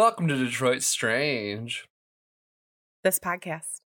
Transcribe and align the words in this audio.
Welcome 0.00 0.28
to 0.28 0.36
Detroit 0.42 0.82
Strange, 0.82 1.86
This 3.04 3.18
podcast. 3.18 3.82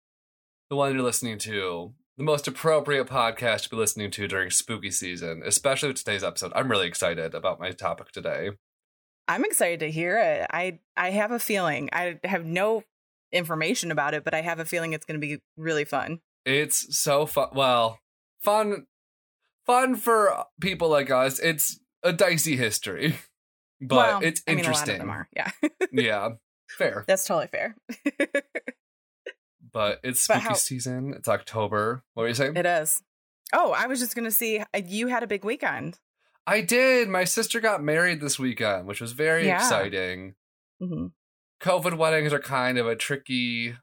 the 0.68 0.76
one 0.76 0.92
you're 0.92 1.02
listening 1.02 1.38
to, 1.38 1.94
the 2.18 2.22
most 2.22 2.46
appropriate 2.46 3.06
podcast 3.06 3.62
to 3.62 3.70
be 3.70 3.76
listening 3.76 4.10
to 4.10 4.28
during 4.28 4.50
spooky 4.50 4.90
season, 4.90 5.42
especially 5.42 5.88
with 5.88 5.96
today's 5.96 6.22
episode. 6.22 6.52
I'm 6.54 6.70
really 6.70 6.86
excited 6.86 7.34
about 7.34 7.58
my 7.58 7.70
topic 7.70 8.12
today. 8.12 8.50
I'm 9.26 9.42
excited 9.46 9.80
to 9.80 9.90
hear 9.90 10.18
it. 10.18 10.48
I 10.50 10.80
I 10.98 11.12
have 11.12 11.30
a 11.30 11.38
feeling. 11.38 11.88
I 11.94 12.20
have 12.24 12.44
no 12.44 12.82
information 13.32 13.90
about 13.90 14.12
it, 14.12 14.22
but 14.22 14.34
I 14.34 14.42
have 14.42 14.58
a 14.58 14.66
feeling 14.66 14.92
it's 14.92 15.06
going 15.06 15.18
to 15.18 15.26
be 15.26 15.40
really 15.56 15.86
fun. 15.86 16.20
It's 16.44 16.94
so 16.94 17.24
fun. 17.24 17.48
Well, 17.54 18.00
fun, 18.42 18.84
fun 19.64 19.96
for 19.96 20.44
people 20.60 20.90
like 20.90 21.10
us. 21.10 21.38
It's 21.38 21.80
a 22.02 22.12
dicey 22.12 22.58
history, 22.58 23.14
but 23.82 23.96
well, 23.96 24.20
it's 24.22 24.42
I 24.46 24.54
mean, 24.54 24.64
a 24.64 24.68
lot 24.68 24.82
of 24.82 24.88
interesting. 24.88 24.98
them 24.98 25.10
are. 25.10 25.28
Yeah, 25.36 25.50
yeah, 25.92 26.28
fair. 26.68 27.04
that's 27.08 27.24
totally 27.24 27.48
fair. 27.48 27.76
But 29.72 30.00
it's 30.02 30.26
But 30.26 30.34
spooky 30.34 30.48
how- 30.48 30.54
season. 30.54 31.14
It's 31.16 31.28
October. 31.28 32.02
What 32.14 32.22
were 32.22 32.28
you 32.28 32.34
saying? 32.34 32.56
it 32.56 32.66
is. 32.66 33.02
Oh, 33.54 33.72
I 33.72 33.86
was 33.86 34.00
just 34.00 34.14
going 34.14 34.24
to 34.24 34.30
see 34.30 34.58
uh, 34.60 34.64
you 34.84 35.08
had 35.08 35.22
a 35.22 35.26
big 35.26 35.44
weekend. 35.44 35.98
I 36.46 36.60
did. 36.60 37.08
My 37.08 37.24
sister 37.24 37.60
got 37.60 37.82
married 37.82 38.20
this 38.20 38.38
weekend, 38.38 38.86
which 38.86 39.00
was 39.00 39.12
very 39.12 39.46
Yeah. 39.46 39.56
exciting. 39.56 40.34
hmm 40.80 41.06
COVID 41.60 41.96
weddings 41.96 42.32
are 42.32 42.40
kind 42.40 42.76
of 42.76 42.88
a 42.88 42.96
tricky 42.96 43.76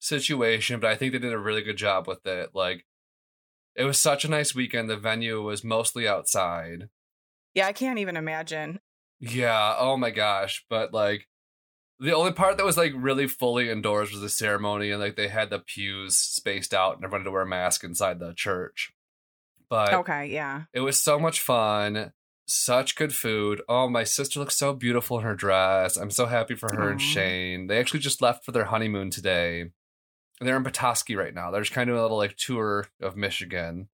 situation, 0.00 0.80
but 0.80 0.90
I 0.90 0.96
think 0.96 1.12
they 1.12 1.18
did 1.18 1.32
a 1.32 1.38
really 1.38 1.62
good 1.62 1.78
job 1.78 2.06
with 2.06 2.26
it. 2.26 2.50
Like, 2.52 2.84
it 3.74 3.84
was 3.84 3.98
such 3.98 4.26
a 4.26 4.28
nice 4.30 4.54
weekend. 4.54 4.90
The 4.90 4.98
venue 4.98 5.40
was 5.42 5.64
mostly 5.64 6.06
outside. 6.06 6.90
Yeah, 7.54 7.66
I 7.68 7.72
can't 7.72 7.98
even 7.98 8.18
imagine. 8.18 8.80
Yeah. 9.22 9.76
Oh 9.78 9.96
my 9.96 10.10
gosh. 10.10 10.64
But 10.68 10.92
like, 10.92 11.28
the 12.00 12.14
only 12.14 12.32
part 12.32 12.56
that 12.56 12.66
was 12.66 12.76
like 12.76 12.92
really 12.96 13.28
fully 13.28 13.70
indoors 13.70 14.10
was 14.10 14.20
the 14.20 14.28
ceremony, 14.28 14.90
and 14.90 15.00
like 15.00 15.16
they 15.16 15.28
had 15.28 15.50
the 15.50 15.60
pews 15.60 16.16
spaced 16.16 16.74
out, 16.74 16.96
and 16.96 17.04
everyone 17.04 17.20
had 17.20 17.26
to 17.26 17.30
wear 17.30 17.42
a 17.42 17.46
mask 17.46 17.84
inside 17.84 18.18
the 18.18 18.34
church. 18.34 18.92
But 19.70 19.94
Okay, 19.94 20.26
yeah. 20.26 20.64
It 20.74 20.80
was 20.80 21.00
so 21.00 21.18
much 21.18 21.40
fun. 21.40 22.12
Such 22.46 22.96
good 22.96 23.14
food. 23.14 23.62
Oh, 23.68 23.88
my 23.88 24.02
sister 24.04 24.40
looks 24.40 24.56
so 24.56 24.74
beautiful 24.74 25.18
in 25.18 25.24
her 25.24 25.36
dress. 25.36 25.96
I'm 25.96 26.10
so 26.10 26.26
happy 26.26 26.56
for 26.56 26.74
her 26.74 26.90
and 26.90 27.00
Shane. 27.00 27.68
They 27.68 27.78
actually 27.78 28.00
just 28.00 28.20
left 28.20 28.44
for 28.44 28.50
their 28.50 28.64
honeymoon 28.64 29.10
today. 29.10 29.70
They're 30.40 30.56
in 30.56 30.64
Petoskey 30.64 31.14
right 31.14 31.32
now. 31.32 31.50
They're 31.50 31.62
just 31.62 31.72
kind 31.72 31.88
of 31.88 31.96
a 31.96 32.02
little 32.02 32.16
like 32.16 32.36
tour 32.36 32.88
of 33.00 33.16
Michigan. 33.16 33.88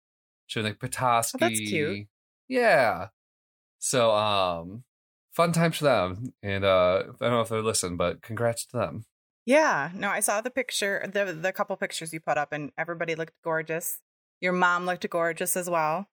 So 0.48 0.62
like 0.62 0.80
Petoskey. 0.80 1.38
Oh, 1.42 1.48
that's 1.50 1.60
cute. 1.60 2.08
Yeah. 2.48 3.08
So 3.80 4.12
um 4.12 4.84
fun 5.36 5.52
times 5.52 5.78
for 5.78 5.84
them. 5.86 6.34
And 6.42 6.64
uh 6.66 7.04
I 7.22 7.26
don't 7.26 7.32
know 7.32 7.42
if 7.42 7.50
they 7.50 7.58
listen, 7.62 7.98
but 7.98 8.22
congrats 8.22 8.66
to 8.68 8.78
them. 8.78 9.06
Yeah, 9.46 9.92
no, 9.94 10.10
I 10.10 10.22
saw 10.22 10.42
the 10.42 10.50
picture, 10.50 11.08
the 11.12 11.26
the 11.34 11.54
couple 11.54 11.76
pictures 11.78 12.14
you 12.14 12.20
put 12.20 12.38
up, 12.38 12.52
and 12.52 12.72
everybody 12.78 13.14
looked 13.16 13.34
gorgeous. 13.44 14.00
Your 14.42 14.54
mom 14.54 14.86
looked 14.86 15.08
gorgeous 15.10 15.56
as 15.56 15.70
well. 15.70 16.08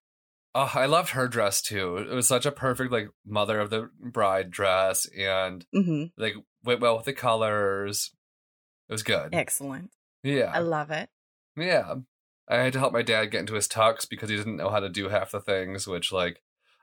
Oh, 0.55 0.71
I 0.75 0.85
loved 0.85 1.09
her 1.11 1.27
dress 1.27 1.61
too. 1.61 1.97
It 1.97 2.13
was 2.13 2.27
such 2.27 2.45
a 2.45 2.51
perfect 2.51 2.91
like 2.91 3.09
mother 3.25 3.59
of 3.59 3.71
the 3.71 3.89
bride 3.99 4.51
dress 4.51 5.07
and 5.17 5.65
hmm 5.73 6.05
like 6.17 6.35
went 6.63 6.79
well 6.81 6.95
with 6.97 7.05
the 7.05 7.13
colors. 7.13 8.11
It 8.87 8.93
was 8.93 9.03
good. 9.03 9.33
Excellent. 9.33 9.89
Yeah. 10.21 10.51
I 10.53 10.59
love 10.59 10.91
it. 10.91 11.09
yeah. 11.57 11.95
I 12.47 12.57
had 12.57 12.73
to 12.73 12.79
help 12.79 12.91
my 12.93 13.01
dad 13.01 13.27
get 13.31 13.39
into 13.39 13.53
his 13.55 13.69
tux 13.69 14.07
because 14.07 14.29
he 14.29 14.35
didn't 14.35 14.57
know 14.57 14.69
how 14.69 14.81
to 14.81 14.89
do 14.89 15.07
half 15.09 15.31
the 15.31 15.39
things, 15.39 15.87
which 15.87 16.11
like 16.11 16.41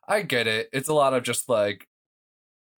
I 0.08 0.22
get 0.22 0.46
it. 0.46 0.68
It's 0.72 0.88
a 0.88 0.94
lot 0.94 1.14
of 1.14 1.22
just 1.22 1.48
like 1.48 1.86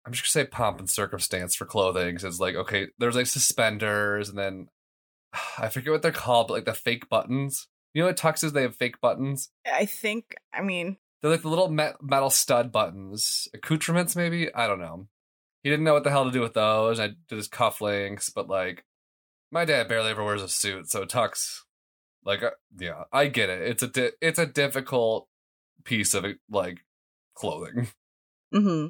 I'm 0.07 0.13
just 0.13 0.25
gonna 0.33 0.45
say 0.45 0.51
pomp 0.51 0.79
and 0.79 0.89
circumstance 0.89 1.55
for 1.55 1.67
clothing. 1.67 2.15
'cause 2.15 2.25
it's 2.25 2.41
like, 2.41 2.55
okay, 2.55 2.89
there's 2.99 3.17
like 3.17 3.27
suspenders 3.27 4.29
and 4.29 4.39
then 4.39 4.69
I 5.59 5.69
forget 5.69 5.93
what 5.93 6.03
they're 6.03 6.13
called, 6.13 6.49
but 6.49 6.55
like 6.55 6.65
the 6.65 6.75
fake 6.75 7.09
buttons. 7.09 7.69
You 7.95 8.03
know 8.03 8.07
what 8.07 8.17
tuxes 8.17 8.53
they 8.53 8.63
have 8.63 8.77
fake 8.77 9.01
buttons? 9.01 9.51
I 9.67 9.85
think. 9.85 10.37
I 10.53 10.63
mean, 10.63 10.97
They're 11.21 11.31
like 11.31 11.43
the 11.43 11.49
little 11.49 11.69
met- 11.69 12.01
metal 12.03 12.31
stud 12.31 12.71
buttons, 12.73 13.49
accoutrements, 13.53 14.15
maybe. 14.17 14.53
I 14.55 14.67
don't 14.69 14.79
know. 14.81 15.09
He 15.65 15.71
didn't 15.71 15.85
know 15.85 15.93
what 15.95 16.05
the 16.05 16.11
hell 16.11 16.25
to 16.25 16.31
do 16.31 16.41
with 16.41 16.55
those. 16.55 16.99
I 17.01 17.09
did 17.09 17.37
his 17.37 17.49
cufflinks, 17.49 18.33
but 18.35 18.49
like, 18.49 18.85
my 19.51 19.65
dad 19.65 19.89
barely 19.89 20.11
ever 20.11 20.25
wears 20.25 20.43
a 20.43 20.49
suit, 20.49 20.89
so 20.89 21.05
tux, 21.05 21.63
like, 22.25 22.43
uh, 22.45 22.51
yeah, 22.79 23.03
I 23.13 23.27
get 23.27 23.51
it. 23.51 23.61
It's 23.69 23.83
a 23.83 23.89
di- 23.89 24.13
it's 24.23 24.39
a 24.39 24.47
difficult 24.47 25.29
piece 25.85 26.15
of 26.15 26.25
like 26.49 26.79
clothing, 27.35 27.89
hmm 28.55 28.87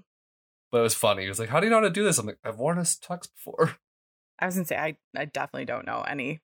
but 0.71 0.79
it 0.79 0.83
was 0.83 0.95
funny. 0.95 1.23
He 1.23 1.29
was 1.29 1.39
like, 1.39 1.49
"How 1.49 1.61
do 1.61 1.67
you 1.67 1.71
know 1.71 1.77
how 1.79 1.85
to 1.85 1.91
do 1.91 2.05
this?" 2.05 2.19
I'm 2.19 2.27
like, 2.27 2.39
"I've 2.45 2.59
worn 2.59 2.79
a 2.79 2.83
tux 2.83 3.29
before." 3.35 3.77
I 4.39 4.47
was 4.47 4.55
gonna 4.55 4.67
say 4.67 4.77
I, 4.77 4.97
I 5.17 5.27
definitely 5.27 5.67
don't 5.67 5.87
know 5.87 6.03
any. 6.03 6.41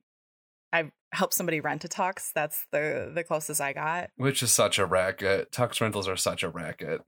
I've 0.73 0.91
helped 1.13 1.35
somebody 1.35 1.61
rent 1.61 1.85
a 1.85 1.89
tux. 1.89 2.31
That's 2.35 2.67
the 2.73 3.11
the 3.15 3.25
closest 3.25 3.61
I 3.61 3.73
got. 3.73 4.11
Which 4.17 4.43
is 4.43 4.53
such 4.53 4.79
a 4.79 4.87
racket. 4.87 5.51
Tux 5.53 5.81
rentals 5.81 6.09
are 6.09 6.17
such 6.17 6.43
a 6.43 6.49
racket. 6.49 7.01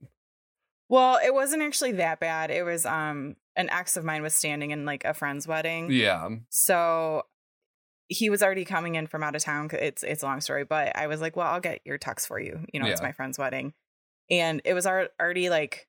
Well, 0.87 1.19
it 1.23 1.33
wasn't 1.33 1.61
actually 1.61 1.91
that 1.93 2.19
bad. 2.19 2.49
It 2.49 2.63
was 2.63 2.85
um 2.85 3.35
an 3.55 3.69
ex 3.69 3.97
of 3.97 4.03
mine 4.03 4.23
was 4.23 4.33
standing 4.33 4.71
in 4.71 4.85
like 4.85 5.05
a 5.05 5.13
friend's 5.13 5.47
wedding. 5.47 5.91
Yeah, 5.91 6.29
So 6.49 7.23
he 8.07 8.31
was 8.31 8.41
already 8.41 8.65
coming 8.65 8.95
in 8.95 9.05
from 9.05 9.21
out 9.21 9.35
of 9.35 9.43
town. 9.43 9.69
It's 9.73 10.01
it's 10.01 10.23
a 10.23 10.25
long 10.25 10.41
story, 10.41 10.63
but 10.63 10.95
I 10.97 11.05
was 11.05 11.21
like, 11.21 11.35
well, 11.35 11.47
I'll 11.47 11.59
get 11.59 11.81
your 11.85 11.99
tux 11.99 12.25
for 12.25 12.39
you. 12.39 12.65
You 12.73 12.79
know, 12.79 12.87
it's 12.87 13.01
my 13.03 13.11
friend's 13.11 13.37
wedding, 13.37 13.73
and 14.31 14.61
it 14.65 14.73
was 14.73 14.87
already 14.87 15.49
like 15.51 15.87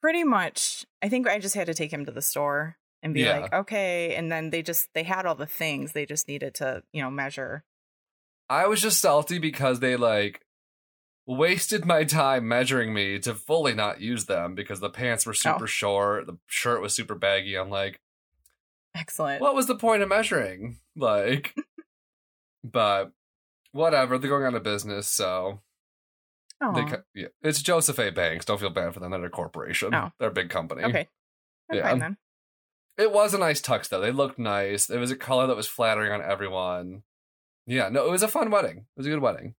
pretty 0.00 0.24
much. 0.24 0.84
I 1.02 1.08
think 1.08 1.28
I 1.28 1.38
just 1.38 1.54
had 1.54 1.66
to 1.66 1.74
take 1.74 1.92
him 1.92 2.04
to 2.06 2.12
the 2.12 2.22
store 2.22 2.76
and 3.02 3.14
be 3.14 3.22
Yeah. 3.22 3.40
like, 3.40 3.52
okay. 3.52 4.14
And 4.14 4.30
then 4.30 4.50
they 4.50 4.62
just 4.62 4.88
they 4.94 5.02
had 5.04 5.26
all 5.26 5.34
the 5.34 5.46
things. 5.46 5.92
They 5.92 6.06
just 6.06 6.28
needed 6.28 6.54
to 6.56 6.82
you 6.92 7.02
know 7.02 7.10
measure. 7.10 7.64
I 8.48 8.66
was 8.66 8.80
just 8.82 9.00
salty 9.00 9.38
because 9.38 9.80
they 9.80 9.96
like 9.96 10.40
wasted 11.26 11.84
my 11.84 12.02
time 12.04 12.48
measuring 12.48 12.92
me 12.92 13.18
to 13.20 13.34
fully 13.34 13.74
not 13.74 14.00
use 14.00 14.24
them 14.26 14.54
because 14.54 14.80
the 14.80 14.90
pants 14.90 15.24
were 15.26 15.30
oh. 15.32 15.34
super 15.34 15.64
Oh. 15.64 15.66
short, 15.66 16.26
the 16.26 16.38
shirt 16.46 16.80
was 16.82 16.94
super 16.94 17.14
baggy. 17.14 17.56
I'm 17.56 17.70
like, 17.70 18.00
Excellent. 18.94 19.40
what 19.40 19.54
was 19.54 19.66
the 19.66 19.76
point 19.76 20.02
of 20.02 20.08
measuring? 20.08 20.78
Like, 20.96 21.54
but 22.64 23.12
whatever. 23.72 24.18
They're 24.18 24.30
going 24.30 24.44
out 24.44 24.54
of 24.54 24.64
business, 24.64 25.06
so 25.08 25.60
they, 26.60 26.84
ca- 26.84 27.02
yeah. 27.14 27.28
it's 27.42 27.62
Joseph 27.62 27.98
A. 27.98 28.10
Banks. 28.10 28.44
Don't 28.44 28.60
feel 28.60 28.70
bad 28.70 28.92
for 28.94 29.00
them. 29.00 29.10
They're 29.12 29.24
a 29.24 29.30
corporation. 29.30 29.94
Oh. 29.94 30.10
They're 30.18 30.28
a 30.28 30.32
big 30.32 30.50
company. 30.50 30.82
okay. 30.84 31.08
I'm 31.70 31.76
Yeah. 31.76 31.88
fine 31.90 31.98
then. 32.00 32.16
It 32.98 33.12
was 33.12 33.32
a 33.32 33.38
nice 33.38 33.62
tux 33.62 33.88
though. 33.88 34.00
They 34.00 34.12
looked 34.12 34.38
nice. 34.38 34.90
It 34.90 34.98
was 34.98 35.10
a 35.10 35.16
color 35.16 35.46
that 35.46 35.56
was 35.56 35.66
flattering 35.66 36.12
on 36.12 36.20
everyone. 36.22 37.02
Yeah, 37.66 37.88
no, 37.88 38.04
it 38.06 38.10
was 38.10 38.22
a 38.22 38.28
fun 38.28 38.50
wedding. 38.50 38.78
It 38.78 38.84
was 38.98 39.06
a 39.06 39.10
good 39.10 39.20
wedding. 39.20 39.54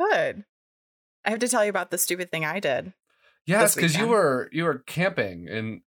Good. 0.00 0.44
I 1.24 1.30
have 1.30 1.38
to 1.38 1.48
tell 1.48 1.62
you 1.64 1.70
about 1.70 1.90
the 1.90 1.98
stupid 1.98 2.30
thing 2.30 2.44
I 2.44 2.58
did. 2.58 2.92
Yes, 3.46 3.74
because 3.74 3.96
you 3.96 4.08
were 4.08 4.48
you 4.52 4.64
were 4.64 4.78
camping 4.78 5.46
in 5.48 5.82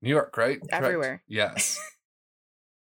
New 0.00 0.08
York, 0.10 0.36
right? 0.36 0.58
Correct. 0.60 0.72
Everywhere. 0.72 1.22
Yes. 1.28 1.78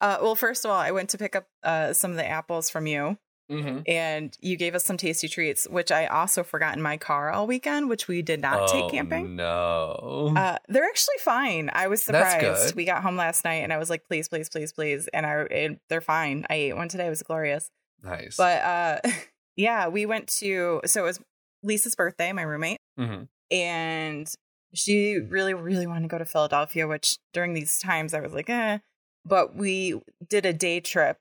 Uh, 0.01 0.17
well, 0.21 0.33
first 0.33 0.63
of 0.63 0.71
all, 0.71 0.77
I 0.79 0.91
went 0.91 1.09
to 1.09 1.17
pick 1.17 1.35
up 1.35 1.47
uh, 1.61 1.91
some 1.91 2.11
of 2.11 2.15
the 2.15 2.25
apples 2.25 2.69
from 2.69 2.87
you. 2.87 3.17
Mm-hmm. 3.49 3.79
and 3.87 4.35
you 4.41 4.55
gave 4.55 4.75
us 4.75 4.85
some 4.85 4.97
tasty 4.97 5.27
treats, 5.27 5.67
which 5.67 5.91
I 5.91 6.05
also 6.05 6.43
forgot 6.43 6.75
in 6.75 6.81
my 6.81 6.97
car 6.97 7.31
all 7.31 7.47
weekend, 7.47 7.89
which 7.89 8.07
we 8.07 8.21
did 8.21 8.41
not 8.41 8.69
take 8.69 8.91
camping. 8.91 9.35
No. 9.35 10.33
Uh, 10.35 10.57
they're 10.67 10.85
actually 10.85 11.17
fine. 11.19 11.69
I 11.73 11.87
was 11.87 12.03
surprised. 12.03 12.75
We 12.75 12.85
got 12.85 13.01
home 13.01 13.17
last 13.17 13.43
night, 13.43 13.63
and 13.63 13.73
I 13.73 13.77
was 13.77 13.89
like, 13.89 14.05
"Please, 14.07 14.27
please, 14.27 14.49
please, 14.49 14.71
please!" 14.71 15.07
And 15.13 15.25
I, 15.25 15.77
they're 15.89 16.01
fine. 16.01 16.45
I 16.49 16.55
ate 16.55 16.75
one 16.75 16.89
today; 16.89 17.07
it 17.07 17.09
was 17.09 17.23
glorious. 17.23 17.69
nice. 18.03 18.37
But 18.37 18.61
uh, 18.61 18.99
yeah, 19.55 19.87
we 19.87 20.05
went 20.05 20.27
to. 20.39 20.81
So 20.85 21.03
it 21.03 21.07
was 21.07 21.19
Lisa's 21.63 21.95
birthday, 21.95 22.31
my 22.31 22.43
roommate, 22.43 22.79
hmm 22.97 23.23
and 23.51 24.31
she 24.75 25.17
really, 25.17 25.55
really 25.55 25.87
wanted 25.87 26.03
to 26.03 26.07
go 26.07 26.19
to 26.19 26.25
Philadelphia. 26.25 26.87
Which 26.87 27.17
during 27.33 27.53
these 27.53 27.79
times, 27.79 28.13
I 28.13 28.19
was 28.19 28.33
like, 28.33 28.49
"eh." 28.49 28.79
But 29.25 29.55
we 29.55 29.99
did 30.27 30.45
a 30.45 30.53
day 30.53 30.79
trip 30.79 31.17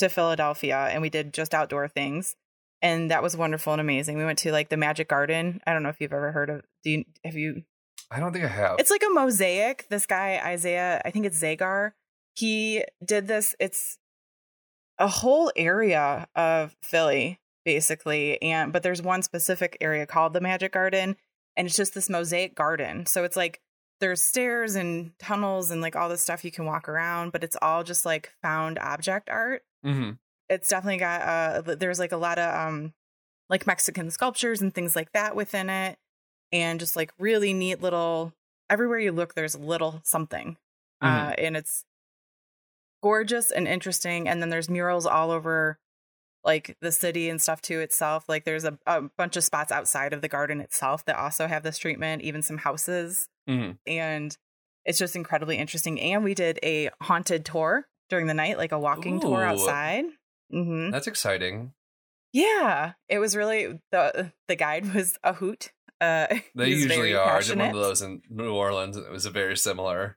to 0.00 0.08
Philadelphia, 0.08 0.88
and 0.90 1.00
we 1.02 1.10
did 1.10 1.32
just 1.32 1.54
outdoor 1.54 1.88
things, 1.88 2.36
and 2.82 3.10
that 3.10 3.22
was 3.22 3.36
wonderful 3.36 3.72
and 3.72 3.80
amazing. 3.80 4.18
We 4.18 4.24
went 4.24 4.38
to 4.40 4.52
like 4.52 4.68
the 4.68 4.76
Magic 4.76 5.08
Garden. 5.08 5.60
I 5.66 5.72
don't 5.72 5.82
know 5.82 5.88
if 5.88 6.00
you've 6.00 6.12
ever 6.12 6.32
heard 6.32 6.50
of. 6.50 6.62
Do 6.84 6.90
you 6.90 7.04
have 7.24 7.36
you? 7.36 7.62
I 8.10 8.18
don't 8.18 8.32
think 8.32 8.44
I 8.44 8.48
have. 8.48 8.76
It's 8.78 8.90
like 8.90 9.02
a 9.02 9.12
mosaic. 9.12 9.86
This 9.88 10.06
guy 10.06 10.40
Isaiah, 10.44 11.00
I 11.04 11.10
think 11.10 11.26
it's 11.26 11.40
Zagar. 11.40 11.92
He 12.34 12.84
did 13.04 13.28
this. 13.28 13.54
It's 13.60 13.98
a 14.98 15.08
whole 15.08 15.52
area 15.56 16.26
of 16.34 16.76
Philly, 16.82 17.38
basically, 17.64 18.40
and 18.42 18.72
but 18.72 18.82
there's 18.82 19.02
one 19.02 19.22
specific 19.22 19.76
area 19.80 20.06
called 20.06 20.32
the 20.32 20.40
Magic 20.40 20.72
Garden, 20.72 21.16
and 21.56 21.66
it's 21.66 21.76
just 21.76 21.94
this 21.94 22.10
mosaic 22.10 22.54
garden. 22.54 23.06
So 23.06 23.24
it's 23.24 23.36
like 23.36 23.60
there's 24.00 24.22
stairs 24.22 24.74
and 24.74 25.12
tunnels 25.18 25.70
and 25.70 25.80
like 25.80 25.94
all 25.94 26.08
this 26.08 26.22
stuff 26.22 26.44
you 26.44 26.50
can 26.50 26.64
walk 26.64 26.88
around, 26.88 27.32
but 27.32 27.44
it's 27.44 27.56
all 27.60 27.84
just 27.84 28.06
like 28.06 28.32
found 28.42 28.78
object 28.78 29.28
art. 29.30 29.62
Hmm 29.82 30.10
It's 30.48 30.68
definitely 30.68 30.98
got 30.98 31.22
uh 31.22 31.74
there's 31.76 31.98
like 31.98 32.12
a 32.12 32.16
lot 32.16 32.38
of 32.38 32.54
um 32.54 32.94
like 33.48 33.66
Mexican 33.66 34.10
sculptures 34.10 34.60
and 34.60 34.74
things 34.74 34.94
like 34.94 35.12
that 35.12 35.34
within 35.34 35.68
it 35.70 35.98
and 36.52 36.80
just 36.80 36.96
like 36.96 37.12
really 37.18 37.52
neat 37.52 37.80
little 37.80 38.32
everywhere 38.68 38.98
you 38.98 39.12
look 39.12 39.34
there's 39.34 39.54
a 39.54 39.58
little 39.60 40.00
something. 40.04 40.56
uh, 41.02 41.32
and 41.38 41.56
it's 41.56 41.84
gorgeous 43.02 43.50
and 43.50 43.66
interesting. 43.66 44.28
And 44.28 44.40
then 44.42 44.50
there's 44.50 44.68
murals 44.68 45.06
all 45.06 45.30
over 45.30 45.78
like 46.44 46.76
the 46.80 46.92
city 46.92 47.28
and 47.28 47.40
stuff 47.40 47.60
too 47.60 47.80
itself. 47.80 48.28
Like 48.28 48.44
there's 48.44 48.64
a, 48.64 48.78
a 48.86 49.02
bunch 49.18 49.36
of 49.36 49.44
spots 49.44 49.72
outside 49.72 50.12
of 50.12 50.22
the 50.22 50.28
garden 50.28 50.60
itself 50.60 51.04
that 51.04 51.16
also 51.16 51.46
have 51.46 51.62
this 51.62 51.78
treatment, 51.78 52.22
even 52.22 52.42
some 52.42 52.58
houses. 52.58 53.28
Mhm. 53.48 53.78
And 53.86 54.36
it's 54.84 54.98
just 54.98 55.16
incredibly 55.16 55.58
interesting. 55.58 56.00
And 56.00 56.24
we 56.24 56.34
did 56.34 56.58
a 56.62 56.90
haunted 57.02 57.44
tour 57.44 57.86
during 58.10 58.26
the 58.26 58.34
night, 58.34 58.58
like 58.58 58.72
a 58.72 58.78
walking 58.78 59.20
tour 59.20 59.42
Ooh. 59.42 59.46
outside. 59.46 60.04
hmm 60.50 60.90
That's 60.90 61.06
exciting. 61.06 61.72
Yeah, 62.32 62.92
it 63.08 63.18
was 63.18 63.34
really 63.36 63.80
the 63.90 64.32
the 64.48 64.56
guide 64.56 64.94
was 64.94 65.18
a 65.24 65.32
hoot. 65.32 65.72
Uh, 66.00 66.26
They 66.54 66.68
usually 66.68 67.14
are. 67.14 67.36
I 67.36 67.42
did 67.42 67.58
one 67.58 67.74
of 67.74 67.80
those 67.80 68.02
in 68.02 68.22
New 68.28 68.52
Orleans, 68.52 68.96
and 68.96 69.06
it 69.06 69.12
was 69.12 69.26
a 69.26 69.30
very 69.30 69.56
similar, 69.56 70.16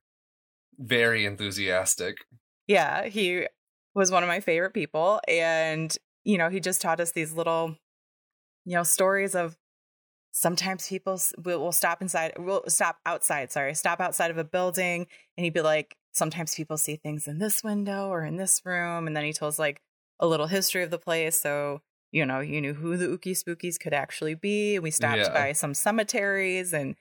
very 0.77 1.25
enthusiastic. 1.25 2.25
Yeah, 2.67 3.05
he 3.05 3.47
was 3.93 4.11
one 4.11 4.23
of 4.23 4.27
my 4.27 4.39
favorite 4.39 4.73
people, 4.73 5.21
and 5.27 5.95
you 6.23 6.37
know, 6.37 6.49
he 6.49 6.59
just 6.59 6.81
taught 6.81 6.99
us 6.99 7.11
these 7.11 7.33
little, 7.33 7.77
you 8.65 8.75
know, 8.75 8.83
stories 8.83 9.35
of 9.35 9.57
sometimes 10.31 10.87
people 10.87 11.19
will, 11.43 11.59
will 11.59 11.71
stop 11.71 12.01
inside, 12.01 12.33
will 12.37 12.63
stop 12.67 12.97
outside. 13.05 13.51
Sorry, 13.51 13.73
stop 13.73 13.99
outside 13.99 14.31
of 14.31 14.37
a 14.37 14.43
building, 14.43 15.07
and 15.37 15.43
he'd 15.43 15.53
be 15.53 15.61
like, 15.61 15.97
sometimes 16.13 16.56
people 16.56 16.77
see 16.77 16.95
things 16.95 17.27
in 17.27 17.39
this 17.39 17.63
window 17.63 18.07
or 18.10 18.24
in 18.24 18.38
this 18.38 18.62
room, 18.65 19.07
and 19.07 19.15
then 19.18 19.25
he 19.25 19.33
tells 19.33 19.60
like 19.60 19.81
a 20.19 20.27
little 20.27 20.48
history 20.48 20.83
of 20.83 20.92
the 20.92 20.98
place, 21.00 21.38
so 21.39 21.81
you 22.12 22.25
know, 22.27 22.39
you 22.42 22.62
knew 22.62 22.75
who 22.75 22.95
the 22.95 23.07
Ookie 23.07 23.31
Spookies 23.31 23.80
could 23.80 23.92
actually 23.94 24.36
be. 24.36 24.77
We 24.77 24.92
stopped 24.92 25.18
Yeah. 25.18 25.33
by 25.33 25.51
some 25.54 25.74
cemeteries 25.74 26.71
and 26.71 26.95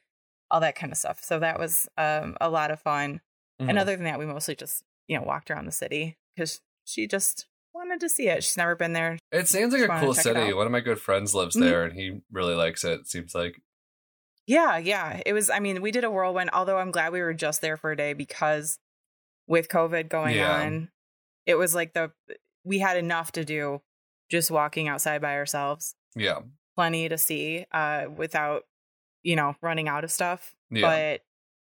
all 0.51 0.61
that 0.61 0.75
kind 0.75 0.91
of 0.91 0.97
stuff. 0.97 1.23
So 1.23 1.39
that 1.39 1.59
was 1.59 1.87
um, 1.99 2.35
a 2.41 2.49
lot 2.49 2.71
of 2.71 2.81
fun. 2.81 3.21
Mhm. 3.61 3.69
And 3.69 3.79
other 3.79 3.95
than 3.95 4.05
that, 4.07 4.19
we 4.19 4.25
mostly 4.25 4.57
just, 4.57 4.83
you 5.09 5.19
know, 5.19 5.23
walked 5.23 5.51
around 5.51 5.67
the 5.67 5.73
city 5.73 6.17
because 6.35 6.63
she 6.87 7.07
just 7.07 7.47
wanted 7.75 8.01
to 8.01 8.09
see 8.09 8.29
it. 8.29 8.43
She's 8.43 8.57
never 8.57 8.75
been 8.75 8.95
there. 8.95 9.19
It 9.31 9.49
seems 9.49 9.75
like 9.75 9.83
Just 9.87 9.93
a 9.93 10.01
cool 10.03 10.15
city. 10.15 10.53
One 10.55 10.65
of 10.67 10.73
my 10.73 10.81
good 10.81 10.99
friends 10.99 11.35
lives 11.35 11.57
Mhm. 11.57 11.61
there, 11.61 11.85
and 11.85 11.93
he 11.93 12.23
really 12.31 12.55
likes 12.55 12.83
it. 12.83 13.01
It 13.01 13.07
seems 13.09 13.35
like 13.35 13.61
Yeah, 14.47 14.79
yeah. 14.79 15.21
It 15.27 15.35
was, 15.35 15.51
I 15.51 15.59
mean, 15.61 15.83
we 15.83 15.91
did 15.91 16.05
a 16.05 16.11
whirlwind, 16.11 16.51
although 16.55 16.79
I'm 16.79 16.91
glad 16.91 17.13
we 17.13 17.21
were 17.21 17.35
just 17.35 17.61
there 17.61 17.77
for 17.77 17.93
a 17.93 17.97
day 17.97 18.13
because 18.15 18.79
with 19.47 19.69
COVID 19.69 20.09
going 20.09 20.37
Yeah. 20.37 20.63
on, 20.63 20.91
it 21.47 21.55
was 21.57 21.75
like 21.75 21.93
the, 21.95 22.13
we 22.65 22.79
had 22.79 22.97
enough 22.97 23.33
to 23.33 23.45
do 23.45 23.83
just 24.31 24.51
walking 24.51 24.89
outside 24.89 25.21
by 25.21 25.35
ourselves, 25.35 25.95
yeah, 26.15 26.39
plenty 26.77 27.09
to 27.09 27.19
see 27.19 27.67
uh, 27.73 28.07
without, 28.17 28.63
you 29.23 29.37
know, 29.37 29.55
running 29.61 29.89
out 29.89 30.05
of 30.05 30.11
stuff. 30.13 30.55
yeah, 30.71 30.83
But 30.83 31.23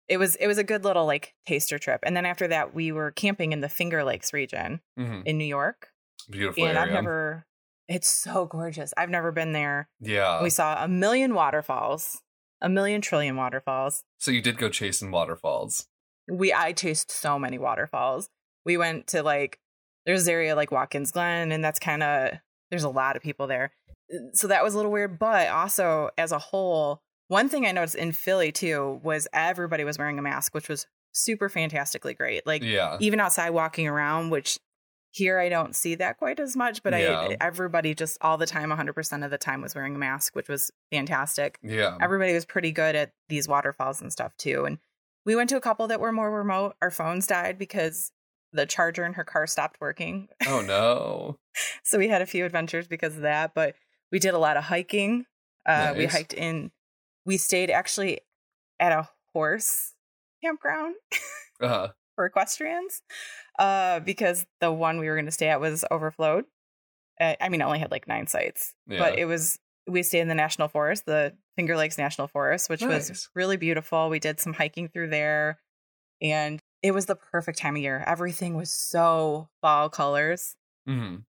it 0.07 0.17
was, 0.17 0.35
it 0.37 0.47
was 0.47 0.57
a 0.57 0.63
good 0.63 0.83
little 0.83 1.05
like 1.05 1.33
taster 1.45 1.77
trip. 1.77 1.99
And 2.03 2.15
then 2.15 2.25
after 2.25 2.47
that, 2.47 2.73
we 2.73 2.91
were 2.91 3.11
camping 3.11 3.51
in 3.51 3.59
the 3.61 3.69
Finger 3.69 4.03
Lakes 4.03 4.31
region 4.33 4.79
hmm 4.97 5.21
in 5.25 5.37
New 5.37 5.45
York. 5.45 5.89
beautiful 6.29 6.65
and 6.65 6.77
area. 6.77 6.87
I've 6.89 6.93
never. 7.03 7.45
It's 7.89 8.09
so 8.09 8.45
gorgeous. 8.45 8.93
I've 8.97 9.09
never 9.09 9.31
been 9.31 9.51
there. 9.53 9.87
yeah. 10.01 10.41
we 10.43 10.49
saw 10.49 10.83
a 10.83 10.87
million 10.87 11.33
waterfalls, 11.33 12.21
a 12.61 12.67
million 12.69 12.99
trillion 13.01 13.35
waterfalls. 13.35 14.03
so 14.17 14.31
you 14.31 14.41
did 14.41 14.57
go 14.57 14.69
chasing 14.69 15.11
waterfalls. 15.11 15.87
We 16.29 16.51
I 16.53 16.71
chased 16.73 17.11
so 17.11 17.37
many 17.39 17.57
waterfalls. 17.57 18.29
We 18.65 18.77
went 18.77 19.07
to 19.07 19.23
like 19.23 19.59
there's 20.05 20.21
this 20.25 20.29
area 20.31 20.55
like 20.55 20.71
Watkins 20.71 21.11
Glen, 21.11 21.51
and 21.51 21.63
that's 21.63 21.79
kind 21.79 22.03
of 22.03 22.31
there's 22.69 22.83
a 22.83 22.89
lot 22.89 23.15
of 23.15 23.21
people 23.21 23.47
there. 23.47 23.71
So 24.33 24.47
that 24.47 24.63
was 24.63 24.73
a 24.73 24.77
little 24.77 24.91
weird, 24.91 25.19
but 25.19 25.49
also 25.49 26.09
as 26.17 26.31
a 26.31 26.39
whole, 26.39 27.01
one 27.27 27.49
thing 27.49 27.65
I 27.65 27.71
noticed 27.73 27.95
in 27.95 28.13
Philly 28.13 28.51
too 28.51 29.01
was 29.03 29.27
everybody 29.33 29.83
was 29.83 29.97
wearing 29.97 30.17
a 30.17 30.21
mask, 30.21 30.53
which 30.53 30.69
was 30.69 30.85
super 31.13 31.49
fantastically 31.49 32.13
great. 32.13 32.45
Like 32.47 32.63
Yeah, 32.63 32.97
even 32.99 33.19
outside 33.19 33.49
walking 33.49 33.87
around, 33.87 34.29
which 34.29 34.59
here 35.11 35.39
I 35.39 35.49
don't 35.49 35.75
see 35.75 35.95
that 35.95 36.17
quite 36.17 36.39
as 36.39 36.55
much, 36.55 36.83
but 36.83 36.93
Yeah. 36.93 37.19
I 37.31 37.37
everybody 37.41 37.93
just 37.95 38.17
all 38.21 38.37
the 38.37 38.45
time, 38.45 38.69
100% 38.69 39.25
of 39.25 39.31
the 39.31 39.37
time 39.37 39.61
was 39.61 39.73
wearing 39.75 39.95
a 39.95 39.97
mask, 39.97 40.35
which 40.35 40.47
was 40.47 40.71
fantastic. 40.91 41.57
yeah, 41.63 41.97
Everybody 41.99 42.33
was 42.33 42.45
pretty 42.45 42.71
good 42.71 42.95
at 42.95 43.11
these 43.27 43.47
waterfalls 43.47 44.01
and 44.01 44.11
stuff 44.11 44.35
too. 44.37 44.65
And 44.65 44.77
we 45.27 45.35
went 45.35 45.49
to 45.51 45.57
a 45.57 45.61
couple 45.61 45.87
that 45.89 45.99
were 45.99 46.11
more 46.11 46.31
remote. 46.31 46.75
Our 46.81 46.89
phones 46.89 47.27
died 47.27 47.59
because 47.59 48.11
the 48.53 48.65
charger 48.65 49.03
in 49.05 49.13
her 49.13 49.23
car 49.25 49.45
stopped 49.45 49.79
working. 49.79 50.29
oh 50.47 50.61
no. 50.65 51.37
so 51.83 51.99
we 51.99 52.07
had 52.07 52.21
a 52.23 52.25
few 52.25 52.45
adventures 52.45 52.87
because 52.87 53.15
of 53.15 53.21
that, 53.21 53.53
but 53.53 53.75
we 54.11 54.17
did 54.19 54.33
a 54.33 54.39
lot 54.39 54.57
of 54.57 54.63
hiking. 54.63 55.25
Uh, 55.65 55.93
We 55.97 56.05
hiked 56.05 56.33
in, 56.33 56.71
we 57.25 57.37
stayed 57.37 57.69
actually 57.69 58.21
at 58.79 58.91
a 58.93 59.09
horse 59.33 59.93
campground 60.43 60.95
Uh, 61.61 61.89
for 62.15 62.25
equestrians 62.25 63.01
uh, 63.59 63.99
because 64.01 64.45
the 64.61 64.71
one 64.71 64.99
we 64.99 65.09
were 65.09 65.15
going 65.15 65.25
to 65.25 65.31
stay 65.31 65.49
at 65.49 65.59
was 65.59 65.83
overflowed. 65.91 66.45
Uh, 67.19 67.33
I 67.41 67.49
mean, 67.49 67.61
it 67.61 67.63
only 67.65 67.79
had 67.79 67.89
like 67.91 68.07
nine 68.07 68.27
sites, 68.27 68.73
Yeah. 68.87 68.99
but 68.99 69.17
it 69.19 69.25
was, 69.25 69.57
we 69.87 70.03
stayed 70.03 70.19
in 70.21 70.27
the 70.27 70.35
national 70.35 70.67
forest, 70.67 71.05
the 71.05 71.33
Finger 71.55 71.77
Lakes 71.77 71.97
National 71.97 72.27
Forest, 72.27 72.69
which 72.69 72.81
Nice. 72.81 73.09
was 73.09 73.29
really 73.35 73.57
beautiful. 73.57 74.09
We 74.09 74.19
did 74.19 74.39
some 74.39 74.53
hiking 74.53 74.89
through 74.89 75.09
there 75.09 75.59
and 76.21 76.59
it 76.83 76.91
was 76.91 77.05
the 77.05 77.15
perfect 77.15 77.57
time 77.57 77.75
of 77.75 77.81
year. 77.81 78.03
Everything 78.05 78.55
was 78.55 78.71
so 78.71 79.49
fall 79.61 79.89
colors. 79.89 80.55
mhm. 80.87 81.23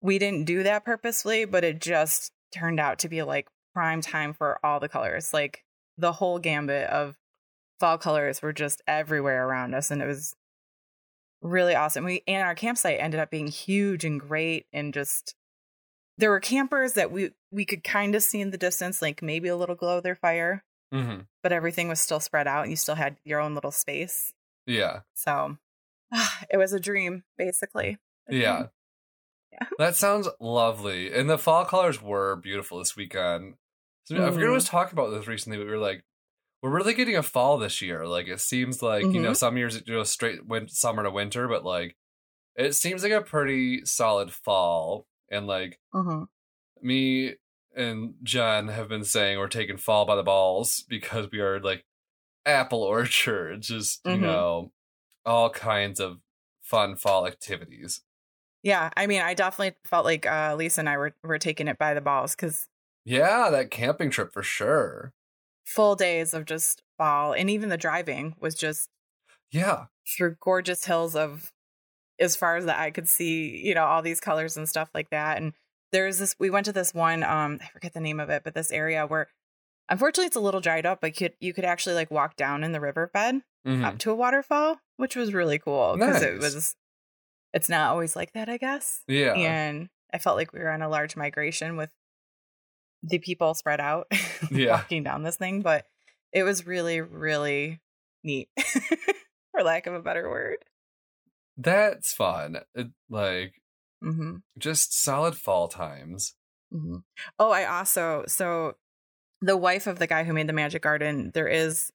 We 0.00 0.18
didn't 0.18 0.44
do 0.44 0.62
that 0.62 0.84
purposely, 0.84 1.44
but 1.44 1.64
it 1.64 1.80
just 1.80 2.30
turned 2.54 2.78
out 2.80 3.00
to 3.00 3.08
be 3.08 3.22
like 3.22 3.48
prime 3.74 4.00
time 4.00 4.32
for 4.32 4.58
all 4.64 4.78
the 4.80 4.88
colors. 4.88 5.32
Like 5.32 5.64
the 5.96 6.12
whole 6.12 6.38
gambit 6.38 6.88
of 6.88 7.16
fall 7.80 7.98
colors 7.98 8.40
were 8.42 8.52
just 8.52 8.80
everywhere 8.86 9.46
around 9.46 9.74
us 9.74 9.90
and 9.90 10.00
it 10.02 10.06
was 10.06 10.34
really 11.42 11.74
awesome. 11.74 12.04
We 12.04 12.22
and 12.26 12.42
our 12.44 12.54
campsite 12.54 12.98
ended 13.00 13.20
up 13.20 13.30
being 13.30 13.48
huge 13.48 14.04
and 14.04 14.20
great 14.20 14.66
and 14.72 14.94
just 14.94 15.34
there 16.18 16.30
were 16.30 16.40
campers 16.40 16.92
that 16.94 17.10
we 17.10 17.30
we 17.50 17.64
could 17.64 17.82
kind 17.82 18.14
of 18.14 18.22
see 18.22 18.40
in 18.40 18.50
the 18.50 18.58
distance 18.58 19.00
like 19.00 19.22
maybe 19.22 19.48
a 19.48 19.56
little 19.56 19.74
glow 19.74 19.96
of 19.98 20.02
their 20.02 20.14
fire, 20.16 20.62
Mhm. 20.92 21.26
but 21.42 21.52
everything 21.52 21.88
was 21.88 22.00
still 22.00 22.20
spread 22.20 22.46
out 22.46 22.62
and 22.62 22.70
you 22.70 22.76
still 22.76 22.94
had 22.96 23.16
your 23.24 23.40
own 23.40 23.54
little 23.54 23.70
space. 23.72 24.32
Yeah, 24.66 25.00
So 25.14 25.56
it 26.50 26.56
was 26.58 26.72
a 26.74 26.80
dream 26.80 27.24
basically. 27.38 27.98
A 28.28 28.34
yeah. 28.34 28.56
dream. 28.56 28.68
Yeah. 29.52 29.66
That 29.78 29.96
sounds 29.96 30.28
lovely. 30.40 31.12
And 31.12 31.28
the 31.30 31.38
fall 31.38 31.64
colors 31.64 32.02
were 32.02 32.36
beautiful 32.36 32.78
this 32.78 32.94
weekend. 32.96 33.54
So 34.04 34.16
I 34.16 34.30
forget 34.30 34.46
who 34.46 34.52
was 34.52 34.64
talking 34.64 34.92
about 34.98 35.10
this 35.10 35.26
recently, 35.26 35.58
but 35.58 35.66
we 35.66 35.72
were 35.72 35.78
like, 35.78 36.02
we're 36.62 36.70
really 36.70 36.94
getting 36.94 37.16
a 37.16 37.22
fall 37.22 37.56
this 37.58 37.80
year. 37.82 38.06
Like 38.06 38.26
it 38.28 38.40
seems 38.40 38.82
like, 38.82 39.04
you 39.04 39.20
know, 39.20 39.30
Mhm. 39.32 39.36
some 39.36 39.56
years 39.56 39.76
it 39.76 39.86
goes 39.86 40.10
straight 40.10 40.44
win- 40.46 40.68
summer 40.68 41.02
to 41.02 41.10
winter, 41.10 41.46
but 41.48 41.64
like 41.64 41.96
it 42.56 42.72
seems 42.74 43.02
like 43.02 43.12
a 43.12 43.20
pretty 43.22 43.84
solid 43.86 44.32
fall. 44.32 45.06
And 45.30 45.46
like 45.46 45.80
Mhm. 45.92 46.28
me 46.80 47.36
and 47.76 48.14
John 48.22 48.68
have 48.68 48.88
been 48.88 49.04
saying 49.04 49.38
we're 49.38 49.48
taking 49.48 49.76
fall 49.76 50.04
by 50.04 50.16
the 50.16 50.22
balls 50.22 50.84
because 50.88 51.30
we 51.30 51.40
are 51.40 51.60
like 51.60 51.84
apple 52.46 52.82
orchard, 52.84 53.62
just, 53.62 54.02
you 54.06 54.18
Mhm. 54.18 54.20
know, 54.20 54.72
all 55.26 55.50
kinds 55.50 56.00
of 56.00 56.20
fun 56.62 56.96
fall 56.96 57.26
activities. 57.26 58.02
Yeah, 58.62 58.90
I 58.96 59.06
mean, 59.06 59.22
I 59.22 59.34
definitely 59.34 59.78
felt 59.84 60.04
like 60.04 60.26
uh, 60.26 60.54
Lisa 60.56 60.80
and 60.80 60.88
I 60.88 60.96
were 60.96 61.14
were 61.22 61.38
taking 61.38 61.68
it 61.68 61.78
by 61.78 61.94
the 61.94 62.00
balls 62.00 62.34
because 62.34 62.68
Yeah, 63.04 63.50
that 63.50 63.70
camping 63.72 64.10
trip 64.10 64.32
for 64.32 64.42
sure. 64.44 65.12
full 65.64 65.94
days 65.94 66.34
of 66.34 66.44
just 66.46 66.82
fall, 66.96 67.32
and 67.32 67.48
even 67.50 67.68
the 67.68 67.76
driving 67.76 68.34
was 68.40 68.54
just 68.56 68.90
Yeah. 69.50 69.88
through 70.06 70.36
gorgeous 70.40 70.84
hills 70.84 71.14
of 71.14 71.52
as 72.20 72.36
far 72.36 72.56
as 72.56 72.64
the 72.64 72.78
eye 72.78 72.90
could 72.90 73.08
see. 73.08 73.56
You 73.66 73.74
know, 73.74 73.84
all 73.84 74.02
these 74.02 74.20
colors 74.20 74.56
and 74.56 74.68
stuff 74.68 74.90
like 74.94 75.10
that. 75.10 75.38
And 75.38 75.52
there's 75.92 76.18
this. 76.18 76.34
We 76.38 76.50
went 76.50 76.66
to 76.66 76.72
this 76.72 76.92
one. 76.94 77.22
Um, 77.22 77.58
I 77.62 77.66
forget 77.68 77.94
the 77.94 78.00
name 78.00 78.20
of 78.20 78.30
it, 78.30 78.42
but 78.44 78.54
this 78.54 78.70
area 78.70 79.06
where, 79.06 79.28
unfortunately, 79.88 80.26
it's 80.26 80.36
a 80.36 80.40
little 80.40 80.60
dried 80.60 80.86
up. 80.86 81.00
But 81.00 81.18
you 81.20 81.28
could 81.28 81.36
you 81.40 81.54
could 81.54 81.64
actually 81.64 81.94
like 81.94 82.10
walk 82.10 82.36
down 82.36 82.64
in 82.64 82.72
the 82.72 82.80
riverbed 82.80 83.42
Mhm. 83.66 83.84
up 83.84 83.98
to 83.98 84.10
a 84.10 84.14
waterfall, 84.14 84.80
which 84.96 85.16
was 85.16 85.32
really 85.34 85.58
cool 85.58 85.96
because 85.96 86.22
it 86.22 86.38
was. 86.38 86.74
It's 87.54 87.68
not 87.70 87.90
always 87.90 88.14
like 88.14 88.32
that, 88.34 88.48
I 88.50 88.58
guess. 88.58 89.02
Yeah. 89.08 89.32
and 89.32 89.88
I 90.12 90.18
felt 90.18 90.36
like 90.36 90.52
we 90.52 90.60
were 90.60 90.70
on 90.70 90.82
a 90.82 90.88
large 90.88 91.16
migration 91.16 91.76
with 91.78 91.90
the 93.02 93.18
people 93.18 93.54
spread 93.54 93.80
out 93.80 94.06
Yeah. 94.50 94.72
walking 94.72 95.02
down 95.02 95.22
this 95.22 95.36
thing, 95.36 95.62
but 95.62 95.86
it 96.32 96.42
was 96.42 96.66
really, 96.66 97.00
really 97.00 97.80
neat, 98.22 98.48
for 99.52 99.62
lack 99.62 99.86
of 99.86 99.94
a 99.94 100.02
better 100.02 100.28
word. 100.28 100.58
That's 101.58 102.12
fun. 102.14 102.58
It, 102.74 102.88
like 103.10 103.54
hmm 104.02 104.36
just 104.58 104.94
solid 105.02 105.36
fall 105.36 105.68
times. 105.68 106.36
hmm 106.72 106.98
Oh, 107.38 107.50
I 107.50 107.64
also 107.64 108.24
so 108.28 108.76
the 109.42 109.56
wife 109.56 109.86
of 109.86 109.98
the 109.98 110.06
guy 110.06 110.24
who 110.24 110.32
made 110.34 110.48
the 110.48 110.54
magic 110.54 110.82
garden. 110.82 111.32
There 111.34 111.48
is 111.48 111.92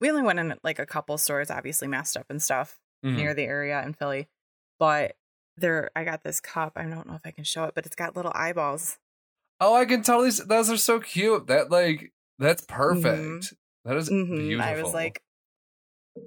we 0.00 0.10
only 0.10 0.22
went 0.22 0.40
in 0.40 0.54
like 0.64 0.78
a 0.80 0.86
couple 0.86 1.18
stores, 1.18 1.50
obviously 1.50 1.88
messed 1.88 2.16
up 2.16 2.26
and 2.30 2.42
stuff 2.42 2.80
Mhm. 3.04 3.16
near 3.16 3.34
the 3.34 3.44
area 3.44 3.82
in 3.84 3.94
Philly, 3.94 4.28
but 4.78 5.16
there 5.58 5.90
I 5.96 6.04
got 6.04 6.24
this 6.24 6.40
cup. 6.40 6.74
I 6.76 6.84
don't 6.84 7.06
know 7.08 7.14
if 7.16 7.22
I 7.26 7.32
can 7.32 7.44
show 7.44 7.64
it, 7.64 7.74
but 7.74 7.86
it's 7.86 7.96
got 7.96 8.16
little 8.16 8.32
eyeballs 8.34 8.98
Oh, 9.60 9.74
I 9.74 9.84
can 9.84 10.02
totally. 10.02 10.28
s- 10.28 10.44
Those 10.44 10.70
are 10.70 10.76
so 10.76 11.00
cute. 11.00 11.46
That 11.46 11.70
like 11.70 12.12
that's 12.38 12.64
perfect. 12.66 13.54
That 13.84 13.96
is 13.96 14.10
beautiful. 14.10 14.62
I 14.62 14.82
was 14.82 14.94
like, 14.94 15.22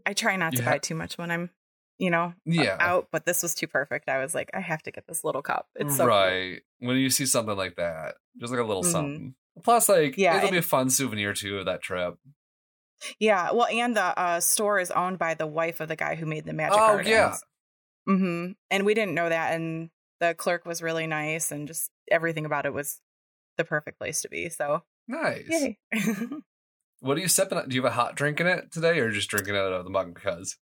I 0.06 0.14
try 0.14 0.36
not 0.36 0.54
You 0.54 0.58
to 0.58 0.64
ha- 0.64 0.72
buy 0.72 0.78
too 0.80 0.96
much 0.96 1.18
when 1.18 1.32
I'm, 1.32 1.50
you 1.98 2.10
know, 2.10 2.34
Yeah. 2.46 2.78
out. 2.80 3.08
But 3.12 3.26
this 3.26 3.42
was 3.44 3.56
too 3.56 3.68
perfect. 3.68 4.10
I 4.10 4.20
was 4.22 4.36
like, 4.36 4.50
I 4.54 4.60
have 4.60 4.84
to 4.84 4.92
get 4.92 5.08
this 5.08 5.24
little 5.24 5.42
cup. 5.42 5.68
It's 5.76 5.98
so 5.98 6.06
right. 6.06 6.62
When 6.80 6.98
you 6.98 7.10
see 7.10 7.26
something 7.26 7.56
like 7.56 7.76
that, 7.78 8.16
just 8.40 8.52
like 8.52 8.60
a 8.60 8.66
little 8.66 8.84
Mhm. 8.84 8.92
something. 8.92 9.36
Plus, 9.64 9.88
like, 9.88 10.18
Yeah, 10.18 10.36
it'll 10.38 10.48
and- 10.48 10.52
be 10.54 10.58
a 10.58 10.62
fun 10.62 10.90
souvenir 10.90 11.34
too 11.34 11.60
of 11.60 11.66
that 11.66 11.82
trip. 11.82 12.16
Yeah. 13.20 13.52
Well, 13.52 13.68
and 13.68 13.96
the 13.96 14.18
uh, 14.20 14.40
store 14.40 14.80
is 14.80 14.92
owned 14.92 15.20
by 15.20 15.34
the 15.34 15.48
wife 15.48 15.80
of 15.80 15.88
the 15.88 15.96
guy 15.96 16.16
who 16.16 16.26
made 16.26 16.46
the 16.46 16.54
magic. 16.54 16.78
Oh, 16.80 17.00
yeah. 17.00 17.38
Mm-hmm. 18.08 18.52
And 18.72 18.86
we 18.86 18.94
didn't 18.94 19.14
know 19.16 19.30
that, 19.30 19.54
and 19.54 19.90
the 20.20 20.34
clerk 20.34 20.66
was 20.66 20.82
really 20.82 21.08
nice, 21.08 21.52
and 21.52 21.68
just 21.68 21.90
everything 22.12 22.46
about 22.46 22.66
it 22.66 22.74
was 22.74 23.02
the 23.58 23.64
perfect 23.64 23.98
place 23.98 24.22
to 24.22 24.30
be. 24.30 24.50
So, 24.50 24.84
Nice. 25.08 25.76
What 27.02 27.18
are 27.18 27.22
you 27.22 27.28
sipping? 27.28 27.58
on? 27.58 27.70
Do 27.70 27.76
you 27.76 27.84
have 27.84 27.92
a 27.92 27.96
hot 27.96 28.16
drink 28.16 28.40
in 28.40 28.48
it 28.48 28.72
today, 28.72 29.00
or 29.00 29.12
just 29.12 29.30
drinking 29.30 29.54
it 29.56 29.60
out 29.60 29.74
of 29.74 29.84
the 29.84 29.90
mug 29.92 30.14
because? 30.16 30.58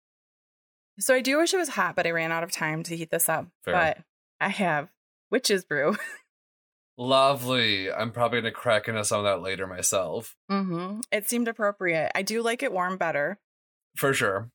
So 0.98 1.14
I 1.14 1.20
do 1.20 1.38
wish 1.38 1.52
it 1.54 1.58
was 1.58 1.70
hot, 1.70 1.96
but 1.96 2.06
I 2.06 2.10
ran 2.10 2.32
out 2.32 2.44
of 2.44 2.50
time 2.52 2.82
to 2.84 2.96
heat 2.96 3.10
this 3.10 3.28
up. 3.28 3.46
Fair. 3.64 3.74
But 3.74 3.98
I 4.40 4.48
have 4.48 4.88
witch's 5.30 5.64
brew. 5.64 5.96
Lovely. 6.98 7.90
I'm 7.90 8.12
probably 8.12 8.40
gonna 8.40 8.52
crack 8.52 8.88
into 8.88 9.04
some 9.04 9.20
of 9.20 9.24
that 9.24 9.40
later 9.42 9.66
myself, 9.66 10.36
mm-hmm. 10.50 11.00
It 11.10 11.28
seemed 11.28 11.48
appropriate. 11.48 12.12
I 12.14 12.22
do 12.22 12.42
like 12.42 12.62
it 12.62 12.72
warm 12.72 12.96
better. 12.98 13.38
for 13.96 14.12
sure. 14.12 14.50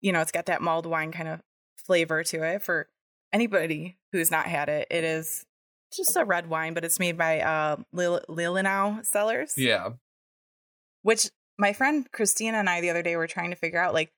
You 0.00 0.12
know, 0.12 0.20
it's 0.20 0.32
got 0.32 0.46
that 0.46 0.62
mulled 0.62 0.86
wine 0.86 1.12
kind 1.12 1.28
of 1.28 1.40
flavor 1.86 2.22
to 2.24 2.42
it. 2.42 2.62
For 2.62 2.88
anybody 3.32 3.98
who's 4.12 4.30
not 4.30 4.46
had 4.46 4.68
it, 4.68 4.88
it 4.90 5.04
is 5.04 5.46
just 5.96 6.16
a 6.16 6.24
red 6.24 6.48
wine, 6.48 6.74
but 6.74 6.84
it's 6.84 6.98
made 6.98 7.16
by 7.16 7.40
uh, 7.40 7.76
Lil- 7.92 8.20
Cellars. 9.02 9.54
Yeah. 9.56 9.90
which 11.02 11.30
my 11.58 11.72
friend 11.72 12.10
Christina 12.12 12.58
and 12.58 12.68
I 12.68 12.80
the 12.80 12.90
other 12.90 13.02
day 13.02 13.16
were 13.16 13.26
trying 13.26 13.50
to 13.50 13.56
figure 13.56 13.80
out. 13.80 13.94
Like, 13.94 14.12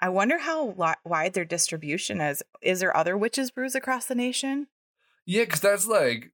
I 0.00 0.08
wonder 0.08 0.38
how 0.38 0.66
wi- 0.68 0.96
wide 1.04 1.34
their 1.34 1.44
distribution 1.44 2.20
is. 2.20 2.42
Is 2.62 2.80
there 2.80 2.96
other 2.96 3.16
witches 3.16 3.50
brews 3.50 3.74
across 3.74 4.06
the 4.06 4.14
nation? 4.14 4.66
Yeah, 5.26 5.44
because 5.44 5.60
that's 5.60 5.86
like 5.86 6.32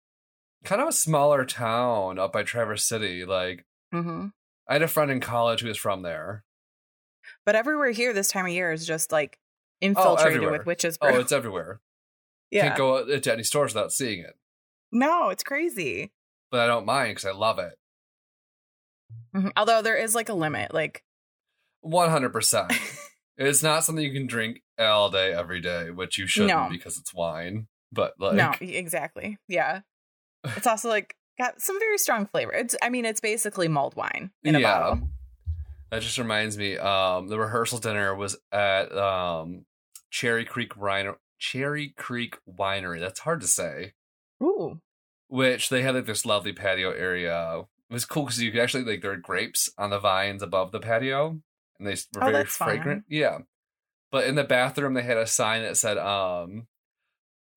kind 0.64 0.80
of 0.80 0.88
a 0.88 0.92
smaller 0.92 1.44
town 1.44 2.18
up 2.18 2.32
by 2.32 2.42
Traverse 2.44 2.84
City. 2.84 3.24
Like, 3.24 3.64
Mm-hmm. 3.94 4.26
I 4.68 4.72
had 4.72 4.82
a 4.82 4.88
friend 4.88 5.10
in 5.10 5.20
college 5.20 5.60
who 5.60 5.68
was 5.68 5.78
from 5.78 6.02
there. 6.02 6.44
But 7.44 7.54
everywhere 7.54 7.90
here 7.92 8.12
this 8.12 8.28
time 8.28 8.46
of 8.46 8.52
year 8.52 8.72
is 8.72 8.86
just 8.86 9.10
like 9.12 9.38
infiltrated 9.80 10.34
everywhere. 10.34 10.58
with 10.58 10.66
witches 10.66 10.98
brew. 10.98 11.10
Oh, 11.10 11.20
it's 11.20 11.32
everywhere. 11.32 11.80
yeah. 12.50 12.66
Can't 12.68 12.76
go 12.78 12.98
into 12.98 13.32
any 13.32 13.42
stores 13.44 13.74
without 13.74 13.92
seeing 13.92 14.20
it. 14.20 14.36
no, 14.92 15.28
it's 15.30 15.42
crazy. 15.44 16.10
But 16.50 16.60
I 16.60 16.66
don't 16.66 16.86
mind 16.86 17.10
because 17.16 17.24
I 17.28 17.32
love 17.32 17.58
it. 17.58 17.74
Mhm. 19.34 19.52
Although 19.56 19.82
there 19.82 19.96
is 19.96 20.14
like 20.14 20.28
a 20.28 20.34
limit. 20.34 20.72
Like, 20.74 21.02
100%. 21.84 22.72
It's 23.38 23.62
not 23.62 23.84
something 23.84 24.04
you 24.04 24.12
can 24.12 24.26
drink 24.26 24.62
all 24.78 25.10
day, 25.10 25.32
every 25.32 25.60
day, 25.60 25.90
which 25.90 26.18
you 26.18 26.26
shouldn't 26.26 26.50
No. 26.58 26.68
because 26.70 26.98
it's 26.98 27.12
wine. 27.14 27.66
But 27.92 28.14
like, 28.18 28.34
no, 28.34 28.52
exactly. 28.60 29.38
Yeah. 29.48 29.80
It's 30.56 30.66
also 30.66 30.88
like 30.88 31.16
got 31.38 31.60
some 31.60 31.78
very 31.80 31.98
strong 31.98 32.26
flavor. 32.26 32.52
It's, 32.52 32.76
I 32.80 32.88
mean, 32.88 33.04
it's 33.04 33.20
basically 33.20 33.66
mulled 33.68 33.96
wine 33.96 34.30
in 34.44 34.54
a 34.54 34.60
bottle. 34.62 35.08
That 35.90 36.02
just 36.02 36.18
reminds 36.18 36.56
me. 36.56 36.76
Um, 36.78 37.28
the 37.28 37.38
rehearsal 37.38 37.78
dinner 37.78 38.14
was 38.14 38.36
at 38.52 38.96
um 38.96 39.64
Cherry 40.10 40.44
Creek 40.44 40.74
Winery. 40.74 41.16
Cherry 41.38 41.94
Creek 41.96 42.38
Winery. 42.48 43.00
That's 43.00 43.20
hard 43.20 43.40
to 43.40 43.46
say. 43.46 43.94
Ooh. 44.42 44.80
Which 45.28 45.68
they 45.68 45.82
had 45.82 45.94
like 45.94 46.06
this 46.06 46.24
lovely 46.26 46.52
patio 46.52 46.90
area. 46.90 47.60
It 47.90 47.92
was 47.92 48.04
cool 48.04 48.24
because 48.24 48.40
you 48.40 48.50
could 48.52 48.60
actually 48.60 48.84
like 48.84 49.02
there 49.02 49.10
were 49.12 49.16
grapes 49.16 49.68
on 49.78 49.90
the 49.90 49.98
vines 49.98 50.42
above 50.42 50.70
the 50.72 50.80
patio, 50.80 51.40
and 51.78 51.86
they 51.88 51.96
were 52.14 52.24
Oh, 52.24 52.30
very 52.30 52.44
fragrant. 52.44 53.04
Yeah. 53.08 53.38
But 54.10 54.26
in 54.26 54.34
the 54.34 54.44
bathroom, 54.44 54.94
they 54.94 55.02
had 55.02 55.16
a 55.16 55.26
sign 55.26 55.62
that 55.62 55.76
said, 55.76 55.98
um, 55.98 56.68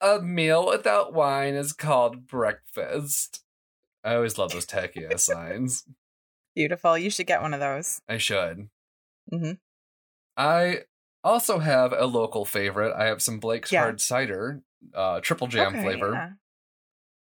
"A 0.02 0.20
meal 0.22 0.66
without 0.68 1.14
wine 1.14 1.54
is 1.56 1.74
called 1.74 2.28
breakfast." 2.28 3.44
I 4.04 4.16
always 4.16 4.38
love 4.38 4.52
those 4.52 4.66
tacky 4.66 5.06
ass 5.06 5.24
signs. 5.26 5.86
Beautiful. 6.56 6.98
You 6.98 7.10
should 7.10 7.28
get 7.28 7.42
one 7.42 7.54
of 7.54 7.60
those. 7.60 8.02
I 8.08 8.18
should. 8.18 8.70
Mm-hmm. 9.32 9.54
I 10.38 10.80
also 11.24 11.60
have 11.60 11.94
a 11.94 12.06
local 12.06 12.46
favorite. 12.46 12.94
I 12.96 13.06
have 13.06 13.22
some 13.22 13.40
Blake's 13.40 13.72
Yeah. 13.72 13.82
hard 13.82 14.02
cider, 14.02 14.62
uh, 14.94 15.20
triple 15.22 15.48
jam 15.48 15.74
Okay, 15.74 15.84
flavor. 15.84 16.14
yeah. 16.14 16.30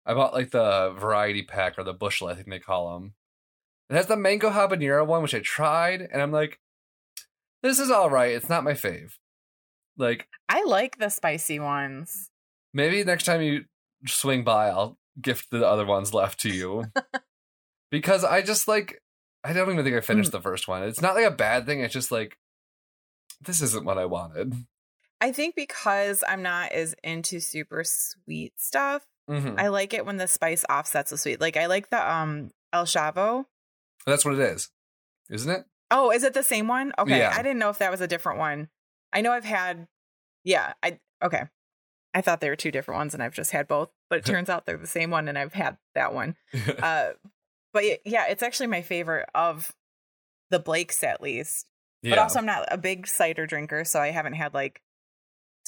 I 0.04 0.14
bought 0.14 0.32
like 0.32 0.50
the 0.50 0.90
variety 0.98 1.42
pack 1.42 1.78
or 1.78 1.84
the 1.84 1.92
bushel, 1.94 2.26
I 2.28 2.34
think 2.34 2.48
they 2.48 2.58
call 2.58 2.94
them. 2.94 3.14
It 3.90 3.94
has 3.96 4.06
the 4.06 4.16
mango 4.16 4.50
habanero 4.50 5.06
one, 5.06 5.22
which 5.22 5.34
I 5.34 5.40
tried, 5.40 6.00
and 6.00 6.20
I'm 6.22 6.32
like, 6.32 6.58
this 7.62 7.78
is 7.78 7.90
all 7.90 8.10
right. 8.10 8.32
It's 8.32 8.48
not 8.48 8.64
my 8.64 8.72
fave. 8.72 9.12
Like 9.96 10.28
I 10.48 10.64
like 10.64 10.98
the 10.98 11.08
spicy 11.10 11.58
ones. 11.60 12.30
maybe 12.72 13.04
next 13.04 13.24
time 13.24 13.42
you 13.42 13.64
swing 14.06 14.42
by, 14.44 14.68
I'll 14.68 14.98
gift 15.20 15.50
the 15.50 15.66
other 15.66 15.84
ones 15.86 16.14
left 16.14 16.40
to 16.40 16.48
you 16.48 16.84
because 17.90 18.24
I 18.24 18.42
just 18.42 18.68
like 18.68 19.00
I 19.44 19.52
don't 19.52 19.70
even 19.70 19.84
think 19.84 19.96
I 19.96 20.00
finished 20.00 20.30
Mm. 20.30 20.32
the 20.32 20.40
first 20.40 20.68
one. 20.68 20.82
It's 20.84 21.02
not 21.02 21.14
like 21.14 21.26
a 21.26 21.30
bad 21.30 21.66
thing. 21.66 21.80
It's 21.80 21.92
just 21.92 22.12
like 22.12 22.36
this 23.40 23.60
isn't 23.60 23.84
what 23.84 23.98
I 23.98 24.04
wanted. 24.06 24.54
I 25.20 25.32
think 25.32 25.54
because 25.54 26.22
I'm 26.28 26.42
not 26.42 26.72
as 26.72 26.94
into 27.04 27.38
super 27.40 27.82
sweet 27.84 28.54
stuff, 28.56 29.04
Mhm. 29.28 29.58
I 29.58 29.68
like 29.68 29.94
it 29.94 30.06
when 30.06 30.16
the 30.16 30.26
spice 30.28 30.64
offsets 30.70 31.10
the 31.10 31.18
sweet. 31.18 31.40
Like 31.40 31.56
I 31.56 31.66
like 31.66 31.90
the 31.90 32.10
um 32.12 32.50
El 32.72 32.84
Chavo. 32.86 33.46
That's 34.06 34.24
what 34.24 34.34
it 34.34 34.40
is, 34.40 34.70
isn't 35.30 35.50
it? 35.50 35.64
Oh, 35.92 36.10
is 36.10 36.24
it 36.24 36.34
the 36.34 36.42
same 36.42 36.66
one? 36.66 36.92
Okay. 36.98 37.18
Yeah. 37.18 37.32
I 37.36 37.42
didn't 37.42 37.58
know 37.58 37.68
if 37.68 37.78
that 37.78 37.90
was 37.90 38.00
a 38.00 38.08
different 38.08 38.38
one. 38.38 38.68
I 39.12 39.20
know 39.20 39.30
I've 39.32 39.44
had 39.44 39.86
yeah, 40.42 40.72
I 40.82 40.98
okay. 41.22 41.44
I 42.14 42.20
thought 42.20 42.40
they 42.40 42.48
were 42.48 42.56
two 42.56 42.70
different 42.72 42.98
ones 42.98 43.14
and 43.14 43.22
I've 43.22 43.34
just 43.34 43.52
had 43.52 43.68
both, 43.68 43.90
but 44.10 44.18
it 44.18 44.24
turns 44.32 44.48
out 44.48 44.66
they're 44.66 44.76
the 44.76 44.86
same 44.86 45.10
one 45.10 45.28
and 45.28 45.38
I've 45.38 45.52
had 45.54 45.76
that 45.94 46.12
one. 46.14 46.34
Uh 46.82 47.10
but 47.72 47.84
yeah, 48.04 48.26
it's 48.28 48.42
actually 48.42 48.66
my 48.66 48.82
favorite 48.82 49.28
of 49.34 49.72
the 50.50 50.58
Blakes 50.58 51.02
at 51.04 51.22
least. 51.22 51.66
But 52.02 52.18
also 52.18 52.38
I'm 52.38 52.46
not 52.46 52.66
a 52.70 52.76
big 52.76 53.06
cider 53.06 53.46
drinker, 53.46 53.84
so 53.84 54.00
I 54.00 54.10
haven't 54.10 54.34
had 54.34 54.52
like 54.52 54.82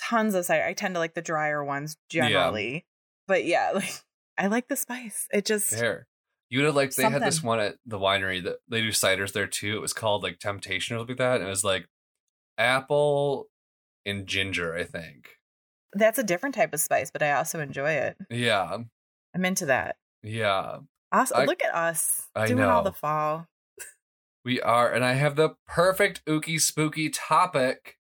tons 0.01 0.35
of 0.35 0.45
cider. 0.45 0.65
I 0.65 0.73
tend 0.73 0.95
to 0.97 0.99
like 0.99 1.15
the 1.15 1.23
drier 1.23 1.65
ones 1.65 1.97
Yeah. 2.11 2.29
generally. 2.29 2.85
But 3.29 3.45
yeah, 3.45 3.71
like 3.75 4.03
I 4.37 4.49
like 4.49 4.69
the 4.69 4.77
spice. 4.77 5.29
It 5.33 5.45
just 5.47 5.71
Fair. 5.71 6.07
You 6.55 6.61
would 6.61 6.67
have 6.67 6.77
like 6.77 6.95
they 6.95 7.03
had 7.03 7.21
this 7.21 7.43
one 7.43 7.59
at 7.59 7.79
the 7.85 7.99
winery 7.99 8.41
that 8.45 8.59
they 8.69 8.81
do 8.81 8.91
ciders 8.91 9.33
there 9.33 9.49
too. 9.49 9.75
It 9.77 9.81
was 9.81 9.93
called 9.93 10.23
like 10.23 10.39
Temptation 10.39 10.95
or 10.95 11.01
something 11.01 11.15
like 11.15 11.19
that. 11.19 11.41
And 11.41 11.47
it 11.47 11.51
was 11.51 11.65
like 11.65 11.89
apple 12.57 13.49
and 14.07 14.25
ginger, 14.25 14.73
I 14.73 14.85
think. 14.85 15.31
that's 15.95 16.17
a 16.21 16.23
different 16.23 16.55
type 16.55 16.73
of 16.73 16.79
spice, 16.79 17.11
but 17.11 17.25
I 17.25 17.33
also 17.33 17.59
enjoy 17.59 17.91
it. 17.91 18.17
Yeah. 18.31 18.79
I'm 19.35 19.45
into 19.45 19.67
that. 19.67 19.97
Yeah. 20.23 20.79
Also, 21.11 21.35
I- 21.35 21.45
look 21.45 21.61
at 21.65 21.75
us 21.75 22.29
I 22.37 22.47
doing 22.47 22.61
all 22.63 22.85
know. 22.85 22.91
the 22.91 22.97
fall. 22.97 23.49
We 24.45 24.61
are. 24.61 24.93
And 24.93 25.05
I 25.05 25.15
have 25.15 25.35
the 25.35 25.57
perfect 25.67 26.25
ooky 26.25 26.61
spooky 26.61 27.11
topic 27.11 27.99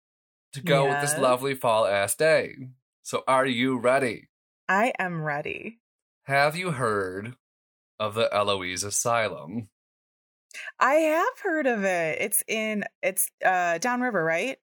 to 0.54 0.62
go 0.62 0.88
with 0.88 1.02
this 1.02 1.18
lovely 1.18 1.54
fall 1.54 1.84
ass 1.84 2.14
day. 2.14 2.54
So 3.02 3.24
are 3.28 3.44
you 3.44 3.78
ready? 3.78 4.30
I 4.70 4.94
am 4.98 5.20
ready. 5.22 5.80
Have 6.24 6.56
you 6.56 6.70
heard 6.70 7.36
of 8.00 8.14
the 8.14 8.32
Eloise 8.34 8.84
Asylum? 8.84 9.68
I 10.80 10.94
have 10.94 11.38
heard 11.42 11.66
of 11.66 11.84
it. 11.84 12.20
It's 12.20 12.42
in 12.48 12.84
it's 13.02 13.30
uh 13.44 13.78
downriver, 13.78 14.24
right? 14.24 14.58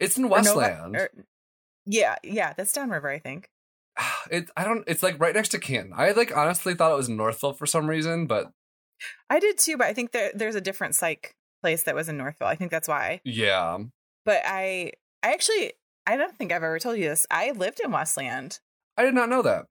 It's 0.00 0.16
in 0.16 0.24
Or 0.24 0.28
Nova- 0.28 0.58
Westland. 0.58 0.96
or- 0.96 1.10
yeah, 1.86 2.16
yeah, 2.22 2.52
that's 2.56 2.72
downriver, 2.72 3.08
I 3.10 3.18
think. 3.18 3.48
it 4.30 4.50
I 4.56 4.64
don't 4.64 4.84
it's 4.86 5.02
like 5.02 5.18
right 5.20 5.34
next 5.34 5.50
to 5.50 5.58
Canton. 5.58 5.92
I 5.96 6.12
like 6.12 6.36
honestly 6.36 6.74
thought 6.74 6.92
it 6.92 6.96
was 6.96 7.08
Northville 7.08 7.52
for 7.54 7.66
some 7.66 7.88
reason, 7.88 8.26
but 8.26 8.52
I 9.28 9.40
did 9.40 9.58
too, 9.58 9.76
but 9.76 9.88
I 9.88 9.92
think 9.92 10.12
there, 10.12 10.30
there's 10.34 10.54
a 10.54 10.60
different 10.60 10.94
psych 10.94 11.34
place 11.60 11.82
that 11.84 11.94
was 11.94 12.08
in 12.08 12.16
Northville. 12.16 12.46
I 12.48 12.54
think 12.54 12.70
that's 12.70 12.88
why. 12.88 13.20
yeah. 13.24 13.78
But 14.24 14.42
I 14.46 14.92
I 15.24 15.32
actually 15.32 15.72
I 16.06 16.16
don't 16.16 16.36
think 16.36 16.52
I've 16.52 16.62
ever 16.62 16.78
told 16.78 16.98
you 16.98 17.08
this. 17.08 17.26
I 17.30 17.50
lived 17.50 17.80
in 17.82 17.90
Westland. 17.90 18.60
I 18.96 19.04
did 19.04 19.14
not 19.14 19.28
know 19.28 19.42
that. 19.42 19.66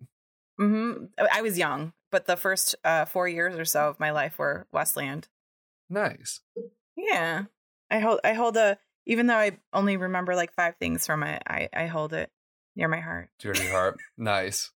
hmm 0.58 1.06
I 1.32 1.42
was 1.42 1.58
young, 1.58 1.94
but 2.12 2.26
the 2.26 2.38
first 2.38 2.76
uh, 2.84 3.06
four 3.06 3.28
years 3.28 3.56
or 3.58 3.66
so 3.66 3.90
of 3.90 4.00
my 4.00 4.12
life 4.12 4.38
were 4.38 4.68
Westland. 4.72 5.28
Nice. 5.90 6.42
Yeah, 6.96 7.44
I 7.90 8.00
hold 8.00 8.20
I 8.24 8.34
hold 8.34 8.58
a 8.58 8.78
even 9.06 9.28
though 9.28 9.36
I 9.38 9.58
only 9.74 9.98
remember 9.98 10.36
like 10.36 10.54
five 10.54 10.76
things 10.78 11.06
from 11.06 11.24
it, 11.24 11.42
I 11.48 11.70
I 11.74 11.88
hold 11.88 12.14
it 12.14 12.30
near 12.76 12.88
my 12.88 13.00
heart. 13.00 13.30
Dear 13.40 13.56
your 13.56 13.72
heart. 13.72 13.98
nice. 14.18 14.72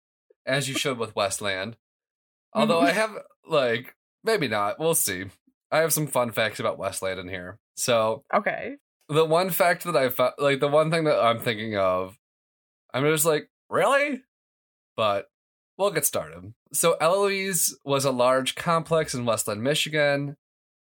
As 0.47 0.69
you 0.69 0.75
should 0.75 0.99
with 0.99 1.15
Westland. 1.17 1.77
Although 2.55 2.81
I 2.81 2.93
have 2.93 3.11
like 3.49 3.95
maybe 4.23 4.49
not. 4.49 4.79
We'll 4.79 4.95
see. 4.95 5.25
I 5.71 5.79
have 5.79 5.93
some 5.93 6.07
fun 6.07 6.31
facts 6.33 6.61
about 6.61 6.79
Westland 6.79 7.19
in 7.21 7.29
here. 7.29 7.59
So 7.77 8.23
Okay. 8.33 8.77
the 9.09 9.25
one 9.25 9.51
fact 9.51 9.85
that 9.85 9.97
I 9.97 10.09
found, 10.09 10.35
like 10.39 10.61
the 10.61 10.69
one 10.69 10.91
thing 10.91 11.05
that 11.05 11.19
I'm 11.21 11.41
thinking 11.41 11.77
of, 11.77 12.17
I'm 12.93 13.03
just 13.05 13.25
like, 13.25 13.49
really? 13.69 14.23
But 14.97 15.27
we'll 15.77 15.91
get 15.91 16.05
started. 16.07 16.55
So 16.73 16.97
Eloise 17.01 17.77
was 17.85 18.05
a 18.05 18.11
large 18.11 18.55
complex 18.55 19.15
in 19.15 19.25
Westland, 19.25 19.63
Michigan. 19.63 20.37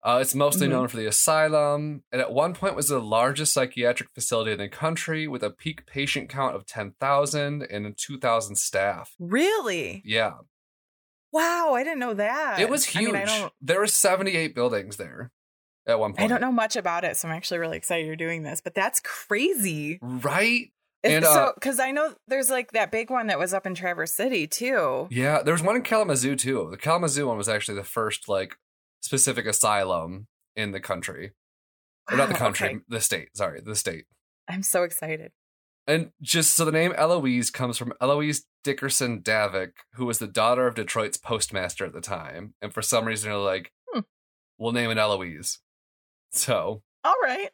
Uh, 0.02 0.18
it's 0.20 0.34
mostly 0.34 0.66
Mhm. 0.66 0.70
known 0.70 0.88
for 0.88 0.98
the 0.98 1.06
asylum, 1.06 2.04
and 2.12 2.20
at 2.20 2.30
one 2.30 2.52
point 2.54 2.76
was 2.76 2.88
the 2.88 2.98
largest 3.00 3.54
psychiatric 3.54 4.10
facility 4.14 4.52
in 4.52 4.58
the 4.58 4.68
country 4.68 5.26
with 5.26 5.42
a 5.42 5.48
peak 5.50 5.86
patient 5.86 6.28
count 6.28 6.54
of 6.54 6.66
10,000 6.66 7.62
and 7.62 7.96
2,000 7.96 8.56
staff. 8.56 9.14
Really? 9.18 10.02
Yeah, 10.04 10.34
Wow, 11.32 11.72
I 11.74 11.82
didn't 11.82 11.98
know 12.00 12.14
that. 12.14 12.60
it 12.60 12.68
was 12.68 12.86
I 12.94 13.00
huge. 13.00 13.12
mean, 13.12 13.28
I 13.28 13.50
there 13.60 13.80
were 13.80 13.86
78 13.86 14.54
buildings 14.54 14.98
there 14.98 15.32
at 15.86 15.98
one 15.98 16.12
point. 16.12 16.20
I 16.24 16.26
don't 16.28 16.40
know 16.40 16.52
much 16.52 16.76
about 16.76 17.02
it, 17.04 17.16
so 17.16 17.26
I'm 17.26 17.34
actually 17.34 17.58
really 17.58 17.76
excited 17.78 18.06
you're 18.06 18.14
doing 18.14 18.42
this, 18.42 18.60
but 18.60 18.74
that's 18.74 19.00
crazy. 19.00 19.98
Right? 20.02 20.70
And, 21.04 21.24
uh, 21.24 21.32
so 21.32 21.52
because 21.54 21.78
I 21.78 21.90
know 21.90 22.14
there's 22.28 22.48
like 22.50 22.72
that 22.72 22.90
big 22.90 23.10
one 23.10 23.26
that 23.26 23.38
was 23.38 23.52
up 23.52 23.66
in 23.66 23.74
Traverse 23.74 24.12
City 24.12 24.46
too. 24.46 25.06
Yeah, 25.10 25.42
there 25.42 25.52
was 25.54 25.62
one 25.62 25.76
in 25.76 25.82
Kalamazoo 25.82 26.34
too. 26.36 26.68
The 26.70 26.76
Kalamazoo 26.78 27.26
one 27.28 27.36
was 27.36 27.48
actually 27.48 27.76
the 27.76 27.84
first 27.84 28.28
like 28.28 28.56
specific 29.02 29.46
asylum 29.46 30.26
in 30.56 30.72
the 30.72 30.80
country. 30.80 31.32
Or 32.10 32.16
not 32.16 32.28
the 32.28 32.34
country, 32.34 32.68
okay. 32.68 32.78
the 32.88 33.00
state. 33.00 33.28
Sorry, 33.34 33.60
the 33.64 33.76
state. 33.76 34.04
I'm 34.48 34.62
so 34.62 34.82
excited. 34.82 35.32
And 35.86 36.10
just 36.22 36.54
so 36.54 36.64
the 36.64 36.72
name 36.72 36.92
Eloise 36.96 37.50
comes 37.50 37.76
from 37.78 37.92
Eloise 38.00 38.44
Dickerson 38.62 39.22
Davock, 39.22 39.72
who 39.94 40.06
was 40.06 40.18
the 40.18 40.26
daughter 40.26 40.66
of 40.66 40.74
Detroit's 40.74 41.16
postmaster 41.18 41.84
at 41.84 41.92
the 41.92 42.00
time. 42.00 42.54
And 42.62 42.72
for 42.72 42.82
some 42.82 43.04
reason, 43.04 43.30
they're 43.30 43.38
like, 43.38 43.72
Hmm. 43.92 44.00
we'll 44.58 44.72
name 44.72 44.90
it 44.90 44.98
Eloise. 44.98 45.60
So, 46.32 46.82
All 47.04 47.14
right. 47.22 47.50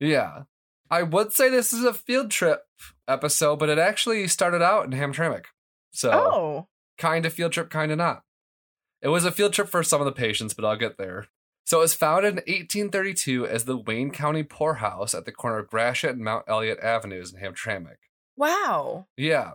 yeah. 0.00 0.42
I 0.90 1.02
would 1.02 1.32
say 1.32 1.48
this 1.48 1.72
is 1.72 1.84
a 1.84 1.92
field 1.94 2.30
trip 2.30 2.62
episode, 3.08 3.56
but 3.58 3.68
it 3.68 3.78
actually 3.78 4.26
started 4.28 4.62
out 4.62 4.84
in 4.84 4.92
Hamtramck. 4.92 5.44
So, 5.92 6.10
Oh, 6.12 6.68
kind 6.98 7.24
of 7.26 7.32
field 7.32 7.52
trip, 7.52 7.70
kind 7.70 7.90
of 7.92 7.98
not. 7.98 8.22
It 9.02 9.08
was 9.08 9.24
a 9.24 9.32
field 9.32 9.52
trip 9.52 9.68
for 9.68 9.82
some 9.82 10.00
of 10.00 10.04
the 10.04 10.12
patients, 10.12 10.54
but 10.54 10.64
I'll 10.64 10.76
get 10.76 10.98
there. 10.98 11.26
So 11.64 11.78
it 11.78 11.82
was 11.82 11.94
founded 11.94 12.30
in 12.30 12.36
1832 12.36 13.46
as 13.46 13.64
the 13.64 13.76
Wayne 13.76 14.10
County 14.10 14.42
Poorhouse 14.44 15.14
at 15.14 15.24
the 15.24 15.32
corner 15.32 15.58
of 15.58 15.68
Gratiot 15.68 16.12
and 16.14 16.24
Mount 16.24 16.44
Elliott 16.46 16.78
Avenues 16.80 17.32
in 17.34 17.40
Hamtramck. 17.40 17.96
wow. 18.36 19.06
Yeah. 19.16 19.52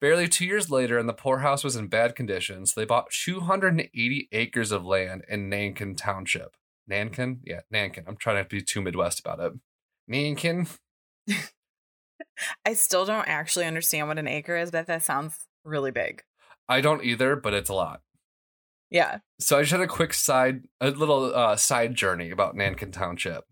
Barely 0.00 0.28
two 0.28 0.46
years 0.46 0.70
later, 0.70 0.96
and 0.96 1.06
the 1.06 1.12
poorhouse 1.12 1.62
was 1.62 1.76
in 1.76 1.88
bad 1.88 2.14
condition, 2.16 2.64
so 2.64 2.80
they 2.80 2.86
bought 2.86 3.10
280 3.10 4.28
acres 4.32 4.72
of 4.72 4.82
land 4.82 5.24
in 5.28 5.50
Nankin 5.50 5.94
Township. 5.94 6.56
Nankin? 6.90 7.40
Yeah, 7.44 7.60
Nankin. 7.70 8.04
I'm 8.06 8.16
trying 8.16 8.36
not 8.36 8.48
to 8.48 8.56
be 8.56 8.62
too 8.62 8.80
Midwest 8.80 9.20
about 9.20 9.40
it. 9.40 9.52
Nankin? 10.10 10.68
I 12.64 12.74
still 12.74 13.04
don't 13.04 13.28
actually 13.28 13.66
understand 13.66 14.08
what 14.08 14.18
an 14.18 14.28
acre 14.28 14.56
is, 14.56 14.70
but 14.70 14.86
that 14.86 15.02
sounds 15.02 15.46
really 15.64 15.90
big. 15.90 16.22
I 16.68 16.80
don't 16.80 17.04
either, 17.04 17.36
but 17.36 17.54
it's 17.54 17.70
a 17.70 17.74
lot. 17.74 18.02
Yeah. 18.90 19.18
So 19.38 19.58
I 19.58 19.62
just 19.62 19.72
had 19.72 19.80
a 19.80 19.86
quick 19.86 20.14
side, 20.14 20.64
a 20.80 20.90
little 20.90 21.34
uh, 21.34 21.56
side 21.56 21.94
journey 21.94 22.30
about 22.30 22.56
Nankin 22.56 22.92
Township. 22.92 23.44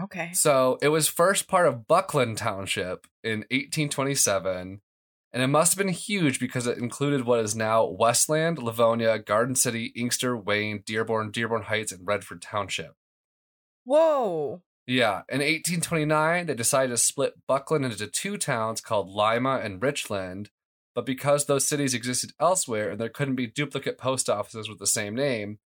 Okay. 0.00 0.30
So 0.32 0.78
it 0.82 0.88
was 0.88 1.08
first 1.08 1.48
part 1.48 1.68
of 1.68 1.86
Bucklin 1.86 2.34
Township 2.34 3.06
in 3.22 3.40
1827, 3.50 4.80
and 5.32 5.42
it 5.42 5.46
must 5.46 5.72
have 5.72 5.78
been 5.78 5.92
huge 5.92 6.40
because 6.40 6.66
it 6.66 6.78
included 6.78 7.24
what 7.24 7.40
is 7.40 7.54
now 7.54 7.84
Westland, 7.84 8.58
Livonia, 8.58 9.18
Garden 9.18 9.54
City, 9.54 9.92
Inkster, 9.94 10.36
Wayne, 10.36 10.82
Dearborn, 10.84 11.30
Dearborn 11.30 11.64
Heights, 11.64 11.92
and 11.92 12.06
Redford 12.06 12.42
Township. 12.42 12.94
Whoa. 13.84 14.62
Yeah, 14.86 15.22
in 15.28 15.38
1829, 15.38 16.46
they 16.46 16.54
decided 16.54 16.90
to 16.90 16.96
split 16.96 17.34
Bucklin 17.46 17.84
into 17.84 18.06
two 18.06 18.36
towns 18.36 18.80
called 18.80 19.08
Lima 19.08 19.60
and 19.62 19.80
Richland, 19.80 20.50
but 20.94 21.06
because 21.06 21.46
those 21.46 21.68
cities 21.68 21.94
existed 21.94 22.32
elsewhere 22.40 22.90
and 22.90 23.00
there 23.00 23.08
couldn't 23.08 23.36
be 23.36 23.46
duplicate 23.46 23.96
post 23.96 24.28
offices 24.28 24.68
with 24.68 24.78
the 24.78 24.86
same 24.86 25.14
name, 25.14 25.58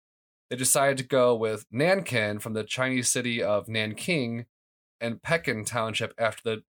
they 0.50 0.56
decided 0.56 0.98
to 0.98 1.04
go 1.04 1.34
with 1.34 1.66
Nankin 1.74 2.40
from 2.40 2.54
the 2.54 2.64
Chinese 2.64 3.12
city 3.12 3.42
of 3.42 3.68
Nanking 3.68 4.46
and 5.00 5.22
Pekin 5.22 5.66
Township 5.66 6.14
after 6.18 6.42
the 6.44 6.64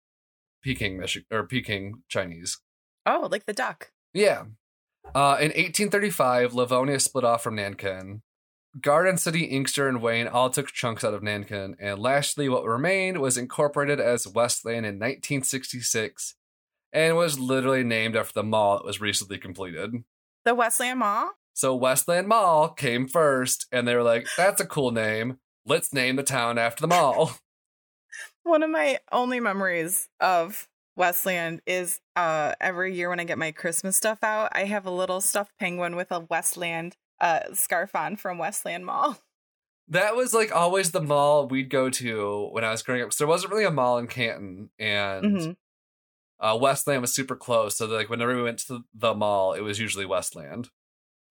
Peking, 0.63 0.97
Michigan, 0.97 1.27
or 1.31 1.47
Peking 1.47 2.03
Chinese. 2.07 2.59
Oh, 3.05 3.27
like 3.31 3.45
the 3.45 3.53
duck. 3.53 3.91
Yeah. 4.13 4.43
Uh, 5.15 5.37
in 5.39 5.49
1835, 5.49 6.53
Livonia 6.53 6.99
split 6.99 7.25
off 7.25 7.43
from 7.43 7.55
Nankin. 7.55 8.21
Garden 8.81 9.17
City, 9.17 9.45
Inkster, 9.45 9.87
and 9.87 10.01
Wayne 10.01 10.27
all 10.27 10.49
took 10.49 10.67
chunks 10.67 11.03
out 11.03 11.13
of 11.13 11.21
Nankin, 11.21 11.75
and 11.79 11.99
lastly, 11.99 12.49
what 12.49 12.65
remained 12.65 13.19
was 13.19 13.37
incorporated 13.37 13.99
as 13.99 14.27
Westland 14.27 14.85
in 14.85 14.95
1966 14.95 16.35
and 16.91 17.15
was 17.15 17.39
literally 17.39 17.83
named 17.83 18.15
after 18.15 18.33
the 18.33 18.43
mall 18.43 18.77
that 18.77 18.85
was 18.85 19.01
recently 19.01 19.37
completed. 19.37 20.03
The 20.45 20.55
Westland 20.55 20.99
Mall? 20.99 21.31
So 21.53 21.75
Westland 21.75 22.27
Mall 22.27 22.69
came 22.69 23.07
first, 23.07 23.67
and 23.71 23.87
they 23.87 23.95
were 23.95 24.03
like, 24.03 24.27
that's 24.37 24.61
a 24.61 24.65
cool 24.65 24.91
name. 24.91 25.37
Let's 25.65 25.93
name 25.93 26.15
the 26.15 26.23
town 26.23 26.57
after 26.57 26.81
the 26.81 26.87
mall. 26.87 27.37
One 28.43 28.63
of 28.63 28.69
my 28.69 28.99
only 29.11 29.39
memories 29.39 30.09
of 30.19 30.67
Westland 30.95 31.61
is 31.65 31.99
uh 32.15 32.53
every 32.61 32.93
year 32.93 33.09
when 33.09 33.19
I 33.19 33.23
get 33.23 33.37
my 33.37 33.51
Christmas 33.51 33.97
stuff 33.97 34.19
out, 34.21 34.49
I 34.51 34.65
have 34.65 34.85
a 34.85 34.91
little 34.91 35.21
stuffed 35.21 35.57
penguin 35.57 35.95
with 35.95 36.11
a 36.11 36.19
Westland 36.19 36.95
uh 37.23 37.39
scarf 37.53 37.95
on 37.95 38.15
from 38.17 38.37
Westland 38.37 38.85
Mall. 38.85 39.17
That 39.89 40.15
was 40.15 40.33
like 40.33 40.55
always 40.55 40.91
the 40.91 41.01
mall 41.01 41.45
we'd 41.49 41.69
go 41.69 41.89
to 41.89 42.47
when 42.53 42.63
I 42.63 42.71
was 42.71 42.81
growing 42.83 43.01
up. 43.03 43.11
So 43.11 43.23
there 43.25 43.29
wasn't 43.29 43.51
really 43.51 43.65
a 43.65 43.69
mall 43.71 43.97
in 43.97 44.07
Canton, 44.07 44.69
and 44.79 45.25
Mhm. 45.25 45.55
uh, 46.39 46.57
Westland 46.59 47.01
was 47.01 47.13
super 47.13 47.35
close. 47.35 47.75
So 47.77 47.85
like 47.87 48.09
whenever 48.09 48.33
we 48.33 48.43
went 48.43 48.59
to 48.67 48.85
the 48.93 49.13
mall, 49.13 49.51
it 49.53 49.59
was 49.59 49.79
usually 49.79 50.05
Westland. 50.05 50.69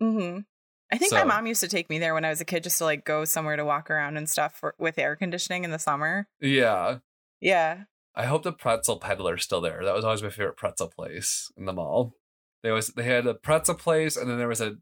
Mhm. 0.02 0.44
I 0.92 0.98
think 0.98 1.12
my 1.12 1.24
mom 1.24 1.46
used 1.46 1.62
to 1.62 1.68
take 1.68 1.88
me 1.88 1.98
there 1.98 2.12
when 2.12 2.26
I 2.26 2.28
was 2.28 2.42
a 2.42 2.44
kid 2.44 2.62
just 2.64 2.76
to 2.78 2.85
like 2.85 3.07
go 3.07 3.24
somewhere 3.24 3.57
to 3.57 3.64
walk 3.64 3.90
around 3.90 4.18
and 4.18 4.28
stuff 4.28 4.55
for, 4.59 4.74
with 4.78 4.98
air 4.98 5.16
conditioning 5.16 5.64
in 5.64 5.70
the 5.70 5.78
summer. 5.78 6.28
Yeah, 6.38 6.98
Yeah. 7.40 7.85
I 8.14 8.26
hope 8.26 8.42
the 8.42 8.52
pretzel 8.52 8.98
peddler's 9.00 9.44
still 9.44 9.62
there. 9.62 9.83
That 9.83 9.94
was 9.94 10.05
always 10.05 10.22
my 10.22 10.28
favorite 10.28 10.59
pretzel 10.59 10.88
place 10.88 11.50
in 11.57 11.64
the 11.64 11.72
mall. 11.72 12.14
They 12.62 12.70
was 12.70 12.88
they 12.88 13.05
had 13.05 13.26
a 13.26 13.33
pretzel 13.35 13.76
place, 13.76 14.18
and 14.18 14.28
then 14.31 14.37
there 14.37 14.46
was 14.48 14.61
a 14.61 14.76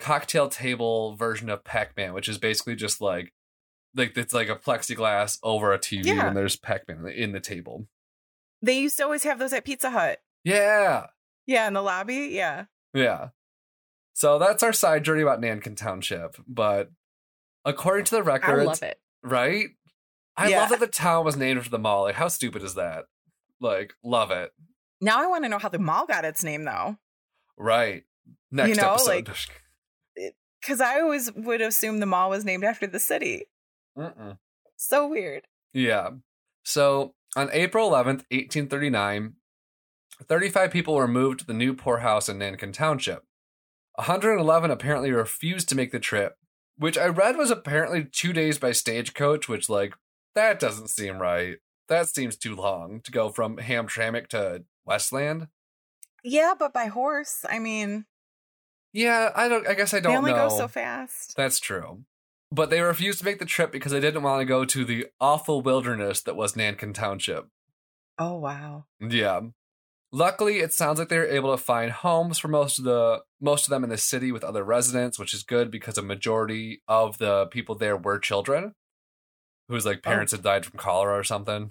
cocktail 0.00 0.48
table 0.48 1.14
version 1.16 1.48
of 1.48 1.62
Pac 1.64 1.96
Man, 1.96 2.12
which 2.14 2.28
is 2.28 2.38
basically 2.38 2.74
just 2.76 3.00
like 3.00 3.32
like 3.94 4.16
it's 4.16 4.32
like 4.34 4.48
a 4.48 4.56
plexiglass 4.56 5.38
over 5.42 5.72
a 5.72 5.78
TV, 5.78 6.06
Yeah. 6.06 6.28
and 6.28 6.36
there's 6.36 6.56
Pac 6.56 6.88
Man 6.88 7.06
in 7.08 7.32
the 7.32 7.40
table. 7.40 7.86
They 8.62 8.78
used 8.78 8.96
to 8.98 9.04
always 9.04 9.24
have 9.24 9.38
those 9.38 9.52
at 9.52 9.64
Pizza 9.64 9.90
Hut. 9.90 10.18
Yeah, 10.44 11.06
Yeah, 11.46 11.66
in 11.66 11.74
the 11.74 11.82
lobby. 11.82 12.28
Yeah. 12.32 12.64
Yeah. 12.94 13.28
So 14.14 14.38
that's 14.38 14.62
our 14.62 14.72
side 14.72 15.04
journey 15.04 15.22
about 15.22 15.40
Nankin 15.40 15.76
Township. 15.76 16.36
But 16.46 16.90
according 17.64 18.04
to 18.06 18.16
the 18.22 18.22
I 18.42 18.54
love 18.64 18.82
it. 18.82 19.00
right? 19.22 19.68
I 20.36 20.48
Yeah. 20.48 20.60
love 20.60 20.70
that 20.70 20.80
the 20.80 20.86
town 20.86 21.24
was 21.24 21.36
named 21.36 21.58
after 21.58 21.70
the 21.70 21.78
mall. 21.78 22.02
Like, 22.02 22.14
how 22.16 22.28
stupid 22.28 22.62
is 22.62 22.74
that? 22.74 23.04
Like, 23.60 23.94
love 24.04 24.30
it. 24.30 24.52
Now 25.00 25.22
I 25.22 25.26
want 25.26 25.44
to 25.44 25.48
know 25.48 25.58
how 25.58 25.68
the 25.68 25.78
mall 25.78 26.06
got 26.06 26.24
its 26.24 26.44
name 26.44 26.64
though. 26.64 26.96
Right. 27.58 28.04
Next 28.50 28.76
know, 28.78 28.94
episode. 28.94 29.30
Cuz 30.64 30.80
I 30.80 31.00
always 31.00 31.32
would 31.32 31.60
assume 31.60 32.00
the 32.00 32.06
mall 32.06 32.30
was 32.30 32.44
named 32.44 32.64
after 32.64 32.86
the 32.86 32.98
city. 32.98 33.46
Mm-mm. 33.96 34.38
So 34.76 35.08
weird. 35.08 35.46
Yeah. 35.72 36.10
So 36.64 37.14
on 37.36 37.48
April 37.52 37.90
11th, 37.90 38.24
1839, 38.30 39.34
35 40.26 40.70
people 40.70 40.94
were 40.94 41.08
moved 41.08 41.40
to 41.40 41.46
the 41.46 41.54
new 41.54 41.74
poorhouse 41.74 42.28
in 42.28 42.38
Nankin 42.38 42.72
Township. 42.72 43.24
111 43.96 44.70
apparently 44.70 45.12
refused 45.12 45.68
to 45.68 45.74
make 45.74 45.92
the 45.92 46.00
trip, 46.00 46.36
which 46.76 46.98
I 46.98 47.06
read 47.06 47.36
was 47.36 47.50
apparently 47.50 48.04
two 48.04 48.32
days 48.32 48.58
by 48.58 48.72
stagecoach, 48.72 49.48
which, 49.48 49.68
like, 49.68 49.94
that 50.34 50.60
doesn't 50.60 50.88
seem 50.88 51.18
right. 51.18 51.58
That 51.88 52.08
seems 52.08 52.36
too 52.36 52.54
long 52.54 53.00
to 53.02 53.10
go 53.10 53.30
from 53.30 53.56
Hamtramck 53.56 54.28
to 54.28 54.64
Westland. 54.84 55.48
Yeah, 56.22 56.54
but 56.58 56.72
by 56.72 56.86
horse. 56.86 57.44
I 57.48 57.58
mean, 57.58 58.06
Yeah, 58.92 59.30
I 59.34 59.48
don't. 59.48 59.66
I 59.68 59.74
guess 59.74 59.94
I 59.94 60.00
don't 60.00 60.12
they 60.12 60.18
only 60.18 60.32
know. 60.32 60.48
go 60.48 60.56
so 60.56 60.68
fast. 60.68 61.34
That's 61.36 61.60
true. 61.60 62.04
But 62.52 62.70
they 62.70 62.80
refused 62.80 63.20
to 63.20 63.24
make 63.24 63.38
the 63.38 63.44
trip 63.44 63.70
because 63.70 63.92
they 63.92 64.00
didn't 64.00 64.22
want 64.24 64.40
to 64.40 64.44
go 64.44 64.64
to 64.64 64.84
the 64.84 65.06
awful 65.20 65.60
wilderness 65.62 66.20
that 66.22 66.34
was 66.36 66.54
Nankin 66.54 66.92
Township. 66.92 67.46
Oh 68.18 68.36
wow. 68.36 68.86
Yeah. 69.00 69.40
Luckily, 70.12 70.58
it 70.58 70.72
sounds 70.72 70.98
like 70.98 71.08
they 71.08 71.18
were 71.18 71.26
able 71.28 71.56
to 71.56 71.62
find 71.62 71.92
homes 71.92 72.38
for 72.40 72.48
most 72.48 72.78
of 72.80 72.84
the 72.84 73.22
most 73.40 73.66
of 73.66 73.70
them 73.70 73.84
in 73.84 73.90
the 73.90 73.96
city 73.96 74.32
with 74.32 74.42
other 74.42 74.64
residents, 74.64 75.18
which 75.20 75.32
is 75.32 75.44
good 75.44 75.70
because 75.70 75.96
a 75.96 76.02
majority 76.02 76.82
of 76.88 77.18
the 77.18 77.46
people 77.46 77.76
there 77.76 77.96
were 77.96 78.18
children, 78.18 78.74
whose 79.68 79.86
like 79.86 79.98
Oh. 79.98 80.10
parents 80.10 80.32
had 80.32 80.42
died 80.42 80.66
from 80.66 80.78
cholera 80.80 81.16
or 81.16 81.22
something. 81.22 81.70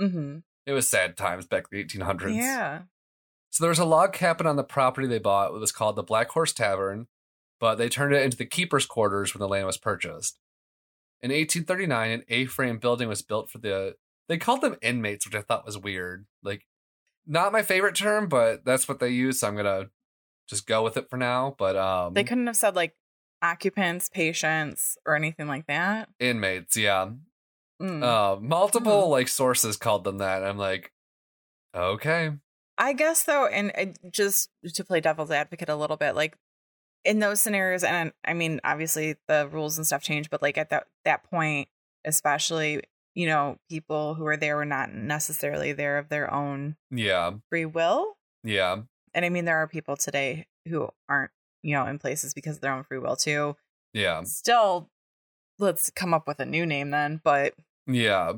Mhm. 0.00 0.42
It 0.66 0.72
was 0.72 0.88
sad 0.88 1.16
times 1.16 1.46
back 1.46 1.66
in 1.70 1.76
the 1.78 1.84
1800s. 1.84 2.34
Yeah. 2.34 2.82
So 3.50 3.64
there 3.64 3.70
was 3.70 3.78
a 3.78 3.84
log 3.84 4.12
cabin 4.12 4.46
on 4.46 4.56
the 4.56 4.64
property 4.64 5.06
they 5.06 5.18
bought. 5.18 5.54
It 5.54 5.58
was 5.58 5.72
called 5.72 5.96
the 5.96 6.02
Black 6.02 6.30
Horse 6.30 6.52
Tavern, 6.52 7.06
but 7.58 7.76
they 7.76 7.88
turned 7.88 8.14
it 8.14 8.22
into 8.22 8.36
the 8.36 8.44
keeper's 8.44 8.86
quarters 8.86 9.34
when 9.34 9.40
the 9.40 9.48
land 9.48 9.66
was 9.66 9.78
purchased. 9.78 10.38
In 11.20 11.30
1839, 11.30 12.10
an 12.10 12.22
A-frame 12.28 12.78
building 12.78 13.08
was 13.08 13.22
built 13.22 13.50
for 13.50 13.58
the. 13.58 13.96
They 14.28 14.36
called 14.36 14.60
them 14.60 14.76
inmates, 14.82 15.26
which 15.26 15.34
I 15.34 15.40
thought 15.40 15.66
was 15.66 15.78
weird. 15.78 16.26
Like, 16.42 16.66
not 17.26 17.52
my 17.52 17.62
favorite 17.62 17.94
term, 17.94 18.28
but 18.28 18.64
that's 18.64 18.88
what 18.88 19.00
they 19.00 19.08
use, 19.08 19.40
so 19.40 19.48
I'm 19.48 19.56
gonna 19.56 19.90
just 20.48 20.66
go 20.66 20.82
with 20.82 20.96
it 20.96 21.10
for 21.10 21.16
now. 21.16 21.54
But 21.58 21.76
um, 21.76 22.14
They 22.14 22.24
couldn't 22.24 22.46
have 22.46 22.56
said 22.56 22.76
like 22.76 22.94
occupants, 23.42 24.08
patients, 24.08 24.96
or 25.06 25.16
anything 25.16 25.46
like 25.46 25.66
that? 25.66 26.08
Inmates, 26.20 26.76
yeah. 26.76 27.10
Mm. 27.80 28.02
Uh, 28.02 28.40
multiple 28.40 29.08
like 29.08 29.28
sources 29.28 29.76
called 29.76 30.04
them 30.04 30.18
that. 30.18 30.44
I'm 30.44 30.58
like, 30.58 30.92
okay. 31.74 32.32
I 32.78 32.92
guess 32.92 33.24
though, 33.24 33.46
and 33.46 33.72
uh, 33.76 33.86
just 34.10 34.50
to 34.74 34.84
play 34.84 35.00
devil's 35.00 35.30
advocate 35.32 35.68
a 35.68 35.76
little 35.76 35.96
bit, 35.96 36.14
like 36.14 36.36
in 37.04 37.18
those 37.18 37.40
scenarios, 37.40 37.82
and 37.84 38.12
I 38.24 38.34
mean, 38.34 38.60
obviously 38.64 39.16
the 39.26 39.48
rules 39.50 39.76
and 39.78 39.86
stuff 39.86 40.02
change, 40.02 40.30
but 40.30 40.40
like 40.42 40.56
at 40.56 40.70
that 40.70 40.86
that 41.04 41.24
point, 41.24 41.68
especially, 42.04 42.82
you 43.14 43.26
know, 43.26 43.58
people 43.68 44.14
who 44.14 44.24
are 44.26 44.36
there 44.36 44.56
were 44.56 44.64
not 44.64 44.92
necessarily 44.92 45.72
there 45.72 45.98
of 45.98 46.08
their 46.08 46.32
own 46.32 46.76
Yeah, 46.90 47.32
free 47.50 47.64
will. 47.66 48.16
yeah, 48.44 48.82
And 49.12 49.24
I 49.24 49.28
mean, 49.28 49.44
there 49.44 49.56
are 49.58 49.66
people 49.68 49.96
today 49.96 50.46
who 50.68 50.88
aren't, 51.08 51.30
you 51.62 51.74
know, 51.74 51.84
in 51.86 51.98
places 51.98 52.32
because 52.34 52.56
of 52.56 52.62
their 52.62 52.72
own 52.72 52.84
free 52.84 52.98
will 52.98 53.16
too. 53.16 53.56
yeah, 53.92 54.22
Still, 54.24 54.88
let's 55.58 55.90
come 55.90 56.14
up 56.14 56.28
with 56.28 56.38
a 56.40 56.46
new 56.46 56.64
name 56.66 56.90
then. 56.90 57.20
But 57.24 57.54
yeah. 57.86 58.34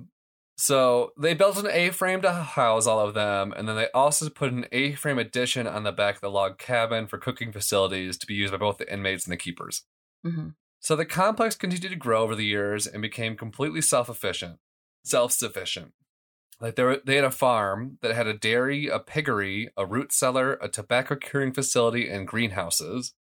So 0.61 1.13
they 1.19 1.33
built 1.33 1.57
an 1.57 1.71
A-frame 1.71 2.21
to 2.21 2.33
house 2.33 2.87
all 2.87 3.01
of 3.01 3.15
them, 3.15 3.53
and 3.57 3.67
then 3.67 3.77
they 3.77 3.89
also 3.95 4.29
put 4.29 4.53
an 4.53 4.67
A-frame 4.73 5.19
addition 5.19 5.67
on 5.67 5.85
the 5.85 5.93
back 5.93 6.17
of 6.17 6.21
the 6.21 6.31
log 6.31 6.59
cabin 6.59 7.07
for 7.07 7.17
cooking 7.17 7.51
facilities 7.51 8.19
to 8.19 8.27
be 8.27 8.35
used 8.35 8.53
by 8.53 8.59
both 8.59 8.77
the 8.77 8.93
inmates 8.93 9.25
and 9.25 9.33
the 9.33 9.39
keepers. 9.39 9.85
Mhm. 10.25 10.55
So 10.81 10.97
the 10.97 11.07
complex 11.07 11.57
continued 11.57 11.91
to 11.91 11.97
grow 11.97 12.23
over 12.23 12.35
the 12.35 12.45
years 12.45 12.87
and 12.87 13.01
became 13.01 13.37
completely 13.39 13.81
self-efficient, 13.81 14.61
self-sufficient. 15.05 15.95
Like 16.61 16.77
they 16.77 16.83
were, 16.85 17.01
they 17.05 17.17
had 17.17 17.25
a 17.25 17.31
farm 17.31 17.99
that 18.03 18.15
had 18.15 18.27
a 18.27 18.35
dairy, 18.39 18.89
a 18.89 18.99
piggery, 18.99 19.71
a 19.77 19.87
root 19.87 20.13
cellar, 20.13 20.55
a 20.63 20.69
tobacco 20.69 21.17
curing 21.17 21.53
facility, 21.55 22.09
and 22.09 22.29
greenhouses. 22.29 23.15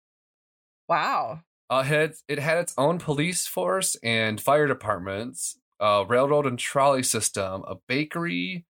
wow, 0.88 1.42
Uh, 1.70 1.83
it, 1.85 1.87
had, 1.87 2.14
it 2.29 2.38
had 2.40 2.59
its 2.59 2.74
own 2.76 2.98
police 2.98 3.46
force 3.46 3.94
and 4.03 4.40
fire 4.40 4.66
departments, 4.66 5.60
a 5.80 6.04
railroad 6.06 6.46
and 6.46 6.58
trolley 6.58 7.02
system, 7.02 7.64
a 7.66 7.76
bakery, 7.88 8.66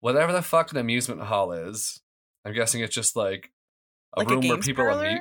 whatever 0.00 0.32
the 0.32 0.42
fuck 0.42 0.72
an 0.72 0.78
amusement 0.78 1.22
hall 1.22 1.52
is. 1.52 2.00
I'm 2.44 2.54
guessing 2.54 2.80
it's 2.82 2.94
just 2.94 3.16
like 3.16 3.50
a 4.14 4.20
like 4.20 4.28
a 4.28 4.34
room 4.34 4.48
where 4.48 4.58
people 4.58 4.88
amu- 4.88 5.20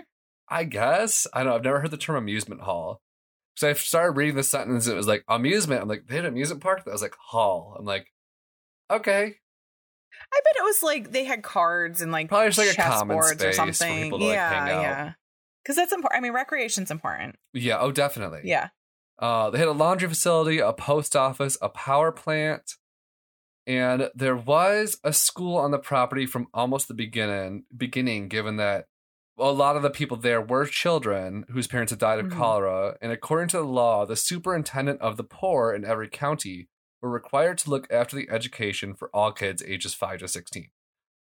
I 0.49 0.63
guess 0.63 1.27
I 1.33 1.39
don't. 1.43 1.47
know. 1.49 1.55
I've 1.55 1.63
never 1.63 1.79
heard 1.81 1.91
the 1.91 1.97
term 1.97 2.15
amusement 2.15 2.61
hall. 2.61 3.01
So 3.55 3.69
I 3.69 3.73
started 3.73 4.17
reading 4.17 4.35
the 4.35 4.43
sentence. 4.43 4.87
It 4.87 4.95
was 4.95 5.07
like 5.07 5.23
amusement. 5.27 5.81
I'm 5.81 5.87
like, 5.89 6.07
they 6.07 6.15
had 6.15 6.25
an 6.25 6.31
amusement 6.31 6.61
park. 6.63 6.85
That 6.85 6.91
was 6.91 7.01
like 7.01 7.15
hall. 7.19 7.75
I'm 7.77 7.85
like, 7.85 8.07
okay, 8.89 9.35
I 10.33 10.39
bet 10.43 10.55
it 10.57 10.63
was 10.63 10.81
like 10.83 11.11
they 11.11 11.25
had 11.25 11.43
cards 11.43 12.01
and 12.01 12.11
like 12.11 12.29
Probably 12.29 12.47
just 12.49 12.57
like 12.57 12.77
a 12.77 12.81
common 12.81 13.15
boards 13.15 13.29
space 13.39 13.59
or 13.59 13.65
for 13.65 13.73
something. 13.73 14.03
people 14.03 14.19
to, 14.19 14.25
like, 14.25 14.33
yeah, 14.35 14.49
hang 14.49 14.71
out. 14.75 14.81
yeah. 14.81 15.13
Because 15.63 15.75
that's 15.75 15.91
important. 15.91 16.17
I 16.17 16.21
mean, 16.21 16.33
recreation's 16.33 16.89
important. 16.89 17.35
yeah, 17.53 17.77
oh, 17.79 17.91
definitely. 17.91 18.41
Yeah. 18.45 18.69
Uh, 19.19 19.49
they 19.49 19.60
had 19.60 19.67
a 19.67 19.73
laundry 19.73 20.08
facility, 20.08 20.60
a 20.60 20.71
post 20.73 21.15
office, 21.15 21.58
a 21.62 21.69
power 21.69 22.12
plant, 22.12 22.75
and 23.67 24.10
there 24.15 24.36
was 24.36 24.97
a 25.03 25.12
school 25.13 25.58
on 25.58 25.71
the 25.71 25.77
property 25.77 26.25
from 26.25 26.47
almost 26.53 26.88
the 26.88 26.93
beginning. 26.93 27.65
Beginning, 27.75 28.29
given 28.29 28.55
that 28.58 28.86
a 29.38 29.51
lot 29.51 29.75
of 29.75 29.84
the 29.84 29.89
people 29.89 30.17
there 30.17 30.41
were 30.41 30.65
children 30.65 31.45
whose 31.49 31.67
parents 31.67 31.91
had 31.91 31.99
died 31.99 32.19
of 32.19 32.27
Mhm. 32.27 32.38
cholera, 32.38 32.97
and 33.01 33.12
according 33.12 33.49
to 33.49 33.58
the 33.58 33.63
law, 33.63 34.05
the 34.05 34.15
superintendent 34.15 34.99
of 35.01 35.17
the 35.17 35.23
poor 35.23 35.73
in 35.73 35.84
every 35.86 36.10
county 36.10 36.69
were 37.01 37.10
required 37.10 37.58
to 37.60 37.69
look 37.69 37.88
after 37.91 38.15
the 38.15 38.29
education 38.29 38.93
for 38.93 39.10
all 39.13 39.32
kids 39.32 39.63
ages 39.63 39.93
five 39.93 40.19
to 40.19 40.27
sixteen. 40.27 40.71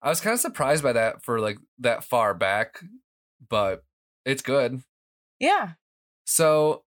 I 0.02 0.10
was 0.10 0.22
kind 0.22 0.34
of 0.36 0.40
surprised 0.40 0.84
by 0.84 0.94
that 0.94 1.24
for 1.24 1.40
like 1.40 1.58
that 1.80 2.04
far 2.04 2.34
back, 2.34 2.82
but 3.50 3.84
it's 4.26 4.42
good. 4.42 4.84
Yeah. 5.40 5.74
So, 6.26 6.84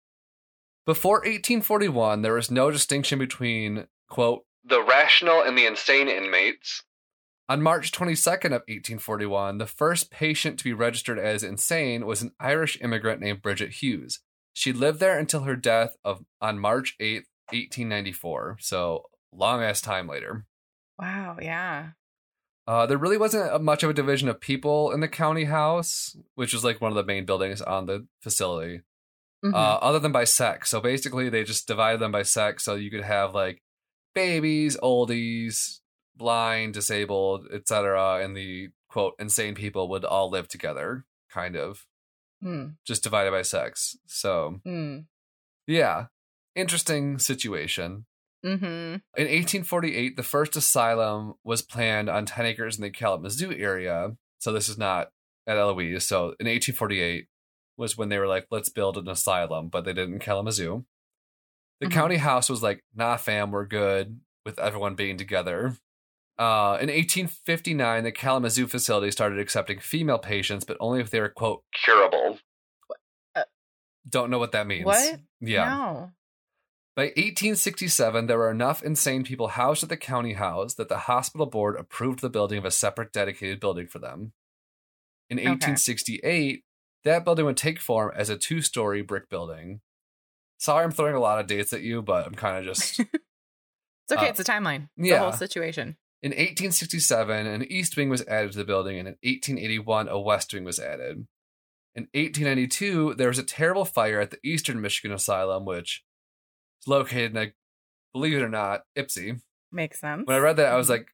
before 0.90 1.18
1841, 1.18 2.24
there 2.24 2.34
was 2.34 2.50
no 2.50 2.72
distinction 2.72 3.20
between, 3.20 3.86
quote, 4.10 4.46
the 4.64 4.82
rational 4.82 5.44
and 5.44 5.56
the 5.56 5.68
insane 5.68 6.08
inmates. 6.08 6.82
On 7.48 7.62
March 7.62 7.92
22nd 7.92 8.46
of 8.46 8.64
1841, 8.66 9.60
the 9.60 9.68
first 9.68 10.10
patient 10.10 10.58
to 10.58 10.64
be 10.64 10.74
registered 10.74 11.20
as 11.20 11.44
insane 11.44 12.08
was 12.08 12.24
an 12.24 12.32
Irish 12.40 12.76
immigrant 12.82 13.22
named 13.22 13.44
Bridget 13.44 13.74
Hughes. 13.84 14.22
She 14.56 14.74
lived 14.74 15.00
there 15.00 15.20
until 15.20 15.42
her 15.42 15.56
death 15.56 15.96
of 16.04 16.26
on 16.42 16.58
March 16.58 16.96
8th, 17.00 17.28
1894. 17.52 18.58
So, 18.60 19.04
long 19.32 19.62
ass 19.62 19.82
time 19.82 20.08
later. 20.08 20.48
Wow. 20.98 21.38
Yeah. 21.40 21.90
Uh, 22.66 22.88
there 22.88 22.98
really 22.98 23.18
wasn't 23.18 23.62
much 23.62 23.84
of 23.84 23.92
a 23.92 23.94
division 23.94 24.28
of 24.28 24.42
people 24.42 24.90
in 24.90 25.02
the 25.02 25.08
county 25.08 25.44
house, 25.44 26.18
which 26.34 26.52
was 26.52 26.64
like 26.64 26.82
one 26.82 26.92
of 26.92 26.96
the 26.96 27.04
main 27.04 27.26
buildings 27.26 27.62
on 27.62 27.86
the 27.86 28.08
facility. 28.24 28.82
Mhm. 29.44 29.54
uh, 29.54 29.78
other 29.82 30.00
than 30.00 30.12
by 30.12 30.24
sex. 30.26 30.70
So 30.70 30.82
basically, 30.82 31.30
they 31.30 31.44
just 31.44 31.68
divided 31.68 32.00
them 32.00 32.12
by 32.12 32.24
sex. 32.24 32.64
So 32.64 32.76
you 32.76 32.92
could 32.92 33.04
have 33.04 33.34
like 33.34 33.62
babies, 34.14 34.76
oldies, 34.84 35.80
blind, 36.16 36.74
disabled, 36.74 37.48
etc., 37.54 38.24
and 38.24 38.36
the 38.36 38.70
quote 38.90 39.14
insane 39.20 39.56
people 39.56 39.88
would 39.90 40.04
all 40.04 40.30
live 40.30 40.48
together, 40.48 41.06
kind 41.30 41.56
of 41.56 41.86
Hmm. 42.42 42.70
just 42.86 43.04
divided 43.04 43.32
by 43.32 43.42
sex. 43.44 43.98
So 44.06 44.62
Hmm. 44.66 45.00
yeah, 45.68 46.08
interesting 46.56 47.20
situation. 47.20 48.06
Mm-hmm. 48.46 48.66
In 49.18 49.28
1848, 49.28 50.16
the 50.16 50.24
first 50.24 50.56
asylum 50.56 51.34
was 51.44 51.62
planned 51.62 52.10
on 52.10 52.26
10 52.26 52.46
acres 52.46 52.78
in 52.78 52.82
the 52.84 52.90
Kalamazoo 52.90 53.52
area. 53.52 54.16
So 54.40 54.54
this 54.54 54.70
is 54.70 54.78
not 54.78 55.12
at 55.46 55.58
Eloise. 55.58 56.08
So 56.08 56.36
in 56.40 56.48
1848 56.48 57.28
was 57.80 57.98
when 57.98 58.10
they 58.10 58.20
were 58.20 58.28
like, 58.28 58.46
let's 58.52 58.70
build 58.70 58.98
an 58.98 59.08
asylum, 59.08 59.70
but 59.70 59.86
they 59.86 59.94
did 59.94 60.10
it 60.10 60.14
in 60.14 60.20
Kalamazoo. 60.20 60.86
The 61.80 61.88
Mhm. 61.88 61.92
county 61.92 62.18
house 62.18 62.50
was 62.50 62.62
like, 62.62 62.84
nah, 62.94 63.18
fam, 63.18 63.52
we're 63.52 63.66
good 63.66 64.20
with 64.46 64.60
everyone 64.60 64.96
being 64.96 65.18
together. 65.18 65.78
Uh, 66.38 66.78
in 66.82 66.90
1859, 66.90 68.04
the 68.04 68.12
Kalamazoo 68.12 68.68
facility 68.68 69.12
started 69.12 69.40
accepting 69.40 69.80
female 69.80 70.20
patients, 70.20 70.64
but 70.66 70.78
only 70.80 71.02
if 71.02 71.10
they 71.10 71.20
were, 71.20 71.30
quote, 71.30 71.64
curable. 71.74 72.40
Uh, 73.36 73.44
Don't 74.08 74.30
know 74.30 74.40
what 74.40 74.52
that 74.54 74.68
means. 74.68 74.86
What? 74.86 75.20
Yeah. 75.42 75.70
No. 75.70 76.12
By 76.96 77.12
1867, 77.16 78.28
there 78.28 78.38
were 78.38 78.52
enough 78.52 78.84
insane 78.84 79.24
people 79.24 79.50
housed 79.50 79.84
at 79.84 79.90
the 79.90 79.96
county 79.98 80.34
house 80.34 80.74
that 80.76 80.90
the 80.90 80.98
hospital 81.00 81.46
board 81.46 81.78
approved 81.78 82.20
the 82.20 82.30
building 82.30 82.58
of 82.58 82.66
a 82.66 82.72
separate 82.72 83.14
dedicated 83.14 83.60
building 83.62 83.88
for 83.88 84.00
them. 84.00 84.34
In 85.30 85.40
Okay. 85.40 85.50
1868, 87.10 87.20
that 87.20 87.26
building 87.26 87.46
would 87.46 87.58
take 87.58 87.80
form 87.80 88.12
as 88.16 88.30
a 88.30 88.38
two 88.38 88.62
story 88.62 89.02
brick 89.02 89.30
building. 89.30 89.82
Sorry, 90.58 90.84
I'm 90.84 90.92
throwing 90.92 91.16
a 91.16 91.20
lot 91.20 91.40
of 91.40 91.48
dates 91.48 91.72
at 91.74 91.82
you, 91.82 92.02
but 92.02 92.26
I'm 92.28 92.36
kind 92.36 92.58
of 92.58 92.66
just. 92.76 93.00
It's 93.00 93.10
okay. 94.12 94.28
Uh, 94.28 94.30
it's 94.30 94.40
a 94.40 94.44
timeline. 94.44 94.90
Yeah. 94.98 95.16
The 95.16 95.20
whole 95.24 95.32
situation. 95.34 95.98
in 96.22 96.32
1867, 96.32 97.48
an 97.48 97.64
east 97.72 97.96
wing 97.96 98.10
was 98.10 98.26
added 98.28 98.52
to 98.54 98.58
the 98.58 98.66
building, 98.66 98.98
and 99.00 99.08
in 99.08 99.16
1881, 99.24 100.10
a 100.10 100.20
west 100.20 100.54
wing 100.54 100.64
was 100.64 100.80
added. 100.80 101.28
In 101.96 102.04
1892, 102.14 103.16
there 103.16 103.28
was 103.30 103.40
a 103.40 103.44
terrible 103.44 103.86
fire 103.86 104.20
at 104.22 104.32
the 104.32 104.38
Eastern 104.44 104.82
Michigan 104.82 105.14
Asylum, 105.16 105.66
which 105.66 106.04
is 106.82 106.88
located 106.88 107.32
in, 107.32 107.38
I 107.38 107.54
believe 108.14 108.38
it 108.38 108.42
or 108.44 108.50
not, 108.50 108.82
Ypsi. 108.98 109.42
Makes 109.72 110.00
sense. 110.00 110.24
When 110.26 110.36
I 110.36 110.40
read 110.40 110.58
that, 110.58 110.68
I 110.68 110.70
Mm-hmm. 110.70 110.78
was 110.78 110.90
like, 110.90 111.08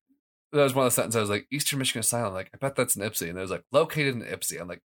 that 0.53 0.61
was 0.63 0.73
one 0.75 0.85
of 0.85 0.91
the 0.91 0.95
sentences. 0.95 1.17
I 1.17 1.21
was 1.21 1.29
like, 1.29 1.47
Eastern 1.51 1.79
Michigan 1.79 1.99
Asylum. 2.01 2.33
Like, 2.33 2.49
I 2.53 2.57
bet 2.57 2.75
that's 2.75 2.95
in 2.95 3.01
Ypsi. 3.03 3.29
And 3.29 3.37
it 3.37 3.41
was 3.41 3.51
like, 3.51 3.63
located 3.71 4.15
in 4.15 4.21
Ypsi. 4.21 4.59
I'm 4.61 4.67
like, 4.67 4.81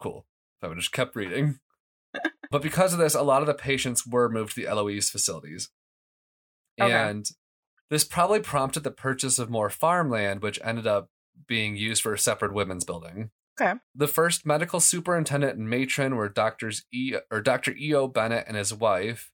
cool. 0.00 0.26
So 0.62 0.70
I 0.70 0.74
just 0.74 0.92
kept 0.92 1.16
reading. 1.16 1.58
but 2.50 2.62
because 2.62 2.92
of 2.92 2.98
this, 2.98 3.14
a 3.14 3.22
lot 3.22 3.42
of 3.42 3.46
the 3.46 3.54
patients 3.54 4.06
were 4.06 4.28
moved 4.28 4.54
to 4.54 4.60
the 4.60 4.68
Eloise 4.68 5.10
facilities. 5.10 5.70
Okay. 6.80 6.92
And 6.92 7.26
this 7.90 8.04
probably 8.04 8.40
prompted 8.40 8.84
the 8.84 8.90
purchase 8.90 9.38
of 9.38 9.50
more 9.50 9.70
farmland, 9.70 10.40
which 10.40 10.60
ended 10.62 10.86
up 10.86 11.10
being 11.46 11.76
used 11.76 12.02
for 12.02 12.14
a 12.14 12.18
separate 12.18 12.54
women's 12.54 12.84
building. 12.84 13.30
Okay. 13.60 13.78
The 13.94 14.08
first 14.08 14.46
medical 14.46 14.80
superintendent 14.80 15.58
and 15.58 15.68
matron 15.68 16.16
were 16.16 16.28
doctors 16.28 16.84
E 16.92 17.14
or 17.30 17.40
Dr. 17.40 17.74
E.O. 17.78 18.08
Bennett 18.08 18.44
and 18.46 18.56
his 18.56 18.72
wife. 18.72 19.30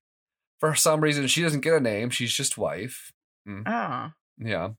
For 0.58 0.74
some 0.74 1.00
reason, 1.02 1.28
she 1.28 1.42
doesn't 1.42 1.60
get 1.60 1.74
a 1.74 1.80
name. 1.80 2.10
She's 2.10 2.32
just 2.32 2.58
wife. 2.58 3.12
Oh. 3.66 4.10
Yeah. 4.38 4.70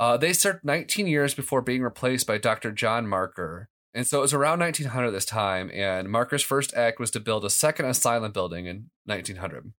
Uh, 0.00 0.16
they 0.16 0.32
served 0.32 0.64
19 0.64 1.06
years 1.06 1.34
before 1.34 1.62
being 1.62 1.82
replaced 1.82 2.26
by 2.26 2.38
Dr. 2.38 2.72
John 2.72 3.06
Marker. 3.06 3.68
And 3.94 4.06
so 4.06 4.18
it 4.18 4.22
was 4.22 4.34
around 4.34 4.60
1900 4.60 5.10
this 5.10 5.24
time, 5.24 5.70
and 5.72 6.08
Marker's 6.08 6.42
first 6.42 6.74
act 6.74 7.00
was 7.00 7.10
to 7.12 7.20
build 7.20 7.44
a 7.44 7.50
second 7.50 7.86
asylum 7.86 8.32
building 8.32 8.66
in 8.66 8.90
1900. 9.06 9.72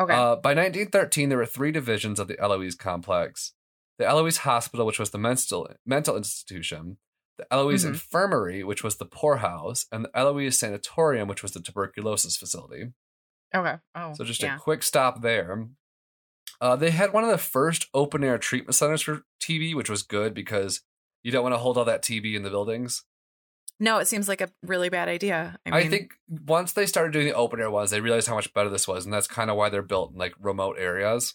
Okay. 0.00 0.12
Uh, 0.12 0.36
by 0.36 0.54
1913, 0.54 1.28
there 1.28 1.38
were 1.38 1.46
three 1.46 1.72
divisions 1.72 2.20
of 2.20 2.28
the 2.28 2.38
Eloise 2.40 2.74
complex 2.76 3.54
the 3.98 4.06
Eloise 4.06 4.38
Hospital, 4.38 4.86
which 4.86 5.00
was 5.00 5.10
the 5.10 5.18
mental, 5.18 5.68
mental 5.84 6.16
institution, 6.16 6.98
the 7.36 7.52
Eloise 7.52 7.84
Mhm. 7.84 7.88
Infirmary, 7.88 8.62
which 8.62 8.84
was 8.84 8.96
the 8.96 9.04
poorhouse, 9.04 9.86
and 9.90 10.04
the 10.04 10.10
Eloise 10.16 10.56
Sanatorium, 10.56 11.26
which 11.26 11.42
was 11.42 11.50
the 11.50 11.60
tuberculosis 11.60 12.36
facility. 12.36 12.92
okay. 13.52 13.78
Oh. 13.96 14.12
So 14.14 14.22
just 14.24 14.40
yeah. 14.42 14.54
a 14.56 14.58
quick 14.60 14.82
stop 14.84 15.22
there. 15.22 15.66
Uh, 16.60 16.76
they 16.76 16.90
had 16.90 17.12
one 17.12 17.24
of 17.24 17.30
the 17.30 17.38
first 17.38 17.88
open 17.94 18.22
air 18.22 18.38
treatment 18.38 18.74
centers 18.74 19.02
for 19.02 19.22
TB, 19.40 19.74
which 19.74 19.88
was 19.90 20.02
good 20.02 20.32
because 20.34 20.82
you 21.22 21.32
don't 21.32 21.42
want 21.42 21.54
to 21.54 21.58
hold 21.58 21.78
all 21.78 21.84
that 21.84 22.02
TB 22.02 22.34
in 22.34 22.42
the 22.42 22.50
buildings. 22.50 23.04
No, 23.80 23.98
it 23.98 24.08
seems 24.08 24.28
like 24.28 24.40
a 24.40 24.50
really 24.62 24.88
bad 24.88 25.08
idea. 25.08 25.58
I, 25.66 25.78
I, 25.78 25.88
think 25.88 26.14
once 26.28 26.72
they 26.72 26.84
started 26.84 27.12
doing 27.12 27.26
the 27.26 27.34
open 27.34 27.60
air 27.60 27.70
ones, 27.70 27.90
they 27.90 28.00
realized 28.00 28.26
how 28.26 28.34
much 28.34 28.52
better 28.52 28.68
this 28.68 28.88
was, 28.88 29.04
and 29.04 29.14
that's 29.14 29.28
kind 29.28 29.50
of 29.50 29.56
why 29.56 29.68
they're 29.68 29.82
built 29.82 30.12
in 30.12 30.18
like 30.18 30.34
remote 30.40 30.76
areas. 30.78 31.34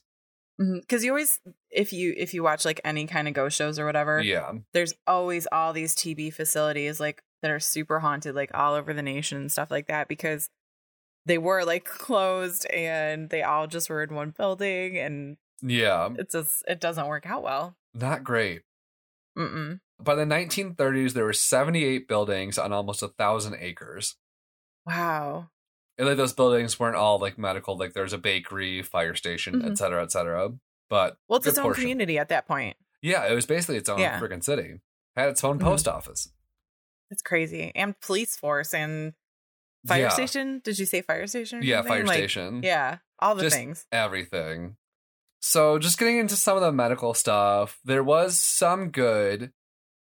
Mm-hmm. 0.62 0.80
because 0.82 1.04
you 1.04 1.10
always, 1.10 1.39
if 1.72 1.91
you 1.91 2.13
if 2.15 2.32
you 2.34 2.43
watch 2.43 2.63
like 2.63 2.80
any 2.86 3.08
kind 3.08 3.28
of 3.28 3.34
ghost 3.34 3.58
shows 3.58 3.80
or 3.80 3.86
whatever, 3.86 4.22
Yeah, 4.22 4.52
there's 4.74 4.93
always 5.08 5.48
all 5.52 5.74
these 5.74 5.96
TB 5.96 6.34
facilities 6.34 7.00
like 7.00 7.24
that 7.41 7.50
are 7.50 7.60
super 7.60 8.00
haunted, 8.00 8.36
like 8.36 8.52
all 8.54 8.76
over 8.76 8.93
the 8.93 9.02
nation 9.02 9.39
and 9.39 9.52
stuff 9.52 9.72
like 9.72 9.88
that, 9.88 10.08
because 10.08 10.50
they 11.26 11.38
were 11.39 11.63
like 11.63 11.86
closed 11.86 12.69
and 12.69 13.30
they 13.30 13.41
all 13.41 13.67
just 13.67 13.89
were 13.89 14.04
in 14.04 14.13
one 14.13 14.32
building, 14.38 14.98
and 14.98 15.38
yeah, 15.62 16.10
it 16.19 16.30
just 16.30 16.63
it 16.67 16.80
doesn't 16.80 17.08
work 17.08 17.26
out 17.26 17.41
well. 17.41 17.76
not 17.96 18.24
great. 18.24 18.62
Mm-mm. 19.38 19.80
By 20.00 20.15
the 20.15 20.26
1930s, 20.26 21.13
there 21.13 21.24
were 21.26 21.34
78 21.34 22.08
buildings 22.08 22.58
on 22.58 22.74
almost 22.74 23.02
a 23.04 23.08
thousand 23.08 23.56
acres. 23.60 24.15
Wow. 24.86 25.50
And 25.98 26.08
like 26.08 26.17
those 26.17 26.34
buildings 26.34 26.80
weren't 26.80 26.96
all 26.96 27.19
like 27.19 27.38
medical, 27.38 27.78
like 27.78 27.93
there's 27.93 28.13
a 28.13 28.17
bakery, 28.17 28.82
fire 28.82 29.15
station, 29.15 29.62
Mhm. 29.62 29.72
et 29.72 29.78
cetera, 29.78 30.04
et 30.04 30.12
cetera. 30.12 30.50
But 30.89 31.17
Well, 31.28 31.38
it's 31.38 31.48
its 31.48 31.58
own 31.58 31.63
portion. 31.65 31.84
community 31.84 32.17
at 32.17 32.30
that 32.30 32.48
point. 32.48 32.76
Yeah, 33.02 33.26
it 33.28 33.34
was 33.34 33.46
basically 33.46 33.78
its 33.78 33.89
own 33.89 34.00
Yeah. 34.00 34.19
freaking 34.19 34.43
city. 34.43 34.82
Had 35.15 35.30
its 35.30 35.43
own 35.43 35.60
Mhm. 35.60 35.63
post 35.63 35.88
office. 35.88 36.32
It's 37.12 37.22
crazy, 37.22 37.72
and 37.76 38.00
police 38.02 38.36
force 38.36 38.74
and 38.74 39.13
fire 39.88 40.04
yeah. 40.04 40.10
station. 40.10 40.60
Did 40.63 40.80
you 40.80 40.86
say 40.86 41.02
fire 41.02 41.28
station? 41.28 41.60
or 41.60 41.63
Yeah, 41.63 41.78
something? 41.78 41.91
fire 41.93 42.06
Like, 42.06 42.17
station. 42.17 42.63
Yeah, 42.63 42.98
all 43.19 43.36
the 43.36 43.43
Just- 43.43 43.56
things. 43.56 43.86
everything. 43.91 44.78
So, 45.46 45.78
just 45.78 46.00
getting 46.00 46.20
into 46.20 46.38
some 46.38 46.56
of 46.56 46.64
the 46.64 46.72
medical 46.72 47.14
stuff, 47.14 47.78
there 47.84 48.02
was 48.02 48.40
some 48.40 48.92
good. 48.92 49.52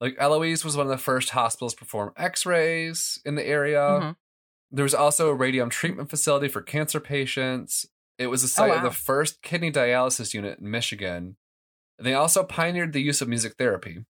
Like, 0.00 0.14
Eloise 0.16 0.64
was 0.64 0.76
one 0.76 0.86
of 0.86 0.90
the 0.90 0.96
first 0.96 1.30
hospitals 1.30 1.74
to 1.74 1.78
perform 1.80 2.12
x 2.16 2.46
rays 2.46 3.18
in 3.24 3.34
the 3.34 3.44
area. 3.44 3.80
Mhm. 3.80 4.16
There 4.70 4.84
was 4.84 4.94
also 4.94 5.28
a 5.30 5.34
radium 5.34 5.70
treatment 5.70 6.08
facility 6.08 6.46
for 6.46 6.62
cancer 6.62 7.00
patients. 7.00 7.84
It 8.16 8.28
was 8.28 8.42
the 8.42 8.48
site 8.48 8.70
of 8.70 8.76
Oh, 8.76 8.78
wow. 8.84 8.88
the 8.90 8.94
first 8.94 9.42
kidney 9.42 9.72
dialysis 9.72 10.34
unit 10.34 10.60
in 10.60 10.70
Michigan. 10.70 11.36
They 11.98 12.14
also 12.14 12.44
pioneered 12.44 12.92
the 12.92 13.02
use 13.02 13.20
of 13.20 13.26
music 13.28 13.54
therapy. 13.58 14.04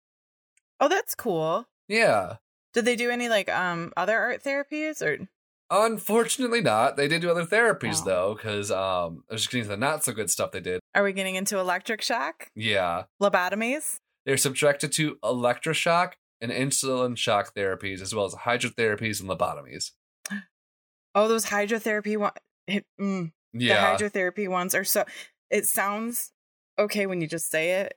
Oh, 0.80 0.88
that's 0.88 1.14
cool. 1.14 1.68
Yeah. 1.86 2.38
Did 2.74 2.84
they 2.84 2.96
do 2.96 3.10
any 3.10 3.28
like 3.28 3.48
um 3.48 3.92
other 3.96 4.18
art 4.18 4.42
therapies 4.42 5.00
or? 5.00 5.28
Unfortunately, 5.70 6.60
not. 6.60 6.96
They 6.96 7.08
did 7.08 7.22
do 7.22 7.30
other 7.30 7.46
therapies, 7.46 8.00
Oh. 8.02 8.04
though, 8.04 8.34
because 8.34 8.70
um, 8.70 9.24
I 9.30 9.34
was 9.34 9.42
just 9.42 9.50
getting 9.50 9.64
to 9.64 9.70
the 9.70 9.76
not 9.76 10.04
so 10.04 10.12
good 10.12 10.30
stuff 10.30 10.52
they 10.52 10.60
did. 10.60 10.80
Are 10.94 11.02
we 11.02 11.12
getting 11.12 11.34
into 11.34 11.58
electric 11.58 12.02
shock, 12.02 12.48
Yeah. 12.54 13.04
lobotomies? 13.22 13.96
They're 14.26 14.36
subjected 14.36 14.92
to 14.92 15.16
electroshock 15.24 16.12
and 16.40 16.52
insulin 16.52 17.16
shock 17.16 17.54
therapies, 17.54 18.00
as 18.02 18.14
well 18.14 18.24
as 18.26 18.34
hydrotherapies 18.34 19.20
and 19.20 19.28
lobotomies. 19.28 19.92
Oh, 21.14 21.28
those 21.28 21.44
hydrotherapy 21.46 22.16
one. 22.16 22.32
Mm, 22.98 23.32
Yeah. 23.52 23.96
The 23.98 24.04
hydrotherapy 24.08 24.48
ones 24.48 24.74
are 24.74 24.82
so. 24.84 25.04
It 25.50 25.66
sounds 25.66 26.32
okay 26.78 27.04
when 27.04 27.20
you 27.20 27.26
just 27.26 27.50
say 27.50 27.82
it, 27.82 27.92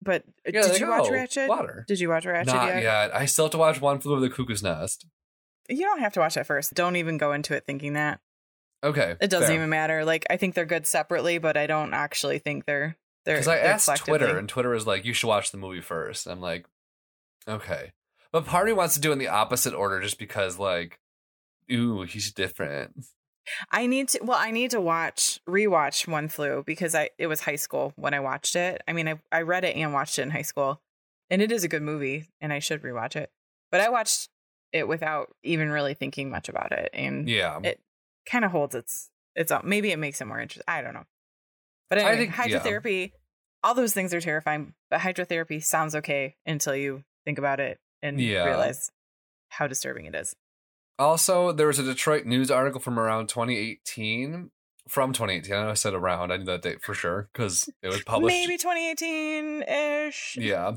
but 0.00 0.22
Yeah, 0.46 0.62
did 0.62 0.78
you 0.78 0.86
watch. 0.88 1.08
Ratched? 1.10 1.48
Water. 1.48 1.84
Did 1.88 1.98
you 1.98 2.08
watch 2.08 2.24
Ratched 2.26 2.46
Not 2.46 2.68
yet? 2.68 2.82
yet. 2.84 3.12
I 3.14 3.26
still 3.26 3.46
have 3.46 3.52
to 3.52 3.58
watch 3.58 3.80
One 3.80 3.98
Flew 3.98 4.12
Over 4.12 4.20
the 4.20 4.30
Cuckoo's 4.30 4.62
Nest. 4.62 5.04
You 5.70 5.84
don't 5.84 6.00
have 6.00 6.12
to 6.14 6.20
watch 6.20 6.34
that 6.34 6.46
first. 6.46 6.74
Don't 6.74 6.96
even 6.96 7.16
go 7.16 7.32
into 7.32 7.54
it 7.54 7.64
thinking 7.66 7.94
that. 7.94 8.20
Okay. 8.82 9.16
It 9.20 9.28
doesn't 9.28 9.48
fair. 9.48 9.56
even 9.56 9.70
matter. 9.70 10.04
Like 10.04 10.26
I 10.30 10.36
think 10.36 10.54
they're 10.54 10.64
good 10.64 10.86
separately, 10.86 11.38
but 11.38 11.56
I 11.56 11.66
don't 11.66 11.94
actually 11.94 12.38
think 12.38 12.66
they're 12.66 12.96
they're. 13.24 13.36
Because 13.36 13.48
I 13.48 13.56
they're 13.56 13.66
asked 13.66 13.96
Twitter, 13.96 14.38
and 14.38 14.48
Twitter 14.48 14.70
was 14.70 14.86
like, 14.86 15.04
you 15.04 15.12
should 15.12 15.28
watch 15.28 15.50
the 15.52 15.58
movie 15.58 15.80
first. 15.80 16.26
I'm 16.26 16.40
like, 16.40 16.66
okay. 17.46 17.92
But 18.32 18.46
Party 18.46 18.72
wants 18.72 18.94
to 18.94 19.00
do 19.00 19.10
it 19.10 19.14
in 19.14 19.18
the 19.18 19.28
opposite 19.28 19.74
order 19.74 20.00
just 20.00 20.18
because, 20.18 20.58
like, 20.58 21.00
ooh, 21.70 22.02
he's 22.02 22.32
different. 22.32 23.04
I 23.70 23.86
need 23.86 24.08
to. 24.10 24.20
Well, 24.22 24.38
I 24.38 24.50
need 24.50 24.70
to 24.70 24.80
watch 24.80 25.40
rewatch 25.48 26.06
One 26.06 26.28
Flew 26.28 26.62
because 26.64 26.94
I 26.94 27.10
it 27.18 27.26
was 27.26 27.40
high 27.40 27.56
school 27.56 27.92
when 27.96 28.14
I 28.14 28.20
watched 28.20 28.56
it. 28.56 28.82
I 28.86 28.92
mean, 28.92 29.08
I 29.08 29.20
I 29.32 29.42
read 29.42 29.64
it 29.64 29.76
and 29.76 29.92
watched 29.92 30.18
it 30.18 30.22
in 30.22 30.30
high 30.30 30.42
school, 30.42 30.80
and 31.28 31.42
it 31.42 31.50
is 31.50 31.64
a 31.64 31.68
good 31.68 31.82
movie, 31.82 32.28
and 32.40 32.52
I 32.52 32.60
should 32.60 32.82
rewatch 32.82 33.16
it. 33.16 33.30
But 33.70 33.80
I 33.80 33.88
watched 33.88 34.28
it 34.72 34.86
without 34.88 35.34
even 35.42 35.70
really 35.70 35.94
thinking 35.94 36.30
much 36.30 36.48
about 36.48 36.72
it, 36.72 36.90
and 36.92 37.28
Yeah. 37.28 37.60
it 37.62 37.80
kind 38.26 38.44
of 38.44 38.50
holds 38.50 38.74
its 38.74 39.10
its 39.36 39.50
own. 39.52 39.62
Maybe 39.64 39.90
it 39.92 39.98
makes 39.98 40.20
it 40.20 40.24
more 40.26 40.40
interesting. 40.40 40.64
I 40.68 40.82
don't 40.82 40.94
know. 40.94 41.06
But 41.88 41.98
I 41.98 42.02
anyway, 42.12 42.26
think- 42.30 42.50
yeah. 42.50 42.58
hydrotherapy, 42.60 43.12
all 43.62 43.74
those 43.74 43.94
things 43.94 44.12
are 44.12 44.20
terrifying. 44.20 44.74
But 44.90 45.00
hydrotherapy 45.00 45.62
sounds 45.62 45.94
okay 45.96 46.36
until 46.46 46.74
you 46.74 47.04
think 47.24 47.38
about 47.38 47.60
it 47.60 47.78
and 48.02 48.20
Yeah. 48.20 48.44
realize 48.44 48.90
how 49.48 49.66
disturbing 49.66 50.06
it 50.06 50.14
is. 50.14 50.34
Also, 50.98 51.52
there 51.52 51.66
was 51.68 51.78
a 51.78 51.82
Detroit 51.84 52.26
News 52.26 52.50
article 52.50 52.80
from 52.80 52.98
around 52.98 53.28
2018. 53.28 54.50
From 54.88 55.12
2018. 55.12 55.54
I 55.54 55.62
know 55.64 55.70
I 55.70 55.74
said 55.74 55.94
around. 55.94 56.32
I 56.32 56.36
knew 56.38 56.44
that 56.46 56.62
date 56.62 56.82
for 56.82 56.94
sure 56.94 57.28
because 57.32 57.68
it 57.82 57.88
was 57.88 58.02
published. 58.02 58.34
Maybe 58.34 58.56
2018 58.58 59.62
ish. 59.62 60.36
Yeah. 60.36 60.76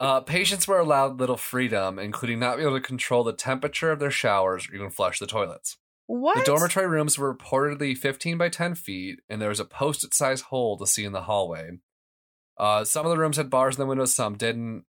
Uh, 0.00 0.20
patients 0.20 0.68
were 0.68 0.78
allowed 0.78 1.18
little 1.18 1.36
freedom, 1.36 1.98
including 1.98 2.38
not 2.38 2.56
being 2.56 2.68
able 2.68 2.78
to 2.78 2.86
control 2.86 3.24
the 3.24 3.32
temperature 3.32 3.90
of 3.90 3.98
their 3.98 4.10
showers 4.10 4.68
or 4.68 4.74
even 4.74 4.90
flush 4.90 5.18
the 5.18 5.26
toilets. 5.26 5.76
What? 6.06 6.36
The 6.38 6.44
dormitory 6.44 6.86
rooms 6.86 7.18
were 7.18 7.34
reportedly 7.34 7.96
15 7.98 8.38
by 8.38 8.48
10 8.48 8.74
feet, 8.76 9.20
and 9.28 9.42
there 9.42 9.48
was 9.48 9.60
a 9.60 9.64
post 9.64 10.04
it 10.04 10.14
size 10.14 10.42
hole 10.42 10.78
to 10.78 10.86
see 10.86 11.04
in 11.04 11.12
the 11.12 11.22
hallway. 11.22 11.70
Uh, 12.56 12.84
some 12.84 13.04
of 13.04 13.10
the 13.10 13.18
rooms 13.18 13.36
had 13.36 13.50
bars 13.50 13.76
in 13.76 13.80
the 13.80 13.86
windows, 13.86 14.14
some 14.14 14.36
didn't. 14.36 14.84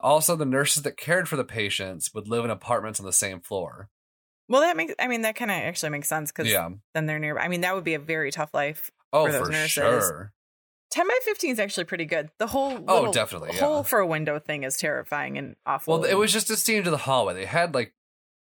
Also, 0.00 0.34
the 0.34 0.44
nurses 0.44 0.82
that 0.82 0.96
cared 0.96 1.28
for 1.28 1.36
the 1.36 1.44
patients 1.44 2.12
would 2.12 2.28
live 2.28 2.44
in 2.44 2.50
apartments 2.50 2.98
on 2.98 3.06
the 3.06 3.12
same 3.12 3.40
floor. 3.40 3.88
Well, 4.48 4.60
that 4.62 4.76
makes. 4.76 4.94
I 4.98 5.08
mean, 5.08 5.22
that 5.22 5.36
kind 5.36 5.50
of 5.50 5.56
actually 5.56 5.90
makes 5.90 6.08
sense 6.08 6.30
because 6.32 6.50
Yeah. 6.50 6.68
then 6.94 7.06
they're 7.06 7.18
nearby. 7.18 7.42
I 7.42 7.48
mean, 7.48 7.62
that 7.62 7.74
would 7.74 7.84
be 7.84 7.94
a 7.94 7.98
very 7.98 8.30
tough 8.30 8.52
life. 8.52 8.90
Oh, 9.12 9.26
For 9.26 9.32
those 9.32 9.46
for 9.46 9.52
nurses. 9.52 9.70
sure. 9.72 10.32
10 10.94 11.08
by 11.08 11.18
15 11.24 11.50
is 11.50 11.58
actually 11.58 11.84
pretty 11.84 12.04
good. 12.04 12.30
The 12.38 12.46
whole 12.46 12.78
Oh, 12.86 12.94
little 12.94 13.12
definitely, 13.12 13.50
yeah. 13.52 13.60
hole 13.60 13.82
for 13.82 13.98
a 13.98 14.06
window 14.06 14.38
thing 14.38 14.62
is 14.62 14.76
terrifying 14.76 15.36
and 15.36 15.56
awful. 15.66 15.94
Well, 16.00 16.04
it 16.04 16.14
was 16.14 16.32
just 16.32 16.50
a 16.50 16.56
scene 16.56 16.84
to 16.84 16.90
the 16.90 16.96
hallway. 16.98 17.34
They 17.34 17.46
had 17.46 17.74
like 17.74 17.94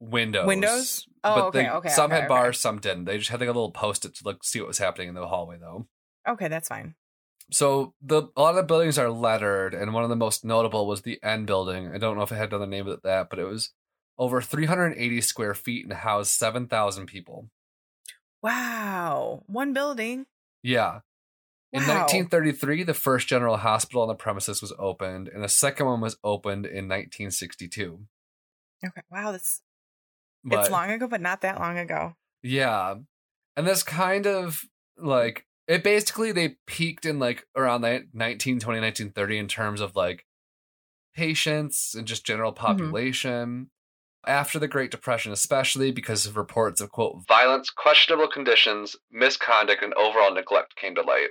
windows. 0.01 0.47
Windows? 0.47 1.07
Oh, 1.25 1.35
but 1.35 1.45
okay, 1.49 1.63
they- 1.65 1.69
okay, 1.71 1.89
Some 1.91 2.07
okay, 2.07 2.15
had 2.15 2.25
okay. 2.25 2.29
bars, 2.29 2.59
some 2.59 2.79
didn't. 2.79 3.05
They 3.05 3.19
just 3.19 3.31
had 3.31 3.41
like 3.41 3.49
a 3.51 3.53
little 3.53 3.71
post 3.71 4.05
it 4.07 4.15
to 4.17 4.25
look 4.25 4.45
see 4.45 4.61
what 4.61 4.69
was 4.69 4.79
happening 4.79 5.09
in 5.09 5.15
the 5.15 5.27
hallway, 5.29 5.59
though. 5.59 5.87
okay. 6.27 6.49
That's 6.49 6.69
fine. 6.69 6.95
So 7.51 7.95
the 8.03 8.25
a 8.37 8.41
lot 8.43 8.51
of 8.51 8.57
the 8.57 8.63
buildings 8.63 8.99
are 8.99 9.11
lettered, 9.11 9.75
and 9.75 9.93
one 9.95 10.03
of 10.05 10.09
the 10.11 10.17
most 10.17 10.45
notable 10.45 10.87
was 10.87 11.03
the 11.03 11.19
N 11.23 11.45
building. 11.45 11.91
I 11.95 11.99
don't 11.99 12.17
know 12.17 12.23
if 12.23 12.33
it 12.33 12.37
had 12.37 12.49
another 12.51 12.67
name 12.67 12.87
of 12.89 13.03
that, 13.03 13.29
but 13.31 13.39
it 13.39 13.45
was 13.45 13.73
over 14.19 14.41
380 14.43 15.21
square 15.21 15.55
feet 15.55 15.85
and 15.85 15.93
housed 15.93 16.31
7,000 16.33 17.07
people. 17.07 17.49
Wow, 18.43 19.43
one 19.47 19.73
building. 19.73 20.27
Yeah. 20.63 21.01
In 21.73 21.83
Wow. 21.83 22.01
1933, 22.01 22.83
the 22.85 22.95
first 22.95 23.29
general 23.29 23.59
hospital 23.59 24.03
on 24.03 24.09
the 24.09 24.15
premises 24.15 24.63
was 24.63 24.73
opened, 24.79 25.29
and 25.29 25.45
the 25.45 25.49
second 25.49 25.87
one 25.87 26.01
was 26.01 26.17
opened 26.25 26.65
in 26.65 26.89
1962. 26.89 28.07
Okay. 28.85 29.03
Wow, 29.11 29.33
that's 29.33 29.61
But, 30.45 30.61
it's 30.61 30.71
long 30.71 30.91
ago, 30.91 31.07
but 31.07 31.21
not 31.21 31.43
that 31.43 31.59
long 31.61 31.77
ago. 31.77 32.15
Yeah. 32.43 32.95
And 33.57 33.67
this 33.67 33.83
kind 33.83 34.27
of 34.27 34.63
like 34.97 35.47
it 35.67 35.85
basically 35.85 36.33
they 36.33 36.57
peaked 36.67 37.05
in 37.05 37.19
like 37.19 37.47
around 37.55 37.83
the 37.83 38.07
1920 38.13 38.81
1930 38.81 39.39
in 39.39 39.49
terms 39.49 39.81
of 39.81 39.95
like 39.95 40.25
patients 41.15 41.95
and 41.95 42.07
just 42.07 42.25
general 42.25 42.53
mm-hmm. 42.53 42.65
population. 42.65 43.71
After 44.27 44.59
the 44.59 44.69
Great 44.69 44.91
Depression, 44.91 45.33
especially 45.33 45.91
because 45.91 46.27
of 46.27 46.37
reports 46.37 46.81
of 46.81 46.91
quote 46.91 47.27
violence, 47.27 47.71
questionable 47.71 48.29
conditions, 48.29 48.97
misconduct, 49.11 49.83
and 49.83 49.95
overall 49.95 50.35
neglect 50.35 50.77
came 50.77 50.95
to 50.97 51.03
light. 51.03 51.29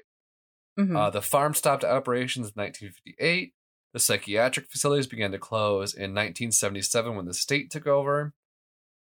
Mhm. 0.78 0.96
Uh, 0.96 1.10
the 1.10 1.22
farm 1.22 1.54
stopped 1.54 1.84
operations 1.84 2.48
in 2.48 2.54
1958. 2.56 3.54
The 3.94 4.00
psychiatric 4.00 4.68
facilities 4.70 5.08
began 5.08 5.32
to 5.32 5.40
close 5.40 5.94
in 5.94 6.14
1977 6.14 7.16
when 7.16 7.26
the 7.26 7.34
state 7.34 7.72
took 7.72 7.88
over. 7.88 8.34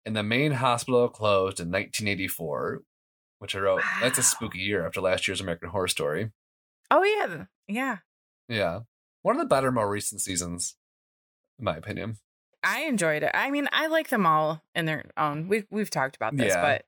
And 0.06 0.16
the 0.16 0.22
main 0.22 0.52
hospital 0.52 1.09
closed 1.09 1.61
in 1.61 1.70
1984, 1.70 2.83
which 3.38 3.54
I 3.54 3.59
wrote. 3.61 3.83
That's 4.00 4.18
a 4.18 4.22
spooky 4.22 4.59
year 4.61 4.87
after 4.87 5.00
last 5.00 5.28
year's 5.28 5.40
American 5.40 5.68
Horror 5.70 5.88
Story. 5.88 6.33
oh 6.90 7.04
yeah, 7.04 7.44
yeah. 7.68 7.98
Yeah. 8.48 8.80
One 9.22 9.37
of 9.37 9.40
the 9.42 9.46
better, 9.46 9.70
more 9.70 9.88
recent 9.88 10.22
seasons, 10.22 10.76
in 11.59 11.64
my 11.66 11.76
opinion. 11.76 12.16
I 12.64 12.80
enjoyed 12.85 13.22
it. 13.22 13.30
I 13.35 13.50
mean, 13.50 13.68
I 13.72 13.87
like 13.87 14.09
them 14.09 14.26
all 14.26 14.64
in 14.74 14.87
their 14.87 15.04
own. 15.16 15.46
We've 15.48 15.66
we've 15.70 15.90
talked 15.90 16.16
about 16.16 16.37
this, 16.37 16.48
Yeah. 16.54 16.62
but 16.62 16.85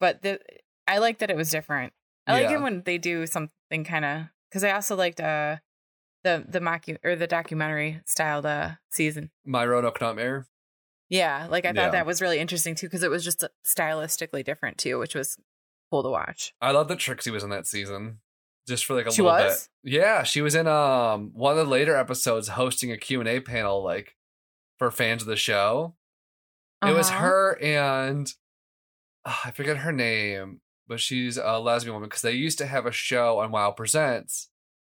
but 0.00 0.22
the 0.22 0.40
I 0.86 0.98
like 0.98 1.18
that 1.18 1.30
it 1.30 1.36
was 1.36 1.50
different. 1.50 1.92
I 2.26 2.40
like 2.40 2.50
it 2.50 2.60
when 2.62 2.82
they 2.82 2.98
do 2.98 3.26
something 3.70 3.84
kind 3.84 4.04
of 4.04 4.22
because 4.50 4.64
I 4.64 4.70
also 4.72 4.96
liked 4.96 5.20
uh 5.20 5.56
the 6.24 6.44
the 6.48 6.60
mocu 6.60 6.98
or 7.04 7.16
the 7.16 7.26
documentary 7.26 8.00
styled 8.06 8.46
uh 8.46 8.72
season. 8.90 9.30
My 9.44 9.64
Roanoke 9.64 10.00
Nightmare. 10.00 10.46
Yeah, 11.08 11.46
like 11.50 11.64
I 11.64 11.68
thought 11.68 11.76
Yeah. 11.76 11.90
that 11.90 12.06
was 12.06 12.20
really 12.20 12.38
interesting 12.38 12.74
too 12.74 12.86
because 12.86 13.02
it 13.02 13.10
was 13.10 13.24
just 13.24 13.44
stylistically 13.66 14.44
different 14.44 14.78
too, 14.78 14.98
which 14.98 15.14
was 15.14 15.36
cool 15.90 16.02
to 16.02 16.10
watch. 16.10 16.52
I 16.60 16.72
love 16.72 16.88
that 16.88 16.98
Trixie 16.98 17.30
was 17.30 17.42
in 17.44 17.50
that 17.50 17.66
season. 17.66 18.18
Just 18.66 18.84
for 18.84 18.94
like 18.94 19.06
a 19.06 19.12
She 19.12 19.22
little 19.22 19.38
was? 19.38 19.68
bit. 19.82 19.92
Yeah, 19.92 20.22
she 20.24 20.42
was 20.42 20.54
in 20.54 20.66
um 20.66 21.30
one 21.34 21.52
of 21.52 21.58
the 21.58 21.70
later 21.70 21.96
episodes 21.96 22.48
hosting 22.48 22.92
a 22.92 22.96
Q&A 22.98 23.40
panel 23.40 23.82
like 23.82 24.16
for 24.78 24.90
fans 24.90 25.22
of 25.22 25.28
the 25.28 25.36
show. 25.36 25.94
It 26.86 26.92
was 26.92 27.08
Uh-huh. 27.08 27.18
her 27.20 27.58
and 27.62 28.32
ah, 29.24 29.40
I 29.46 29.50
forget 29.52 29.78
her 29.78 29.92
name, 29.92 30.60
but 30.88 31.00
she's 31.00 31.36
a 31.36 31.58
lesbian 31.58 31.94
woman 31.94 32.08
because 32.08 32.22
they 32.22 32.32
used 32.32 32.58
to 32.58 32.66
have 32.66 32.86
a 32.86 32.92
show 32.92 33.38
on 33.38 33.52
Wow 33.52 33.70
Presents 33.70 34.48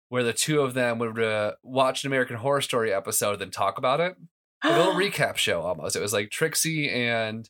where 0.09 0.23
the 0.23 0.33
two 0.33 0.61
of 0.61 0.75
them 0.75 0.99
would 0.99 1.19
uh, 1.19 1.53
watch 1.63 2.05
an 2.05 2.09
American 2.09 2.37
Horror 2.37 2.61
Story 2.61 2.93
episode 2.93 3.33
and 3.33 3.41
then 3.41 3.51
talk 3.51 3.79
about 3.79 4.01
it. 4.01 4.17
Like 4.63 4.75
a 4.75 4.79
little 4.79 4.95
recap 4.95 5.37
show 5.37 5.63
almost. 5.63 5.97
It 5.97 6.03
was 6.03 6.13
like 6.13 6.31
Trixie 6.31 6.91
and 6.91 7.49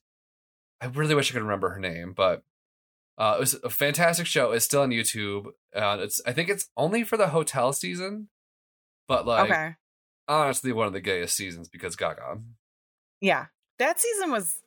I 0.81 0.87
really 0.87 1.15
wish 1.15 1.31
I 1.31 1.35
could 1.35 1.43
remember 1.43 1.71
her 1.71 1.81
name, 1.81 2.13
but 2.17 2.43
uh, 3.19 3.35
it 3.37 3.41
was 3.41 3.55
a 3.55 3.71
fantastic 3.71 4.27
show. 4.27 4.53
It's 4.53 4.65
still 4.65 4.83
on 4.83 4.91
YouTube. 4.91 5.47
Uh, 5.75 5.99
it's 6.01 6.21
I 6.27 6.33
think 6.33 6.49
it's 6.49 6.69
only 6.77 7.03
for 7.03 7.17
the 7.17 7.29
hotel 7.29 7.73
season, 7.73 8.29
but 9.09 9.27
like 9.27 9.51
okay. 9.51 9.75
honestly, 10.29 10.73
one 10.73 10.87
of 10.87 10.93
the 10.93 11.01
gayest 11.01 11.35
seasons 11.35 11.69
because 11.69 11.97
Gaga. 11.97 12.41
Yeah. 13.21 13.47
That 13.79 14.01
season 14.01 14.31
was 14.31 14.61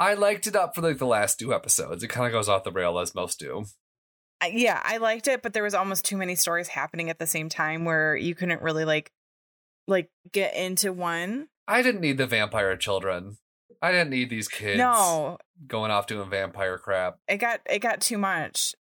I 0.00 0.14
liked 0.14 0.46
it 0.46 0.56
up 0.56 0.74
for 0.74 0.80
like 0.80 0.98
the 0.98 1.06
last 1.06 1.38
two 1.38 1.54
episodes. 1.54 2.02
It 2.02 2.08
kind 2.08 2.26
of 2.26 2.32
goes 2.32 2.48
off 2.48 2.64
the 2.64 2.72
rail 2.72 2.98
as 2.98 3.14
most 3.14 3.38
do. 3.38 3.66
Yeah, 4.50 4.80
I 4.82 4.96
liked 4.96 5.28
it, 5.28 5.42
but 5.42 5.52
there 5.52 5.62
was 5.62 5.74
almost 5.74 6.06
too 6.06 6.16
many 6.16 6.34
stories 6.34 6.68
happening 6.68 7.10
at 7.10 7.18
the 7.18 7.26
same 7.26 7.50
time 7.50 7.84
where 7.84 8.16
you 8.16 8.34
couldn't 8.34 8.62
really 8.62 8.86
like 8.86 9.12
like 9.86 10.08
get 10.32 10.56
into 10.56 10.92
one. 10.92 11.48
I 11.68 11.82
didn't 11.82 12.00
need 12.00 12.16
the 12.16 12.26
vampire 12.26 12.74
children. 12.76 13.36
I 13.82 13.92
didn't 13.92 14.10
need 14.10 14.30
these 14.30 14.48
kids 14.48 14.78
No, 14.78 15.36
going 15.66 15.90
off 15.90 16.06
doing 16.06 16.28
vampire 16.30 16.78
crap. 16.78 17.18
it 17.28 17.36
got 17.36 17.60
it 17.68 17.80
got 17.80 18.00
too 18.00 18.16
much. 18.18 18.74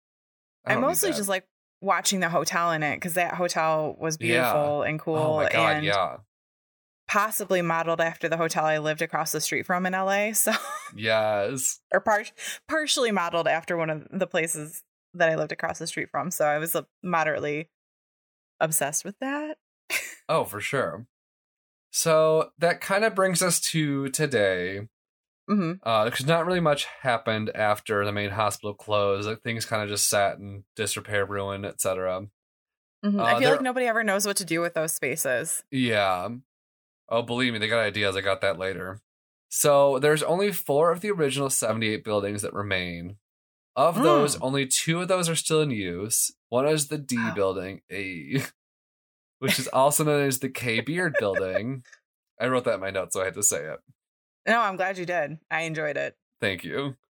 I, 0.65 0.73
I, 0.73 0.77
mostly 0.77 1.11
just 1.13 1.29
like 1.29 1.45
watching 1.81 2.19
the 2.19 2.29
hotel 2.29 2.71
in 2.71 2.83
it 2.83 2.95
because 2.97 3.15
that 3.15 3.33
hotel 3.33 3.95
was 3.99 4.17
Yeah. 4.19 4.51
beautiful 4.53 4.83
and 4.83 4.99
cool 4.99 5.15
oh 5.17 5.35
my 5.37 5.49
god, 5.49 5.75
and 5.77 5.85
yeah, 5.85 6.17
possibly 7.07 7.61
modeled 7.61 8.01
after 8.01 8.27
the 8.29 8.37
hotel 8.37 8.65
I 8.65 8.77
lived 8.79 9.01
across 9.01 9.31
the 9.31 9.41
street 9.41 9.65
from 9.65 9.85
in 9.85 9.93
LA. 9.93 10.31
So 10.33 10.51
yes, 10.95 11.79
or 11.93 11.99
par- 12.01 12.25
partially 12.67 13.11
modeled 13.11 13.47
after 13.47 13.77
one 13.77 13.89
of 13.89 14.07
the 14.11 14.27
places 14.27 14.83
that 15.13 15.29
I 15.29 15.35
lived 15.35 15.51
across 15.51 15.79
the 15.79 15.87
street 15.87 16.09
from. 16.11 16.31
So 16.31 16.45
I 16.45 16.57
was 16.57 16.75
uh, 16.75 16.83
moderately 17.03 17.69
obsessed 18.59 19.05
with 19.05 19.17
that. 19.19 19.57
oh 20.29 20.43
for 20.45 20.59
sure. 20.59 21.07
So 21.91 22.51
that 22.59 22.81
kind 22.81 23.03
of 23.05 23.15
brings 23.15 23.41
us 23.41 23.59
to 23.71 24.09
today. 24.09 24.81
because 25.47 26.25
not 26.25 26.45
really 26.45 26.59
much 26.59 26.85
happened 27.01 27.49
after 27.55 28.03
the 28.05 28.11
main 28.11 28.31
hospital 28.31 28.73
closed. 28.73 29.27
Like 29.27 29.41
things 29.41 29.65
kind 29.65 29.81
of 29.81 29.89
just 29.89 30.09
sat 30.09 30.37
in 30.37 30.63
disrepair, 30.75 31.25
ruin, 31.25 31.63
etc. 31.65 32.27
hmm 33.03 33.19
Uh, 33.19 33.23
I 33.23 33.31
feel 33.31 33.39
there- 33.39 33.51
like 33.53 33.61
nobody 33.61 33.87
ever 33.87 34.03
knows 34.03 34.25
what 34.27 34.37
to 34.37 34.45
do 34.45 34.59
with 34.61 34.73
those 34.73 34.93
spaces. 34.93 35.63
Yeah. 35.71 36.27
Oh, 37.09 37.21
believe 37.21 37.53
me, 37.53 37.59
they 37.59 37.67
got 37.67 37.79
ideas. 37.79 38.15
I 38.15 38.21
got 38.21 38.41
that 38.41 38.57
later. 38.59 38.99
So 39.49 39.97
there's 39.99 40.23
only 40.23 40.51
four 40.51 40.91
of 40.91 40.99
the 41.01 41.11
original 41.11 41.49
78 41.49 42.03
buildings 42.03 42.41
that 42.41 42.53
remain. 42.53 43.17
Of 43.75 43.95
Mm. 43.95 44.03
those, 44.03 44.35
only 44.41 44.65
two 44.65 45.01
of 45.01 45.07
those 45.07 45.29
are 45.29 45.35
still 45.35 45.61
in 45.61 45.69
use. 45.71 46.31
One 46.49 46.67
is 46.67 46.87
the 46.87 46.97
D 46.97 47.15
Wow. 47.17 47.33
building, 47.35 47.81
A, 47.91 48.43
which 49.39 49.59
is 49.59 49.67
also 49.69 50.03
known 50.03 50.23
as 50.27 50.39
the 50.39 50.49
Kay 50.49 50.81
Beard 50.81 51.15
building. 51.19 51.83
I 52.39 52.47
wrote 52.47 52.65
that 52.65 52.75
in 52.75 52.79
my 52.81 52.89
notes, 52.91 53.13
so 53.13 53.21
I 53.21 53.25
had 53.25 53.35
to 53.35 53.43
say 53.43 53.63
it. 53.65 53.79
No, 54.47 54.59
I'm 54.61 54.75
glad 54.77 54.97
you 54.97 55.05
did. 55.05 55.37
I 55.51 55.61
enjoyed 55.61 55.97
it. 55.97 56.15
Thank 56.41 56.63
you. 56.63 56.95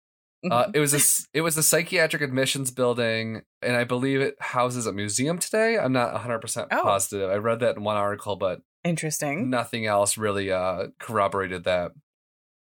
Uh, 0.50 0.70
it 0.74 0.78
was 0.78 0.94
a, 0.94 1.38
it 1.38 1.40
was 1.40 1.56
a 1.56 1.62
psychiatric 1.62 2.22
admissions 2.22 2.70
building, 2.70 3.42
and 3.62 3.74
I 3.74 3.82
believe 3.82 4.20
it 4.20 4.36
houses 4.38 4.86
a 4.86 4.92
museum 4.92 5.38
today. 5.38 5.76
I'm 5.76 5.92
not 5.92 6.12
100 6.12 6.38
percent 6.40 6.68
Oh. 6.70 6.82
positive. 6.82 7.30
I 7.30 7.36
read 7.36 7.58
that 7.60 7.76
in 7.76 7.82
one 7.82 7.96
article, 7.96 8.36
but 8.36 8.60
Interesting. 8.88 9.50
nothing 9.50 9.86
else 9.86 10.16
really 10.18 10.50
uh, 10.50 10.88
corroborated 10.98 11.64
that. 11.64 11.92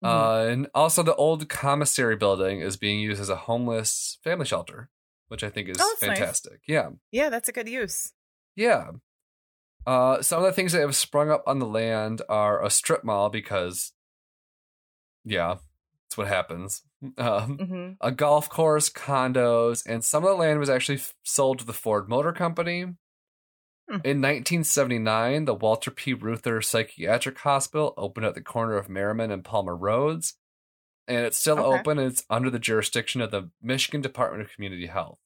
Mhm. 0.05 0.09
Uh, 0.09 0.51
and 0.53 0.69
also, 0.75 1.03
the 1.03 1.15
old 1.17 1.49
commissary 1.49 2.17
building 2.17 2.61
is 2.61 2.77
being 2.77 3.01
used 3.01 3.21
as 3.21 3.29
a 3.31 3.37
homeless 3.37 4.19
family 4.23 4.45
shelter, 4.47 4.91
which 5.29 5.43
I 5.43 5.49
think 5.51 5.69
is 5.69 5.79
Oh, 5.81 5.89
that's 6.01 6.03
nice. 6.09 6.19
fantastic. 6.19 6.61
Yeah, 6.69 6.91
yeah, 7.11 7.29
that's 7.31 7.49
a 7.49 7.53
good 7.53 7.69
use. 7.69 8.13
yeah. 8.55 8.91
Uh, 9.87 10.21
some 10.21 10.41
of 10.41 10.45
the 10.47 10.53
things 10.53 10.73
that 10.73 10.81
have 10.81 10.97
sprung 10.97 11.31
up 11.31 11.45
on 11.47 11.61
the 11.61 11.67
land 11.67 12.21
are 12.29 12.65
a 12.65 12.71
strip 12.71 13.05
mall 13.05 13.31
because, 13.31 13.93
yeah, 15.25 15.57
that's 16.05 16.17
what 16.19 16.29
happens. 16.29 16.83
Um, 17.19 17.59
hmm 17.59 17.91
a 18.01 18.11
golf 18.11 18.49
course, 18.49 18.89
condos, 18.91 19.85
and 19.87 20.03
some 20.03 20.25
of 20.25 20.31
the 20.31 20.35
land 20.37 20.59
was 20.59 20.71
actually 20.71 20.97
f- 20.99 21.15
sold 21.23 21.59
to 21.61 21.65
the 21.67 21.75
Ford 21.75 22.09
Motor 22.09 22.33
Company. 22.33 22.87
Hmm. 23.89 23.95
In 24.05 24.21
1979, 24.21 25.45
the 25.45 25.55
Walter 25.55 25.91
P. 25.93 26.13
Reuther 26.13 26.61
Psychiatric 26.61 27.39
Hospital 27.39 27.95
opened 27.97 28.27
at 28.27 28.35
the 28.35 28.41
corner 28.41 28.77
of 28.77 28.89
Merriman 28.89 29.31
and 29.31 29.45
Palmer 29.45 29.77
Roads, 29.77 30.35
and 31.07 31.25
it's 31.25 31.39
still 31.39 31.61
Okay. 31.61 31.79
open 31.79 31.99
and 31.99 32.11
it's 32.11 32.25
under 32.29 32.51
the 32.51 32.59
jurisdiction 32.59 33.21
of 33.21 33.31
the 33.31 33.51
Michigan 33.63 34.01
Department 34.01 34.43
of 34.43 34.53
Community 34.53 34.87
Health. 34.87 35.19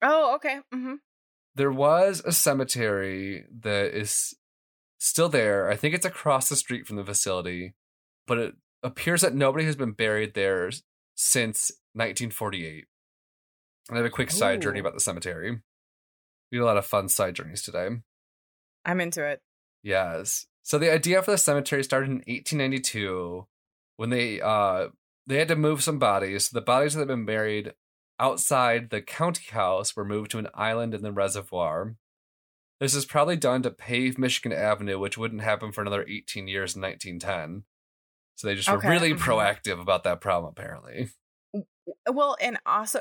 Oh, 0.00 0.36
okay. 0.36 0.60
hmm 0.72 0.94
There 1.56 1.72
was 1.72 2.22
a 2.24 2.30
cemetery 2.32 3.46
that 3.60 3.94
is 3.96 4.34
still 4.98 5.28
there. 5.28 5.68
I 5.68 5.74
think 5.76 5.94
it's 5.94 6.06
across 6.06 6.48
the 6.48 6.56
street 6.56 6.86
from 6.86 6.96
the 6.96 7.04
facility, 7.04 7.74
but 8.28 8.38
it 8.38 8.54
appears 8.84 9.22
that 9.22 9.34
nobody 9.34 9.64
has 9.64 9.74
been 9.76 9.92
buried 9.92 10.34
there 10.34 10.70
since 11.16 11.72
1948. 11.94 12.86
I 13.90 13.96
have 13.96 14.04
a 14.04 14.10
quick 14.10 14.30
side 14.30 14.62
journey 14.62 14.78
about 14.78 14.94
the 14.94 15.00
cemetery. 15.00 15.60
We 16.52 16.58
had 16.58 16.64
a 16.64 16.66
lot 16.66 16.76
of 16.76 16.86
fun 16.86 17.08
side 17.08 17.34
journeys 17.34 17.62
today. 17.62 17.88
I'm 18.84 19.00
into 19.00 19.24
it. 19.26 19.40
Yes. 19.82 20.46
So 20.62 20.78
the 20.78 20.92
idea 20.92 21.22
for 21.22 21.30
the 21.30 21.38
cemetery 21.38 21.82
started 21.82 22.10
in 22.10 22.16
1892 22.16 23.46
when 23.96 24.10
they 24.10 24.40
uh 24.40 24.88
they 25.26 25.38
had 25.38 25.48
to 25.48 25.56
move 25.56 25.82
some 25.82 25.98
bodies. 25.98 26.50
The 26.50 26.60
bodies 26.60 26.94
that 26.94 27.00
had 27.00 27.08
been 27.08 27.24
buried 27.24 27.72
outside 28.20 28.90
the 28.90 29.00
county 29.00 29.46
house 29.50 29.96
were 29.96 30.04
moved 30.04 30.30
to 30.32 30.38
an 30.38 30.48
island 30.54 30.94
in 30.94 31.02
the 31.02 31.12
reservoir. 31.12 31.96
This 32.80 32.94
is 32.94 33.06
probably 33.06 33.36
done 33.36 33.62
to 33.62 33.70
pave 33.70 34.18
Michigan 34.18 34.52
Avenue, 34.52 34.98
which 34.98 35.16
wouldn't 35.16 35.42
happen 35.42 35.72
for 35.72 35.80
another 35.80 36.04
18 36.06 36.48
years 36.48 36.74
in 36.74 36.82
1910. 36.82 37.64
So 38.34 38.48
they 38.48 38.56
just 38.56 38.70
were 38.70 38.78
really 38.78 39.14
mhm. 39.14 39.18
proactive 39.18 39.80
about 39.80 40.04
that 40.04 40.20
problem, 40.20 40.50
apparently. 40.50 41.10
Well, 42.10 42.36
and 42.40 42.58
also 42.66 43.00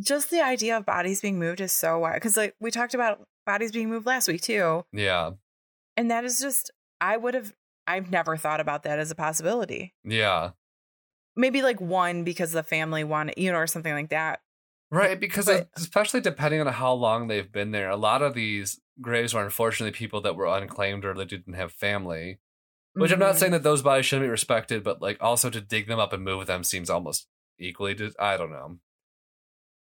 just 0.00 0.30
the 0.30 0.42
idea 0.42 0.76
of 0.76 0.86
bodies 0.86 1.20
being 1.20 1.38
moved 1.38 1.60
is 1.60 1.72
so 1.72 1.98
wild 1.98 2.14
because 2.14 2.36
like 2.36 2.54
we 2.60 2.70
talked 2.70 2.94
about 2.94 3.26
bodies 3.46 3.72
being 3.72 3.88
moved 3.88 4.06
last 4.06 4.28
week 4.28 4.42
too, 4.42 4.84
Yeah. 4.92 5.32
and 5.96 6.10
that 6.10 6.24
is 6.24 6.40
just 6.40 6.70
I 7.00 7.16
would 7.16 7.34
have 7.34 7.52
I've 7.86 8.10
never 8.10 8.36
thought 8.36 8.60
about 8.60 8.84
that 8.84 8.98
as 8.98 9.10
a 9.10 9.14
possibility. 9.16 9.94
Yeah. 10.04 10.50
Maybe 11.36 11.62
like 11.62 11.80
one 11.80 12.24
because 12.24 12.52
the 12.52 12.62
family 12.62 13.04
wanted, 13.04 13.34
you 13.36 13.50
know, 13.50 13.58
or 13.58 13.66
something 13.66 13.92
like 13.92 14.10
that. 14.10 14.40
Right, 14.92 15.18
because 15.18 15.46
But- 15.46 15.68
especially 15.76 16.20
depending 16.20 16.60
on 16.60 16.66
how 16.66 16.92
long 16.92 17.28
they've 17.28 17.50
been 17.50 17.70
there, 17.70 17.90
a 17.90 17.96
lot 17.96 18.22
of 18.22 18.34
these 18.34 18.80
graves 19.00 19.34
were 19.34 19.42
unfortunately 19.42 19.96
people 19.96 20.20
that 20.22 20.36
were 20.36 20.46
unclaimed 20.46 21.04
or 21.04 21.14
they 21.14 21.24
didn't 21.24 21.54
have 21.54 21.72
family. 21.72 22.38
Which 22.94 23.12
I'm 23.12 23.20
not 23.20 23.36
saying 23.36 23.50
mm-hmm. 23.50 23.62
that 23.62 23.62
those 23.62 23.82
bodies 23.82 24.06
shouldn't 24.06 24.26
be 24.26 24.30
respected, 24.30 24.82
but 24.82 25.00
like 25.00 25.16
also 25.20 25.48
to 25.48 25.60
dig 25.60 25.86
them 25.86 26.00
up 26.00 26.12
and 26.12 26.24
move 26.24 26.46
them 26.46 26.64
seems 26.64 26.90
almost 26.90 27.28
equally. 27.58 27.94
To, 27.94 28.12
I 28.18 28.36
don't 28.36 28.50
know. 28.50 28.78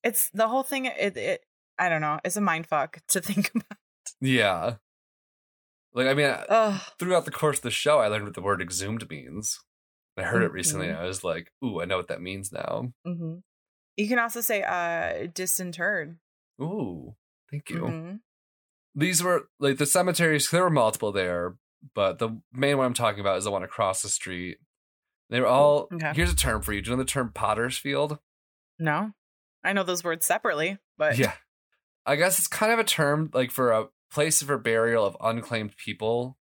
It's 0.03 0.29
the 0.31 0.47
whole 0.47 0.63
thing. 0.63 0.85
It, 0.85 1.17
it 1.17 1.45
I 1.79 1.89
don't 1.89 2.01
know. 2.01 2.19
It's 2.23 2.37
a 2.37 2.41
mind 2.41 2.67
fuck 2.67 2.99
to 3.09 3.21
think 3.21 3.51
about. 3.53 3.77
Yeah, 4.21 4.75
like 5.93 6.07
I 6.07 6.13
mean, 6.13 6.33
Ugh. 6.49 6.81
throughout 6.99 7.25
the 7.25 7.31
course 7.31 7.57
of 7.57 7.63
the 7.63 7.71
show, 7.71 7.99
I 7.99 8.07
learned 8.07 8.25
what 8.25 8.33
the 8.35 8.41
word 8.41 8.61
exhumed 8.61 9.09
means. 9.09 9.59
I 10.17 10.23
heard 10.23 10.43
it 10.43 10.51
recently. 10.51 10.89
And 10.89 10.97
I 10.97 11.05
was 11.05 11.23
like, 11.23 11.51
"Ooh, 11.63 11.81
I 11.81 11.85
know 11.85 11.97
what 11.97 12.07
that 12.07 12.21
means 12.21 12.51
now." 12.51 12.91
hmm 13.05 13.35
You 13.97 14.07
can 14.07 14.19
also 14.19 14.41
say 14.41 14.63
uh 14.63 15.27
disinterred. 15.33 16.17
Ooh, 16.61 17.15
thank 17.51 17.69
you. 17.69 17.81
Mhm. 17.81 18.19
These 18.95 19.21
were 19.21 19.49
like 19.59 19.77
the 19.77 19.85
cemeteries. 19.85 20.49
There 20.49 20.63
were 20.63 20.69
multiple 20.69 21.11
there, 21.11 21.55
but 21.93 22.19
the 22.19 22.41
main 22.51 22.77
one 22.77 22.87
I'm 22.87 22.93
talking 22.93 23.19
about 23.19 23.37
is 23.37 23.43
the 23.43 23.51
one 23.51 23.63
across 23.63 24.01
the 24.01 24.09
street. 24.09 24.57
They 25.29 25.39
were 25.39 25.47
all. 25.47 25.87
Okay. 25.93 26.13
Here's 26.15 26.31
a 26.31 26.35
term 26.35 26.61
for 26.61 26.73
you. 26.73 26.81
Do 26.81 26.89
you 26.91 26.95
know 26.97 27.03
the 27.03 27.09
term 27.09 27.31
Potter's 27.33 27.77
Field? 27.77 28.17
No, 28.79 29.11
I 29.63 29.73
know 29.73 29.83
those 29.83 30.03
words 30.03 30.25
separately, 30.25 30.77
but 30.97 31.17
yeah 31.17 31.33
i 32.05 32.15
guess 32.15 32.39
it's 32.39 32.47
kind 32.47 32.71
of 32.71 32.79
a 32.79 32.83
term 32.85 33.29
like 33.33 33.51
for 33.51 33.71
a 33.73 33.87
place 34.13 34.41
for 34.41 34.57
burial 34.57 35.05
of 35.05 35.17
unclaimed 35.19 35.75
people 35.75 36.37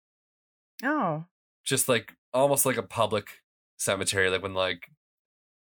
oh, 0.83 1.23
just 1.63 1.87
like 1.87 2.13
almost 2.33 2.65
like 2.65 2.75
a 2.75 2.83
public 2.83 3.27
cemetery 3.77 4.29
like 4.29 4.41
when 4.43 4.53
like 4.53 4.89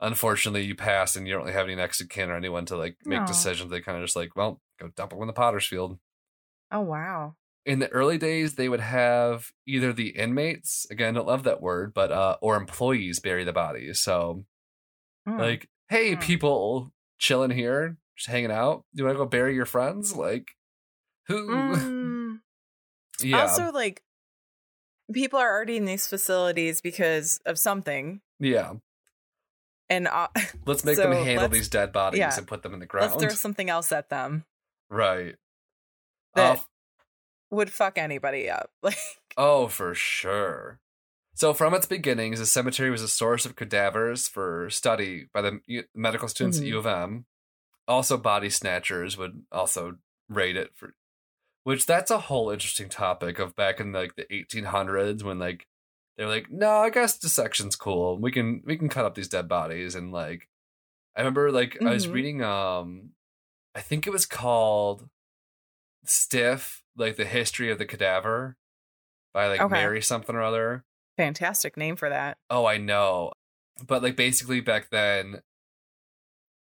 unfortunately 0.01 0.65
you 0.65 0.75
pass 0.75 1.15
and 1.17 1.27
you 1.27 1.33
don't 1.33 1.43
really 1.43 1.55
have 1.55 1.67
any 1.67 1.77
next 1.77 2.01
of 2.01 2.09
kin 2.09 2.31
or 2.31 2.37
anyone 2.37 2.67
to 2.67 2.77
like 2.77 2.97
make 3.05 3.21
No. 3.21 3.27
decisions 3.27 3.71
they 3.71 3.81
kind 3.81 3.97
of 3.99 4.05
just 4.05 4.17
like 4.17 4.35
well 4.37 4.61
go 4.81 4.89
dump 4.97 5.11
them 5.13 5.21
in 5.21 5.27
the 5.29 5.33
potter's 5.33 5.67
field 5.67 5.99
oh 6.73 6.81
wow. 6.81 7.37
in 7.65 7.79
the 7.79 7.89
early 7.89 8.19
days 8.19 8.57
they 8.57 8.69
would 8.69 8.81
have 8.81 9.53
either 9.67 9.93
the 9.93 10.09
inmates 10.09 10.87
again 10.91 11.15
i 11.15 11.19
don't 11.19 11.27
love 11.29 11.45
that 11.45 11.63
word 11.63 11.95
but 11.95 12.11
uh 12.13 12.37
or 12.43 12.57
employees 12.57 13.21
bury 13.21 13.45
the 13.45 13.53
bodies 13.53 14.01
so 14.01 14.45
Hmm. 15.27 15.39
like 15.39 15.69
hey 15.89 16.15
Hmm. 16.15 16.21
people 16.21 16.93
chilling 17.19 17.51
here 17.51 17.97
just 18.17 18.29
hanging 18.29 18.51
out 18.51 18.85
Do 18.95 19.03
you 19.03 19.07
want 19.07 19.17
to 19.17 19.25
go 19.25 19.27
bury 19.29 19.55
your 19.55 19.67
friends 19.67 20.15
like 20.17 20.49
who 21.27 21.47
Mm. 21.77 22.41
yeah 23.21 23.41
Also, 23.43 23.73
like, 23.73 24.03
people 25.13 25.39
are 25.39 25.51
already 25.51 25.77
in 25.77 25.85
these 25.85 26.07
facilities 26.07 26.81
because 26.81 27.41
of 27.47 27.59
something, 27.59 28.21
Yeah. 28.39 28.75
and 29.89 30.07
uh, 30.09 30.29
Let's 30.67 30.85
make 30.85 30.97
So, 30.97 31.03
them 31.11 31.25
handle 31.25 31.49
these 31.49 31.69
dead 31.69 31.93
bodies 31.93 32.19
yeah. 32.19 32.37
and 32.37 32.47
put 32.47 32.63
them 32.63 32.75
in 32.75 32.81
the 32.81 32.87
ground. 32.87 33.13
let's 33.13 33.23
throw 33.23 33.35
something 33.35 33.71
else 33.71 33.93
at 33.93 34.09
them 34.11 34.45
Right. 34.91 35.37
that 36.35 36.59
Uh, 36.59 36.61
would 37.51 37.71
fuck 37.73 37.97
anybody 37.99 38.51
up. 38.51 38.71
Like, 38.83 38.99
oh, 39.37 39.69
for 39.69 39.95
sure. 39.95 40.81
So, 41.37 41.53
from 41.53 41.75
its 41.75 41.85
beginnings, 41.85 42.39
the 42.39 42.47
cemetery 42.47 42.91
was 42.91 43.03
a 43.03 43.09
source 43.09 43.45
of 43.45 43.57
cadavers 43.57 44.27
for 44.27 44.71
study 44.71 45.29
by 45.35 45.43
the 45.43 45.61
U- 45.67 45.85
medical 45.95 46.29
students 46.29 46.59
Mhm. 46.59 46.63
at 46.63 46.67
U 46.69 46.79
of 46.79 46.87
M. 46.87 47.27
Also, 47.87 48.17
body 48.17 48.49
snatchers 48.49 49.19
would 49.19 49.45
also 49.53 49.99
raid 50.31 50.57
it 50.57 50.75
for, 50.75 50.95
which 51.65 51.85
that's 51.85 52.11
a 52.11 52.21
whole 52.21 52.49
interesting 52.51 52.89
topic 52.89 53.39
of 53.39 53.55
back 53.55 53.81
in 53.81 53.93
like 53.93 54.17
the 54.17 54.27
1800s 54.35 55.23
when 55.23 55.39
like 55.39 55.67
they're 56.17 56.27
like, 56.27 56.51
no, 56.51 56.71
I 56.79 56.89
guess 56.89 57.19
dissection's 57.19 57.77
cool. 57.77 58.17
We 58.19 58.33
can 58.33 58.63
we 58.65 58.79
can 58.79 58.89
cut 58.89 59.05
up 59.05 59.15
these 59.15 59.29
dead 59.29 59.47
bodies 59.47 59.95
and 59.95 60.11
like, 60.13 60.49
I 61.15 61.21
remember 61.21 61.53
like 61.53 61.77
I 61.83 61.91
was 61.93 62.07
Mhm. 62.07 62.13
reading 62.15 62.43
um, 62.43 63.13
I 63.75 63.83
think 63.83 64.07
it 64.07 64.11
was 64.11 64.25
called 64.25 65.11
Stiff, 66.07 66.83
like 66.97 67.17
the 67.17 67.27
history 67.27 67.71
of 67.71 67.77
the 67.77 67.85
cadaver 67.85 68.57
by 69.35 69.49
like 69.49 69.61
Okay. 69.61 69.71
Mary 69.75 70.01
something 70.01 70.35
or 70.35 70.43
other. 70.43 70.87
Fantastic 71.17 71.77
name 71.77 71.97
for 71.97 72.09
that. 72.11 72.39
Oh, 72.51 72.67
I 72.67 72.79
know. 72.79 73.33
But 73.87 74.03
like 74.03 74.17
basically 74.17 74.61
back 74.61 74.91
then, 74.91 75.43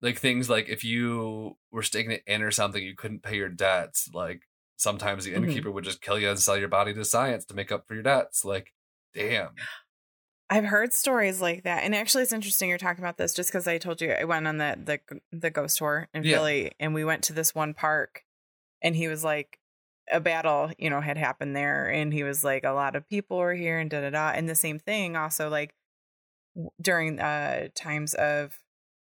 like 0.02 0.18
things 0.18 0.48
like 0.48 0.68
if 0.68 0.84
you 0.84 1.56
were 1.70 1.82
sticking 1.82 2.10
it 2.12 2.22
in 2.26 2.42
or 2.42 2.50
something, 2.50 2.82
you 2.82 2.94
couldn't 2.96 3.22
pay 3.22 3.36
your 3.36 3.48
debts. 3.48 4.08
Like 4.12 4.42
sometimes 4.76 5.24
the 5.24 5.32
Mhm. 5.32 5.36
innkeeper 5.48 5.70
would 5.70 5.84
just 5.84 6.00
kill 6.00 6.18
you 6.18 6.30
and 6.30 6.38
sell 6.38 6.56
your 6.56 6.68
body 6.68 6.94
to 6.94 7.04
science 7.04 7.44
to 7.46 7.54
make 7.54 7.70
up 7.72 7.86
for 7.86 7.94
your 7.94 8.02
debts. 8.02 8.44
Like, 8.44 8.72
damn. 9.14 9.54
I've 10.52 10.64
heard 10.64 10.92
stories 10.92 11.40
like 11.40 11.62
that, 11.62 11.84
and 11.84 11.94
actually, 11.94 12.24
it's 12.24 12.32
interesting 12.32 12.68
you're 12.68 12.78
talking 12.78 13.04
about 13.04 13.18
this 13.18 13.34
just 13.34 13.50
because 13.50 13.68
I 13.68 13.78
told 13.78 14.00
you 14.00 14.10
I 14.10 14.24
went 14.24 14.48
on 14.48 14.58
the 14.58 14.76
the 15.08 15.20
the 15.30 15.50
ghost 15.50 15.78
tour 15.78 16.08
in 16.12 16.24
Yeah. 16.24 16.36
Philly, 16.38 16.72
and 16.80 16.92
we 16.92 17.04
went 17.04 17.22
to 17.24 17.32
this 17.32 17.54
one 17.54 17.72
park, 17.72 18.24
and 18.82 18.96
he 18.96 19.06
was 19.06 19.22
like, 19.22 19.60
a 20.12 20.20
battle, 20.20 20.70
you 20.78 20.90
know, 20.90 21.00
had 21.00 21.16
happened 21.18 21.56
there, 21.56 21.88
and 21.88 22.12
he 22.12 22.22
was 22.22 22.44
like, 22.44 22.64
a 22.64 22.72
lot 22.72 22.96
of 22.96 23.08
people 23.08 23.38
were 23.38 23.54
here, 23.54 23.78
and 23.78 23.90
da 23.90 24.00
da 24.00 24.10
da, 24.10 24.30
and 24.30 24.48
the 24.48 24.54
same 24.54 24.78
thing 24.78 25.16
also 25.16 25.48
like 25.48 25.74
during 26.80 27.20
uh 27.20 27.68
times 27.74 28.14
of, 28.14 28.58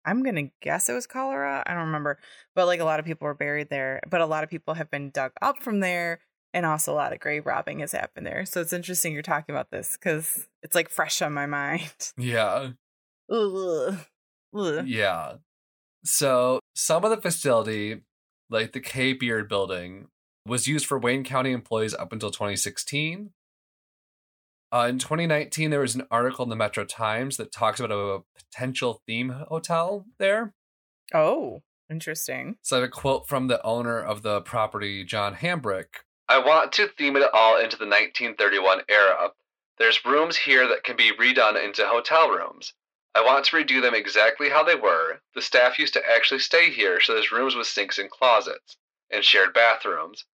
I'm 0.06 0.24
gonna 0.24 0.52
guess 0.62 0.90
it 0.90 0.94
was 0.94 1.08
cholera, 1.08 1.64
I 1.66 1.74
don't 1.74 1.88
remember, 1.88 2.20
but 2.56 2.68
like 2.68 2.80
a 2.80 2.86
lot 2.86 3.00
of 3.00 3.06
people 3.06 3.26
were 3.26 3.34
buried 3.34 3.70
there, 3.70 4.02
but 4.10 4.22
a 4.22 4.26
lot 4.26 4.44
of 4.44 4.50
people 4.50 4.76
have 4.76 4.92
been 4.92 5.10
dug 5.10 5.32
up 5.42 5.62
from 5.64 5.80
there. 5.80 6.20
And 6.56 6.68
also, 6.68 6.94
a 6.94 6.96
lot 6.96 7.14
of 7.14 7.20
grave 7.20 7.48
robbing 7.48 7.80
has 7.80 7.94
happened 7.94 8.28
there. 8.28 8.46
So 8.46 8.62
it's 8.62 8.74
interesting 8.74 9.12
you're 9.12 9.24
talking 9.24 9.56
about 9.56 9.72
this 9.72 9.98
because 9.98 10.48
it's 10.62 10.76
like 10.76 10.92
fresh 10.92 11.20
on 11.24 11.34
my 11.34 11.48
mind. 11.48 12.12
Yeah. 12.16 12.74
Ugh. 13.28 13.98
Ugh. 14.56 14.86
Yeah. 14.86 15.38
So 16.04 16.60
some 16.76 17.04
of 17.06 17.10
the 17.10 17.18
facility, 17.18 18.02
like 18.52 18.74
the 18.74 18.82
Kay 18.82 19.14
Beard 19.14 19.50
building, 19.50 20.10
was 20.46 20.68
used 20.68 20.86
for 20.86 21.00
Wayne 21.00 21.24
County 21.24 21.52
employees 21.52 21.94
up 21.94 22.12
until 22.12 22.32
2016. 22.32 23.32
Uh, 24.74 24.88
in 24.90 24.98
2019, 24.98 25.70
there 25.70 25.80
was 25.80 25.96
an 25.96 26.08
article 26.10 26.44
in 26.44 26.50
the 26.50 26.56
Metro 26.56 26.84
Times 26.84 27.38
that 27.38 27.52
talks 27.52 27.80
about 27.80 27.92
a 27.92 28.24
potential 28.36 29.02
theme 29.06 29.30
hotel 29.30 30.06
there. 30.18 30.54
Oh, 31.14 31.62
interesting. 31.92 32.56
So 32.62 32.78
I 32.78 32.80
have 32.80 32.90
a 32.90 32.92
quote 32.92 33.28
from 33.28 33.48
the 33.48 33.64
owner 33.64 34.00
of 34.00 34.24
the 34.24 34.42
property, 34.42 35.04
John 35.04 35.36
Hambrick. 35.36 36.02
I 36.28 36.40
want 36.40 36.72
to 36.74 36.88
theme 36.88 37.16
it 37.16 37.30
all 37.34 37.58
into 37.58 37.78
the 37.78 37.86
1931 37.86 38.82
era. 38.90 39.30
There's 39.78 40.04
rooms 40.06 40.38
here 40.38 40.68
that 40.68 40.84
can 40.84 40.96
be 40.96 41.12
redone 41.12 41.64
into 41.64 41.86
hotel 41.86 42.30
rooms. 42.30 42.74
I 43.16 43.22
want 43.22 43.46
to 43.46 43.56
redo 43.56 43.80
them 43.80 43.94
exactly 43.94 44.50
how 44.50 44.64
they 44.64 44.76
were. 44.76 45.22
The 45.36 45.42
staff 45.42 45.78
used 45.78 45.94
to 45.94 46.02
actually 46.10 46.40
stay 46.40 46.72
here, 46.72 47.00
so 47.00 47.14
there's 47.14 47.32
rooms 47.32 47.54
with 47.54 47.68
sinks 47.68 48.00
and 48.00 48.10
closets, 48.10 48.76
and 49.12 49.24
shared 49.24 49.54
bathrooms. 49.54 50.26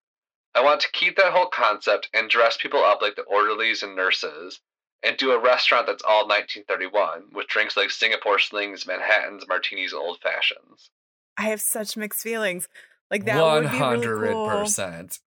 I 0.59 0.63
want 0.63 0.81
to 0.81 0.91
keep 0.91 1.15
that 1.17 1.31
whole 1.31 1.47
concept 1.47 2.09
and 2.13 2.29
dress 2.29 2.57
people 2.57 2.83
up 2.83 3.01
like 3.01 3.15
the 3.15 3.21
orderlies 3.23 3.81
and 3.81 3.95
nurses, 3.95 4.59
and 5.03 5.15
do 5.15 5.31
a 5.31 5.39
restaurant 5.39 5.87
that's 5.87 6.03
all 6.03 6.27
1931, 6.27 7.29
with 7.33 7.47
drinks 7.47 7.77
like 7.77 7.91
Singapore 7.91 8.39
slings, 8.39 8.85
Manhattans, 8.85 9.45
martinis, 9.47 9.93
and 9.93 10.01
old 10.01 10.19
fashions. 10.21 10.89
I 11.37 11.43
have 11.43 11.61
such 11.61 11.95
mixed 11.95 12.21
feelings. 12.21 12.67
Like 13.09 13.23
that 13.25 13.41
One 13.41 13.63
would 13.63 13.71
be 13.71 13.77
hundred 13.77 14.17
really 14.19 14.33
cool. 14.33 14.49
percent. 14.49 15.19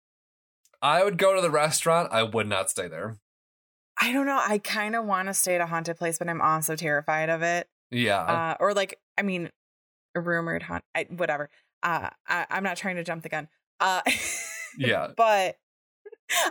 I 0.82 1.04
would 1.04 1.16
go 1.18 1.34
to 1.36 1.40
the 1.40 1.50
restaurant. 1.50 2.08
I 2.12 2.24
would 2.24 2.48
not 2.48 2.68
stay 2.70 2.88
there. 2.88 3.18
I 4.00 4.12
don't 4.12 4.26
know. 4.26 4.40
I 4.44 4.58
kind 4.58 4.96
of 4.96 5.04
want 5.04 5.28
to 5.28 5.34
stay 5.34 5.54
at 5.54 5.60
a 5.60 5.66
haunted 5.66 5.96
place, 5.98 6.18
but 6.18 6.28
I'm 6.28 6.40
also 6.40 6.74
terrified 6.74 7.28
of 7.28 7.42
it. 7.42 7.68
Yeah, 7.90 8.20
Uh, 8.20 8.56
or 8.58 8.72
like, 8.74 8.98
I 9.18 9.22
mean, 9.22 9.50
rumored 10.14 10.62
haunt. 10.64 10.84
I, 10.94 11.06
whatever. 11.10 11.50
Uh, 11.82 12.10
I, 12.26 12.46
I'm 12.50 12.62
not 12.64 12.76
trying 12.76 12.96
to 12.96 13.04
jump 13.04 13.22
the 13.22 13.28
gun. 13.28 13.48
Uh, 13.78 14.00
yeah, 14.78 15.08
but 15.16 15.56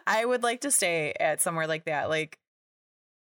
I 0.07 0.25
would 0.25 0.43
like 0.43 0.61
to 0.61 0.71
stay 0.71 1.13
at 1.19 1.41
somewhere 1.41 1.67
like 1.67 1.85
that. 1.85 2.09
Like, 2.09 2.37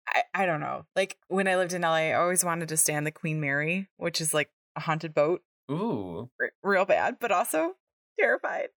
I, 0.07 0.23
I 0.33 0.45
don't 0.45 0.59
know. 0.59 0.85
Like 0.95 1.17
when 1.27 1.47
I 1.47 1.55
lived 1.57 1.73
in 1.73 1.81
LA, 1.83 2.09
I 2.09 2.13
always 2.13 2.43
wanted 2.43 2.69
to 2.69 2.77
stay 2.77 2.95
on 2.95 3.03
the 3.03 3.11
Queen 3.11 3.39
Mary, 3.39 3.87
which 3.97 4.19
is 4.21 4.33
like 4.33 4.49
a 4.75 4.81
haunted 4.81 5.13
boat, 5.13 5.41
ooh, 5.71 6.29
r- 6.39 6.51
real 6.63 6.85
bad, 6.85 7.17
but 7.19 7.31
also 7.31 7.75
terrified. 8.19 8.69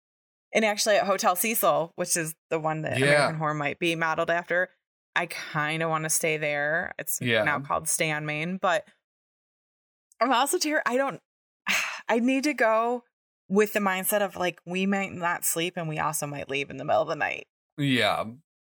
And 0.52 0.64
actually, 0.64 0.96
at 0.96 1.06
Hotel 1.06 1.34
Cecil, 1.34 1.92
which 1.96 2.16
is 2.16 2.34
the 2.50 2.60
one 2.60 2.82
that 2.82 2.98
Yeah. 2.98 3.06
American 3.06 3.36
Horror 3.36 3.54
might 3.54 3.78
be 3.80 3.96
modeled 3.96 4.30
after, 4.30 4.70
I 5.16 5.26
kind 5.26 5.82
of 5.82 5.90
want 5.90 6.04
to 6.04 6.10
stay 6.10 6.36
there. 6.36 6.92
It's 6.98 7.18
Yeah. 7.20 7.42
now 7.42 7.58
called 7.60 7.88
Stay 7.88 8.12
on 8.12 8.24
Main, 8.26 8.58
but 8.58 8.86
I'm 10.20 10.32
also 10.32 10.58
terrified. 10.58 10.92
I 10.92 10.96
don't. 10.96 11.20
I 12.08 12.20
need 12.20 12.44
to 12.44 12.54
go 12.54 13.02
with 13.48 13.72
the 13.72 13.80
mindset 13.80 14.22
of 14.22 14.36
like 14.36 14.60
we 14.66 14.86
might 14.86 15.12
not 15.12 15.44
sleep, 15.44 15.74
and 15.76 15.88
we 15.88 15.98
also 15.98 16.26
might 16.26 16.48
leave 16.48 16.70
in 16.70 16.76
the 16.76 16.84
middle 16.84 17.02
of 17.02 17.08
the 17.08 17.16
night. 17.16 17.46
yeah. 17.78 18.24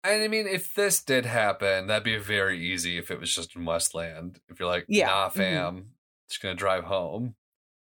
And 0.04 0.24
I 0.24 0.28
mean, 0.30 0.48
if 0.48 0.74
this 0.74 1.04
did 1.04 1.26
happen, 1.26 1.88
that'd 1.88 2.04
be 2.04 2.18
very 2.18 2.64
easy 2.64 2.98
if 2.98 3.12
it 3.12 3.20
was 3.20 3.34
just 3.34 3.56
in 3.58 3.66
Westland. 3.66 4.40
If 4.48 4.58
you're 4.60 4.70
like, 4.70 4.86
Yeah, 4.88 5.08
nah, 5.08 5.30
mhm. 5.30 5.34
fam, 5.34 5.86
just 6.30 6.42
gonna 6.42 6.56
drive 6.56 6.86
home. 6.86 7.36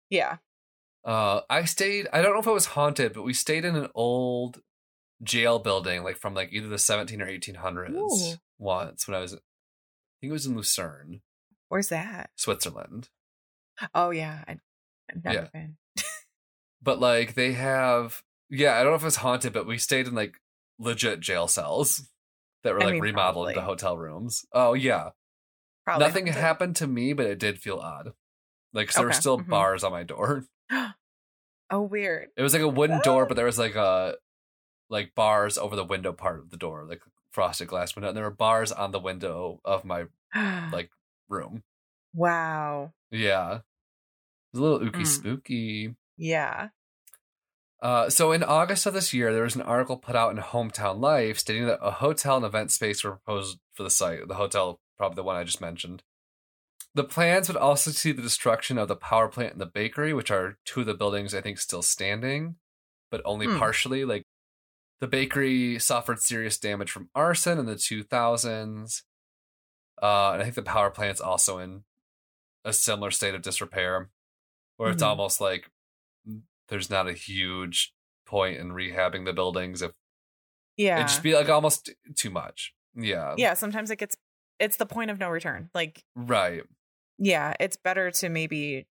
Yeah. 0.09 0.37
Uh, 1.05 1.41
I 1.49 1.63
stayed. 1.63 2.07
I 2.11 2.21
don't 2.21 2.33
know 2.33 2.39
if 2.41 2.47
it 2.47 2.51
was 2.51 2.65
haunted, 2.65 3.13
but 3.13 3.21
we 3.23 3.33
stayed 3.33 3.63
in 3.63 3.75
an 3.77 3.87
old 3.95 4.59
jail 5.23 5.59
building, 5.59 6.03
like 6.03 6.17
from 6.17 6.33
like 6.33 6.49
either 6.51 6.67
the 6.67 6.77
17 6.79 7.21
or 7.21 7.27
1800s. 7.27 7.91
Ooh. 7.95 8.35
Once 8.57 9.07
when 9.07 9.15
I 9.15 9.21
was, 9.21 9.33
I 9.33 9.37
think 10.19 10.31
it 10.31 10.33
was 10.33 10.45
in 10.45 10.57
Lucerne, 10.57 11.21
Where's 11.69 11.87
that? 11.89 12.31
Switzerland. 12.35 13.07
Oh 13.93 14.09
yeah, 14.09 14.43
I, 14.47 14.57
I've 15.09 15.23
never 15.23 15.35
Yeah. 15.37 15.47
been. 15.53 15.77
but 16.81 16.99
like 16.99 17.33
they 17.35 17.53
have 17.53 18.21
yeah 18.49 18.75
i 18.79 18.83
don't 18.83 18.91
know 18.91 18.95
if 18.97 19.03
it's 19.03 19.17
haunted 19.17 19.53
but 19.53 19.67
we 19.67 19.77
stayed 19.77 20.07
in 20.07 20.15
like 20.15 20.35
legit 20.79 21.19
jail 21.19 21.47
cells 21.47 22.07
that 22.63 22.73
were 22.73 22.81
I 22.81 22.85
like 22.85 22.93
mean, 22.93 23.01
remodeled 23.01 23.47
into 23.49 23.59
probably. 23.59 23.73
hotel 23.75 23.97
rooms 23.97 24.45
oh 24.53 24.73
yeah 24.73 25.09
Probably 25.85 26.05
nothing 26.07 26.25
haunted. 26.27 26.41
happened 26.41 26.75
to 26.77 26.87
me 26.87 27.13
but 27.13 27.25
it 27.25 27.39
did 27.39 27.59
feel 27.59 27.77
odd 27.77 28.13
like 28.73 28.87
'cause 28.87 28.95
there 28.95 29.05
were 29.05 29.11
Okay, 29.11 29.19
still 29.19 29.39
mhm. 29.39 29.47
bars 29.49 29.83
on 29.83 29.91
my 29.91 30.03
door 30.03 30.45
Oh, 31.71 31.81
weird. 31.83 32.29
it 32.35 32.41
was 32.41 32.53
like 32.53 32.63
a 32.63 32.67
wooden 32.67 32.99
door 33.03 33.25
but 33.27 33.35
there 33.35 33.45
was 33.45 33.59
like 33.59 33.75
a 33.75 34.15
like 34.89 35.13
bars 35.15 35.57
over 35.57 35.75
the 35.75 35.83
window 35.85 36.11
part 36.13 36.39
of 36.39 36.49
the 36.49 36.57
door 36.57 36.85
like 36.89 37.01
frosted 37.31 37.67
glass 37.67 37.95
window 37.95 38.07
and 38.09 38.17
there 38.17 38.23
were 38.23 38.31
bars 38.31 38.71
on 38.71 38.91
the 38.91 38.99
window 38.99 39.59
of 39.63 39.85
my 39.85 40.05
like 40.71 40.89
room 41.29 41.63
wow. 42.15 42.91
yeah 43.11 43.57
it 43.57 43.61
was 44.53 44.59
a 44.59 44.63
little 44.63 44.79
ooky 44.79 45.01
Mm. 45.01 45.05
spooky 45.07 45.95
Yeah. 46.19 46.69
Uh, 47.81 48.09
so 48.09 48.33
in 48.33 48.43
August 48.43 48.85
of 48.85 48.93
this 48.93 49.13
year, 49.13 49.31
there 49.33 49.43
was 49.43 49.55
an 49.55 49.61
article 49.61 49.95
put 49.95 50.15
out 50.15 50.31
in 50.35 50.43
Hometown 50.43 50.99
Life 50.99 51.39
stating 51.39 51.65
that 51.67 51.79
a 51.81 51.91
hotel 51.91 52.35
and 52.35 52.45
event 52.45 52.71
space 52.71 53.03
were 53.03 53.11
proposed 53.11 53.57
for 53.73 53.83
the 53.83 53.89
site. 53.89 54.27
The 54.27 54.35
hotel, 54.35 54.81
probably 54.97 55.15
the 55.15 55.23
one 55.23 55.37
I 55.37 55.45
just 55.45 55.61
mentioned. 55.61 56.03
The 56.93 57.05
plans 57.05 57.47
would 57.47 57.55
also 57.55 57.91
see 57.91 58.11
the 58.11 58.21
destruction 58.21 58.77
of 58.77 58.89
the 58.89 58.97
power 58.97 59.29
plant 59.29 59.53
and 59.53 59.61
the 59.61 59.65
bakery, 59.65 60.13
which 60.13 60.29
are 60.29 60.57
two 60.65 60.81
of 60.81 60.87
the 60.87 60.93
buildings 60.93 61.33
I 61.33 61.39
think 61.39 61.57
still 61.57 61.81
standing, 61.81 62.55
but 63.09 63.21
only 63.23 63.45
Hmm. 63.45 63.57
partially. 63.57 64.03
Like 64.03 64.23
the 64.99 65.07
bakery 65.07 65.79
suffered 65.79 66.19
serious 66.19 66.57
damage 66.57 66.91
from 66.91 67.09
arson 67.15 67.59
in 67.59 67.65
the 67.65 67.77
2000s. 67.77 69.03
Uh, 70.01 70.31
and 70.33 70.41
I 70.41 70.43
think 70.43 70.55
the 70.55 70.63
power 70.63 70.89
plant's 70.89 71.21
also 71.21 71.59
in 71.59 71.85
a 72.65 72.73
similar 72.73 73.11
state 73.11 73.35
of 73.35 73.41
disrepair, 73.41 74.09
where 74.75 74.91
it's 74.91 75.01
Mhm. 75.03 75.07
almost 75.07 75.39
like 75.39 75.69
there's 76.69 76.89
not 76.89 77.07
a 77.07 77.13
huge 77.13 77.93
point 78.25 78.57
in 78.59 78.69
rehabbing 78.71 79.25
the 79.25 79.33
buildings 79.33 79.81
if 79.81 79.91
Yeah. 80.77 80.95
it'd 80.97 81.07
just 81.07 81.23
be 81.23 81.33
like 81.35 81.49
almost 81.49 81.89
too 82.15 82.29
much. 82.29 82.73
Yeah. 82.95 83.35
yeah. 83.37 83.53
Sometimes 83.53 83.91
it 83.91 83.97
gets. 83.97 84.15
It's 84.59 84.77
the 84.77 84.85
point 84.85 85.09
of 85.11 85.19
no 85.19 85.29
return. 85.29 85.69
Like, 85.73 86.03
Right. 86.15 86.63
yeah, 87.17 87.53
it's 87.59 87.77
better 87.77 88.11
to 88.11 88.29
maybe 88.29 88.87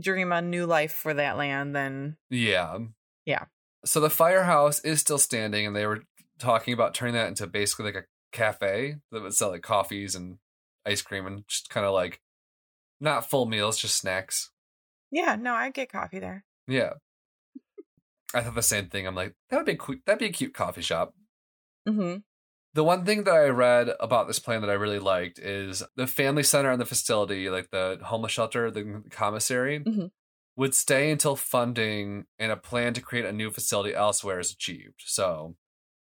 dream 0.00 0.32
a 0.32 0.42
new 0.42 0.66
life 0.66 0.92
for 0.92 1.14
that 1.14 1.36
land 1.36 1.74
than. 1.76 2.16
Yeah. 2.30 2.78
Yeah. 3.24 3.44
So 3.84 4.00
the 4.00 4.10
firehouse 4.10 4.80
is 4.80 5.00
still 5.00 5.18
standing, 5.18 5.66
and 5.66 5.74
they 5.76 5.86
were 5.86 6.02
talking 6.38 6.74
about 6.74 6.94
turning 6.94 7.14
that 7.14 7.28
into 7.28 7.46
basically 7.46 7.86
like 7.86 7.94
a 8.04 8.06
cafe 8.32 8.96
that 9.12 9.22
would 9.22 9.34
sell 9.34 9.50
like 9.50 9.62
coffees 9.62 10.14
and 10.14 10.38
ice 10.86 11.02
cream 11.02 11.26
and 11.26 11.46
just 11.46 11.68
kind 11.70 11.86
of 11.86 11.92
like 11.92 12.20
not 13.00 13.28
full 13.28 13.46
meals, 13.46 13.78
just 13.78 13.96
snacks. 13.96 14.50
Yeah, 15.10 15.36
no, 15.36 15.54
I 15.54 15.70
get 15.70 15.92
coffee 15.92 16.18
there. 16.18 16.44
Yeah. 16.66 16.94
I 18.34 18.40
thought 18.42 18.54
the 18.54 18.62
same 18.62 18.88
thing. 18.88 19.06
I'm 19.06 19.14
like, 19.14 19.34
that 19.50 19.56
would 19.58 19.66
be 19.66 19.76
cute. 19.76 20.02
That'd 20.06 20.18
be 20.20 20.26
a 20.26 20.32
cute 20.32 20.54
coffee 20.54 20.80
shop. 20.82 21.14
Mm-hmm. 21.88 22.18
The 22.74 22.84
one 22.84 23.04
thing 23.04 23.24
that 23.24 23.34
I 23.34 23.48
read 23.48 23.90
about 24.00 24.26
this 24.26 24.38
plan 24.38 24.62
that 24.62 24.70
I 24.70 24.74
really 24.74 24.98
liked 24.98 25.38
is 25.38 25.82
the 25.96 26.06
family 26.06 26.42
center 26.42 26.70
and 26.70 26.80
the 26.80 26.86
facility, 26.86 27.50
like 27.50 27.70
the 27.70 27.98
homeless 28.02 28.32
shelter, 28.32 28.70
the 28.70 29.02
commissary, 29.10 29.80
Mhm. 29.80 30.10
would 30.56 30.74
stay 30.74 31.10
until 31.10 31.36
funding 31.36 32.26
and 32.38 32.50
a 32.50 32.56
plan 32.56 32.94
to 32.94 33.02
create 33.02 33.26
a 33.26 33.32
new 33.32 33.50
facility 33.50 33.94
elsewhere 33.94 34.38
is 34.40 34.50
achieved. 34.52 35.02
So 35.04 35.56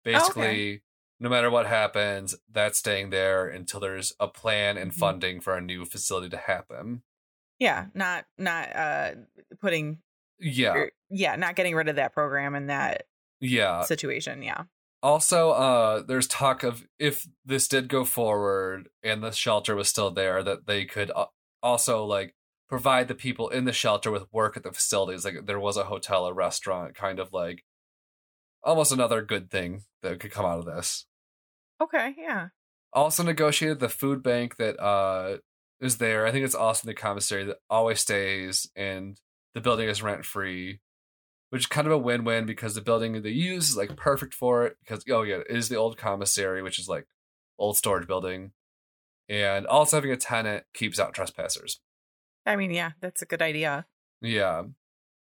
basically, 0.03 0.83
no 1.21 1.29
matter 1.29 1.51
what 1.51 1.67
happens, 1.67 2.35
that's 2.51 2.79
staying 2.81 3.11
there 3.11 3.47
until 3.49 3.79
there's 3.79 4.13
a 4.19 4.27
plan 4.27 4.77
and 4.77 4.91
Mhm. 4.91 4.97
funding 4.97 5.41
for 5.41 5.55
a 5.57 5.61
new 5.61 5.85
facility 5.85 6.29
to 6.31 6.37
happen. 6.37 7.05
Yeah, 7.61 7.87
not 7.95 8.27
not 8.37 8.75
uh 8.75 9.15
putting 9.61 10.03
Yeah. 10.39 10.73
or- 10.75 10.93
yeah, 11.11 11.37
not 11.37 11.57
getting 11.57 11.75
rid 11.75 11.89
of 11.89 11.97
that 11.97 12.13
program 12.13 12.55
and 12.55 12.69
that 12.71 13.07
Yeah. 13.41 13.83
situation. 13.83 14.43
Yeah. 14.43 14.65
Also, 15.03 15.51
uh, 15.51 16.03
there's 16.03 16.27
talk 16.27 16.63
of 16.63 16.87
if 16.99 17.27
this 17.45 17.69
did 17.69 17.89
go 17.89 18.05
forward 18.05 18.89
and 19.03 19.23
the 19.23 19.31
shelter 19.31 19.77
was 19.77 19.89
still 19.89 20.11
there, 20.11 20.43
that 20.43 20.67
they 20.67 20.85
could 20.85 21.13
also 21.63 22.05
like 22.05 22.35
provide 22.69 23.07
the 23.09 23.15
people 23.15 23.49
in 23.49 23.65
the 23.65 23.73
shelter 23.73 24.11
with 24.11 24.27
work 24.33 24.57
at 24.57 24.63
the 24.65 24.73
facilities. 24.73 25.25
Like 25.25 25.47
there 25.47 25.61
was 25.61 25.77
a 25.77 25.85
hotel, 25.85 26.27
a 26.27 26.33
restaurant, 26.33 26.95
kind 26.97 27.21
of 27.21 27.33
like 27.33 27.65
almost 28.65 28.91
another 28.91 29.23
good 29.23 29.51
thing 29.51 29.85
that 30.03 30.19
could 30.19 30.33
come 30.33 30.45
out 30.47 30.59
of 30.59 30.65
this. 30.65 31.07
Okay. 31.81 32.15
Yeah. 32.19 32.49
Also 32.93 33.23
negotiated 33.23 33.79
the 33.79 33.89
food 33.89 34.23
bank 34.23 34.57
that 34.57 34.79
uh 34.83 35.39
is 35.79 35.99
there. 35.99 36.27
I 36.27 36.33
think 36.33 36.45
it's 36.45 36.55
also 36.55 36.87
the 36.87 36.95
commissary 36.95 37.45
that 37.45 37.59
always 37.69 38.01
stays, 38.01 38.69
and 38.75 39.21
the 39.57 39.61
building 39.63 39.89
is 39.89 40.03
rent 40.03 40.27
free, 40.27 40.81
which 41.49 41.63
is 41.63 41.67
kind 41.67 41.87
of 41.87 41.93
a 41.95 41.99
win 41.99 42.25
win 42.25 42.45
because 42.45 42.75
the 42.75 42.83
building 42.83 43.23
they 43.23 43.31
use 43.31 43.71
is 43.71 43.77
like 43.77 43.97
perfect 43.97 44.35
for 44.35 44.67
it. 44.67 44.77
Because 44.81 45.03
oh 45.11 45.23
yeah, 45.23 45.37
it 45.39 45.47
is 45.49 45.71
the 45.71 45.77
old 45.77 45.97
commissary, 45.97 46.63
which 46.63 46.79
is 46.79 46.89
like 46.89 47.07
old 47.59 47.79
storage 47.79 48.07
building, 48.07 48.53
and 49.31 49.67
also 49.67 49.97
having 49.97 50.13
a 50.13 50.17
tenant 50.19 50.65
keeps 50.75 51.01
out 51.01 51.15
trespassers. 51.15 51.81
I 52.45 52.55
mean, 52.57 52.71
yeah, 52.71 52.91
that's 53.01 53.23
a 53.23 53.27
good 53.27 53.41
idea. 53.41 53.87
Yeah. 54.21 54.65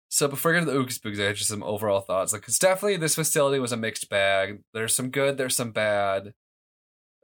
So 0.10 0.28
before 0.28 0.52
I 0.52 0.60
get 0.60 0.66
to 0.66 0.72
the 0.72 0.78
Oogie 0.78 0.92
Spooks, 0.94 1.20
I 1.20 1.24
had 1.26 1.36
just 1.36 1.50
some 1.50 1.64
overall 1.64 2.02
thoughts. 2.02 2.34
Like, 2.34 2.44
it's 2.48 2.60
definitely 2.60 2.98
this 2.98 3.16
facility 3.16 3.60
was 3.60 3.72
a 3.72 3.78
mixed 3.78 4.10
bag. 4.10 4.62
There's 4.74 4.96
some 4.96 5.10
good, 5.10 5.38
there's 5.38 5.56
some 5.56 5.72
bad, 5.72 6.34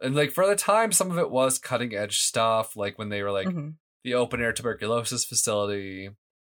and 0.02 0.16
like 0.16 0.32
for 0.32 0.48
the 0.48 0.56
time, 0.56 0.92
some 0.92 1.12
of 1.12 1.18
it 1.18 1.30
was 1.32 1.60
cutting 1.60 1.94
edge 1.96 2.20
stuff. 2.20 2.76
Like 2.76 2.98
when 2.98 3.10
they 3.10 3.22
were 3.24 3.32
like 3.32 3.48
Mhm. 3.48 3.76
the 4.04 4.14
open 4.14 4.42
air 4.42 4.54
tuberculosis 4.54 5.26
facility, 5.26 6.10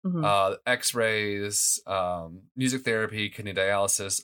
Mhm. 0.06 0.26
uh, 0.26 0.58
X 0.66 0.94
rays, 0.96 1.80
um, 1.86 2.44
music 2.56 2.82
therapy, 2.84 3.30
kidney 3.30 3.54
dialysis, 3.54 4.22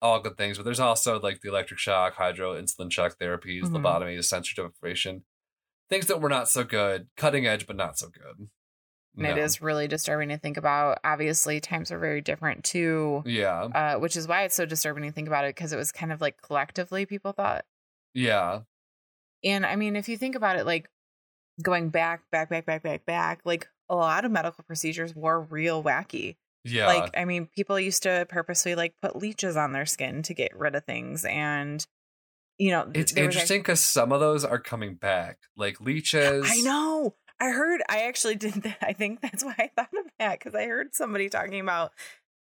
all 0.00 0.20
good 0.20 0.36
things. 0.36 0.56
But 0.56 0.64
there's 0.64 0.80
also 0.80 1.18
like 1.20 1.40
the 1.40 1.48
electric 1.48 1.78
shock, 1.80 2.14
hydro, 2.14 2.54
insulin 2.60 2.92
shock 2.92 3.18
therapies, 3.18 3.62
Mhm. 3.62 3.72
lobotomies, 3.82 4.24
sensory 4.24 4.54
deprivation, 4.64 5.24
things 5.88 6.06
that 6.06 6.20
were 6.20 6.28
not 6.28 6.48
so 6.48 6.62
good, 6.64 7.08
cutting 7.16 7.46
edge, 7.46 7.66
but 7.66 7.76
not 7.76 7.98
so 7.98 8.08
good. 8.08 8.48
And 9.16 9.26
it 9.26 9.34
No. 9.36 9.42
is 9.42 9.60
really 9.60 9.88
disturbing 9.88 10.28
to 10.28 10.38
think 10.38 10.56
about. 10.56 11.00
Obviously, 11.02 11.60
times 11.60 11.90
are 11.90 11.98
very 11.98 12.20
different 12.20 12.64
too, 12.64 13.24
Yeah. 13.26 13.62
uh, 13.64 13.98
which 13.98 14.16
is 14.16 14.28
why 14.28 14.44
it's 14.44 14.54
so 14.54 14.64
disturbing 14.64 15.02
to 15.02 15.10
think 15.10 15.26
about 15.26 15.44
it 15.44 15.56
because 15.56 15.72
it 15.72 15.76
was 15.76 15.90
kind 15.90 16.12
of 16.12 16.20
like 16.20 16.40
collectively 16.40 17.04
people 17.06 17.32
thought. 17.32 17.64
Yeah. 18.14 18.62
And 19.42 19.66
I 19.66 19.74
mean, 19.74 19.96
if 19.96 20.08
you 20.08 20.16
think 20.16 20.36
about 20.36 20.56
it, 20.56 20.64
like 20.64 20.88
going 21.60 21.90
back, 21.90 22.22
back, 22.30 22.48
back, 22.48 22.64
back, 22.64 22.82
back, 22.84 23.04
back, 23.04 23.40
like 23.44 23.68
a 23.90 23.96
lot 23.96 24.24
of 24.24 24.30
medical 24.30 24.64
procedures 24.64 25.14
were 25.14 25.40
real 25.40 25.82
wacky. 25.82 26.36
Yeah. 26.64 26.86
Like, 26.86 27.10
I 27.16 27.24
mean, 27.24 27.48
people 27.54 27.78
used 27.78 28.04
to 28.04 28.26
purposely 28.28 28.74
like 28.74 28.94
put 29.02 29.16
leeches 29.16 29.56
on 29.56 29.72
their 29.72 29.86
skin 29.86 30.22
to 30.22 30.34
get 30.34 30.56
rid 30.56 30.74
of 30.74 30.84
things. 30.84 31.24
And, 31.24 31.84
you 32.58 32.70
know, 32.70 32.90
it's 32.94 33.12
interesting 33.12 33.60
because 33.60 33.80
some 33.80 34.12
of 34.12 34.20
those 34.20 34.44
are 34.44 34.58
coming 34.58 34.94
back, 34.94 35.38
like 35.56 35.80
leeches. 35.80 36.46
I 36.48 36.60
know. 36.60 37.14
I 37.40 37.50
heard. 37.50 37.82
I 37.88 38.02
actually 38.02 38.36
did 38.36 38.54
that. 38.62 38.78
I 38.82 38.92
think 38.92 39.20
that's 39.20 39.44
why 39.44 39.54
I 39.58 39.70
thought 39.74 39.90
of 39.98 40.10
that 40.18 40.38
because 40.38 40.54
I 40.54 40.66
heard 40.66 40.94
somebody 40.94 41.28
talking 41.28 41.60
about 41.60 41.92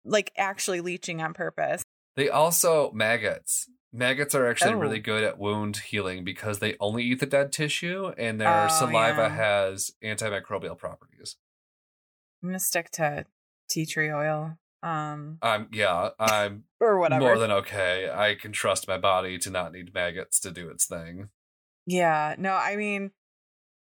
like 0.06 0.32
actually 0.38 0.82
leeching 0.82 1.22
on 1.22 1.34
purpose. 1.34 1.84
They 2.16 2.30
also 2.30 2.92
maggots. 2.92 3.68
Maggots 3.94 4.34
are 4.34 4.48
actually 4.50 4.74
Oh. 4.74 4.78
really 4.80 5.00
good 5.00 5.24
at 5.24 5.38
wound 5.38 5.78
healing 5.78 6.24
because 6.24 6.60
they 6.60 6.78
only 6.80 7.04
eat 7.04 7.20
the 7.20 7.26
dead 7.26 7.52
tissue, 7.52 8.14
and 8.18 8.40
their 8.40 8.66
Oh, 8.66 8.68
saliva 8.70 9.24
yeah. 9.24 9.30
has 9.30 9.92
antimicrobial 10.04 10.78
properties. 10.78 11.36
I'm 12.42 12.50
gonna 12.50 12.60
stick 12.60 12.90
to 12.92 13.26
tea 13.70 13.86
tree 13.86 14.12
oil, 14.12 14.58
um, 14.82 15.38
Um, 15.42 15.68
yeah, 15.72 16.12
I'm 16.20 16.64
or 16.80 16.98
whatever. 17.00 17.20
more 17.22 17.38
than 17.38 17.52
okay. 17.52 18.10
I 18.10 18.36
can 18.36 18.52
trust 18.52 18.88
my 18.88 18.98
body 18.98 19.38
to 19.40 19.50
not 19.50 19.74
need 19.74 19.94
maggots 19.94 20.40
to 20.42 20.52
do 20.52 20.70
its 20.70 20.86
thing. 20.86 21.30
yeah. 21.86 22.36
No, 22.38 22.54
I 22.56 22.76
mean, 22.76 23.12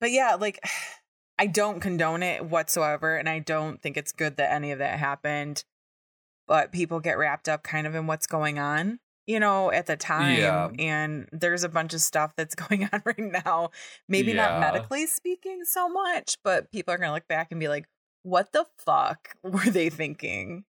but 0.01 0.11
yeah, 0.11 0.35
like 0.37 0.61
I 1.41 1.47
don't 1.47 1.81
condone 1.81 2.23
it 2.25 2.45
whatsoever, 2.47 3.17
and 3.17 3.29
I 3.29 3.39
don't 3.41 3.81
think 3.83 3.97
it's 3.97 4.11
good 4.11 4.37
that 4.39 4.51
any 4.53 4.73
of 4.73 4.79
that 4.81 4.99
happened. 4.99 5.65
But 6.49 6.73
people 6.73 6.99
get 6.99 7.19
wrapped 7.19 7.49
up 7.49 7.63
kind 7.63 7.87
of 7.87 7.95
in 7.95 8.07
what's 8.09 8.27
going 8.27 8.59
on, 8.59 8.99
you 9.29 9.39
know, 9.39 9.71
at 9.71 9.87
the 9.87 9.97
time. 9.97 10.39
Yeah. 10.39 10.71
And 10.79 11.29
there's 11.31 11.63
a 11.63 11.69
bunch 11.69 11.95
of 11.95 12.01
stuff 12.01 12.33
that's 12.37 12.55
going 12.65 12.89
on 12.93 13.03
right 13.05 13.19
now. 13.45 13.71
Maybe 14.09 14.33
Yeah. 14.33 14.49
not 14.49 14.61
medically 14.61 15.07
speaking 15.07 15.61
so 15.65 15.89
much, 15.89 16.37
but 16.43 16.73
people 16.73 16.93
are 16.95 16.99
going 16.99 17.11
to 17.11 17.15
look 17.15 17.29
back 17.29 17.49
and 17.53 17.61
be 17.61 17.69
like, 17.69 17.87
what 18.23 18.51
the 18.53 18.65
fuck 18.85 19.37
were 19.45 19.71
they 19.71 19.91
thinking? 19.91 20.65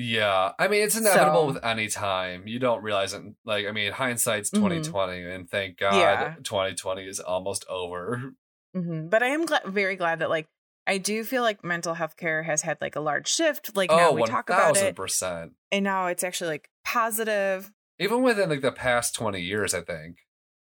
Yeah, 0.00 0.52
I 0.60 0.68
mean 0.68 0.82
it's 0.84 0.96
inevitable 0.96 1.48
So- 1.48 1.54
with 1.54 1.64
any 1.64 1.88
time. 1.88 2.46
You 2.46 2.58
don't 2.60 2.82
realize 2.84 3.14
it. 3.14 3.22
Like, 3.44 3.66
I 3.66 3.72
mean, 3.72 3.90
hindsight's 3.92 4.50
Mhm. 4.50 4.60
twenty 4.60 4.80
twenty, 4.82 5.24
and 5.24 5.50
thank 5.50 5.76
God, 5.78 5.94
Yeah. 5.94 6.34
twenty 6.44 6.74
twenty 6.76 7.06
is 7.08 7.18
almost 7.20 7.64
over. 7.68 8.32
hmm 8.74 9.08
But 9.08 9.22
I 9.24 9.28
am 9.28 9.44
gla- 9.44 9.62
very 9.66 9.96
glad 9.96 10.20
that, 10.20 10.30
like, 10.30 10.46
I 10.86 10.98
do 10.98 11.24
feel 11.24 11.42
like 11.42 11.64
mental 11.64 11.94
health 11.94 12.16
care 12.16 12.44
has 12.44 12.62
had 12.62 12.78
like 12.80 12.94
a 12.96 13.00
large 13.00 13.26
shift. 13.28 13.76
Like 13.76 13.90
now 13.90 14.10
oh, 14.10 14.12
we 14.12 14.20
one 14.20 14.30
talk 14.30 14.48
about 14.48 14.76
it, 14.76 14.94
percent. 14.94 15.52
and 15.72 15.82
now 15.84 16.06
it's 16.06 16.22
actually 16.22 16.50
like 16.50 16.70
positive. 16.84 17.72
Even 17.98 18.22
within 18.22 18.48
like 18.48 18.60
the 18.60 18.72
past 18.72 19.14
twenty 19.14 19.40
years, 19.42 19.74
I 19.74 19.80
think. 19.80 20.18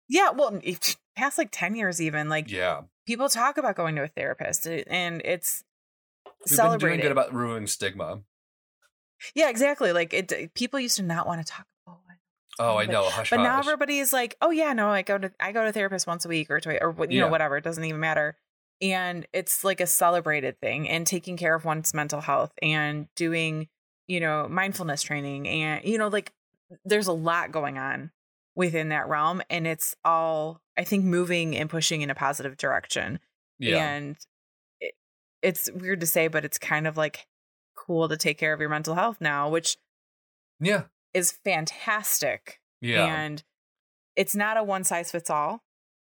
Yeah, 0.08 0.30
well, 0.30 0.60
past 1.16 1.38
like 1.38 1.50
ten 1.50 1.74
years, 1.74 2.00
even 2.00 2.28
like 2.28 2.50
Yeah, 2.50 2.82
people 3.06 3.28
talk 3.28 3.58
about 3.58 3.76
going 3.76 3.96
to 3.96 4.02
a 4.04 4.08
therapist, 4.08 4.66
and 4.66 5.22
it's 5.24 5.64
we've 6.26 6.50
been 6.50 6.56
celebrated. 6.56 6.88
doing 6.88 7.00
good 7.00 7.12
about 7.12 7.34
ruining 7.34 7.66
stigma. 7.66 8.20
yeah, 9.34 9.48
exactly. 9.48 9.92
Like 9.92 10.12
it, 10.14 10.54
people 10.54 10.78
used 10.80 10.96
to 10.96 11.02
not 11.02 11.26
want 11.26 11.44
to 11.44 11.52
talk. 11.52 11.66
Oh, 11.88 11.98
I 12.08 12.14
Oh, 12.58 12.76
I 12.78 12.86
know. 12.86 13.02
Hush, 13.04 13.30
but 13.30 13.40
now 13.40 13.58
everybody 13.58 13.98
is 13.98 14.12
like, 14.12 14.36
oh 14.40 14.50
yeah, 14.50 14.72
no, 14.72 14.88
I 14.88 15.02
go 15.02 15.18
to 15.18 15.30
I 15.40 15.52
go 15.52 15.64
to 15.64 15.72
therapist 15.72 16.06
once 16.06 16.24
a 16.24 16.28
week 16.28 16.50
or 16.50 16.60
twice 16.60 16.78
or 16.80 16.94
you 17.00 17.18
Yeah. 17.18 17.22
know 17.22 17.28
whatever. 17.28 17.56
It 17.56 17.64
doesn't 17.64 17.84
even 17.84 18.00
matter. 18.00 18.36
And 18.80 19.26
it's 19.32 19.64
like 19.64 19.80
a 19.80 19.86
celebrated 19.86 20.60
thing, 20.60 20.88
and 20.88 21.06
taking 21.06 21.36
care 21.36 21.54
of 21.54 21.64
one's 21.64 21.92
mental 21.94 22.20
health 22.20 22.52
and 22.62 23.08
doing 23.16 23.68
you 24.06 24.20
know 24.20 24.46
mindfulness 24.48 25.02
training 25.02 25.48
and 25.48 25.84
you 25.84 25.98
know 25.98 26.08
like 26.08 26.32
there's 26.84 27.06
a 27.06 27.12
lot 27.12 27.52
going 27.52 27.78
on 27.78 28.10
within 28.54 28.88
that 28.88 29.08
realm, 29.08 29.42
and 29.50 29.66
it's 29.66 29.94
all 30.04 30.60
I 30.76 30.84
think 30.84 31.04
moving 31.04 31.56
and 31.56 31.70
pushing 31.70 32.02
in 32.02 32.10
a 32.10 32.14
positive 32.14 32.56
direction. 32.56 33.18
yeah, 33.58 33.78
And 33.78 34.16
it, 34.80 34.94
it's 35.42 35.70
weird 35.72 36.00
to 36.00 36.06
say, 36.06 36.28
but 36.28 36.44
it's 36.44 36.58
kind 36.58 36.86
of 36.86 36.96
like 36.96 37.26
cool 37.76 38.08
to 38.08 38.16
take 38.16 38.38
care 38.38 38.52
of 38.52 38.60
your 38.60 38.68
mental 38.68 38.94
health 38.94 39.18
now, 39.20 39.48
which 39.48 39.76
yeah, 40.60 40.84
is 41.14 41.32
fantastic 41.32 42.60
yeah. 42.80 43.06
and 43.06 43.42
it's 44.14 44.34
not 44.34 44.56
a 44.56 44.62
one 44.62 44.84
size 44.84 45.10
fits 45.10 45.30
all 45.30 45.62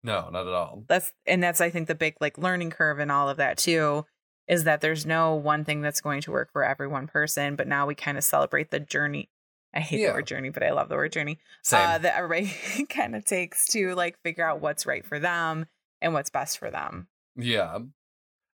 no, 0.04 0.30
not 0.32 0.48
at 0.48 0.54
all. 0.54 0.84
that's 0.88 1.12
and 1.26 1.42
that's 1.42 1.62
i 1.62 1.70
think 1.70 1.88
the 1.88 1.96
big 1.96 2.16
like 2.20 2.38
learning 2.38 2.70
curve 2.70 3.00
and 3.00 3.12
all 3.12 3.30
of 3.30 3.38
that 3.38 3.58
too 3.58 4.06
is 4.48 4.64
that 4.64 4.82
there's 4.82 5.06
no 5.06 5.34
one 5.34 5.66
thing 5.66 5.82
that's 5.82 6.02
going 6.02 6.22
to 6.22 6.32
work 6.32 6.52
for 6.52 6.64
every 6.64 6.88
one 6.88 7.08
person 7.08 7.56
but 7.56 7.68
now 7.68 7.86
we 7.86 7.96
kind 7.96 8.18
of 8.18 8.24
celebrate 8.24 8.72
the 8.72 8.80
journey 8.80 9.30
i 9.76 9.80
hate 9.80 10.00
Yeah. 10.00 10.08
the 10.08 10.14
word 10.14 10.28
journey 10.28 10.50
but 10.50 10.64
i 10.64 10.72
love 10.72 10.90
the 10.90 10.96
word 10.96 11.12
journey 11.12 11.38
uh, 11.72 11.98
that 11.98 12.16
everybody 12.18 12.86
kind 12.90 13.16
of 13.16 13.26
takes 13.26 13.68
to 13.70 13.94
like 13.96 14.18
figure 14.24 14.48
out 14.48 14.62
what's 14.62 14.86
right 14.86 15.06
for 15.06 15.20
them 15.20 15.66
and 16.02 16.14
what's 16.14 16.30
best 16.30 16.58
for 16.58 16.72
them 16.72 17.08
Yeah. 17.36 17.76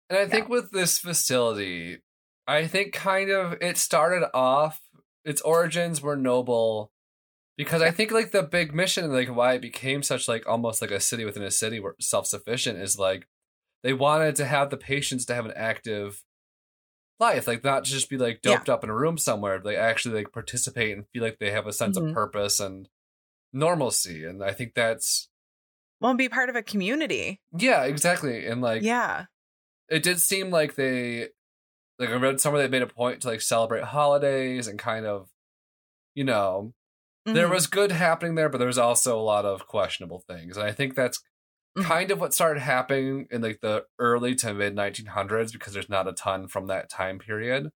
And 0.09 0.19
I 0.19 0.26
think 0.28 0.49
with 0.49 0.72
this 0.72 0.99
facility, 0.99 1.99
I 2.45 2.67
think 2.67 2.91
kind 2.91 3.30
of 3.30 3.55
it 3.61 3.78
started 3.78 4.28
off, 4.34 4.82
its 5.24 5.41
origins 5.41 6.01
were 6.01 6.17
noble 6.17 6.91
because 7.57 7.82
I 7.82 7.91
think 7.91 8.11
like 8.11 8.32
the 8.32 8.43
big 8.43 8.74
mission, 8.76 9.05
and 9.05 9.13
like 9.13 9.34
why 9.34 9.53
it 9.53 9.61
became 9.61 10.03
such 10.03 10.28
like 10.28 10.45
almost 10.47 10.82
like 10.82 10.91
a 10.91 10.99
city 10.99 11.24
within 11.24 11.43
a 11.43 11.51
city 11.51 11.80
where 11.80 11.95
self 12.01 12.28
sufficient 12.28 12.78
is 12.80 12.97
like 12.99 13.26
they 13.84 13.93
wanted 13.93 14.36
to 14.36 14.45
have 14.45 14.69
the 14.69 14.76
patients 14.78 15.24
to 15.28 15.36
have 15.36 15.45
an 15.45 15.53
active 15.55 16.24
life, 17.22 17.47
like 17.47 17.63
not 17.63 17.84
just 17.86 18.09
be 18.09 18.17
like 18.17 18.39
Yeah. 18.43 18.55
doped 18.55 18.67
up 18.69 18.84
in 18.84 18.89
a 18.89 18.95
room 18.95 19.17
somewhere, 19.17 19.59
they 19.59 19.76
actually 19.78 20.15
like 20.15 20.34
participate 20.34 20.97
and 20.97 21.07
feel 21.13 21.22
like 21.24 21.38
they 21.39 21.51
have 21.51 21.67
a 21.67 21.72
sense 21.74 21.97
Mhm. 21.97 22.09
of 22.09 22.13
purpose 22.13 22.59
and 22.59 22.89
normalcy. 23.53 24.26
And 24.26 24.43
I 24.43 24.51
think 24.53 24.74
that's 24.74 25.30
Well, 25.99 26.13
be 26.15 26.28
part 26.30 26.49
of 26.49 26.55
a 26.55 26.63
community. 26.63 27.39
Yeah, 27.55 27.84
exactly. 27.84 28.45
And 28.47 28.59
like, 28.61 28.82
yeah. 28.82 29.26
it 29.88 30.01
did 30.03 30.19
seem 30.19 30.49
like 30.49 30.74
they, 30.76 31.30
like 31.99 32.09
I 32.09 32.13
read 32.13 32.41
somewhere 32.41 32.61
they 32.63 32.67
made 32.69 32.82
a 32.82 32.88
point 32.88 33.22
to 33.22 33.28
like 33.28 33.41
celebrate 33.41 33.84
holidays 33.84 34.67
and 34.67 34.80
kind 34.80 35.05
of, 35.05 35.30
you 36.15 36.24
know, 36.24 36.74
there 37.26 37.47
Mhm. 37.47 37.51
was 37.51 37.67
good 37.67 37.91
happening 37.91 38.34
there, 38.34 38.49
but 38.49 38.57
there 38.57 38.65
was 38.67 38.80
also 38.80 39.17
a 39.19 39.22
lot 39.22 39.45
of 39.45 39.67
questionable 39.67 40.22
things. 40.28 40.57
And 40.57 40.65
I 40.65 40.72
think 40.72 40.95
that's 40.95 41.22
Mhm. 41.78 41.84
kind 41.86 42.11
of 42.11 42.19
what 42.19 42.34
started 42.34 42.59
happening 42.59 43.28
in 43.32 43.41
like 43.41 43.61
the 43.61 43.86
early 43.97 44.36
to 44.36 44.53
mid 44.53 44.76
1900s 44.76 45.53
because 45.53 45.74
there's 45.74 45.88
not 45.89 46.07
a 46.07 46.11
ton 46.13 46.47
from 46.47 46.67
that 46.67 46.89
time 46.89 47.17
period. 47.17 47.72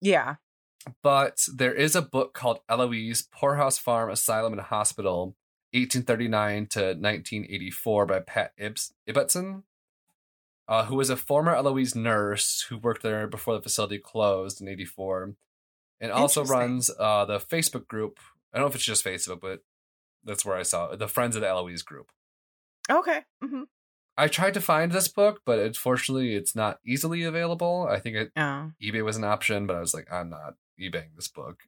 Yeah. 0.00 0.36
But 1.02 1.44
there 1.54 1.74
is 1.74 1.94
a 1.94 2.00
book 2.02 2.32
called 2.32 2.60
Eloise 2.70 3.22
Poorhouse 3.30 3.76
Farm 3.78 4.10
Asylum 4.10 4.52
and 4.54 4.62
Hospital, 4.62 5.36
1839 5.74 6.66
to 6.68 6.80
1984 6.94 8.06
by 8.06 8.20
Pat 8.20 8.52
Ibs- 8.58 8.92
Ibbotson, 9.06 9.64
uh, 10.66 10.84
who 10.86 10.94
was 10.96 11.10
a 11.10 11.16
former 11.16 11.54
Eloise 11.54 11.94
nurse 11.94 12.62
who 12.68 12.78
worked 12.78 13.02
there 13.02 13.26
before 13.26 13.54
the 13.54 13.62
facility 13.62 13.98
closed 13.98 14.60
in 14.62 14.68
84 14.68 15.34
and 16.00 16.12
also 16.12 16.44
runs 16.44 16.90
uh, 16.98 17.24
the 17.26 17.38
Facebook 17.40 17.86
group. 17.88 18.18
I 18.52 18.58
don't 18.58 18.64
know 18.64 18.68
if 18.70 18.74
it's 18.76 18.84
just 18.84 19.04
Facebook, 19.04 19.40
but 19.40 19.62
that's 20.24 20.44
where 20.44 20.56
I 20.56 20.62
saw 20.62 20.90
it. 20.92 20.98
The 20.98 21.08
Friends 21.08 21.36
of 21.36 21.42
the 21.42 21.48
Eloise 21.48 21.82
group. 21.82 22.10
Okay. 22.90 23.24
hmm 23.42 23.62
I 24.16 24.26
tried 24.26 24.54
to 24.54 24.60
find 24.60 24.90
this 24.90 25.06
book, 25.06 25.42
but 25.46 25.60
unfortunately, 25.60 26.34
it's 26.34 26.56
not 26.56 26.80
easily 26.84 27.22
available. 27.22 27.86
I 27.88 28.00
think 28.00 28.16
it, 28.16 28.32
Oh. 28.36 28.72
eBay 28.82 29.04
was 29.04 29.16
an 29.16 29.22
option, 29.22 29.66
but 29.68 29.76
I 29.76 29.80
was 29.80 29.94
like, 29.94 30.12
I'm 30.12 30.28
not 30.30 30.54
eBaying 30.80 31.14
this 31.14 31.28
book. 31.28 31.60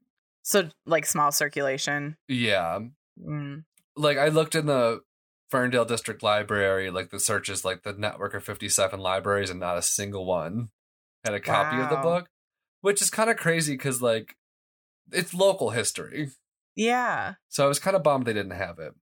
So 0.42 0.68
like 0.84 1.06
small 1.06 1.30
circulation. 1.30 2.16
Yeah, 2.26 2.80
Mm. 3.20 3.64
like 3.96 4.18
I 4.18 4.28
looked 4.28 4.54
in 4.56 4.66
the 4.66 5.02
Ferndale 5.50 5.84
District 5.84 6.22
Library, 6.24 6.90
like 6.90 7.10
the 7.10 7.20
searches, 7.20 7.64
like 7.64 7.82
the 7.84 7.92
network 7.92 8.34
of 8.34 8.42
57 8.42 8.98
libraries, 8.98 9.50
and 9.50 9.60
not 9.60 9.78
a 9.78 9.82
single 9.82 10.24
one 10.24 10.70
had 11.24 11.34
a 11.34 11.40
copy 11.40 11.76
of 11.80 11.88
the 11.90 11.96
book, 11.96 12.30
which 12.80 13.00
is 13.02 13.10
kind 13.10 13.28
of 13.30 13.36
crazy 13.36 13.74
because, 13.74 14.00
like, 14.00 14.36
it's 15.12 15.34
local 15.34 15.70
history. 15.70 16.30
Yeah. 16.74 17.34
So 17.48 17.64
I 17.64 17.68
was 17.68 17.78
kind 17.78 17.94
of 17.96 18.02
bummed 18.02 18.26
they 18.26 18.32
didn't 18.32 18.52
have 18.52 18.78
it. 18.78 18.94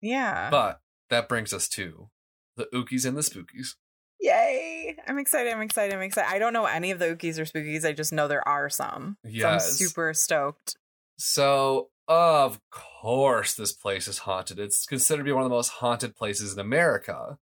Yeah. 0.00 0.48
But 0.50 0.80
that 1.10 1.28
brings 1.28 1.52
us 1.52 1.68
to 1.70 2.08
the 2.56 2.66
Ookies 2.74 3.04
and 3.06 3.16
the 3.16 3.20
Spookies. 3.22 3.74
Yay. 4.20 4.96
I'm 5.06 5.18
excited. 5.18 5.52
I'm 5.52 5.60
excited. 5.60 5.94
I'm 5.94 6.00
excited. 6.02 6.34
I 6.34 6.38
don't 6.38 6.52
know 6.54 6.64
any 6.64 6.90
of 6.90 6.98
the 6.98 7.04
ookies 7.06 7.38
or 7.38 7.44
spookies. 7.44 7.84
I 7.84 7.92
just 7.92 8.12
know 8.14 8.26
there 8.28 8.46
are 8.48 8.70
some. 8.70 9.18
So 9.24 9.28
I'm 9.28 9.32
Yes. 9.34 9.72
super 9.76 10.14
stoked. 10.14 10.76
So, 11.18 11.90
of 12.08 12.58
course, 12.70 13.54
this 13.54 13.72
place 13.72 14.08
is 14.08 14.18
haunted. 14.18 14.58
It's 14.58 14.86
considered 14.86 15.18
to 15.18 15.24
be 15.24 15.32
one 15.32 15.42
of 15.44 15.50
the 15.50 15.54
most 15.54 15.68
haunted 15.68 16.16
places 16.16 16.52
in 16.54 16.58
America. 16.58 17.38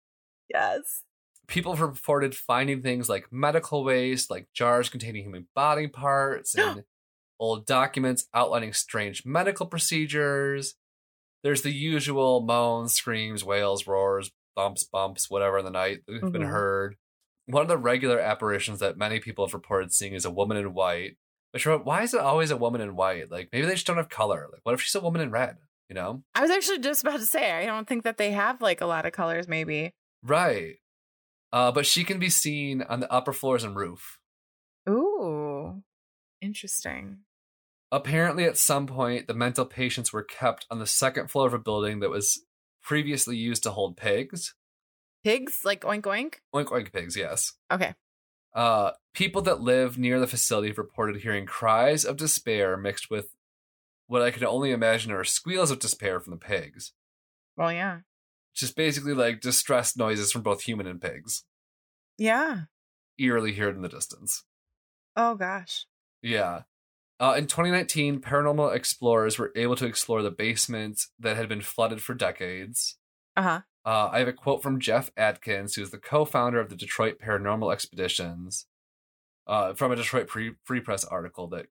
Yes. 0.49 1.03
people 1.47 1.73
have 1.75 1.81
reported 1.83 2.35
finding 2.35 2.81
things 2.83 3.09
like 3.09 3.31
medical 3.33 3.85
waste, 3.85 4.31
like 4.31 4.49
jars 4.55 4.89
containing 4.89 5.25
human 5.25 5.47
body 5.55 5.87
parts, 5.87 6.55
and 6.59 6.85
old 7.39 7.67
documents 7.67 8.27
outlining 8.35 8.73
strange 8.73 9.25
medical 9.27 9.67
procedures. 9.67 10.75
There's 11.45 11.62
the 11.62 11.70
usual 11.70 12.40
moans, 12.40 12.95
screams, 12.95 13.45
wails, 13.45 13.86
roars, 13.86 14.32
thumps, 14.57 14.82
bumps, 14.82 15.30
whatever 15.30 15.59
in 15.59 15.64
the 15.64 15.70
night 15.70 16.01
that 16.07 16.20
have 16.22 16.32
been 16.32 16.42
Mhm. 16.42 16.51
heard. 16.51 16.97
One 17.47 17.62
of 17.62 17.68
the 17.68 17.76
regular 17.78 18.18
apparitions 18.18 18.80
that 18.80 18.97
many 18.97 19.20
people 19.20 19.47
have 19.47 19.55
reported 19.55 19.92
seeing 19.92 20.14
is 20.14 20.24
a 20.24 20.30
woman 20.30 20.57
in 20.57 20.72
white. 20.74 21.18
Which, 21.53 21.66
why 21.66 22.03
is 22.03 22.14
it 22.14 22.20
always 22.20 22.51
a 22.51 22.57
woman 22.57 22.80
in 22.80 22.97
white? 22.97 23.30
Like, 23.30 23.51
maybe 23.53 23.66
they 23.66 23.74
just 23.74 23.86
don't 23.86 23.99
have 23.99 24.09
color. 24.09 24.49
Like, 24.51 24.62
what 24.64 24.72
if 24.74 24.80
she's 24.80 24.95
a 24.97 25.01
woman 25.01 25.20
in 25.20 25.30
red? 25.30 25.59
You 25.88 25.95
know? 25.95 26.24
I 26.34 26.40
was 26.40 26.51
actually 26.51 26.78
just 26.80 27.03
about 27.05 27.20
to 27.20 27.26
say, 27.26 27.53
I 27.53 27.66
don't 27.66 27.86
think 27.86 28.03
that 28.05 28.16
they 28.16 28.30
have 28.32 28.61
like 28.62 28.80
a 28.80 28.86
lot 28.86 29.05
of 29.07 29.12
colors, 29.12 29.47
maybe. 29.47 29.92
Right. 30.22 30.76
Uh, 31.53 31.70
but 31.70 31.84
she 31.86 32.03
can 32.03 32.18
be 32.18 32.30
seen 32.30 32.82
on 32.82 33.01
the 33.01 33.12
upper 33.12 33.32
floors 33.34 33.62
and 33.62 33.76
roof. 33.76 34.18
Ooh. 34.88 35.82
Interesting. 36.40 37.18
Apparently, 37.95 38.42
at 38.45 38.59
some 38.59 38.88
point, 38.88 39.28
the 39.28 39.34
mental 39.34 39.64
patients 39.64 40.12
were 40.12 40.24
kept 40.24 40.66
on 40.68 40.80
the 40.80 40.86
second 40.86 41.30
floor 41.30 41.47
of 41.47 41.55
a 41.55 41.61
building 41.61 42.01
that 42.01 42.11
was 42.11 42.45
previously 42.82 43.36
used 43.36 43.62
to 43.62 43.70
hold 43.70 43.97
pigs. 43.97 44.53
Pigs? 45.22 45.61
Like 45.64 45.82
oink 45.82 46.03
oink? 46.03 46.34
Oink 46.53 46.66
oink 46.66 46.92
pigs, 46.92 47.16
yes. 47.16 47.53
Okay. 47.70 47.95
Uh, 48.53 48.90
people 49.14 49.42
that 49.42 49.61
live 49.61 49.97
near 49.97 50.18
the 50.18 50.26
facility 50.26 50.66
have 50.68 50.78
reported 50.78 51.22
hearing 51.22 51.47
cries 51.47 52.05
of 52.05 52.16
despair 52.16 52.76
mixed 52.76 53.11
with 53.11 53.28
what 54.09 54.22
I 54.22 54.32
can 54.32 54.45
only 54.45 54.72
imagine 54.72 55.12
are 55.12 55.22
squeals 55.22 55.70
of 55.70 55.78
despair 55.78 56.18
from 56.18 56.32
the 56.32 56.36
pigs. 56.36 56.92
Well, 57.57 57.72
yeah. 57.72 58.01
Just 58.57 58.74
basically 58.74 59.14
like 59.14 59.40
distressed 59.40 59.97
noises 59.97 60.32
from 60.32 60.42
both 60.42 60.62
human 60.62 60.88
and 60.88 61.01
pigs, 61.01 61.45
Yeah. 62.18 62.62
eerily 63.18 63.55
heard 63.55 63.76
in 63.76 63.82
the 63.82 63.88
distance. 63.88 64.42
Oh 65.14 65.36
gosh. 65.36 65.86
Yeah. 66.22 66.62
Uh, 67.21 67.35
in 67.39 67.47
2019, 67.47 68.21
paranormal 68.21 68.75
explorers 68.75 69.39
were 69.39 69.53
able 69.55 69.77
to 69.77 69.87
explore 69.87 70.23
the 70.23 70.31
basement 70.31 71.07
that 71.19 71.37
had 71.37 71.49
been 71.49 71.61
flooded 71.61 72.03
for 72.03 72.15
decades. 72.15 72.97
Uh-huh. 73.37 73.61
Uh, 73.85 74.09
I 74.12 74.19
have 74.19 74.29
a 74.29 74.33
quote 74.33 74.62
from 74.62 74.81
Jeff 74.81 75.11
Atkins, 75.17 75.75
who's 75.75 75.91
the 75.91 75.99
co-founder 75.99 76.59
of 76.59 76.71
the 76.71 76.77
Detroit 76.77 77.19
Paranormal 77.25 77.73
Expeditions, 77.73 78.67
uh, 79.47 79.75
from 79.75 79.93
a 79.93 79.97
Detroit 79.97 80.31
Free, 80.31 80.53
Free 80.65 80.81
Press 80.81 81.05
article 81.05 81.49
that 81.49 81.67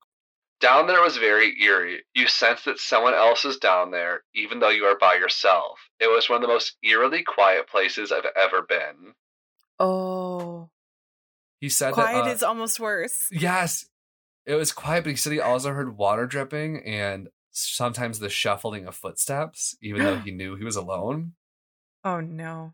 down 0.64 0.88
there 0.88 1.02
was 1.02 1.18
very 1.18 1.62
eerie. 1.62 2.04
You 2.14 2.28
sense 2.28 2.64
that 2.64 2.80
someone 2.80 3.14
else 3.14 3.44
is 3.44 3.58
down 3.58 3.92
there, 3.92 4.24
even 4.34 4.60
though 4.60 4.70
you 4.70 4.86
are 4.86 4.98
by 4.98 5.16
yourself. 5.16 5.78
It 6.00 6.08
was 6.08 6.30
one 6.30 6.38
of 6.38 6.42
the 6.42 6.54
most 6.54 6.78
eerily 6.82 7.22
quiet 7.22 7.68
places 7.68 8.14
I've 8.14 8.32
ever 8.42 8.62
been. 8.62 9.14
Oh. 9.78 10.70
He 11.60 11.68
said 11.68 11.94
Quiet 11.94 12.24
that, 12.24 12.30
uh, 12.30 12.34
is 12.34 12.44
almost 12.44 12.80
worse. 12.80 13.28
Yes, 13.32 13.86
it 14.46 14.56
was 14.56 14.72
quiet, 14.72 15.04
but 15.04 15.12
he 15.12 15.16
said 15.16 15.34
he 15.34 15.40
also 15.40 15.72
heard 15.74 15.98
water 15.98 16.26
dripping 16.26 16.84
and 16.86 17.30
sometimes 17.52 18.20
the 18.20 18.30
shuffling 18.30 18.88
of 18.88 18.96
footsteps, 18.96 19.76
even 19.82 20.04
though 20.04 20.18
he 20.26 20.32
knew 20.32 20.56
he 20.56 20.64
was 20.66 20.76
alone. 20.76 21.34
Oh 22.04 22.20
no. 22.22 22.74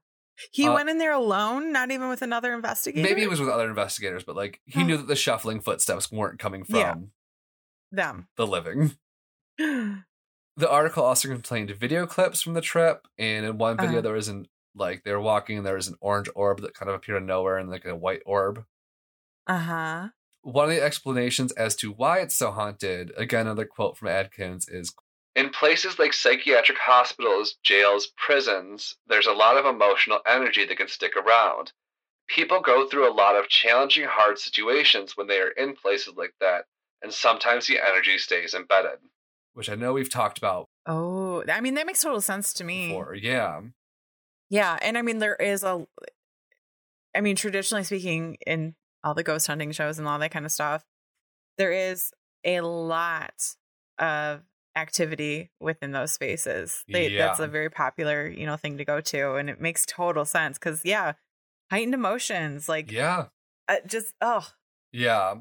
He 0.52 0.68
Uh, 0.68 0.74
went 0.74 0.90
in 0.90 0.98
there 1.00 1.12
alone, 1.12 1.72
not 1.74 1.92
even 1.92 2.08
with 2.10 2.22
another 2.22 2.54
investigator. 2.54 3.08
Maybe 3.10 3.24
it 3.24 3.30
was 3.30 3.40
with 3.42 3.50
other 3.50 3.68
investigators, 3.68 4.24
but 4.24 4.36
like 4.36 4.62
he 4.66 4.82
Oh. 4.82 4.88
knew 4.88 4.98
that 4.98 5.08
the 5.08 5.16
shuffling 5.16 5.60
footsteps 5.62 6.12
weren't 6.12 6.40
coming 6.40 6.64
from 6.64 6.80
Yeah. 6.80 6.96
them. 7.92 8.28
the 8.38 8.48
living. 8.48 8.98
The 10.58 10.70
article 10.70 11.04
also 11.06 11.28
contained 11.28 11.72
video 11.72 12.06
clips 12.06 12.42
from 12.44 12.54
the 12.54 12.62
trip, 12.62 13.08
and 13.18 13.46
in 13.48 13.58
one 13.58 13.80
video 13.80 14.00
Uh-huh. 14.00 14.04
there 14.04 14.14
was 14.14 14.28
an 14.28 14.48
like 14.76 15.04
they 15.04 15.12
were 15.12 15.20
walking 15.20 15.58
and 15.58 15.66
there 15.66 15.74
was 15.76 15.88
an 15.88 15.98
orange 16.02 16.30
orb 16.36 16.62
that 16.62 16.76
kind 16.76 16.88
of 16.90 16.96
appeared 16.96 17.16
out 17.18 17.24
of 17.24 17.28
nowhere 17.28 17.58
and 17.58 17.70
like 17.70 17.86
a 17.86 17.96
white 17.96 18.22
orb. 18.26 18.66
uh-huh. 19.48 20.10
One 20.42 20.70
of 20.70 20.76
the 20.76 20.82
explanations 20.82 21.52
as 21.54 21.76
to 21.78 21.92
why 21.92 22.20
it's 22.20 22.36
so 22.36 22.52
haunted, 22.52 23.12
again 23.18 23.42
another 23.42 23.66
quote 23.66 23.98
from 23.98 24.08
Adkins, 24.08 24.68
is 24.70 24.94
In 25.36 25.50
places 25.50 26.00
like 26.00 26.14
psychiatric 26.14 26.78
hospitals, 26.78 27.56
jails, 27.64 28.12
prisons, 28.18 28.96
there's 29.08 29.28
a 29.28 29.34
lot 29.34 29.58
of 29.58 29.66
emotional 29.66 30.20
energy 30.26 30.66
that 30.66 30.78
can 30.78 30.88
stick 30.88 31.16
around. 31.16 31.74
People 32.28 32.62
go 32.62 32.88
through 32.88 33.10
a 33.10 33.14
lot 33.14 33.36
of 33.36 33.48
challenging, 33.50 34.06
hard 34.08 34.38
situations 34.38 35.18
when 35.18 35.28
they 35.28 35.40
are 35.40 35.50
in 35.50 35.76
places 35.76 36.14
like 36.16 36.34
that, 36.40 36.66
and 37.02 37.12
sometimes 37.12 37.68
the 37.68 37.80
energy 37.80 38.18
stays 38.18 38.54
embedded. 38.54 39.00
Which 39.54 39.70
I 39.70 39.76
know 39.76 39.94
we've 39.94 40.12
talked 40.12 40.38
about 40.38 40.70
Oh, 40.86 41.44
I 41.48 41.62
mean 41.62 41.74
that 41.76 41.86
makes 41.86 42.02
total 42.02 42.22
sense 42.22 42.54
to 42.54 42.64
me. 42.64 42.88
before. 42.88 43.14
Yeah. 43.14 43.62
Yeah, 44.50 44.78
and 44.82 44.98
I 44.98 45.02
mean 45.02 45.20
there 45.20 45.36
is 45.36 45.64
a 45.64 45.86
I 47.16 47.22
mean 47.22 47.36
traditionally 47.36 47.84
speaking 47.84 48.38
in 48.48 48.76
all 49.04 49.14
the 49.14 49.24
ghost 49.24 49.48
hunting 49.48 49.72
shows 49.72 50.00
and 50.00 50.08
all 50.08 50.20
that 50.20 50.32
kind 50.32 50.46
of 50.46 50.52
stuff, 50.52 50.84
there 51.58 51.72
is 51.72 52.12
a 52.44 52.62
lot 52.62 53.34
of 53.98 54.42
activity 54.76 55.52
within 55.60 55.92
those 55.92 56.12
spaces. 56.12 56.84
They, 56.88 57.16
That's 57.18 57.40
a 57.40 57.48
very 57.48 57.70
popular, 57.70 58.28
you 58.28 58.46
know, 58.46 58.56
thing 58.56 58.78
to 58.78 58.86
go 58.86 59.02
to 59.02 59.36
and 59.36 59.50
it 59.50 59.60
makes 59.60 59.86
total 59.86 60.26
sense 60.26 60.58
cuz 60.58 60.82
yeah, 60.86 61.14
heightened 61.72 61.94
emotions 61.94 62.70
like 62.70 62.92
Yeah. 62.92 63.26
uh, 63.68 63.78
just 63.86 64.14
oh, 64.22 64.48
Yeah. 64.92 65.36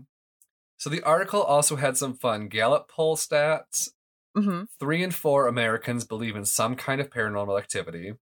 So 0.79 0.91
the 0.91 1.03
article 1.03 1.43
also 1.43 1.77
had 1.77 1.97
some 1.97 2.15
fun 2.15 2.49
Gallup 2.49 2.89
poll 2.89 3.17
stats. 3.17 3.89
mhm. 4.37 4.67
Three 4.79 5.03
in 5.03 5.11
four 5.11 5.47
Americans 5.49 6.05
believe 6.05 6.37
in 6.37 6.45
some 6.45 6.77
kind 6.77 7.01
of 7.01 7.11
paranormal 7.11 7.59
activity. 7.59 8.13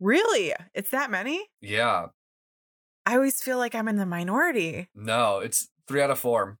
Really? 0.00 0.52
It's 0.74 0.90
that 0.90 1.10
many? 1.10 1.48
Yeah. 1.60 2.08
I 3.04 3.14
always 3.14 3.42
feel 3.42 3.58
like 3.58 3.74
I'm 3.74 3.88
in 3.88 3.96
the 3.96 4.06
minority. 4.06 4.88
No, 4.94 5.38
it's 5.38 5.68
three 5.88 6.02
out 6.02 6.10
of 6.10 6.18
four. 6.18 6.58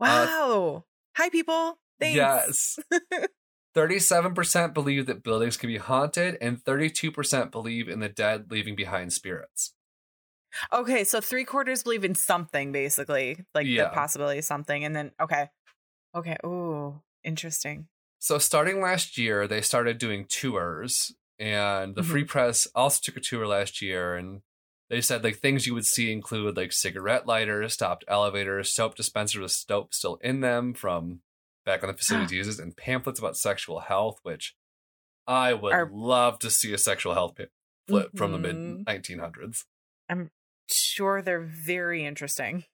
Uh, 0.00 0.06
wow. 0.06 0.84
Hi 1.16 1.30
people. 1.30 1.78
Thanks. 1.98 2.16
Yes. 2.16 2.78
37% 3.76 4.74
believe 4.74 5.06
that 5.06 5.22
buildings 5.22 5.56
can 5.56 5.68
be 5.68 5.76
haunted, 5.76 6.38
and 6.40 6.62
32% 6.64 7.50
believe 7.50 7.88
in 7.88 8.00
the 8.00 8.08
dead 8.08 8.50
leaving 8.50 8.74
behind 8.74 9.12
spirits. 9.12 9.74
Okay, 10.72 11.04
so 11.04 11.20
three 11.20 11.44
quarters 11.44 11.82
believe 11.82 12.04
in 12.04 12.14
something, 12.14 12.72
basically, 12.72 13.44
like 13.54 13.66
Yeah. 13.66 13.84
the 13.84 13.90
possibility 13.90 14.38
of 14.38 14.44
something, 14.46 14.84
and 14.84 14.96
then 14.96 15.12
okay, 15.20 15.50
okay, 16.14 16.36
ooh, 16.44 17.02
interesting. 17.22 17.88
So, 18.18 18.38
starting 18.38 18.80
last 18.80 19.18
year, 19.18 19.46
they 19.46 19.60
started 19.60 19.98
doing 19.98 20.24
tours 20.24 21.12
and 21.38 21.94
the 21.94 22.00
mm-hmm. 22.00 22.10
Free 22.10 22.24
Press 22.24 22.66
also 22.74 23.00
took 23.02 23.16
a 23.16 23.20
tour 23.20 23.46
last 23.46 23.82
year, 23.82 24.16
and 24.16 24.40
they 24.90 25.00
said 25.00 25.24
like 25.24 25.36
things 25.38 25.66
you 25.66 25.74
would 25.74 25.86
see 25.86 26.12
include 26.12 26.56
like 26.56 26.72
cigarette 26.72 27.26
lighters, 27.26 27.72
stopped 27.72 28.04
elevators, 28.08 28.72
soap 28.72 28.94
dispensers 28.94 29.40
with 29.40 29.50
soap 29.52 29.92
still 29.94 30.16
in 30.22 30.40
them 30.40 30.74
from 30.74 31.20
back 31.64 31.82
on 31.82 31.88
the 31.88 31.94
facility's 31.96 32.32
uses, 32.32 32.58
and 32.60 32.76
pamphlets 32.76 33.18
about 33.18 33.36
sexual 33.36 33.80
health, 33.80 34.20
which 34.22 34.54
I 35.26 35.52
would 35.54 35.72
Are- 35.72 35.90
love 35.92 36.38
to 36.40 36.50
see 36.50 36.72
a 36.72 36.78
sexual 36.78 37.14
health 37.14 37.34
pamphlet 37.36 38.16
from 38.16 38.32
the 38.32 38.38
mid 38.38 38.54
Mhm. 38.56 38.84
1900s. 38.84 39.64
I'm 40.08 40.30
sure 40.70 41.20
they're 41.22 41.40
very 41.40 42.04
interesting. 42.04 42.64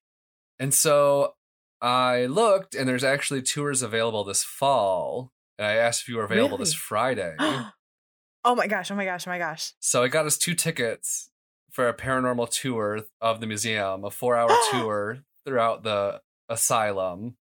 And 0.59 0.75
so 0.75 1.35
I 1.81 2.27
looked, 2.27 2.75
and 2.75 2.87
there's 2.89 3.03
actually 3.05 3.43
tours 3.43 3.81
available 3.83 4.23
this 4.23 4.45
fall. 4.45 5.33
And 5.59 5.67
I 5.67 5.75
asked 5.75 6.03
if 6.03 6.09
you 6.09 6.17
were 6.17 6.25
available 6.25 6.59
this 6.59 6.75
Friday. 6.91 7.35
oh 8.45 8.55
my 8.55 8.67
gosh! 8.67 8.91
Oh 8.91 8.95
my 8.95 9.05
gosh! 9.07 9.27
Oh 9.27 9.31
my 9.31 9.39
gosh! 9.39 9.73
so 9.81 10.03
I 10.03 10.09
got 10.09 10.27
us 10.27 10.37
two 10.37 10.55
tickets 10.55 11.31
for 11.73 11.89
a 11.89 11.95
paranormal 11.95 12.49
tour 12.51 13.01
of 13.21 13.41
the 13.41 13.47
museum, 13.47 14.05
a 14.05 14.11
four 14.11 14.37
hour 14.37 14.51
tour 14.71 15.19
throughout 15.45 15.83
the 15.83 16.21
asylum. 16.49 17.37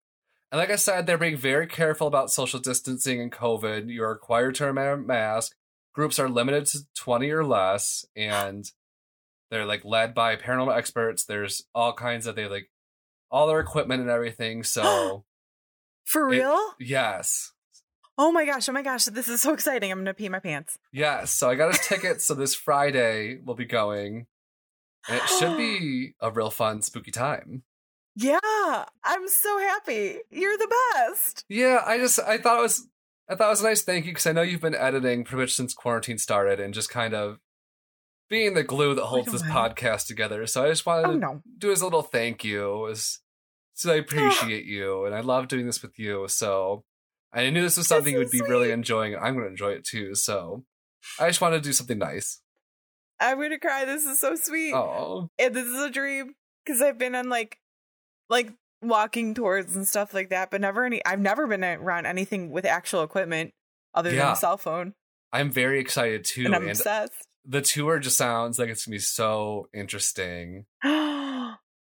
And 0.51 0.57
like 0.59 0.71
I 0.71 0.77
said, 0.77 1.05
they're 1.05 1.17
being 1.17 1.38
very 1.38 1.67
careful 1.67 2.07
about 2.07 2.32
social 2.32 2.59
distancing 2.59 3.19
and 3.21 3.32
COVID. 3.32 3.91
You're 3.93 4.09
required 4.09 4.55
to 4.55 4.71
wear 4.71 4.93
a 4.93 4.97
mask. 4.97 5.55
Groups 5.93 6.17
are 6.19 6.30
limited 6.30 6.65
to 6.67 6.80
20 6.95 7.30
or 7.32 7.43
less, 7.43 8.05
and 8.15 8.65
they're 9.51 9.65
like 9.65 9.84
led 9.84 10.13
by 10.13 10.36
paranormal 10.38 10.75
experts. 10.75 11.25
There's 11.25 11.63
all 11.75 11.93
kinds 11.93 12.25
of, 12.25 12.36
they 12.36 12.47
like 12.47 12.69
all 13.30 13.47
their 13.47 13.59
equipment 13.59 14.01
and 14.01 14.09
everything. 14.09 14.63
So, 14.63 15.25
For 16.05 16.21
It- 16.32 16.38
real? 16.38 16.59
yes. 16.80 17.51
Oh 18.22 18.34
my 18.34 18.43
gosh! 18.43 18.67
Oh 18.67 18.74
my 18.74 18.82
gosh! 18.82 19.05
This 19.05 19.30
is 19.30 19.41
so 19.41 19.53
exciting! 19.53 19.89
I'm 19.93 19.99
gonna 19.99 20.13
pee 20.13 20.28
my 20.28 20.39
pants. 20.39 20.78
Yes. 20.91 21.32
So 21.32 21.49
I 21.49 21.55
got 21.55 21.74
a 21.74 21.80
ticket, 21.80 22.22
so 22.22 22.34
this 22.34 22.53
Friday 22.67 23.39
we'll 23.41 23.55
be 23.55 23.63
going. 23.63 24.28
And 25.07 25.17
it 25.22 25.30
should 25.30 25.55
be 25.55 26.15
a 26.22 26.30
real 26.30 26.49
fun, 26.49 26.82
spooky 26.82 27.11
time. 27.11 27.63
Yeah, 28.17 28.84
I'm 29.05 29.28
so 29.30 29.57
happy. 29.59 30.17
You're 30.30 30.57
the 30.57 30.76
best. 30.93 31.45
Yeah, 31.47 31.82
I 31.86 31.97
just 31.97 32.20
I 32.20 32.38
thought 32.38 32.59
it 32.59 32.63
was 32.63 32.89
I 33.30 33.36
thought 33.36 33.47
it 33.47 33.51
was 33.51 33.61
a 33.61 33.67
nice 33.67 33.84
thank 33.84 34.05
you 34.05 34.11
because 34.11 34.28
I 34.28 34.34
know 34.34 34.41
you've 34.41 34.59
been 34.59 34.76
editing 34.76 35.24
pretty 35.24 35.43
much 35.43 35.53
since 35.53 35.74
quarantine 35.74 36.17
started 36.17 36.59
and 36.59 36.74
just 36.74 36.89
kind 36.89 37.13
of 37.13 37.39
being 38.30 38.53
the 38.53 38.63
glue 38.63 38.95
that 38.95 39.05
holds 39.05 39.30
oh 39.30 39.32
this 39.32 39.43
mind. 39.43 39.53
podcast 39.78 40.07
together. 40.07 40.45
So 40.45 40.65
I 40.65 40.70
just 40.70 40.86
wanted 40.86 41.07
Oh 41.07 41.13
to 41.13 41.17
no! 41.20 41.41
do 41.57 41.72
as 41.72 41.80
a 41.80 41.86
little 41.86 42.01
thank 42.01 42.43
you 42.43 42.89
as 42.89 43.20
so 43.76 43.93
I 43.93 43.95
appreciate 43.99 44.65
you 44.65 45.05
and 45.05 45.15
I 45.15 45.22
love 45.22 45.47
doing 45.47 45.65
this 45.67 45.82
with 45.82 45.97
you. 45.97 46.28
So 46.28 46.84
I 47.34 47.49
knew 47.49 47.61
this 47.61 47.77
was 47.77 47.88
something 47.88 48.13
you 48.13 48.19
would 48.19 48.32
be 48.32 48.41
really 48.41 48.71
enjoying. 48.71 49.15
I'm 49.15 49.34
going 49.36 49.45
to 49.45 49.51
enjoy 49.51 49.71
it 49.71 49.86
too. 49.86 50.15
So 50.15 50.63
I 51.19 51.27
just 51.27 51.41
wanted 51.41 51.57
to 51.63 51.69
do 51.69 51.73
something 51.73 51.97
nice. 51.99 52.41
I'm 53.21 53.39
gonna 53.41 53.59
cry. 53.59 53.84
This 53.86 54.05
is 54.05 54.19
so 54.19 54.36
sweet. 54.36 54.73
Oh, 54.73 55.30
And 55.38 55.53
this 55.53 55.65
is 55.67 55.80
a 55.82 55.89
dream 55.89 56.36
because 56.65 56.82
I've 56.82 56.97
been 56.97 57.15
on 57.15 57.27
like, 57.30 57.57
like 58.30 58.53
walking 58.82 59.34
tours 59.34 59.75
and 59.75 59.86
stuff 59.88 60.13
like 60.13 60.30
that, 60.30 60.49
but 60.51 60.61
never 60.61 60.86
any. 60.86 61.05
I've 61.05 61.19
never 61.19 61.45
been 61.45 61.63
around 61.63 62.05
anything 62.05 62.49
with 62.49 62.63
actual 62.65 63.03
equipment 63.03 63.51
other 63.93 64.09
than 64.11 64.19
a 64.19 64.36
cell 64.38 64.57
phone, 64.57 64.93
I'm 65.34 65.51
very 65.51 65.80
excited 65.80 66.23
too. 66.23 66.45
and 66.45 66.55
I'm 66.55 66.61
And 66.61 66.71
obsessed. 66.71 67.11
the 67.45 67.61
tour 67.61 67.99
just 67.99 68.17
sounds 68.17 68.57
like 68.57 68.69
it's 68.69 68.86
going 68.86 68.93
to 68.93 68.95
be 68.95 68.99
so 69.01 69.67
interesting. 69.73 70.65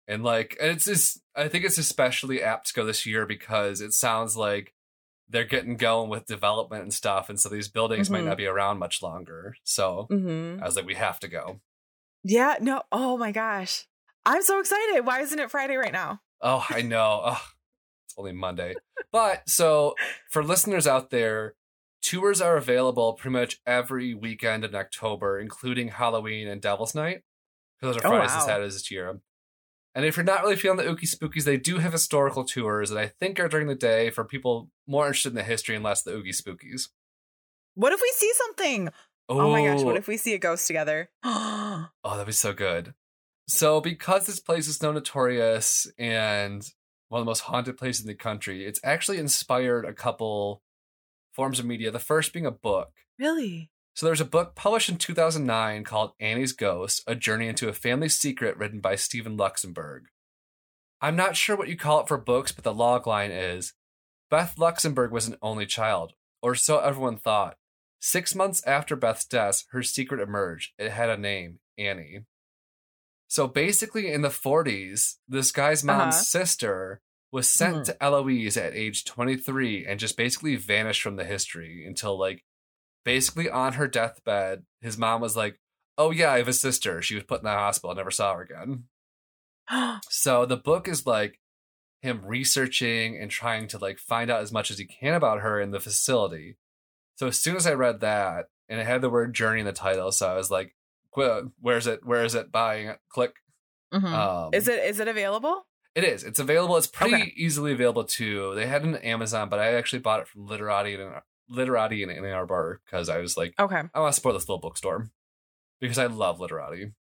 And 0.08 0.22
like 0.22 0.56
it's 0.60 0.84
just 0.84 1.20
I 1.34 1.48
think 1.48 1.64
it's 1.64 1.78
especially 1.78 2.40
apt 2.40 2.68
to 2.68 2.74
go 2.74 2.84
this 2.84 3.06
year 3.06 3.26
because 3.26 3.80
it 3.80 3.92
sounds 3.92 4.36
like 4.36 4.72
they're 5.28 5.44
getting 5.44 5.76
going 5.76 6.08
with 6.08 6.26
development 6.26 6.82
and 6.82 6.94
stuff, 6.94 7.28
and 7.28 7.38
so 7.40 7.48
these 7.48 7.68
buildings 7.68 8.08
might 8.10 8.22
Mhm. 8.22 8.26
not 8.26 8.36
be 8.36 8.46
around 8.46 8.78
much 8.78 9.02
longer. 9.02 9.56
So 9.64 10.06
hmm 10.08 10.58
I 10.62 10.66
was 10.66 10.76
like, 10.76 10.86
we 10.86 10.94
have 10.94 11.18
to 11.20 11.28
go. 11.28 11.60
Yeah. 12.22 12.56
No. 12.60 12.82
Oh 12.92 13.16
my 13.16 13.32
gosh. 13.32 13.86
I'm 14.24 14.42
so 14.42 14.58
excited. 14.60 15.02
Why 15.06 15.20
isn't 15.20 15.38
it 15.38 15.50
Friday 15.50 15.76
right 15.76 15.92
now? 15.92 16.20
Oh, 16.40 16.64
I 16.68 16.82
know. 16.82 17.22
Oh, 17.36 17.42
it's 18.06 18.14
only 18.18 18.32
Monday. 18.32 18.74
But 19.12 19.48
so 19.48 19.94
for 20.30 20.42
listeners 20.44 20.86
out 20.86 21.10
there, 21.10 21.54
tours 22.02 22.40
are 22.40 22.56
available 22.56 23.14
pretty 23.14 23.32
much 23.32 23.60
every 23.66 24.14
weekend 24.14 24.64
in 24.64 24.74
October, 24.74 25.38
including 25.40 25.88
Halloween 25.88 26.46
and 26.48 26.60
Devil's 26.60 26.94
Night. 26.94 27.22
Because 27.80 27.94
those 27.96 28.04
are 28.04 28.06
Oh, 28.06 28.10
Fridays 28.10 28.32
and 28.32 28.40
wow. 28.40 28.46
Saturdays 28.46 28.74
this 28.74 28.90
year. 28.90 29.20
And 29.96 30.04
if 30.04 30.18
you're 30.18 30.24
not 30.24 30.42
really 30.42 30.56
feeling 30.56 30.76
the 30.76 30.84
ookie 30.84 31.08
spookies, 31.08 31.44
they 31.44 31.56
do 31.56 31.78
have 31.78 31.92
historical 31.92 32.44
tours 32.44 32.90
that 32.90 32.98
I 32.98 33.06
think 33.06 33.40
are 33.40 33.48
during 33.48 33.66
the 33.66 33.74
day 33.74 34.10
for 34.10 34.24
people 34.24 34.68
more 34.86 35.06
interested 35.06 35.30
in 35.30 35.36
the 35.36 35.42
history 35.42 35.74
and 35.74 35.82
less 35.82 36.02
the 36.02 36.10
oogie 36.10 36.32
spookies. 36.32 36.90
What 37.74 37.94
if 37.94 38.00
we 38.02 38.12
see 38.14 38.30
something? 38.34 38.90
Oh, 39.30 39.50
my 39.50 39.64
gosh. 39.64 39.82
What 39.82 39.96
if 39.96 40.06
we 40.06 40.18
see 40.18 40.34
a 40.34 40.38
ghost 40.38 40.66
together? 40.66 41.08
oh 41.24 41.88
Oh, 42.04 42.10
that'd 42.10 42.26
be 42.26 42.32
so 42.32 42.52
good. 42.52 42.92
So, 43.48 43.80
because 43.80 44.26
this 44.26 44.38
place 44.38 44.68
is 44.68 44.76
so 44.76 44.92
notorious 44.92 45.90
and 45.98 46.70
one 47.08 47.20
of 47.20 47.24
the 47.24 47.30
most 47.30 47.40
haunted 47.40 47.78
places 47.78 48.02
in 48.02 48.08
the 48.08 48.14
country, 48.14 48.66
it's 48.66 48.80
actually 48.84 49.16
inspired 49.16 49.86
a 49.86 49.94
couple 49.94 50.60
forms 51.32 51.58
of 51.58 51.64
media. 51.64 51.90
The 51.90 51.98
first 51.98 52.34
being 52.34 52.44
a 52.44 52.50
book. 52.50 52.92
really? 53.18 53.70
So, 53.96 54.04
there's 54.04 54.20
a 54.20 54.26
book 54.26 54.54
published 54.54 54.90
in 54.90 54.98
2009 54.98 55.82
called 55.82 56.12
Annie's 56.20 56.52
Ghost 56.52 57.02
A 57.06 57.14
Journey 57.14 57.48
into 57.48 57.70
a 57.70 57.72
Family 57.72 58.10
Secret, 58.10 58.54
written 58.58 58.78
by 58.80 58.94
Stephen 58.94 59.38
Luxenberg. 59.38 60.02
I'm 61.00 61.16
not 61.16 61.34
sure 61.34 61.56
what 61.56 61.68
you 61.68 61.78
call 61.78 62.00
it 62.00 62.08
for 62.08 62.18
books, 62.18 62.52
but 62.52 62.62
the 62.62 62.74
log 62.74 63.06
line 63.06 63.30
is 63.30 63.72
Beth 64.30 64.56
Luxenberg 64.58 65.12
was 65.12 65.26
an 65.26 65.36
only 65.40 65.64
child, 65.64 66.12
or 66.42 66.54
so 66.54 66.78
everyone 66.78 67.16
thought. 67.16 67.56
Six 67.98 68.34
months 68.34 68.62
after 68.66 68.96
Beth's 68.96 69.24
death, 69.24 69.64
her 69.70 69.82
secret 69.82 70.20
emerged. 70.20 70.74
It 70.78 70.90
had 70.92 71.08
a 71.08 71.16
name 71.16 71.60
Annie. 71.78 72.26
So 73.28 73.48
basically, 73.48 74.12
in 74.12 74.20
the 74.20 74.28
40s, 74.28 75.20
this 75.26 75.50
guy's 75.50 75.82
mom's 75.82 76.16
Uh-huh. 76.16 76.22
sister 76.22 77.00
was 77.32 77.48
sent 77.48 77.76
Mhm. 77.78 77.84
to 77.86 78.02
Eloise 78.04 78.58
at 78.58 78.74
age 78.74 79.06
23 79.06 79.86
and 79.86 79.98
just 79.98 80.18
basically 80.18 80.56
vanished 80.56 81.00
from 81.00 81.16
the 81.16 81.24
history 81.24 81.86
until, 81.86 82.18
like, 82.18 82.44
basically 83.06 83.48
on 83.48 83.72
her 83.74 83.88
deathbed, 83.88 84.64
his 84.82 84.98
mom 84.98 85.22
was 85.22 85.34
like, 85.34 85.58
Oh, 85.96 86.10
yeah, 86.10 86.30
I 86.32 86.36
have 86.38 86.48
a 86.48 86.52
sister. 86.52 87.00
She 87.00 87.14
was 87.14 87.24
put 87.24 87.38
in 87.40 87.44
the 87.44 87.50
hospital. 87.52 87.90
I 87.92 87.94
never 87.94 88.10
saw 88.10 88.34
her 88.34 88.42
again. 88.42 88.84
So 90.10 90.44
the 90.44 90.56
book 90.58 90.86
is 90.88 91.06
like 91.06 91.40
him 92.02 92.20
researching 92.26 93.16
and 93.16 93.30
trying 93.30 93.66
to 93.68 93.78
like 93.78 93.98
find 93.98 94.30
out 94.30 94.42
as 94.42 94.52
much 94.52 94.70
as 94.70 94.78
he 94.78 94.84
can 94.84 95.14
about 95.14 95.40
her 95.40 95.58
in 95.60 95.70
the 95.70 95.80
facility. 95.80 96.56
So 97.16 97.28
as 97.28 97.38
soon 97.38 97.56
as 97.56 97.66
I 97.66 97.72
read 97.72 98.00
that 98.00 98.46
and 98.68 98.78
it 98.80 98.86
had 98.86 99.00
the 99.00 99.08
word 99.10 99.34
journey 99.34 99.60
in 99.60 99.66
the 99.66 99.72
title, 99.72 100.12
so 100.12 100.28
I 100.28 100.34
was 100.36 100.50
like, 100.50 100.76
"Where's 101.14 101.86
it? 101.86 102.04
Where 102.04 102.22
is 102.24 102.34
it? 102.34 102.52
Buying 102.52 102.88
it? 102.88 102.98
Click." 103.08 103.32
Mhm. 103.94 104.04
Um, 104.12 104.50
is 104.52 104.68
it 104.68 104.78
is 104.84 105.00
it 105.00 105.08
available? 105.08 105.66
It 105.94 106.04
is. 106.04 106.22
It's 106.24 106.38
available. 106.38 106.76
It's 106.76 106.86
pretty 106.86 107.14
Okay. 107.14 107.32
easily 107.36 107.72
available 107.72 108.04
too. 108.04 108.54
They 108.54 108.66
had 108.66 108.82
it 108.84 108.88
on 108.88 108.96
Amazon, 108.96 109.48
but 109.48 109.58
I 109.58 109.74
actually 109.74 110.00
bought 110.00 110.20
it 110.20 110.28
from 110.28 110.46
Literati 110.46 110.92
in 110.94 111.00
Literati 111.48 112.02
in 112.02 112.10
Ann 112.10 112.24
Arbor 112.24 112.80
because 112.84 113.08
I 113.08 113.18
was 113.18 113.36
like, 113.36 113.54
Okay. 113.58 113.82
I 113.94 114.00
want 114.00 114.12
to 114.12 114.16
support 114.16 114.34
this 114.34 114.48
little 114.48 114.60
bookstore 114.60 115.08
because 115.80 115.98
I 115.98 116.06
love 116.06 116.40
Literati. 116.40 116.92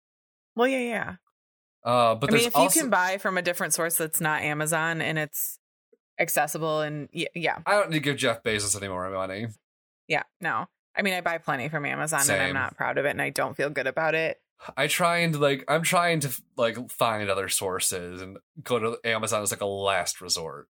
Well, 0.57 0.69
yeah, 0.69 0.79
yeah. 0.79 1.15
Uh, 1.85 2.15
but 2.15 2.31
I 2.31 2.37
mean, 2.37 2.47
if 2.47 2.57
also 2.57 2.75
you 2.79 2.83
can 2.83 2.91
buy 2.91 3.19
from 3.19 3.37
a 3.37 3.43
different 3.43 3.75
source 3.75 3.97
that's 3.97 4.21
not 4.21 4.43
Amazon 4.43 5.03
and 5.03 5.19
it's 5.19 5.59
accessible 6.19 6.81
and 6.81 7.09
yeah, 7.13 7.59
I 7.67 7.73
don't 7.73 7.91
need 7.91 7.97
to 7.97 8.03
give 8.03 8.17
Jeff 8.17 8.43
Bezos 8.43 8.77
any 8.77 8.89
more 8.89 9.11
money. 9.11 9.49
yeah, 10.09 10.23
no. 10.41 10.67
I 10.97 11.03
mean, 11.03 11.15
I 11.15 11.21
buy 11.23 11.39
plenty 11.39 11.69
from 11.69 11.85
Amazon 11.85 12.21
and 12.31 12.41
I'm 12.41 12.55
not 12.55 12.77
proud 12.77 12.99
of 12.99 13.05
it 13.05 13.11
and 13.11 13.21
I 13.21 13.31
don't 13.31 13.57
feel 13.57 13.69
good 13.69 13.89
about 13.89 14.15
it. 14.15 14.39
I 14.77 14.87
try 14.87 15.19
and 15.19 15.39
like 15.39 15.65
I'm 15.67 15.83
trying 15.83 16.21
to 16.21 16.31
like 16.57 16.91
find 16.91 17.29
other 17.29 17.49
sources 17.49 18.23
and 18.23 18.39
go 18.63 18.79
to 18.79 18.99
Amazon 19.05 19.43
as 19.43 19.51
like 19.51 19.61
a 19.61 19.67
last 19.67 20.21
resort. 20.21 20.69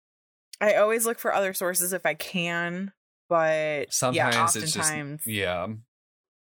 I 0.60 0.74
always 0.74 1.04
look 1.04 1.18
for 1.18 1.34
other 1.34 1.52
sources 1.52 1.92
if 1.92 2.06
I 2.06 2.14
can, 2.14 2.92
but 3.28 3.92
Sometimes 3.92 4.56
yeah, 4.56 4.62
it's 4.62 4.72
just 4.72 5.26
yeah. 5.26 5.66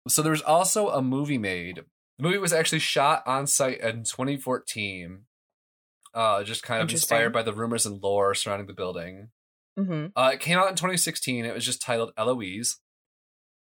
So 0.08 0.22
there 0.22 0.32
was 0.32 0.42
also 0.42 0.90
a 0.90 1.02
movie 1.02 1.38
made. 1.38 1.84
The 2.18 2.24
movie 2.24 2.38
was 2.38 2.54
actually 2.54 2.80
shot 2.80 3.24
on 3.28 3.46
site 3.48 3.82
in 3.82 4.04
2014. 4.04 5.24
Uh, 6.14 6.44
just 6.44 6.64
kind 6.64 6.82
of 6.82 6.90
inspired 6.90 7.32
by 7.34 7.44
the 7.44 7.54
rumors 7.54 7.86
and 7.86 8.02
lore 8.02 8.34
surrounding 8.34 8.68
the 8.68 8.74
building. 8.74 9.30
Mhm. 9.78 10.12
Uh, 10.16 10.32
it 10.34 10.40
came 10.40 10.58
out 10.58 10.70
in 10.70 10.76
2016. 10.76 11.46
It 11.46 11.54
was 11.54 11.66
just 11.66 11.82
titled 11.82 12.12
Eloise. 12.18 12.80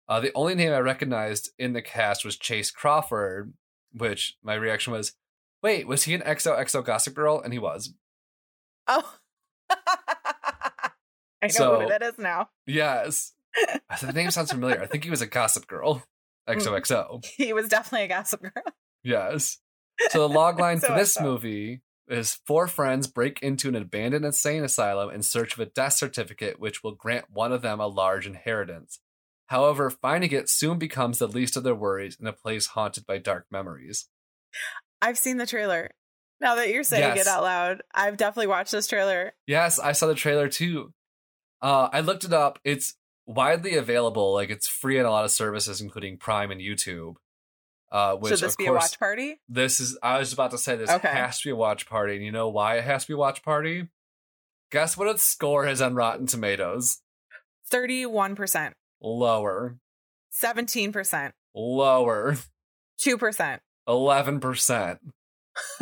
Uh, 0.10 0.20
the 0.20 0.34
only 0.36 0.56
name 0.56 0.74
I 0.74 0.80
recognized 0.80 1.52
in 1.58 1.72
the 1.72 1.82
cast 1.82 2.26
was 2.26 2.38
Chace 2.38 2.70
Crawford, 2.72 3.54
which 3.94 4.36
my 4.44 4.56
reaction 4.56 4.92
was, 4.92 5.14
"Wait, 5.64 5.88
was 5.88 6.04
he 6.04 6.14
an 6.14 6.22
XOXO 6.22 6.84
Gossip 6.84 7.14
Girl?" 7.14 7.40
And 7.40 7.54
he 7.54 7.60
was. 7.60 7.94
Oh. 8.88 9.18
I 11.42 11.48
know 11.48 11.52
So- 11.52 11.80
who 11.82 11.88
that 11.90 12.02
is 12.04 12.18
now. 12.18 12.50
Yes. 12.66 13.34
Uh, 13.90 13.98
the 14.02 14.14
name 14.14 14.32
sounds 14.32 14.52
familiar. 14.52 14.82
I 14.82 14.86
think 14.86 15.04
he 15.04 15.10
was 15.10 15.22
a 15.22 15.28
Gossip 15.28 15.68
Girl. 15.68 16.04
Mm-hmm. 16.50 16.60
XOXO. 16.74 17.24
He 17.38 17.54
was 17.54 17.70
definitely 17.70 18.06
a 18.06 18.08
gossip 18.10 18.42
girl. 18.42 18.64
Yes. 19.04 19.60
So 20.10 20.28
the 20.28 20.34
log 20.34 20.60
line 20.60 20.80
for 20.80 20.96
this 20.96 21.22
movie 21.22 21.82
is 22.08 22.40
four 22.48 22.68
friends 22.68 23.06
break 23.08 23.42
into 23.44 23.70
an 23.70 23.76
abandoned 23.76 24.26
insane 24.26 24.64
asylum 24.64 25.12
in 25.12 25.22
search 25.22 25.54
of 25.54 25.60
a 25.60 25.68
death 25.68 25.94
certificate 25.94 26.60
which 26.60 26.84
will 26.84 26.96
grant 26.96 27.26
one 27.30 27.52
of 27.54 27.62
them 27.62 27.80
a 27.80 27.86
large 27.86 28.26
inheritance. 28.26 29.00
However, 29.48 29.92
finding 29.92 30.32
it 30.32 30.50
soon 30.50 30.80
becomes 30.80 31.20
the 31.20 31.28
least 31.28 31.56
of 31.56 31.64
their 31.64 31.76
worries 31.76 32.18
in 32.20 32.26
a 32.26 32.34
place 32.34 32.66
haunted 32.68 33.06
by 33.06 33.20
dark 33.20 33.46
memories. 33.52 34.10
I've 35.00 35.18
seen 35.20 35.38
the 35.38 35.46
trailer. 35.46 35.92
Now 36.42 36.56
that 36.56 36.70
you're 36.70 36.84
saying 36.84 37.16
Yes. 37.18 37.28
it 37.28 37.30
out 37.30 37.44
loud, 37.44 37.84
I've 37.94 38.18
definitely 38.18 38.48
watched 38.48 38.72
this 38.72 38.88
trailer. 38.88 39.34
Yes, 39.46 39.78
I 39.78 39.92
saw 39.92 40.08
the 40.08 40.16
trailer 40.16 40.50
too. 40.50 40.92
Uh, 41.62 41.90
I 41.92 42.00
looked 42.02 42.24
it 42.24 42.34
up. 42.34 42.60
It's 42.64 42.96
widely 43.26 43.76
available. 43.76 44.34
Like 44.34 44.50
it's 44.50 44.68
free 44.68 45.00
on 45.00 45.06
a 45.06 45.12
lot 45.12 45.26
of 45.26 45.32
services, 45.32 45.82
including 45.82 46.18
Prime 46.18 46.52
and 46.52 46.60
YouTube. 46.62 47.16
Uh, 47.92 48.16
which 48.16 48.30
Should 48.32 48.40
this 48.40 48.54
of 48.54 48.58
be 48.58 48.68
a 48.68 48.72
watch 48.74 48.98
party? 49.00 49.42
this 49.50 49.80
is. 49.82 49.98
I 50.02 50.18
was 50.18 50.32
about 50.32 50.52
to 50.52 50.58
say 50.58 50.78
this 50.78 50.90
Okay. 50.90 51.10
has 51.10 51.40
to 51.42 51.48
be 51.50 51.52
a 51.52 51.56
watch 51.56 51.86
party, 51.88 52.16
and 52.16 52.24
you 52.24 52.32
know 52.32 52.48
why 52.48 52.78
it 52.78 52.86
has 52.86 53.04
to 53.04 53.10
be 53.10 53.14
a 53.16 53.18
watch 53.18 53.44
party? 53.44 53.90
Guess 54.72 54.96
what 54.96 55.10
its 55.10 55.24
score 55.24 55.68
is 55.68 55.82
on 55.82 55.94
Rotten 55.96 56.26
Tomatoes? 56.26 57.02
31%, 57.70 58.72
Lower, 59.02 59.78
17%, 60.42 61.32
lower, 61.54 62.38
2%. 63.06 63.60
eleven 63.88 64.40
percent. 64.40 65.00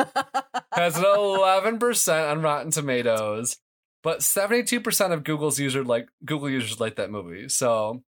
has 0.74 0.98
an 0.98 1.04
11% 1.04 2.32
on 2.32 2.42
Rotten 2.42 2.72
Tomatoes, 2.72 3.58
but 4.04 4.20
72% 4.20 5.12
of 5.14 5.24
Google's 5.24 5.60
user 5.60 5.84
like 5.84 6.08
Google 6.26 6.50
users 6.50 6.80
like 6.80 6.96
that 6.96 7.12
movie. 7.12 7.50
So 7.50 8.04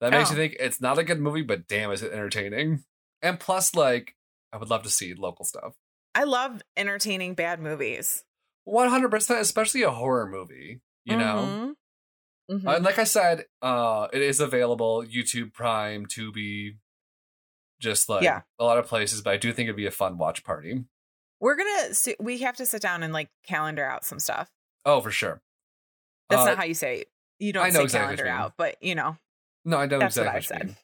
that 0.00 0.10
makes 0.12 0.30
Oh. 0.30 0.32
you 0.32 0.38
think 0.38 0.56
it's 0.60 0.80
not 0.80 0.98
a 0.98 1.04
good 1.04 1.20
movie, 1.20 1.42
but 1.42 1.66
damn, 1.68 1.90
is 1.92 2.02
it 2.02 2.12
entertaining? 2.12 2.84
And 3.22 3.38
plus, 3.40 3.74
like, 3.74 4.16
I 4.52 4.56
would 4.56 4.70
love 4.70 4.82
to 4.84 4.90
see 4.90 5.14
local 5.14 5.44
stuff. 5.44 5.74
I 6.14 6.24
love 6.24 6.62
entertaining 6.76 7.34
bad 7.34 7.60
movies. 7.60 8.24
100%, 8.66 9.40
especially 9.40 9.82
a 9.82 9.90
horror 9.90 10.26
movie, 10.28 10.80
you 11.04 11.16
know? 11.16 11.74
Mhm. 12.50 12.60
Mhm. 12.62 12.66
Uh, 12.66 12.76
And 12.76 12.84
like 12.84 12.98
I 12.98 13.04
said, 13.04 13.46
uh, 13.62 14.08
it 14.12 14.22
is 14.22 14.40
available 14.40 15.04
YouTube 15.04 15.52
Prime, 15.52 16.06
Tubi, 16.06 16.78
just 17.80 18.08
like 18.08 18.22
Yeah. 18.22 18.42
a 18.58 18.64
lot 18.64 18.78
of 18.78 18.86
places, 18.86 19.22
but 19.22 19.32
I 19.32 19.36
do 19.36 19.52
think 19.52 19.66
it'd 19.66 19.76
be 19.76 19.86
a 19.86 19.90
fun 19.90 20.18
watch 20.18 20.44
party. 20.44 20.84
We're 21.40 21.56
gonna. 21.56 21.94
We 22.18 22.38
have 22.38 22.56
to 22.56 22.66
sit 22.66 22.82
down 22.82 23.02
and 23.02 23.12
like 23.14 23.30
calendar 23.44 23.84
out 23.84 24.04
some 24.04 24.18
stuff. 24.18 24.50
Oh, 24.84 25.00
for 25.00 25.10
sure. 25.10 25.42
That's 26.28 26.42
Uh, 26.42 26.46
not 26.46 26.58
how 26.58 26.64
you 26.64 26.74
say 26.74 27.00
it. 27.00 27.08
You 27.38 27.52
don't 27.52 27.64
I 27.64 27.68
know 27.70 27.80
say 27.80 27.84
exactly 27.84 28.16
calendar 28.16 28.28
out, 28.42 28.52
but 28.56 28.82
you 28.82 28.94
know 28.94 29.16
No, 29.64 29.78
I 29.78 29.86
know 29.86 29.98
that's 29.98 30.16
exactly 30.16 30.28
what 30.28 30.36
I 30.36 30.40
said. 30.58 30.66
mean. 30.66 30.76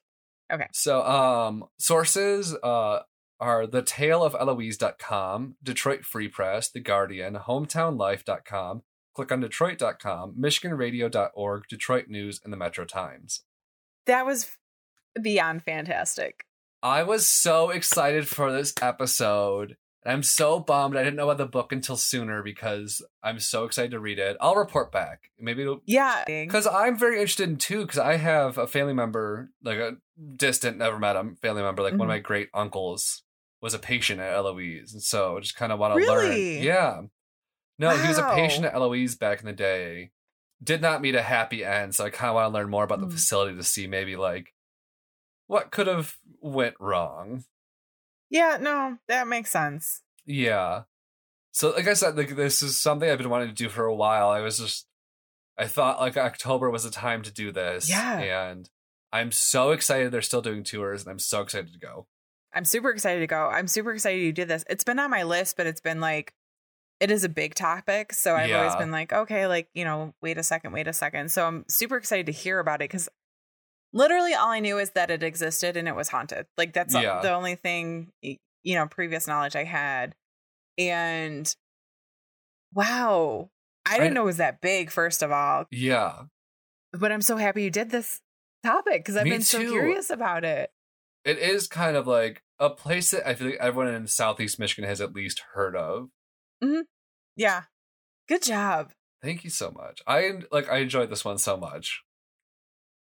Okay. 0.53 0.67
So, 0.73 1.03
um, 1.05 1.65
sources 1.79 2.55
uh, 2.63 3.01
are 3.41 3.67
the 3.67 3.83
tale 3.83 4.23
of 4.23 4.35
Eloise.com, 4.35 5.57
Detroit 5.63 6.05
Free 6.05 6.29
Press, 6.29 6.71
The 6.71 6.81
Guardian, 6.81 7.35
HometownLife.com, 7.35 8.83
click 9.15 9.33
on 9.33 9.41
Detroit.com, 9.41 10.35
MichiganRadio.org, 10.39 11.65
Detroit 11.69 12.09
News, 12.09 12.41
and 12.45 12.53
the 12.53 12.57
Metro 12.57 12.85
Times. 12.85 13.43
That 14.07 14.25
was 14.25 14.57
beyond 15.21 15.65
fantastic. 15.65 16.45
I 16.83 17.03
was 17.03 17.29
so 17.29 17.71
excited 17.71 18.29
for 18.29 18.53
this 18.53 18.73
episode. 18.81 19.77
And 20.07 20.13
I'm 20.13 20.23
so 20.23 20.61
bummed 20.61 20.97
I 20.97 21.03
didn't 21.03 21.17
know 21.17 21.25
about 21.29 21.39
the 21.39 21.47
book 21.47 21.73
until 21.73 21.97
sooner 21.97 22.41
because 22.43 23.05
I'm 23.25 23.41
so 23.41 23.65
excited 23.65 23.91
to 23.91 23.99
read 23.99 24.21
it. 24.21 24.37
I'll 24.41 24.55
report 24.55 24.93
back. 24.93 25.31
Maybe 25.39 25.63
it'll 25.63 25.83
Yeah. 25.85 26.23
because 26.27 26.65
I'm 26.67 26.97
very 26.97 27.17
interested 27.17 27.49
in 27.49 27.57
too. 27.57 27.81
Because 27.83 27.99
I 27.99 28.17
have 28.17 28.57
a 28.57 28.69
family 28.69 28.93
member, 28.95 29.51
like 29.65 29.79
a 29.79 29.97
distant, 30.37 30.79
never 30.79 30.99
met 31.01 31.17
him 31.17 31.35
family 31.43 31.63
member, 31.63 31.83
like 31.83 31.95
one 31.95 32.03
of 32.03 32.09
my 32.09 32.21
great 32.21 32.51
uncles 32.55 33.25
was 33.61 33.75
a 33.75 33.79
patient 33.81 34.21
at 34.21 34.33
Eloise, 34.33 34.93
and 34.93 35.03
so 35.03 35.37
I 35.37 35.41
just 35.41 35.57
kind 35.57 35.73
of 35.73 35.79
want 35.81 35.99
to 35.99 36.07
learn. 36.07 36.37
Yeah, 36.63 37.01
no, 37.79 37.91
he 37.97 38.07
was 38.07 38.19
a 38.19 38.31
patient 38.35 38.65
at 38.67 38.75
Eloise 38.75 39.17
back 39.17 39.41
in 39.41 39.47
the 39.47 39.53
day. 39.53 40.13
Did 40.63 40.81
not 40.83 41.01
meet 41.03 41.15
a 41.17 41.23
happy 41.23 41.65
end, 41.65 41.95
so 41.95 42.05
I 42.05 42.11
kind 42.11 42.29
of 42.29 42.35
want 42.37 42.53
to 42.53 42.59
learn 42.59 42.71
more 42.71 42.85
about 42.85 43.01
the 43.01 43.07
Mm. 43.07 43.13
facility 43.13 43.57
to 43.57 43.65
see 43.65 43.87
maybe 43.89 44.15
like 44.15 44.55
what 45.49 45.71
could 45.73 45.87
have 45.89 46.17
went 46.41 46.77
wrong. 46.79 47.45
Yeah, 48.31 48.59
no, 48.61 48.99
that 49.09 49.29
makes 49.29 49.51
sense. 49.51 50.03
Yeah. 50.25 50.83
So 51.53 51.71
like 51.71 51.89
I 51.89 51.95
said, 51.95 52.17
like 52.17 52.37
this 52.37 52.63
is 52.63 52.81
something 52.81 53.09
I've 53.09 53.19
been 53.19 53.31
wanting 53.31 53.49
to 53.49 53.55
do 53.55 53.69
for 53.69 53.85
a 53.85 53.95
while. 53.95 54.29
I 54.29 54.41
was 54.41 54.59
just 54.59 54.87
I 55.59 55.67
thought 55.67 56.01
like 56.01 56.17
October 56.17 56.71
was 56.71 56.85
the 56.85 56.91
time 56.91 57.23
to 57.23 57.33
do 57.33 57.51
this. 57.51 57.89
Yeah. 57.89 58.21
And 58.21 58.69
I'm 59.13 59.33
so 59.33 59.71
excited 59.71 60.13
they're 60.13 60.23
still 60.23 60.43
doing 60.43 60.65
tours 60.65 61.03
and 61.03 61.11
I'm 61.11 61.19
so 61.19 61.41
excited 61.41 61.73
to 61.73 61.79
go. 61.79 62.07
I'm 62.53 62.65
super 62.65 62.91
excited 62.91 63.21
to 63.21 63.27
go. 63.27 63.49
I'm 63.49 63.69
super 63.69 63.93
excited 63.93 64.21
you 64.21 64.33
did 64.33 64.49
this. 64.49 64.65
It's 64.69 64.85
been 64.85 64.99
on 64.99 65.11
my 65.11 65.23
list, 65.23 65.57
but 65.57 65.67
it's 65.67 65.81
been 65.81 66.01
like 66.01 66.35
it 67.01 67.11
is 67.11 67.25
a 67.25 67.29
big 67.29 67.55
topic. 67.55 68.13
So 68.13 68.35
I've 68.35 68.53
always 68.53 68.75
been 68.77 68.91
like, 68.91 69.13
okay, 69.13 69.47
like, 69.47 69.69
you 69.75 69.85
know, 69.85 70.15
wait 70.23 70.39
a 70.39 70.43
second, 70.43 70.73
wait 70.73 70.89
a 70.89 70.93
second. 70.93 71.31
So 71.31 71.47
I'm 71.47 71.65
super 71.69 71.97
excited 71.97 72.27
to 72.27 72.33
hear 72.33 72.59
about 72.59 72.77
it 72.77 72.91
because 72.91 73.09
literally 73.97 74.35
all 74.35 74.51
I 74.51 74.61
knew 74.61 74.79
is 74.79 74.91
that 74.91 75.11
it 75.11 75.23
existed 75.23 75.77
and 75.77 75.89
it 75.89 75.97
was 75.97 76.09
haunted. 76.09 76.47
Like 76.57 76.73
that's 76.73 76.93
the- 76.93 77.03
Yeah. 77.03 77.21
the 77.23 77.33
only 77.33 77.55
thing, 77.57 78.13
you 78.23 78.37
know, 78.75 78.87
previous 78.87 79.27
knowledge 79.27 79.57
I 79.57 79.65
had. 79.65 80.15
And 80.79 81.53
wow, 82.73 83.51
I 83.87 83.99
didn't 83.99 84.13
I- 84.13 84.15
know 84.15 84.23
it 84.23 84.27
was 84.27 84.37
that 84.39 84.61
big, 84.61 84.91
first 84.91 85.23
of 85.23 85.31
all. 85.33 85.67
Yeah. 85.71 86.25
But 86.93 87.13
I'm 87.13 87.23
so 87.23 87.37
happy 87.37 87.63
you 87.65 87.71
did 87.71 87.91
this 87.91 88.21
topic 88.65 89.01
because 89.05 89.17
I've 89.17 89.25
Me 89.25 89.31
been 89.31 89.43
so 89.43 89.61
too. 89.61 89.71
curious 89.71 90.11
about 90.11 90.45
it. 90.45 90.71
It 91.25 91.39
is 91.39 91.67
kind 91.67 91.97
of 91.97 92.07
like 92.07 92.43
a 92.59 92.71
place 92.71 93.11
that 93.11 93.27
I 93.29 93.35
feel 93.35 93.49
like 93.49 93.59
everyone 93.59 93.93
in 93.93 94.07
Southeast 94.07 94.59
Michigan 94.59 94.89
has 94.89 95.01
at 95.01 95.13
least 95.15 95.43
heard 95.55 95.75
of. 95.77 96.09
Mm-hmm. 96.63 96.83
Yeah. 97.37 97.65
Good 98.29 98.43
job. 98.43 98.93
Thank 99.23 99.45
you 99.45 99.51
so 99.51 99.71
much. 99.71 100.01
I 100.07 100.41
like 100.53 100.69
I 100.71 100.79
enjoyed 100.79 101.11
this 101.11 101.25
one 101.25 101.39
so 101.39 101.57
much. 101.57 102.03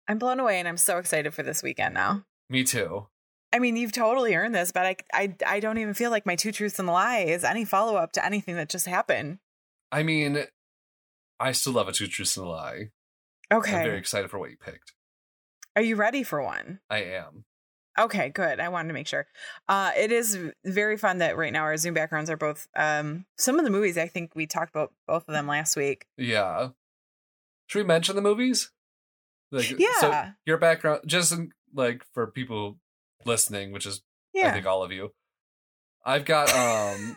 I'm 0.08 0.18
blown 0.18 0.40
away 0.40 0.58
and 0.58 0.68
I'm 0.68 0.76
so 0.76 0.98
excited 0.98 1.32
for 1.34 1.42
this 1.42 1.62
weekend 1.62 1.94
now. 1.94 2.24
Me 2.50 2.64
too. 2.64 3.06
I 3.52 3.58
mean, 3.58 3.76
you've 3.76 3.92
totally 3.92 4.34
earned 4.34 4.54
this, 4.54 4.72
but 4.72 4.84
I, 4.84 4.96
I, 5.12 5.34
I 5.46 5.60
don't 5.60 5.78
even 5.78 5.94
feel 5.94 6.10
like 6.10 6.26
my 6.26 6.34
two 6.34 6.50
truths 6.50 6.78
and 6.78 6.88
a 6.88 6.92
lie 6.92 7.20
is 7.20 7.44
any 7.44 7.64
follow 7.64 7.96
up 7.96 8.12
to 8.12 8.24
anything 8.24 8.56
that 8.56 8.68
just 8.68 8.86
happened. 8.86 9.38
I 9.92 10.02
mean, 10.02 10.44
I 11.38 11.52
still 11.52 11.74
love 11.74 11.88
a 11.88 11.92
two 11.92 12.08
truths 12.08 12.36
and 12.36 12.46
a 12.46 12.48
lie. 12.48 12.90
Okay. 13.52 13.76
I'm 13.76 13.84
very 13.84 13.98
excited 13.98 14.30
for 14.30 14.38
what 14.38 14.50
you 14.50 14.56
picked. 14.56 14.92
Are 15.76 15.82
you 15.82 15.96
ready 15.96 16.22
for 16.22 16.42
one? 16.42 16.80
I 16.90 17.02
am. 17.02 17.44
Okay, 17.98 18.28
good. 18.30 18.58
I 18.58 18.68
wanted 18.70 18.88
to 18.88 18.94
make 18.94 19.06
sure. 19.06 19.26
Uh, 19.68 19.92
it 19.96 20.10
is 20.10 20.36
very 20.64 20.96
fun 20.96 21.18
that 21.18 21.36
right 21.36 21.52
now 21.52 21.62
our 21.62 21.76
Zoom 21.76 21.94
backgrounds 21.94 22.28
are 22.28 22.36
both 22.36 22.66
um, 22.74 23.24
some 23.38 23.58
of 23.58 23.64
the 23.64 23.70
movies. 23.70 23.96
I 23.96 24.08
think 24.08 24.34
we 24.34 24.46
talked 24.46 24.74
about 24.74 24.92
both 25.06 25.28
of 25.28 25.32
them 25.32 25.46
last 25.46 25.76
week. 25.76 26.06
Yeah. 26.16 26.70
Should 27.68 27.78
we 27.78 27.84
mention 27.84 28.16
the 28.16 28.22
movies? 28.22 28.72
Like, 29.54 29.78
Yeah. 29.78 30.00
So 30.00 30.24
your 30.46 30.58
background, 30.58 31.02
just 31.06 31.32
in, 31.32 31.50
like 31.74 32.02
for 32.12 32.26
people 32.26 32.78
listening, 33.24 33.72
which 33.72 33.86
is 33.86 34.02
I 34.36 34.50
think 34.50 34.66
all 34.66 34.82
of 34.82 34.92
you. 34.92 35.12
I've 36.04 36.24
got 36.24 36.50
um, 36.50 37.16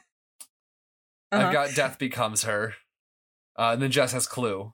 Uh-huh. 1.32 1.48
I've 1.48 1.54
got 1.54 1.76
Death 1.76 1.98
Becomes 2.00 2.44
Her, 2.44 2.76
uh, 3.58 3.72
and 3.74 3.82
then 3.82 3.92
Jess 3.92 4.14
has 4.14 4.28
Clue. 4.28 4.74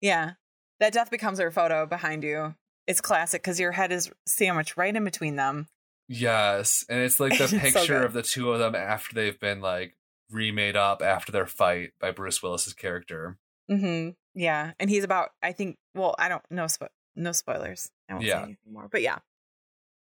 Yeah. 0.00 0.32
That 0.80 0.92
death 0.92 1.10
becomes 1.10 1.38
her 1.38 1.50
photo 1.50 1.86
behind 1.86 2.22
you. 2.22 2.54
It's 2.86 3.00
classic 3.00 3.42
because 3.42 3.58
your 3.58 3.72
head 3.72 3.92
is 3.92 4.10
sandwiched 4.26 4.76
right 4.76 4.94
in 4.94 5.04
between 5.04 5.36
them. 5.36 5.68
Yes, 6.08 6.84
and 6.88 7.00
it's 7.00 7.18
like 7.18 7.36
the 7.38 7.48
so 7.48 7.58
picture 7.58 7.98
good. 7.98 8.04
of 8.04 8.12
the 8.12 8.22
two 8.22 8.52
of 8.52 8.58
them 8.58 8.74
after 8.74 9.14
they've 9.14 9.40
been 9.40 9.60
like 9.60 9.96
remade 10.30 10.76
up 10.76 11.02
after 11.02 11.32
their 11.32 11.46
fight 11.46 11.92
by 12.00 12.10
Bruce 12.10 12.42
Willis's 12.42 12.74
character. 12.74 13.38
hmm 13.68 14.10
Yeah, 14.38 14.72
and 14.78 14.88
he's 14.90 15.02
about. 15.02 15.30
I 15.42 15.50
think. 15.52 15.78
Well, 15.94 16.14
I 16.18 16.28
don't. 16.28 16.42
No. 16.50 16.64
Spo- 16.66 16.88
no 17.16 17.32
spoilers. 17.32 17.90
I 18.08 18.12
won't 18.14 18.24
Yeah. 18.26 18.34
say 18.40 18.42
anything 18.44 18.72
more. 18.72 18.88
But 18.92 19.00
yeah. 19.02 19.18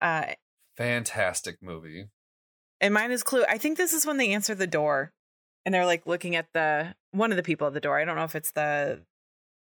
Uh, 0.01 0.33
Fantastic 0.77 1.63
movie. 1.63 2.09
and 2.81 2.93
mine 2.93 3.11
is 3.11 3.23
Clue. 3.23 3.45
I 3.47 3.57
think 3.57 3.77
this 3.77 3.93
is 3.93 4.05
when 4.05 4.17
they 4.17 4.33
answer 4.33 4.53
the 4.53 4.67
door, 4.67 5.13
and 5.65 5.73
they're 5.73 5.86
like 5.86 6.05
looking 6.05 6.36
at 6.36 6.47
the 6.53 6.93
one 7.11 7.31
of 7.31 7.38
the 7.38 7.43
people 7.43 7.65
at 7.67 7.73
the 7.73 7.79
door. 7.79 7.97
I 7.97 8.03
don't 8.05 8.17
know 8.17 8.25
if 8.25 8.36
it's 8.36 8.51
the 8.51 9.01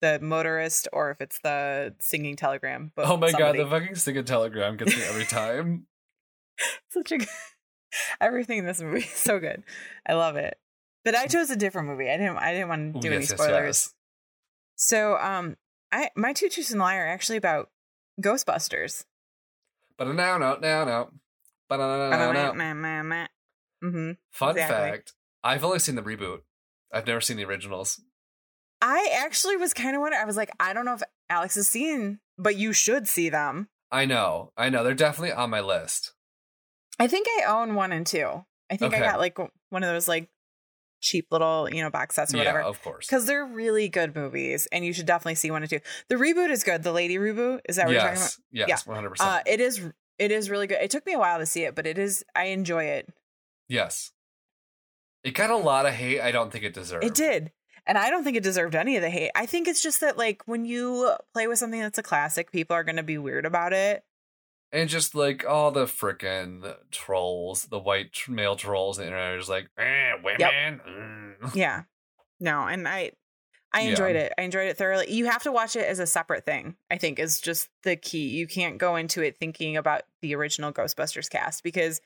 the 0.01 0.19
motorist 0.19 0.87
or 0.93 1.09
if 1.11 1.21
it's 1.21 1.39
the 1.39 1.95
singing 1.99 2.35
telegram. 2.35 2.91
But 2.95 3.07
oh 3.07 3.17
my 3.17 3.31
somebody. 3.31 3.57
god, 3.57 3.65
the 3.65 3.69
fucking 3.71 3.95
singing 3.95 4.25
telegram 4.25 4.77
gets 4.77 4.95
me 4.95 5.03
every 5.05 5.25
time. 5.25 5.87
such 6.89 7.11
a 7.11 7.17
good 7.17 7.27
everything 8.21 8.59
in 8.59 8.65
this 8.67 8.79
movie 8.81 8.99
is 8.99 9.09
so 9.09 9.39
good. 9.39 9.63
I 10.07 10.13
love 10.13 10.35
it. 10.35 10.55
But 11.03 11.15
I 11.15 11.25
chose 11.25 11.49
a 11.49 11.55
different 11.55 11.87
movie. 11.87 12.11
I 12.11 12.17
didn't 12.17 12.37
I 12.37 12.53
didn't 12.53 12.69
want 12.69 12.93
to 12.93 12.99
do 12.99 13.07
any 13.07 13.21
yes, 13.21 13.31
yes, 13.31 13.39
spoilers. 13.41 13.65
yes. 13.65 13.93
So 14.81 15.15
um 15.17 15.57
I 15.91 16.09
my 16.15 16.33
two 16.33 16.49
truths 16.49 16.71
and 16.71 16.79
lie 16.79 16.97
are 16.97 17.07
actually 17.07 17.37
about 17.37 17.69
Ghostbusters. 18.19 19.05
But 19.95 20.07
now, 20.07 20.39
no, 20.39 20.57
now, 20.59 20.83
no. 20.83 21.09
But 21.69 21.77
now, 21.77 22.31
no. 22.31 23.27
Mm-hmm. 23.83 24.11
Fun 24.31 24.49
Exactly. 24.49 24.89
fact: 24.89 25.13
I've 25.43 25.63
only 25.63 25.77
seen 25.77 25.95
the 25.95 26.01
reboot. 26.01 26.39
I've 26.91 27.05
never 27.05 27.21
seen 27.21 27.37
the 27.37 27.45
originals. 27.45 28.01
I 28.81 29.15
actually 29.23 29.55
was 29.57 29.73
kind 29.73 29.95
of 29.95 30.01
wondering. 30.01 30.21
I 30.21 30.25
was 30.25 30.37
like, 30.37 30.49
I 30.59 30.73
don't 30.73 30.85
know 30.85 30.95
if 30.95 31.03
Alex 31.29 31.55
has 31.55 31.67
seen, 31.67 32.19
but 32.39 32.55
you 32.55 32.73
should 32.73 33.07
see 33.07 33.29
them. 33.29 33.69
I 33.91 34.05
know, 34.05 34.51
I 34.57 34.69
know. 34.69 34.83
They're 34.83 34.95
definitely 34.95 35.33
on 35.33 35.51
my 35.51 35.61
list. 35.61 36.13
I 36.97 37.07
think 37.07 37.27
I 37.27 37.45
own 37.45 37.75
one 37.75 37.91
and 37.91 38.07
two. 38.07 38.45
I 38.71 38.77
think 38.77 38.95
I 38.95 38.99
got 38.99 39.19
like 39.19 39.37
one 39.37 39.83
of 39.83 39.89
those 39.89 40.07
like 40.07 40.29
cheap 41.01 41.27
little 41.31 41.67
you 41.71 41.81
know 41.81 41.89
box 41.89 42.15
sets 42.15 42.33
or 42.33 42.37
yeah, 42.37 42.43
whatever 42.43 42.61
of 42.61 42.81
course. 42.83 43.07
because 43.07 43.25
they're 43.25 43.45
really 43.45 43.89
good 43.89 44.15
movies 44.15 44.67
and 44.71 44.85
you 44.85 44.93
should 44.93 45.05
definitely 45.07 45.35
see 45.35 45.51
one 45.51 45.63
or 45.63 45.67
two. 45.67 45.79
The 46.07 46.15
reboot 46.15 46.49
is 46.51 46.63
good. 46.63 46.83
The 46.83 46.91
lady 46.93 47.17
reboot 47.17 47.59
is 47.67 47.75
that 47.75 47.87
what 47.87 47.93
you're 47.93 48.01
talking 48.01 48.17
about? 48.17 48.37
Yes, 48.51 48.67
yes, 48.69 48.87
one 48.87 48.95
hundred 48.95 49.09
Uh, 49.19 49.39
percent. 49.39 49.47
it 49.47 49.59
is 49.59 49.81
it 50.19 50.31
is 50.31 50.49
really 50.49 50.67
good. 50.67 50.77
It 50.81 50.91
took 50.91 51.05
me 51.05 51.13
a 51.13 51.19
while 51.19 51.39
to 51.39 51.45
see 51.45 51.63
it, 51.63 51.75
but 51.75 51.85
it 51.87 51.97
is 51.97 52.23
I 52.35 52.45
enjoy 52.45 52.85
it. 52.85 53.09
Yes, 53.67 54.11
it 55.23 55.31
got 55.33 55.49
a 55.49 55.57
lot 55.57 55.85
of 55.85 55.93
hate. 55.93 56.21
I 56.21 56.31
don't 56.31 56.51
think 56.51 56.63
it 56.63 56.73
deserved. 56.73 57.03
It 57.03 57.13
did. 57.15 57.51
And 57.87 57.97
I 57.97 58.11
don't 58.11 58.23
think 58.23 58.37
it 58.37 58.43
deserved 58.43 58.75
any 58.75 58.95
of 58.95 59.01
the 59.01 59.09
hate. 59.09 59.31
I 59.35 59.47
think 59.47 59.67
it's 59.67 59.81
just 59.81 60.01
that 60.01 60.15
like 60.17 60.43
when 60.45 60.65
you 60.65 61.15
play 61.33 61.47
with 61.47 61.57
something 61.57 61.79
that's 61.79 61.97
a 61.97 62.03
classic, 62.03 62.51
people 62.51 62.75
are 62.75 62.83
going 62.83 62.97
to 62.97 63.03
be 63.03 63.17
weird 63.17 63.45
about 63.45 63.73
it. 63.73 64.03
And 64.71 64.89
just 64.89 65.15
like 65.15 65.45
all 65.47 65.71
the 65.71 65.85
frickin' 65.85 66.75
trolls, 66.91 67.65
the 67.65 67.79
white 67.79 68.15
male 68.27 68.55
trolls, 68.55 68.97
on 68.97 69.03
the 69.03 69.07
internet 69.07 69.33
are 69.33 69.37
just 69.37 69.49
like, 69.49 69.69
eh, 69.77 70.13
women. 70.23 70.81
mm." 70.87 71.55
Yeah. 71.55 71.83
No, 72.39 72.65
and 72.67 72.87
I 72.87 73.11
I 73.73 73.81
enjoyed 73.81 74.15
it. 74.15 74.33
I 74.37 74.41
enjoyed 74.41 74.67
it 74.67 74.77
thoroughly. 74.77 75.11
You 75.11 75.27
have 75.27 75.43
to 75.43 75.51
watch 75.51 75.75
it 75.75 75.85
as 75.85 75.99
a 75.99 76.07
separate 76.07 76.45
thing, 76.45 76.75
I 76.89 76.97
think 76.97 77.19
is 77.19 77.39
just 77.39 77.69
the 77.83 77.95
key. 77.95 78.27
You 78.27 78.47
can't 78.47 78.77
go 78.77 78.95
into 78.95 79.21
it 79.21 79.37
thinking 79.39 79.77
about 79.77 80.01
the 80.21 80.35
original 80.35 80.73
Ghostbusters 80.73 81.29
cast 81.29 81.63
because 81.63 82.01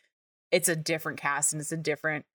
it's 0.51 0.69
a 0.69 0.75
different 0.75 1.19
cast 1.19 1.53
and 1.53 1.61
it's 1.61 1.71
a 1.71 1.77
different 1.77 2.25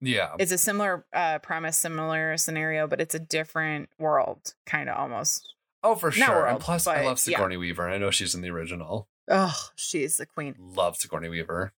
Yeah, 0.00 0.34
it's 0.38 0.50
a 0.52 0.58
similar 0.58 1.04
uh 1.12 1.38
premise, 1.40 1.76
similar 1.76 2.36
scenario, 2.36 2.86
but 2.88 3.00
it's 3.00 3.14
a 3.14 3.20
different 3.20 3.90
world, 3.98 4.54
kind 4.66 4.88
of 4.88 4.96
almost. 4.96 5.54
oh 5.84 5.94
for 5.94 6.08
not 6.08 6.14
sure. 6.14 6.34
world, 6.36 6.54
and 6.54 6.60
plus, 6.60 6.86
I 6.86 6.96
but, 6.96 7.04
love 7.04 7.18
yeah. 7.26 7.36
Sigourney 7.36 7.58
Weaver. 7.58 7.84
and 7.86 7.94
I 7.94 7.98
know 7.98 8.10
she's 8.10 8.34
in 8.34 8.40
the 8.40 8.50
original. 8.50 9.08
Oh, 9.30 9.56
she's 9.76 10.16
the 10.16 10.26
queen. 10.26 10.56
Love 10.58 10.96
Sigourney 10.96 11.28
Weaver. 11.28 11.72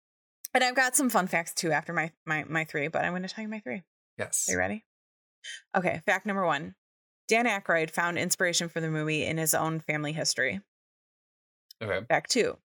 And 0.55 0.63
I've 0.63 0.75
got 0.75 0.95
some 0.95 1.09
fun 1.09 1.27
facts 1.27 1.53
too 1.53 1.71
after 1.71 1.93
my 1.93 2.11
my 2.25 2.43
my 2.47 2.63
three, 2.63 2.87
but 2.87 3.05
I'm 3.05 3.11
going 3.11 3.21
to 3.23 3.29
tell 3.29 3.43
you 3.43 3.49
my 3.49 3.59
three. 3.59 3.83
Yes. 4.17 4.47
Are 4.49 4.53
you 4.53 4.57
ready? 4.57 4.83
Okay, 5.75 6.01
fact 6.05 6.25
number 6.25 6.45
one. 6.45 6.75
Dan 7.27 7.45
Aykroyd 7.45 7.89
found 7.89 8.17
inspiration 8.17 8.69
for 8.69 8.81
the 8.81 8.89
movie 8.89 9.25
in 9.25 9.37
his 9.37 9.53
own 9.53 9.79
family 9.79 10.11
history. 10.11 10.61
Okay. 11.81 12.05
Fact 12.07 12.31
two. 12.31 12.57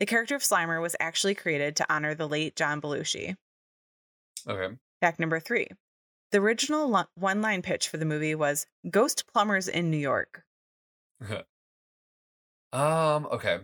The 0.00 0.06
character 0.06 0.34
of 0.34 0.42
Slimer 0.42 0.80
was 0.80 0.96
actually 0.98 1.34
created 1.34 1.76
to 1.76 1.86
honor 1.92 2.14
the 2.14 2.28
late 2.28 2.56
John 2.56 2.80
Belushi. 2.80 3.36
Okay. 4.48 4.74
Fact 5.00 5.20
number 5.20 5.40
three. 5.40 5.68
The 6.32 6.38
original 6.38 7.06
one 7.14 7.42
line 7.42 7.62
pitch 7.62 7.88
for 7.88 7.96
the 7.96 8.04
movie 8.04 8.34
was 8.34 8.66
Ghost 8.90 9.24
Plumbers 9.32 9.68
in 9.68 9.90
New 9.90 9.98
York. 9.98 10.42
um. 12.72 13.26
Okay. 13.30 13.58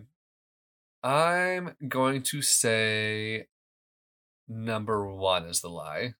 I'm 1.03 1.75
going 1.87 2.21
to 2.23 2.41
say 2.41 3.47
number 4.47 5.07
one 5.07 5.45
is 5.45 5.61
the 5.61 5.69
lie. 5.69 6.13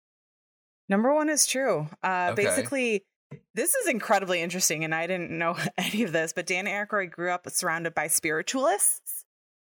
Number 0.90 1.14
one 1.14 1.30
is 1.30 1.46
true. 1.46 1.88
Uh, 2.04 2.30
Okay. 2.32 2.44
Basically, 2.44 3.06
this 3.54 3.76
is 3.76 3.88
incredibly 3.88 4.42
interesting, 4.42 4.84
and 4.84 4.94
I 4.94 5.08
didn't 5.08 5.32
know 5.32 5.58
any 5.78 6.04
of 6.04 6.12
this, 6.12 6.34
but 6.34 6.46
Dan 6.46 6.66
Aykroyd 6.66 7.12
grew 7.12 7.32
up 7.32 7.50
surrounded 7.50 7.94
by 7.94 8.08
spiritualists. 8.08 9.26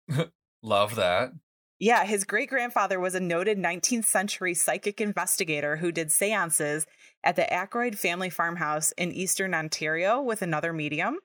Love 0.63 0.97
that. 0.97 1.33
Yeah, 1.79 2.05
his 2.05 2.25
great 2.25 2.49
grandfather 2.49 3.01
was 3.01 3.15
a 3.15 3.21
noted 3.21 3.59
19th 3.59 4.05
century 4.05 4.55
psychic 4.55 5.01
investigator 5.01 5.77
who 5.77 5.93
did 5.93 6.13
seances 6.13 6.87
at 7.25 7.37
the 7.37 7.47
Aykroyd 7.51 7.97
family 7.97 8.31
farmhouse 8.31 8.93
in 8.93 9.13
eastern 9.13 9.55
Ontario 9.55 10.21
with 10.23 10.41
another 10.41 10.73
medium. 10.73 11.19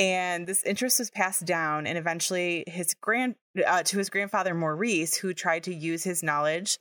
And 0.00 0.46
this 0.46 0.62
interest 0.64 0.98
was 0.98 1.10
passed 1.10 1.44
down, 1.44 1.86
and 1.86 1.98
eventually 1.98 2.64
his 2.66 2.94
grand 2.94 3.34
uh, 3.66 3.82
to 3.82 3.98
his 3.98 4.08
grandfather 4.08 4.54
Maurice, 4.54 5.14
who 5.16 5.34
tried 5.34 5.62
to 5.64 5.74
use 5.74 6.02
his 6.02 6.22
knowledge. 6.22 6.78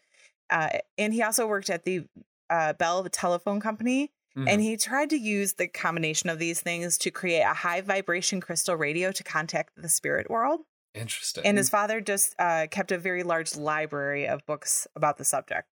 Uh, 0.50 0.70
and 0.98 1.14
he 1.14 1.22
also 1.22 1.46
worked 1.46 1.70
at 1.70 1.84
the 1.84 2.06
uh, 2.50 2.74
Bell 2.74 3.04
Telephone 3.10 3.60
Company, 3.60 4.12
Mhm. 4.38 4.48
and 4.48 4.62
he 4.62 4.78
tried 4.78 5.10
to 5.10 5.18
use 5.18 5.54
the 5.54 5.68
combination 5.68 6.30
of 6.30 6.40
these 6.40 6.62
things 6.62 6.98
to 7.00 7.12
create 7.12 7.42
a 7.42 7.54
high 7.54 7.82
vibration 7.82 8.40
crystal 8.40 8.76
radio 8.76 9.12
to 9.12 9.24
contact 9.24 9.72
the 9.76 9.90
spirit 9.90 10.30
world. 10.30 10.62
Interesting. 10.94 11.46
And 11.46 11.58
his 11.58 11.70
father 11.70 12.00
just 12.00 12.36
uh, 12.40 12.68
kept 12.72 12.92
a 12.92 12.98
very 12.98 13.24
large 13.24 13.56
library 13.56 14.28
of 14.28 14.46
books 14.46 14.88
about 14.96 15.18
the 15.18 15.26
subject. 15.26 15.68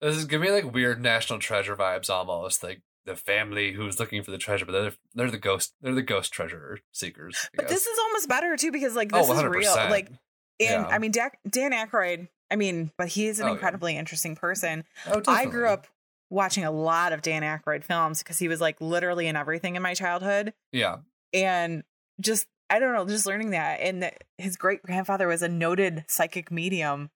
This 0.00 0.16
is 0.16 0.24
giving 0.26 0.48
me 0.48 0.52
like 0.52 0.72
weird 0.72 1.00
National 1.00 1.38
Treasure 1.38 1.76
vibes 1.76 2.10
almost. 2.10 2.62
Like 2.62 2.82
the 3.04 3.16
family 3.16 3.72
who's 3.72 3.98
looking 3.98 4.22
for 4.22 4.30
the 4.30 4.38
treasure, 4.38 4.64
but 4.64 4.72
they're 4.72 4.92
they're 5.14 5.30
the 5.30 5.38
ghost 5.38 5.74
they're 5.80 5.94
the 5.94 6.02
ghost 6.02 6.32
treasure 6.32 6.78
seekers. 6.92 7.36
I 7.52 7.56
But 7.56 7.62
guess. 7.68 7.70
this 7.78 7.86
is 7.86 7.98
almost 7.98 8.28
better 8.28 8.56
too 8.56 8.70
because 8.72 8.94
like 8.96 9.10
Oh, 9.12 9.26
this 9.26 9.36
is 9.38 9.44
real. 9.44 9.74
Like, 9.74 10.08
and 10.08 10.18
Yeah. 10.58 10.86
I 10.86 10.98
mean, 10.98 11.10
Dak 11.12 11.38
Dan 11.48 11.72
Aykroyd. 11.72 12.28
I 12.50 12.56
mean, 12.56 12.92
but 12.98 13.08
he 13.08 13.26
is 13.26 13.38
an 13.40 13.44
Oh, 13.44 13.48
yeah. 13.48 13.52
incredibly 13.54 13.96
interesting 13.96 14.36
person. 14.36 14.84
Oh, 15.06 15.22
I 15.26 15.46
grew 15.46 15.68
up 15.68 15.86
watching 16.30 16.64
a 16.64 16.70
lot 16.70 17.12
of 17.12 17.22
Dan 17.22 17.42
Aykroyd 17.42 17.82
films 17.84 18.18
because 18.22 18.38
he 18.38 18.48
was 18.48 18.60
like 18.60 18.80
literally 18.80 19.26
in 19.26 19.36
everything 19.36 19.74
in 19.76 19.82
my 19.82 19.94
childhood, 19.94 20.52
Yeah. 20.70 20.98
and 21.32 21.82
just 22.20 22.46
I 22.70 22.78
don't 22.78 22.94
know, 22.94 23.04
just 23.06 23.26
learning 23.26 23.50
that 23.50 23.80
and 23.80 24.02
that 24.02 24.24
his 24.38 24.56
great 24.56 24.82
grandfather 24.82 25.26
was 25.28 25.42
a 25.42 25.48
noted 25.48 26.04
psychic 26.08 26.50
medium 26.50 27.10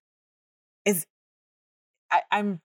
is 0.85 1.07
I, 2.11 2.23
I'm 2.31 2.61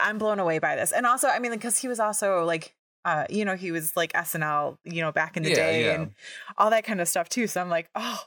I'm 0.00 0.18
blown 0.18 0.38
away 0.38 0.58
by 0.58 0.76
this, 0.76 0.92
and 0.92 1.06
also 1.06 1.28
I 1.28 1.38
mean 1.38 1.52
because 1.52 1.78
he 1.78 1.88
was 1.88 2.00
also 2.00 2.44
like 2.44 2.74
uh 3.04 3.24
you 3.30 3.44
know 3.44 3.56
he 3.56 3.72
was 3.72 3.96
like 3.96 4.12
SNL 4.14 4.78
you 4.84 5.00
know 5.02 5.12
back 5.12 5.36
in 5.36 5.42
the 5.42 5.50
Yeah, 5.50 5.56
day 5.56 5.84
yeah. 5.84 5.94
and 5.94 6.14
all 6.58 6.70
that 6.70 6.84
kind 6.84 7.00
of 7.00 7.08
stuff 7.08 7.28
too. 7.28 7.46
So 7.46 7.60
I'm 7.60 7.68
like 7.70 7.88
oh 7.94 8.18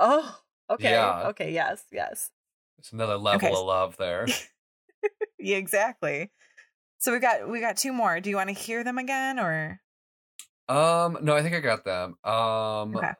oh 0.00 0.40
okay 0.70 0.90
Yeah. 0.90 1.22
okay 1.28 1.52
yes 1.52 1.84
yes 1.92 2.30
It's 2.78 2.92
another 2.92 3.16
level 3.16 3.36
Okay. 3.48 3.52
of 3.52 3.66
love 3.66 3.96
there. 3.96 4.26
yeah 5.38 5.56
exactly. 5.56 6.30
So 6.98 7.12
we 7.12 7.20
got 7.20 7.48
we 7.48 7.60
got 7.60 7.76
two 7.76 7.92
more. 7.92 8.20
Do 8.20 8.30
you 8.30 8.36
want 8.36 8.48
to 8.48 8.54
hear 8.54 8.82
them 8.84 8.98
again 8.98 9.38
or 9.38 9.80
um, 10.68 11.16
no, 11.22 11.34
I 11.34 11.42
think 11.42 11.54
I 11.54 11.60
got 11.60 11.84
them. 11.84 12.16
Um 12.24 12.94
Okay. 12.96 13.12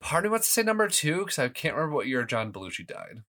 part 0.00 0.24
of 0.24 0.30
me 0.30 0.32
wants 0.32 0.46
to 0.46 0.52
say 0.52 0.62
number 0.62 0.88
two 0.88 1.18
because 1.20 1.38
I 1.38 1.48
can't 1.48 1.74
remember 1.74 1.94
what 1.96 2.06
year 2.06 2.24
John 2.24 2.52
Belushi 2.52 2.86
died. 2.86 3.22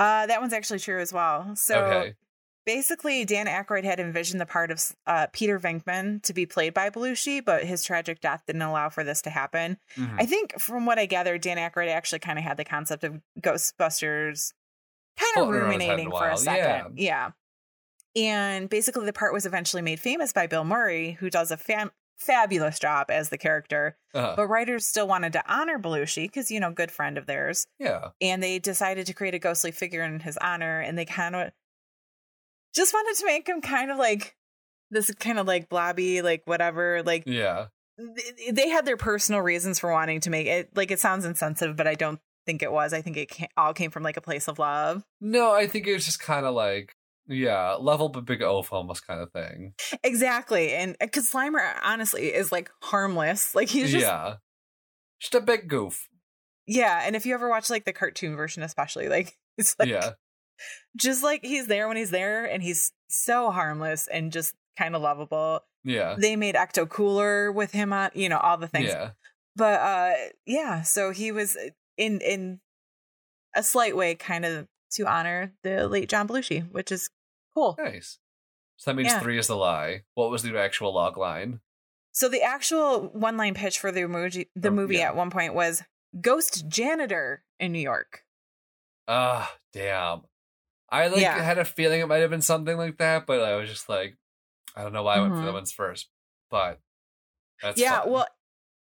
Uh 0.00 0.26
that 0.26 0.40
one's 0.40 0.52
actually 0.52 0.78
true 0.78 1.00
as 1.00 1.12
well. 1.12 1.54
So 1.54 1.76
okay. 1.76 2.14
basically 2.64 3.24
Dan 3.24 3.46
Aykroyd 3.46 3.84
had 3.84 4.00
envisioned 4.00 4.40
the 4.40 4.46
part 4.46 4.70
of 4.70 4.82
uh, 5.06 5.26
Peter 5.32 5.60
Venkman 5.60 6.22
to 6.22 6.32
be 6.32 6.46
played 6.46 6.72
by 6.72 6.88
Belushi, 6.88 7.44
but 7.44 7.64
his 7.64 7.84
tragic 7.84 8.20
death 8.20 8.42
didn't 8.46 8.62
allow 8.62 8.88
for 8.88 9.04
this 9.04 9.20
to 9.22 9.30
happen. 9.30 9.76
Mhm. 9.96 10.16
I 10.18 10.26
think 10.26 10.58
from 10.58 10.86
what 10.86 10.98
I 10.98 11.06
gathered, 11.06 11.42
Dan 11.42 11.58
Aykroyd 11.58 11.88
actually 11.88 12.20
kind 12.20 12.38
of 12.38 12.44
had 12.44 12.56
the 12.56 12.64
concept 12.64 13.04
of 13.04 13.20
Ghostbusters 13.40 14.52
kind 15.18 15.30
of 15.36 15.44
Floating 15.44 15.54
around 15.54 15.72
his 15.72 15.82
head 15.82 15.88
ruminating 15.90 16.12
a 16.12 16.18
for 16.18 16.28
a 16.30 16.36
second. 16.36 16.98
Yeah. 16.98 17.30
And 18.16 18.68
basically, 18.68 19.06
the 19.06 19.12
part 19.12 19.32
was 19.32 19.46
eventually 19.46 19.82
made 19.82 20.00
famous 20.00 20.32
by 20.32 20.46
Bill 20.46 20.64
Murray, 20.64 21.12
who 21.20 21.30
does 21.30 21.50
a 21.50 21.56
fam- 21.56 21.92
fabulous 22.20 22.78
job 22.78 23.10
as 23.10 23.30
the 23.30 23.38
character. 23.38 23.96
Uh-huh. 24.14 24.34
But 24.36 24.46
writers 24.48 24.86
still 24.86 25.08
wanted 25.08 25.32
to 25.32 25.42
honor 25.52 25.78
Belushi 25.78 26.24
because, 26.24 26.50
you 26.50 26.60
know, 26.60 26.70
good 26.70 26.90
friend 26.90 27.16
of 27.18 27.26
theirs 27.26 27.66
yeah. 27.78 28.08
and 28.20 28.42
they 28.42 28.58
decided 28.58 29.06
to 29.06 29.14
create 29.14 29.34
a 29.34 29.38
ghostly 29.38 29.72
figure 29.72 30.02
in 30.02 30.20
his 30.20 30.36
honor 30.38 30.80
and 30.80 30.96
they 30.98 31.04
kind 31.06 31.34
of 31.34 31.50
just 32.74 32.92
wanted 32.94 33.18
to 33.18 33.26
make 33.26 33.48
him 33.48 33.60
kind 33.60 33.90
of 33.90 33.98
like 33.98 34.36
this 34.90 35.12
kind 35.14 35.38
of 35.38 35.46
like 35.46 35.68
blobby 35.68 36.22
like 36.22 36.42
whatever 36.44 37.02
like 37.02 37.24
Yeah. 37.26 37.66
th- 37.98 38.52
they 38.54 38.68
had 38.68 38.84
their 38.86 38.96
personal 38.96 39.40
reasons 39.40 39.78
for 39.78 39.90
wanting 39.90 40.20
to 40.20 40.30
make 40.30 40.46
it 40.46 40.70
like 40.76 40.90
it 40.90 41.00
sounds 41.00 41.24
insensitive 41.24 41.76
but 41.76 41.86
i 41.86 41.94
don't 41.94 42.20
think 42.46 42.62
it 42.62 42.70
was 42.72 42.92
i 42.92 43.00
think 43.02 43.16
it 43.16 43.32
all 43.56 43.72
came 43.74 43.90
from 43.90 44.02
like 44.02 44.16
a 44.16 44.20
place 44.20 44.48
of 44.48 44.58
love 44.58 45.04
No, 45.20 45.52
I 45.52 45.66
think 45.66 45.86
it 45.86 45.92
was 45.92 46.04
just 46.04 46.20
kind 46.20 46.46
of 46.46 46.54
like 46.54 46.94
yeah, 47.26 47.74
level 47.74 48.08
but 48.08 48.24
big 48.24 48.42
oaf 48.42 48.72
almost 48.72 49.06
kind 49.06 49.20
of 49.20 49.30
thing. 49.32 49.74
exactly 50.02 50.72
and 50.72 50.96
because 51.00 51.30
slimer 51.30 51.74
honestly 51.84 52.34
is 52.34 52.50
like 52.52 52.70
harmless 52.82 53.54
like 53.54 53.68
he's 53.68 53.90
just 53.92 54.04
yeah. 54.04 54.34
Just 55.20 55.34
a 55.34 55.40
big 55.40 55.68
goof. 55.68 56.08
Yeah. 56.66 57.02
And 57.04 57.14
if 57.14 57.26
you 57.26 57.34
ever 57.34 57.48
watch 57.50 57.68
like 57.68 57.84
the 57.84 57.92
cartoon 57.92 58.36
version 58.36 58.62
especially 58.62 59.08
like 59.08 59.36
it's 59.58 59.76
like 59.78 59.88
yeah. 59.88 60.12
just 60.96 61.22
like 61.22 61.44
he's 61.44 61.66
there 61.66 61.88
when 61.88 61.96
he's 61.96 62.10
there 62.10 62.44
and 62.46 62.62
he's 62.62 62.92
so 63.08 63.50
harmless 63.50 64.06
and 64.08 64.32
just 64.32 64.54
kind 64.78 64.94
of 64.96 65.02
lovable 65.02 65.60
Yeah. 65.84 66.16
they 66.18 66.36
made 66.36 66.54
ecto 66.54 66.88
cooler 66.88 67.52
with 67.52 67.72
him 67.72 67.92
on 67.92 68.10
you 68.14 68.28
know 68.28 68.38
all 68.38 68.56
the 68.56 68.68
things 68.68 68.88
Yeah. 68.88 69.10
but 69.56 69.80
uh 69.80 70.12
yeah 70.46 70.82
so 70.82 71.10
he 71.10 71.32
was 71.32 71.56
in 71.98 72.20
in 72.20 72.60
a 73.54 73.62
slight 73.62 73.96
way 73.96 74.14
kind 74.14 74.44
of 74.46 74.68
to 74.92 75.06
honor 75.06 75.52
the 75.62 75.86
late 75.88 76.08
john 76.08 76.26
belushi 76.28 76.70
which 76.72 76.90
is 76.92 77.10
cool 77.54 77.76
Nice. 77.78 78.18
So 78.76 78.90
that 78.90 78.94
means 78.96 79.08
Yeah. 79.10 79.20
three 79.20 79.36
is 79.38 79.46
the 79.46 79.56
lie. 79.56 80.04
What 80.14 80.30
was 80.30 80.42
the 80.42 80.56
actual 80.58 80.94
log 80.94 81.16
line? 81.18 81.60
so 82.12 82.28
the 82.28 82.42
actual 82.42 83.08
one 83.10 83.36
line 83.36 83.54
pitch 83.54 83.78
for 83.78 83.92
the 83.92 84.06
movie 84.08 84.50
the 84.56 84.68
Oh, 84.68 84.72
movie 84.72 84.96
yeah. 84.96 85.08
at 85.08 85.16
one 85.16 85.30
point 85.30 85.54
was 85.54 85.82
ghost 86.20 86.66
janitor 86.68 87.44
in 87.58 87.72
new 87.72 87.78
york 87.80 88.24
Ah, 89.08 89.54
damn. 89.72 90.22
I 90.88 91.08
like 91.08 91.20
Yeah. 91.20 91.40
had 91.42 91.58
a 91.58 91.64
feeling 91.64 92.00
it 92.00 92.06
might 92.06 92.18
have 92.20 92.30
been 92.30 92.42
something 92.42 92.76
like 92.76 92.98
that, 92.98 93.26
but 93.26 93.40
I 93.40 93.56
was 93.56 93.68
just 93.68 93.88
like, 93.88 94.16
I 94.76 94.82
don't 94.82 94.92
know 94.92 95.02
why 95.02 95.16
I 95.16 95.20
went 95.20 95.34
for 95.34 95.40
Mhm. 95.40 95.44
that 95.46 95.52
ones 95.52 95.72
first. 95.72 96.08
But 96.50 96.80
that's 97.62 97.78
yeah 97.80 98.00
fine. 98.02 98.10
well 98.12 98.26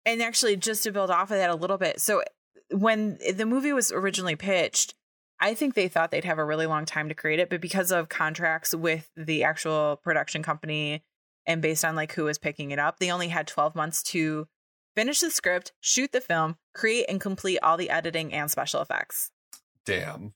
and 0.06 0.22
actually 0.22 0.56
just 0.56 0.82
to 0.84 0.92
build 0.92 1.10
off 1.10 1.30
of 1.30 1.36
that 1.38 1.50
a 1.50 1.54
little 1.54 1.76
bit 1.78 2.00
so 2.00 2.22
when 2.70 3.18
the 3.34 3.44
movie 3.44 3.72
was 3.72 3.90
originally 3.90 4.36
pitched 4.36 4.94
I 5.40 5.54
think 5.54 5.74
they 5.74 5.88
thought 5.88 6.10
they'd 6.10 6.24
have 6.24 6.38
a 6.38 6.44
really 6.44 6.66
long 6.66 6.84
time 6.84 7.08
to 7.08 7.14
create 7.14 7.38
it, 7.38 7.48
but 7.50 7.60
because 7.60 7.92
of 7.92 8.08
contracts 8.08 8.74
with 8.74 9.08
the 9.16 9.44
actual 9.44 10.00
production 10.02 10.42
company 10.42 11.04
and 11.46 11.62
based 11.62 11.84
on 11.84 11.94
like 11.96 12.12
who 12.12 12.24
was 12.24 12.38
picking 12.38 12.70
it 12.72 12.78
up, 12.78 12.98
they 12.98 13.10
only 13.10 13.28
had 13.28 13.46
12 13.46 13.74
months 13.74 14.02
to 14.04 14.48
finish 14.96 15.20
the 15.20 15.30
script, 15.30 15.72
shoot 15.80 16.10
the 16.10 16.20
film, 16.20 16.56
create 16.74 17.06
and 17.08 17.20
complete 17.20 17.58
all 17.62 17.76
the 17.76 17.88
editing 17.90 18.32
and 18.34 18.50
special 18.50 18.80
effects. 18.82 19.30
Damn. 19.86 20.34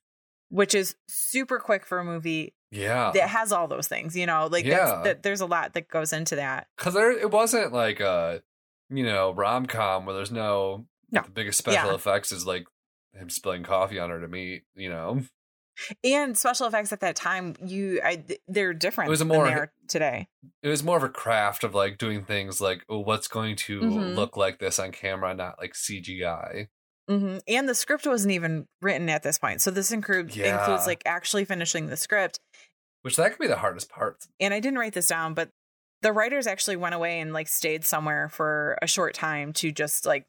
Which 0.50 0.74
is 0.74 0.94
super 1.08 1.58
quick 1.58 1.84
for 1.84 1.98
a 1.98 2.04
movie 2.04 2.54
Yeah. 2.70 3.10
that 3.14 3.28
has 3.28 3.50
all 3.52 3.66
those 3.66 3.88
things, 3.88 4.14
you 4.16 4.26
know, 4.26 4.46
like 4.46 4.64
Yeah. 4.64 4.76
that's, 4.76 5.04
that, 5.04 5.22
there's 5.24 5.40
a 5.40 5.46
lot 5.46 5.74
that 5.74 5.88
goes 5.88 6.12
into 6.12 6.36
that. 6.36 6.68
Because 6.76 6.94
there, 6.94 7.10
it 7.10 7.30
wasn't 7.30 7.72
like 7.72 7.98
a, 8.00 8.42
you 8.88 9.04
know, 9.04 9.32
rom 9.32 9.66
com 9.66 10.06
where 10.06 10.14
there's 10.14 10.30
no. 10.30 10.86
No. 11.10 11.22
The 11.22 11.30
biggest 11.30 11.58
special 11.58 11.88
Yeah. 11.90 11.94
effects 11.94 12.30
is 12.32 12.46
like 12.46 12.66
him 13.14 13.28
spilling 13.30 13.62
coffee 13.62 13.98
on 13.98 14.10
her 14.10 14.20
to 14.20 14.28
meet. 14.28 14.62
You 14.74 14.90
know. 14.90 15.22
And 16.04 16.36
special 16.36 16.66
effects 16.66 16.92
at 16.92 17.00
that 17.00 17.16
time, 17.16 17.54
you, 17.64 17.98
I, 18.04 18.22
they're 18.46 18.74
different 18.74 19.08
It 19.08 19.10
was 19.10 19.20
than 19.20 19.28
more- 19.28 19.46
they 19.46 19.54
are 19.54 19.72
today. 19.88 20.28
It 20.62 20.68
was 20.68 20.84
more 20.84 20.98
of 20.98 21.02
a 21.02 21.08
craft 21.08 21.64
of 21.64 21.74
like 21.74 21.96
doing 21.96 22.24
things 22.26 22.60
like, 22.60 22.84
oh, 22.90 22.98
what's 22.98 23.26
going 23.26 23.56
to 23.56 23.80
Mhm. 23.80 24.14
look 24.14 24.36
like 24.36 24.58
this 24.58 24.78
on 24.78 24.92
camera, 24.92 25.34
not 25.34 25.58
like 25.58 25.74
CGI. 25.74 26.68
hmm 27.08 27.38
And 27.48 27.68
the 27.68 27.74
script 27.74 28.06
wasn't 28.06 28.32
even 28.32 28.66
written 28.82 29.08
at 29.08 29.22
this 29.22 29.38
point. 29.38 29.62
So 29.62 29.70
this 29.70 29.90
includes 29.90 30.36
Yeah. 30.36 30.60
includes 30.60 30.86
like 30.86 31.02
actually 31.06 31.46
finishing 31.46 31.86
the 31.86 31.96
script. 31.96 32.38
Which 33.00 33.16
that 33.16 33.30
could 33.30 33.40
be 33.40 33.48
the 33.48 33.56
hardest 33.56 33.88
part. 33.88 34.18
And 34.38 34.52
I 34.54 34.60
didn't 34.60 34.78
write 34.78 34.92
this 34.92 35.08
down, 35.08 35.32
but 35.34 35.48
the 36.02 36.12
writers 36.12 36.46
actually 36.46 36.76
went 36.76 36.94
away 36.94 37.18
and 37.18 37.32
like 37.32 37.48
stayed 37.48 37.84
somewhere 37.86 38.28
for 38.28 38.78
a 38.82 38.86
short 38.86 39.14
time 39.14 39.52
to 39.54 39.72
just 39.72 40.04
like, 40.06 40.26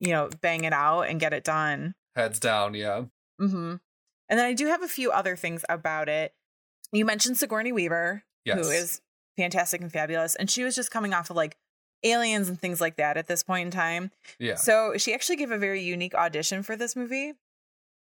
you 0.00 0.08
know, 0.10 0.28
bang 0.40 0.64
it 0.64 0.72
out 0.72 1.02
and 1.02 1.20
get 1.20 1.32
it 1.32 1.44
done. 1.44 1.94
Heads 2.16 2.38
down, 2.40 2.74
yeah. 2.74 3.04
hmm 3.38 3.76
And 4.28 4.38
then 4.38 4.46
I 4.46 4.52
do 4.54 4.66
have 4.66 4.82
a 4.82 4.88
few 4.88 5.10
other 5.10 5.36
things 5.36 5.64
about 5.68 6.08
it. 6.08 6.32
You 6.92 7.04
mentioned 7.04 7.36
Sigourney 7.36 7.72
Weaver, 7.72 8.24
Yes. 8.44 8.58
who 8.58 8.70
is 8.70 9.00
fantastic 9.36 9.80
and 9.80 9.90
fabulous, 9.92 10.36
and 10.36 10.50
she 10.50 10.62
was 10.62 10.74
just 10.76 10.90
coming 10.90 11.12
off 11.14 11.30
of 11.30 11.36
like 11.36 11.56
aliens 12.04 12.48
and 12.48 12.60
things 12.60 12.80
like 12.80 12.96
that 12.96 13.16
at 13.16 13.26
this 13.26 13.42
point 13.42 13.64
in 13.66 13.70
time. 13.70 14.10
Yeah. 14.38 14.56
So 14.56 14.94
she 14.98 15.14
actually 15.14 15.36
gave 15.36 15.50
a 15.50 15.58
very 15.58 15.80
unique 15.82 16.14
audition 16.14 16.62
for 16.62 16.76
this 16.76 16.94
movie. 16.94 17.32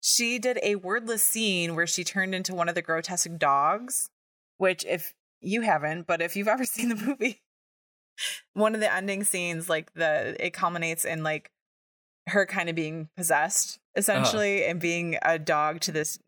She 0.00 0.38
did 0.40 0.58
a 0.62 0.74
wordless 0.74 1.24
scene 1.24 1.76
where 1.76 1.86
she 1.86 2.02
turned 2.02 2.34
into 2.34 2.54
one 2.54 2.68
of 2.68 2.74
the 2.74 2.82
grotesque 2.82 3.30
dogs, 3.38 4.10
which 4.58 4.84
if 4.84 5.14
you 5.40 5.60
haven't, 5.62 6.06
but 6.08 6.20
if 6.20 6.34
you've 6.34 6.48
ever 6.48 6.64
seen 6.66 6.88
the 6.88 6.96
movie, 6.96 7.40
one 8.54 8.74
of 8.74 8.80
the 8.80 8.92
ending 8.92 9.24
scenes, 9.24 9.68
like 9.70 9.92
the 9.94 10.36
it 10.44 10.52
culminates 10.52 11.04
in 11.04 11.22
like 11.22 11.50
her 12.28 12.46
kind 12.46 12.68
of 12.68 12.74
being 12.76 13.08
possessed 13.16 13.78
essentially 13.96 14.64
and 14.64 14.80
being 14.80 15.18
a 15.22 15.38
dog 15.38 15.80
to 15.80 15.92
this 15.92 16.18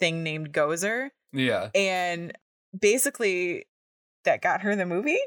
thing 0.00 0.22
named 0.22 0.52
Gozer. 0.52 1.10
Yeah. 1.32 1.70
And 1.74 2.32
basically 2.78 3.66
that 4.24 4.40
got 4.42 4.62
her 4.62 4.74
the 4.76 4.86
movie. 4.86 5.18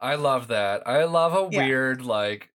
I 0.00 0.14
love 0.16 0.48
that. 0.48 0.86
I 0.86 1.04
love 1.04 1.32
a 1.34 1.48
Yeah. 1.54 1.66
weird 1.66 2.02
like 2.02 2.50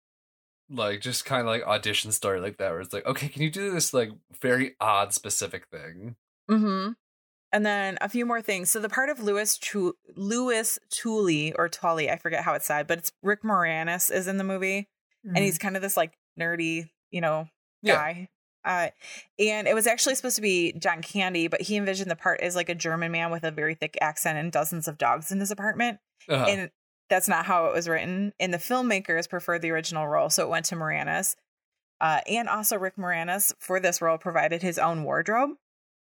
like 0.71 1.01
just 1.01 1.25
kind 1.25 1.41
of 1.41 1.47
like 1.47 1.63
audition 1.63 2.13
story 2.13 2.41
like 2.41 2.59
that 2.59 2.71
where 2.71 2.81
it's 2.81 2.93
like, 2.93 3.07
okay, 3.07 3.29
can 3.29 3.41
you 3.43 3.51
do 3.51 3.71
this 3.73 3.95
like 3.95 4.11
very 4.43 4.77
odd 4.81 5.15
specific 5.15 5.67
thing? 5.69 6.17
Mm-hmm. 6.51 6.93
And 7.53 7.65
then 7.65 7.97
a 8.03 8.09
few 8.11 8.27
more 8.27 8.43
things. 8.43 8.69
So 8.69 8.79
the 8.79 8.91
part 8.91 9.09
of 9.09 9.21
Louis 9.23 9.57
Chu- 9.57 9.97
Louis 10.15 10.79
Tooley 10.91 11.55
or 11.55 11.71
Tully, 11.71 12.11
I 12.11 12.19
forget 12.19 12.45
how 12.45 12.53
it's 12.53 12.67
said, 12.67 12.87
but 12.87 12.99
it's 12.99 13.13
Rick 13.23 13.43
Moranis 13.43 14.13
is 14.13 14.27
in 14.29 14.37
the 14.37 14.45
movie, 14.45 14.87
and 15.25 15.39
he's 15.39 15.57
kind 15.57 15.75
of 15.75 15.81
this 15.81 15.97
like 15.97 16.18
nerdy, 16.39 16.89
you 17.11 17.21
know, 17.21 17.49
Yeah. 17.83 17.95
guy. 17.95 18.29
Uh, 18.65 18.91
and 19.39 19.67
it 19.67 19.75
was 19.75 19.87
actually 19.87 20.15
supposed 20.15 20.37
to 20.37 20.43
be 20.43 20.73
John 20.73 21.01
Candy, 21.01 21.49
but 21.49 21.63
he 21.63 21.77
envisioned 21.77 22.11
the 22.11 22.17
part 22.17 22.41
as 22.41 22.55
like 22.55 22.69
a 22.69 22.75
German 22.75 23.13
man 23.13 23.31
with 23.31 23.45
a 23.45 23.51
very 23.51 23.75
thick 23.75 23.97
accent 24.01 24.39
and 24.39 24.53
dozens 24.53 24.89
of 24.89 24.99
dogs 24.99 25.33
in 25.33 25.41
his 25.41 25.51
apartment. 25.51 26.01
Uh-huh. 26.29 26.45
And 26.47 26.71
that's 27.09 27.29
not 27.29 27.47
how 27.47 27.67
it 27.67 27.73
was 27.73 27.89
written. 27.89 28.33
And 28.39 28.53
the 28.53 28.59
filmmakers 28.59 29.29
preferred 29.29 29.63
the 29.63 29.71
original 29.71 30.07
role, 30.07 30.29
so 30.29 30.43
it 30.43 30.51
went 30.51 30.67
to 30.67 30.77
Moranis. 30.77 31.35
Uh, 32.01 32.21
and 32.29 32.49
also, 32.49 32.77
Rick 32.79 32.97
Moranis 32.97 33.53
for 33.59 33.81
this 33.81 34.01
role 34.01 34.19
provided 34.19 34.63
his 34.63 34.79
own 34.79 35.03
wardrobe, 35.03 35.51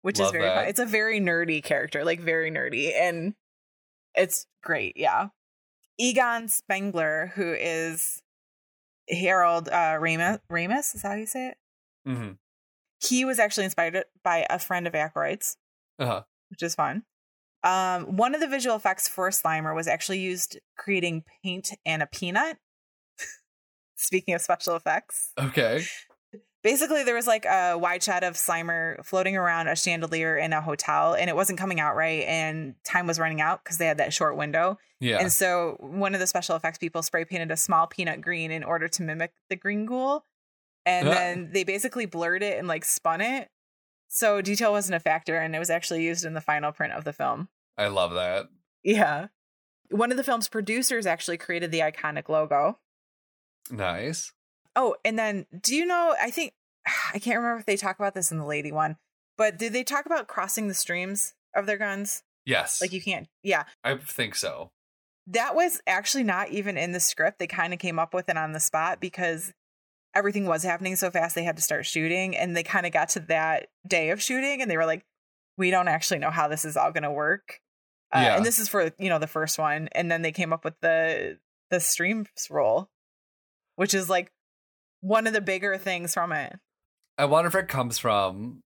which 0.02 0.20
is 0.20 0.32
very 0.32 0.46
that. 0.46 0.56
fun. 0.56 0.68
It's 0.68 0.80
a 0.80 0.86
very 0.86 1.20
nerdy 1.20 1.62
character, 1.62 2.06
like 2.06 2.22
very 2.22 2.52
nerdy, 2.52 2.94
and 2.94 3.34
it's 4.16 4.46
great. 4.64 4.96
Yeah, 4.96 5.30
Egon 6.00 6.48
Spengler, 6.48 7.34
who 7.36 7.54
is 7.54 8.23
Harold 9.10 9.70
uh, 9.70 9.98
Ramis, 10.00 10.40
Ramis 10.52 10.96
is 10.96 11.02
that 11.02 11.10
how 11.10 11.14
you 11.16 11.26
say 11.26 11.50
it? 11.50 11.58
Mhm. 12.08 12.38
He 13.02 13.26
was 13.26 13.40
actually 13.40 13.66
inspired 13.66 14.04
by 14.24 14.46
a 14.50 14.58
friend 14.60 14.88
of 14.88 14.94
Aykroyd's, 14.94 15.58
Uh-huh. 16.00 16.24
which 16.50 16.64
is 16.64 16.76
fun. 16.76 17.04
Um, 17.64 18.18
one 18.18 18.34
of 18.36 18.42
the 18.42 18.48
visual 18.48 18.76
effects 18.76 19.08
for 19.08 19.30
Slimer 19.30 19.74
was 19.76 19.88
actually 19.88 20.20
used 20.20 20.60
creating 20.78 21.24
paint 21.44 21.72
and 21.86 22.02
a 22.04 22.08
peanut. 22.08 22.58
Speaking 23.96 24.34
of 24.34 24.42
special 24.42 24.76
effects, 24.76 25.32
Okay. 25.40 25.86
Basically 26.64 27.04
there 27.04 27.16
was 27.16 27.28
like 27.28 27.46
a 27.46 27.78
wide 27.78 28.02
shot 28.02 28.24
of 28.24 28.34
Slimer 28.36 29.04
floating 29.06 29.36
around 29.38 29.68
a 29.68 29.76
chandelier 29.76 30.38
in 30.38 30.54
a 30.54 30.62
hotel, 30.62 31.14
and 31.14 31.30
it 31.30 31.36
wasn't 31.36 31.60
coming 31.60 31.80
out 31.80 31.96
right, 31.96 32.24
and 32.24 32.76
time 32.84 33.06
was 33.06 33.20
running 33.20 33.42
out 33.42 33.64
because 33.64 33.78
they 33.78 33.86
had 33.86 33.98
that 33.98 34.14
short 34.14 34.36
window. 34.38 34.78
Yeah. 35.00 35.20
And 35.20 35.32
so 35.32 35.76
one 35.80 36.14
of 36.14 36.20
the 36.20 36.28
special 36.28 36.56
effects 36.56 36.78
people 36.78 37.04
spray 37.04 37.26
painted 37.26 37.52
a 37.52 37.58
small 37.58 37.88
peanut 37.88 38.22
green 38.22 38.52
in 38.52 38.64
order 38.64 38.88
to 38.88 39.04
mimic 39.04 39.34
the 39.50 39.56
green 39.58 39.86
ghoul. 39.86 40.26
And 40.86 41.08
Ah. 41.10 41.14
then 41.14 41.50
they 41.52 41.64
basically 41.64 42.06
blurred 42.06 42.44
it 42.44 42.58
and 42.58 42.68
like 42.68 42.86
spun 42.86 43.20
it. 43.22 43.50
So 44.08 44.42
detail 44.42 44.72
wasn't 44.72 44.96
a 44.96 45.00
factor 45.00 45.38
and 45.38 45.56
it 45.56 45.60
was 45.60 45.70
actually 45.70 46.04
used 46.04 46.24
in 46.24 46.34
the 46.34 46.42
final 46.42 46.72
print 46.72 46.94
of 46.94 47.04
the 47.04 47.14
film. 47.14 47.50
I 47.78 47.88
love 47.88 48.14
that. 48.14 48.46
Yeah. 48.84 49.28
One 49.90 50.12
of 50.12 50.18
the 50.18 50.24
film's 50.24 50.48
producers 50.50 51.06
actually 51.06 51.38
created 51.38 51.72
the 51.72 51.80
iconic 51.80 52.30
logo. 52.30 52.80
Nice. 53.72 54.32
Oh, 54.76 54.96
and 55.06 55.18
then 55.18 55.46
do 55.62 55.76
you 55.76 55.86
know? 55.86 56.16
I 56.22 56.30
think 56.30 56.54
I 57.14 57.20
can't 57.20 57.38
remember 57.38 57.60
if 57.60 57.66
they 57.66 57.78
talk 57.78 58.00
about 58.00 58.14
this 58.14 58.32
in 58.32 58.38
the 58.38 58.46
lady 58.46 58.72
one, 58.72 58.98
but 59.38 59.58
did 59.58 59.74
they 59.74 59.84
talk 59.84 60.06
about 60.06 60.28
crossing 60.28 60.68
the 60.68 60.74
streams 60.74 61.34
of 61.56 61.66
their 61.66 61.78
guns? 61.78 62.24
Yes. 62.46 62.82
Like 62.82 62.92
you 62.92 63.02
can't, 63.02 63.28
yeah. 63.42 63.64
I 63.84 63.96
think 63.96 64.36
so. 64.36 64.72
That 65.28 65.56
was 65.56 65.82
actually 65.88 66.26
not 66.26 66.50
even 66.50 66.78
in 66.78 66.92
the 66.92 67.00
script. 67.00 67.40
They 67.40 67.48
kind 67.48 67.74
of 67.74 67.80
came 67.80 68.00
up 68.00 68.14
with 68.14 68.28
it 68.28 68.38
on 68.38 68.52
the 68.52 68.60
spot 68.60 69.00
because 69.00 69.54
everything 70.14 70.46
was 70.46 70.64
happening 70.64 70.96
so 70.98 71.10
fast 71.10 71.36
they 71.36 71.44
had 71.44 71.56
to 71.56 71.62
start 71.62 71.86
shooting. 71.86 72.36
And 72.36 72.56
they 72.56 72.64
kind 72.64 72.86
of 72.86 72.92
got 72.92 73.10
to 73.10 73.22
that 73.22 73.68
day 73.88 74.10
of 74.10 74.22
shooting 74.22 74.62
and 74.62 74.70
they 74.70 74.76
were 74.76 74.86
like, 74.86 75.06
we 75.58 75.72
don't 75.72 75.88
actually 75.88 76.20
know 76.20 76.32
how 76.32 76.48
this 76.50 76.66
is 76.66 76.76
all 76.76 76.92
going 76.92 77.04
to 77.04 77.12
work. 77.12 77.62
Uh, 78.14 78.20
Yeah. 78.24 78.36
And 78.38 78.46
this 78.46 78.60
is 78.60 78.68
for, 78.68 78.92
you 79.00 79.08
know, 79.08 79.20
the 79.20 79.28
first 79.28 79.58
one. 79.58 79.88
And 79.94 80.12
then 80.12 80.22
they 80.22 80.34
came 80.34 80.52
up 80.52 80.66
with 80.66 80.76
the, 80.82 81.40
the 81.70 81.80
streams 81.80 82.28
roll, 82.50 82.90
which 83.78 83.94
is 83.94 84.10
like 84.10 84.32
one 85.04 85.28
of 85.28 85.34
the 85.34 85.42
bigger 85.42 85.78
things 85.78 86.14
from 86.14 86.32
it. 86.32 86.58
I 87.18 87.26
wonder 87.26 87.50
if 87.50 87.56
it 87.56 87.68
comes 87.68 88.00
from 88.00 88.62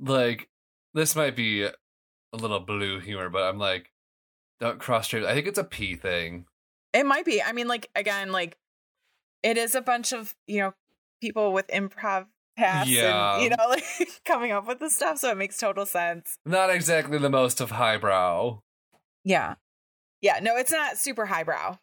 like 0.00 0.48
this 0.94 1.16
might 1.16 1.34
be 1.36 1.64
a 1.64 1.72
little 2.32 2.60
blue 2.60 3.00
humor, 3.00 3.28
but 3.28 3.42
I'm 3.42 3.58
like, 3.58 3.90
don't 4.60 4.78
cross 4.78 5.06
streams. 5.06 5.26
I 5.26 5.34
think 5.34 5.46
it's 5.46 5.58
a 5.58 5.64
P 5.64 5.96
thing. 5.96 6.46
It 6.92 7.04
might 7.04 7.24
be. 7.24 7.42
I 7.42 7.52
mean, 7.52 7.66
like 7.68 7.90
again, 7.94 8.30
like 8.32 8.56
it 9.42 9.58
is 9.58 9.74
a 9.74 9.80
bunch 9.82 10.12
of 10.12 10.34
you 10.46 10.60
know 10.60 10.74
people 11.20 11.52
with 11.52 11.66
improv 11.68 12.26
paths, 12.56 12.88
Yeah. 12.88 13.34
and 13.34 13.42
you 13.44 13.50
know, 13.50 13.56
like 13.68 13.84
coming 14.24 14.52
up 14.52 14.66
with 14.66 14.78
this 14.78 14.94
stuff, 14.94 15.18
so 15.18 15.30
it 15.32 15.36
makes 15.36 15.58
total 15.58 15.84
sense. 15.84 16.38
Not 16.46 16.70
exactly 16.70 17.18
the 17.18 17.28
most 17.28 17.60
of 17.60 17.72
highbrow. 17.72 18.60
Yeah, 19.24 19.56
yeah. 20.22 20.38
No, 20.40 20.56
it's 20.56 20.72
not 20.72 20.96
super 20.96 21.26
highbrow. 21.26 21.78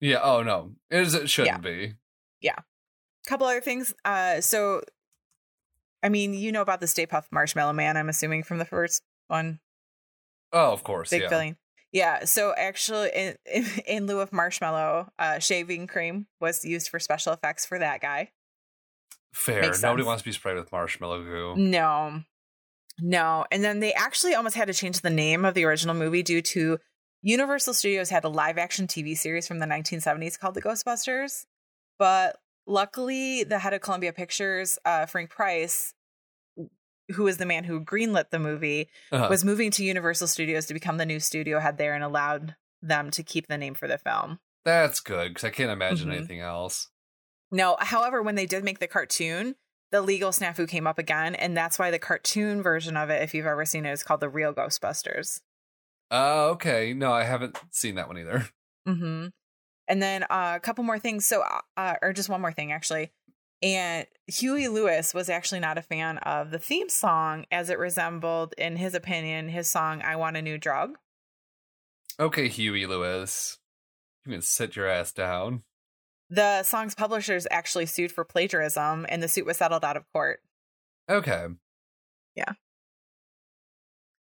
Yeah. 0.00 0.20
Oh 0.22 0.42
no, 0.42 0.72
it, 0.90 1.00
is, 1.00 1.14
it 1.14 1.30
shouldn't 1.30 1.62
be. 1.62 1.94
Yeah 2.40 2.56
a 3.28 3.30
couple 3.30 3.46
other 3.46 3.60
things. 3.60 3.94
Uh, 4.04 4.40
so, 4.40 4.82
I 6.02 6.08
mean, 6.08 6.34
you 6.34 6.52
know 6.52 6.62
about 6.62 6.80
the 6.80 6.86
Stay 6.86 7.06
Puft 7.06 7.26
Marshmallow 7.30 7.72
Man. 7.72 7.96
I'm 7.96 8.08
assuming 8.08 8.42
from 8.42 8.58
the 8.58 8.64
first 8.64 9.02
one, 9.28 9.60
Oh, 10.52 10.72
of 10.72 10.82
course. 10.82 11.10
big 11.10 11.22
yeah. 11.22 11.28
filling. 11.28 11.56
Yeah. 11.92 12.24
So 12.24 12.54
actually, 12.56 13.10
in, 13.14 13.34
in, 13.52 13.66
in 13.86 14.06
lieu 14.06 14.20
of 14.20 14.32
marshmallow, 14.32 15.10
uh, 15.18 15.38
shaving 15.38 15.86
cream 15.86 16.26
was 16.40 16.64
used 16.64 16.88
for 16.88 16.98
special 16.98 17.32
effects 17.32 17.66
for 17.66 17.78
that 17.78 18.00
guy. 18.00 18.30
Fair. 19.34 19.72
Nobody 19.82 20.04
wants 20.04 20.22
to 20.22 20.28
be 20.28 20.32
sprayed 20.32 20.56
with 20.56 20.72
marshmallow 20.72 21.22
goo. 21.22 21.54
No, 21.56 22.22
no. 22.98 23.44
And 23.52 23.62
then 23.62 23.80
they 23.80 23.92
actually 23.92 24.34
almost 24.34 24.56
had 24.56 24.68
to 24.68 24.74
change 24.74 25.02
the 25.02 25.10
name 25.10 25.44
of 25.44 25.52
the 25.52 25.64
original 25.64 25.94
movie 25.94 26.22
due 26.22 26.40
to 26.40 26.78
Universal 27.20 27.74
Studios 27.74 28.08
had 28.08 28.24
a 28.24 28.28
live 28.28 28.56
action 28.56 28.86
TV 28.86 29.16
series 29.16 29.46
from 29.46 29.58
the 29.58 29.66
1970s 29.66 30.38
called 30.38 30.54
The 30.54 30.62
Ghostbusters. 30.62 31.44
But 31.98 32.36
luckily, 32.66 33.44
the 33.44 33.58
head 33.58 33.74
of 33.74 33.80
Columbia 33.80 34.12
Pictures, 34.12 34.78
uh, 34.84 35.06
Frank 35.06 35.30
Price, 35.30 35.94
who 37.12 37.26
is 37.26 37.38
the 37.38 37.46
man 37.46 37.64
who 37.64 37.80
greenlit 37.84 38.30
the 38.30 38.38
movie, 38.38 38.88
Uh-huh. 39.10 39.28
was 39.30 39.44
moving 39.44 39.70
to 39.72 39.84
Universal 39.84 40.28
Studios 40.28 40.66
to 40.66 40.74
become 40.74 40.98
the 40.98 41.06
new 41.06 41.20
studio 41.20 41.58
head 41.58 41.78
there 41.78 41.94
and 41.94 42.04
allowed 42.04 42.54
them 42.82 43.10
to 43.10 43.22
keep 43.22 43.46
the 43.46 43.58
name 43.58 43.74
for 43.74 43.88
the 43.88 43.98
film. 43.98 44.38
That's 44.64 45.00
good 45.00 45.30
because 45.30 45.44
I 45.44 45.50
can't 45.50 45.70
imagine 45.70 46.10
Mhm. 46.10 46.16
anything 46.16 46.40
else. 46.40 46.90
No, 47.50 47.76
however, 47.80 48.22
when 48.22 48.34
they 48.34 48.44
did 48.46 48.62
make 48.62 48.78
the 48.78 48.86
cartoon, 48.86 49.56
the 49.90 50.02
legal 50.02 50.30
snafu 50.32 50.68
came 50.68 50.86
up 50.86 50.98
again, 50.98 51.34
and 51.34 51.56
that's 51.56 51.78
why 51.78 51.90
the 51.90 51.98
cartoon 51.98 52.62
version 52.62 52.94
of 52.96 53.08
it, 53.08 53.22
if 53.22 53.32
you've 53.32 53.46
ever 53.46 53.64
seen 53.64 53.86
it, 53.86 53.92
is 53.92 54.02
called 54.02 54.20
the 54.20 54.28
Real 54.28 54.52
Ghostbusters. 54.52 55.40
Oh, 56.10 56.50
okay. 56.50 56.92
No, 56.92 57.10
I 57.12 57.24
haven't 57.24 57.58
seen 57.70 57.94
that 57.94 58.06
one 58.08 58.18
either. 58.18 58.48
Mm-hmm. 58.86 59.28
And 59.88 60.02
then 60.02 60.24
uh, 60.24 60.52
a 60.56 60.60
couple 60.60 60.84
more 60.84 60.98
things. 60.98 61.26
So, 61.26 61.42
uh, 61.76 61.94
or 62.02 62.12
just 62.12 62.28
one 62.28 62.42
more 62.42 62.52
thing, 62.52 62.72
actually. 62.72 63.10
And 63.62 64.06
Huey 64.26 64.68
Lewis 64.68 65.12
was 65.14 65.28
actually 65.28 65.60
not 65.60 65.78
a 65.78 65.82
fan 65.82 66.18
of 66.18 66.50
the 66.50 66.58
theme 66.60 66.88
song 66.88 67.46
as 67.50 67.70
it 67.70 67.78
resembled, 67.78 68.54
in 68.56 68.76
his 68.76 68.94
opinion, 68.94 69.48
his 69.48 69.68
song 69.68 70.00
"I 70.02 70.14
Want 70.14 70.36
a 70.36 70.42
New 70.42 70.58
Drug." 70.58 70.98
Okay, 72.20 72.48
Huey 72.48 72.86
Lewis, 72.86 73.58
you 74.24 74.32
can 74.32 74.42
sit 74.42 74.76
your 74.76 74.86
ass 74.86 75.12
down. 75.12 75.62
The 76.30 76.62
song's 76.62 76.94
publishers 76.94 77.46
actually 77.50 77.86
sued 77.86 78.12
for 78.12 78.24
plagiarism, 78.24 79.06
and 79.08 79.22
the 79.22 79.28
suit 79.28 79.46
was 79.46 79.56
settled 79.56 79.84
out 79.84 79.96
of 79.96 80.04
court. 80.12 80.40
Okay. 81.08 81.46
Yeah. 82.34 82.52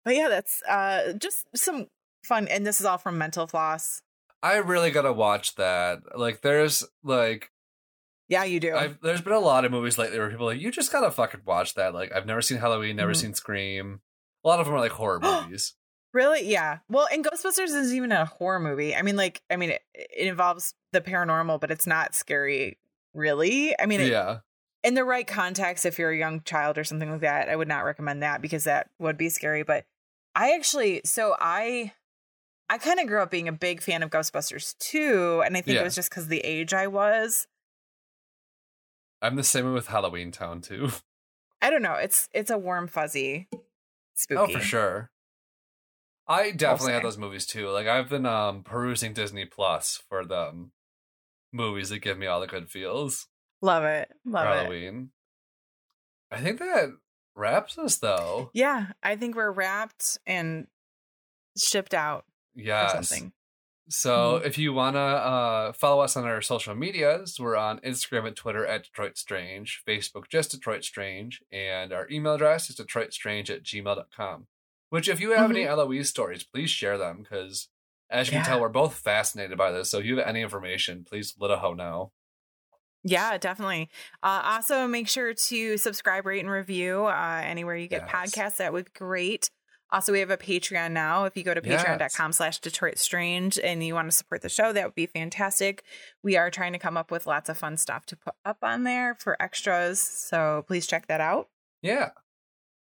But 0.05 0.15
yeah, 0.15 0.29
that's 0.29 0.63
uh, 0.63 1.15
just 1.15 1.45
some 1.55 1.89
fun. 2.25 2.47
And 2.49 2.65
this 2.65 2.81
is 2.81 2.87
all 2.87 2.99
from 2.99 3.19
Mental 3.19 3.47
Floss. 3.47 4.01
I 4.43 4.57
really 4.57 4.91
gotta 4.91 5.13
watch 5.13 5.55
that. 5.57 6.01
Like, 6.17 6.43
there's 6.43 6.85
like, 7.03 7.51
Yeah, 8.29 8.45
you 8.45 8.61
do. 8.61 8.75
I've, 8.75 8.99
there's 9.03 9.21
been 9.21 9.33
a 9.33 9.39
lot 9.41 9.65
of 9.65 9.73
movies 9.73 9.99
lately 9.99 10.19
where 10.19 10.31
people 10.31 10.49
are 10.49 10.53
like, 10.55 10.61
you 10.61 10.71
just 10.71 10.93
gotta 10.93 11.11
fucking 11.11 11.41
watch 11.45 11.75
that. 11.75 11.95
Like, 11.95 12.13
I've 12.15 12.27
never 12.27 12.43
seen 12.43 12.59
Halloween, 12.59 12.97
never 12.97 13.13
Mhm. 13.13 13.17
seen 13.17 13.35
Scream. 13.35 14.01
A 14.45 14.49
lot 14.49 14.61
of 14.61 14.67
them 14.67 14.75
are 14.75 14.81
like 14.81 14.93
horror 14.93 15.21
movies. 15.23 15.75
Really? 16.15 16.49
Yeah. 16.49 16.79
Well, 16.89 17.07
and 17.13 17.25
Ghostbusters 17.25 17.65
isn't 17.65 17.95
even 17.97 18.13
a 18.13 18.25
horror 18.25 18.61
movie. 18.61 18.95
I 18.95 19.03
mean, 19.03 19.17
like, 19.17 19.43
I 19.51 19.57
mean, 19.57 19.71
it, 19.71 19.83
it 19.95 20.27
involves 20.27 20.75
the 20.93 21.01
paranormal, 21.03 21.61
but 21.61 21.71
it's 21.71 21.87
not 21.87 22.15
scary, 22.15 22.79
really. 23.15 23.79
I 23.79 23.85
mean, 23.87 24.01
it, 24.01 24.11
yeah. 24.11 24.39
in 24.83 24.95
the 24.95 25.05
right 25.05 25.27
context, 25.27 25.85
if 25.85 25.99
you're 25.99 26.11
a 26.11 26.17
young 26.17 26.41
child 26.43 26.79
or 26.79 26.85
something 26.85 27.11
like 27.11 27.21
that, 27.21 27.49
I 27.51 27.57
would 27.57 27.69
not 27.69 27.85
recommend 27.85 28.23
that 28.23 28.41
because 28.41 28.65
that 28.65 28.89
would 28.99 29.19
be 29.19 29.29
scary. 29.29 29.65
But 29.65 29.85
I 30.35 30.53
actually, 30.53 31.03
so 31.05 31.37
I, 31.39 31.93
I 32.71 32.79
kind 32.79 33.01
of 33.01 33.07
grew 33.07 33.23
up 33.23 33.31
being 33.31 33.49
a 33.49 33.53
big 33.53 33.83
fan 33.83 34.03
of 34.03 34.11
Ghostbusters 34.11 34.77
too, 34.79 35.43
and 35.45 35.57
I 35.57 35.61
think 35.63 35.75
Yeah. 35.77 35.81
it 35.81 35.85
was 35.85 35.95
just 35.95 36.11
because 36.11 36.29
the 36.29 36.41
age 36.41 36.75
I 36.75 36.87
was. 36.87 37.47
I'm 39.23 39.37
the 39.37 39.45
same 39.45 39.73
with 39.73 39.89
Halloween 39.89 40.31
Town 40.31 40.61
too. 40.61 40.91
I 41.63 41.71
don't 41.71 41.83
know. 41.83 41.95
It's 41.95 42.29
it's 42.33 42.51
a 42.51 42.59
warm 42.59 42.87
fuzzy, 42.87 43.49
spooky. 44.15 44.55
Oh, 44.55 44.59
for 44.59 44.65
sure. 44.65 45.11
I 46.29 46.51
definitely 46.51 46.93
had 46.93 47.03
those 47.05 47.17
movies 47.19 47.47
too. 47.47 47.69
Like 47.71 47.87
I've 47.87 48.09
been 48.11 48.27
um 48.27 48.63
perusing 48.63 49.13
Disney 49.15 49.45
Plus 49.47 50.01
for 50.09 50.25
the 50.25 50.49
um, 50.51 50.73
movies 51.53 51.89
that 51.89 52.01
give 52.01 52.19
me 52.19 52.27
all 52.27 52.41
the 52.41 52.47
good 52.47 52.71
feels 52.71 53.27
Love 53.61 53.83
it. 53.85 54.09
Love 54.25 54.47
it. 54.47 54.51
Halloween. 54.61 55.11
I 56.31 56.39
think 56.41 56.59
that 56.61 56.91
wraps 57.35 57.77
us 57.79 57.97
though. 57.97 58.51
Yeah, 58.53 58.89
I 59.03 59.17
think 59.17 59.35
we're 59.35 59.51
wrapped 59.51 60.19
and 60.27 60.69
shipped 61.57 61.95
out 61.95 62.25
Yes. 62.59 62.93
something. 63.09 63.33
So 63.91 64.35
Mm-hmm. 64.39 64.47
if 64.47 64.59
you 64.59 64.73
wanna 64.75 64.99
uh, 64.99 65.73
follow 65.73 66.03
us 66.03 66.17
on 66.17 66.25
our 66.25 66.43
social 66.43 66.75
medias, 66.75 67.39
we're 67.41 67.57
on 67.57 67.79
Instagram 67.81 68.27
and 68.27 68.37
Twitter 68.37 68.67
at 68.67 68.85
Detroit 68.85 69.17
Strange, 69.17 69.83
Facebook 69.89 70.29
just 70.29 70.51
Detroit 70.51 70.85
Strange, 70.85 71.43
and 71.51 71.93
our 71.93 72.07
email 72.11 72.35
address 72.35 72.69
is 72.69 72.77
DetroitStrange 72.77 73.49
at 73.49 73.63
gmail.com. 73.63 74.47
Which 74.91 75.09
if 75.09 75.21
you 75.21 75.33
have 75.33 75.51
any 75.51 75.65
Eloise 75.67 76.09
stories, 76.09 76.45
please 76.45 76.71
share 76.71 76.99
them 76.99 77.19
because 77.23 77.69
as 78.11 78.27
you 78.29 78.33
can 78.33 78.43
Mm-hmm. 78.43 78.51
Tell, 78.53 78.61
we're 78.61 78.69
both 78.71 78.95
fascinated 78.95 79.57
by 79.59 79.71
this. 79.71 79.91
So 79.91 79.99
if 79.99 80.05
you 80.07 80.17
have 80.19 80.27
any 80.27 80.41
information, 80.43 81.05
please 81.09 81.35
let 81.39 81.51
a 81.51 81.57
hoe 81.59 81.75
know. 81.75 82.13
Yeah, 83.05 83.39
definitely. 83.39 83.89
Uh, 84.23 84.43
also, 84.45 84.87
make 84.87 85.09
sure 85.09 85.33
to 85.33 85.77
subscribe, 85.79 86.27
rate, 86.27 86.41
and 86.41 86.51
review 86.51 87.05
uh, 87.05 87.41
anywhere 87.45 87.77
you 87.77 87.87
get 87.87 88.09
Yes. 88.13 88.33
podcasts. 88.35 88.57
That 88.57 88.73
would 88.73 88.87
be 88.87 88.91
great. 88.99 89.51
Also, 89.91 90.13
we 90.13 90.21
have 90.21 90.29
a 90.31 90.37
Patreon 90.37 90.93
now. 90.93 91.25
If 91.25 91.35
you 91.37 91.43
go 91.43 91.55
to 91.55 91.63
Yes. 91.65 91.83
patreon.com 91.83 92.33
slash 92.33 92.59
Detroit 92.59 92.99
Strange 92.99 93.59
and 93.59 93.83
you 93.83 93.95
want 93.95 94.11
to 94.11 94.17
support 94.17 94.43
the 94.43 94.51
show, 94.51 94.71
that 94.73 94.85
would 94.85 94.95
be 94.95 95.07
fantastic. 95.07 95.83
We 96.23 96.37
are 96.37 96.51
trying 96.51 96.75
to 96.75 96.79
come 96.79 96.97
up 96.99 97.11
with 97.11 97.27
lots 97.27 97.49
of 97.49 97.57
fun 97.57 97.77
stuff 97.79 98.05
to 98.07 98.17
put 98.17 98.35
up 98.45 98.59
on 98.63 98.83
there 98.85 99.15
for 99.15 99.41
extras. 99.43 99.99
So 100.01 100.65
please 100.67 100.87
check 100.87 101.07
that 101.07 101.23
out. 101.23 101.49
Yeah. 101.81 102.11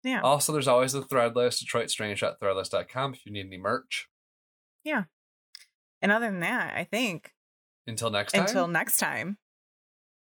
Yeah. 0.04 0.22
Also, 0.22 0.54
there's 0.54 0.68
always 0.70 0.94
the 0.94 1.02
thread 1.02 1.36
list, 1.36 1.66
DetroitStrange.threadless.com 1.68 3.14
if 3.14 3.26
you 3.26 3.32
need 3.34 3.48
any 3.48 3.58
merch. 3.58 4.08
Yeah. 4.84 5.06
And 6.02 6.12
other 6.14 6.28
than 6.28 6.40
that, 6.42 6.78
I 6.78 6.84
think 6.86 7.34
Until 7.88 8.10
next 8.12 8.32
time. 8.34 8.42
until 8.44 8.68
next 8.68 8.98
time, 9.00 9.38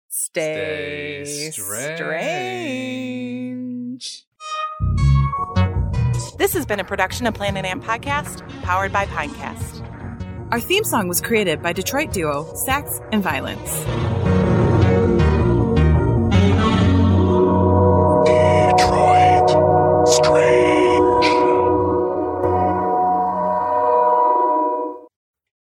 stay, 0.08 1.22
Stay 1.24 1.50
strange. 4.00 4.26
This 6.40 6.54
has 6.54 6.64
been 6.64 6.80
a 6.80 6.84
production 6.84 7.26
of 7.26 7.34
Planet 7.34 7.66
Amp 7.66 7.84
Podcast, 7.84 8.48
powered 8.62 8.94
by 8.94 9.04
Pinecast. 9.04 9.86
Our 10.50 10.58
theme 10.58 10.84
song 10.84 11.06
was 11.06 11.20
created 11.20 11.60
by 11.60 11.74
Detroit 11.74 12.14
duo 12.14 12.50
Sax 12.54 12.98
and 13.12 13.22
Violence. 13.22 14.39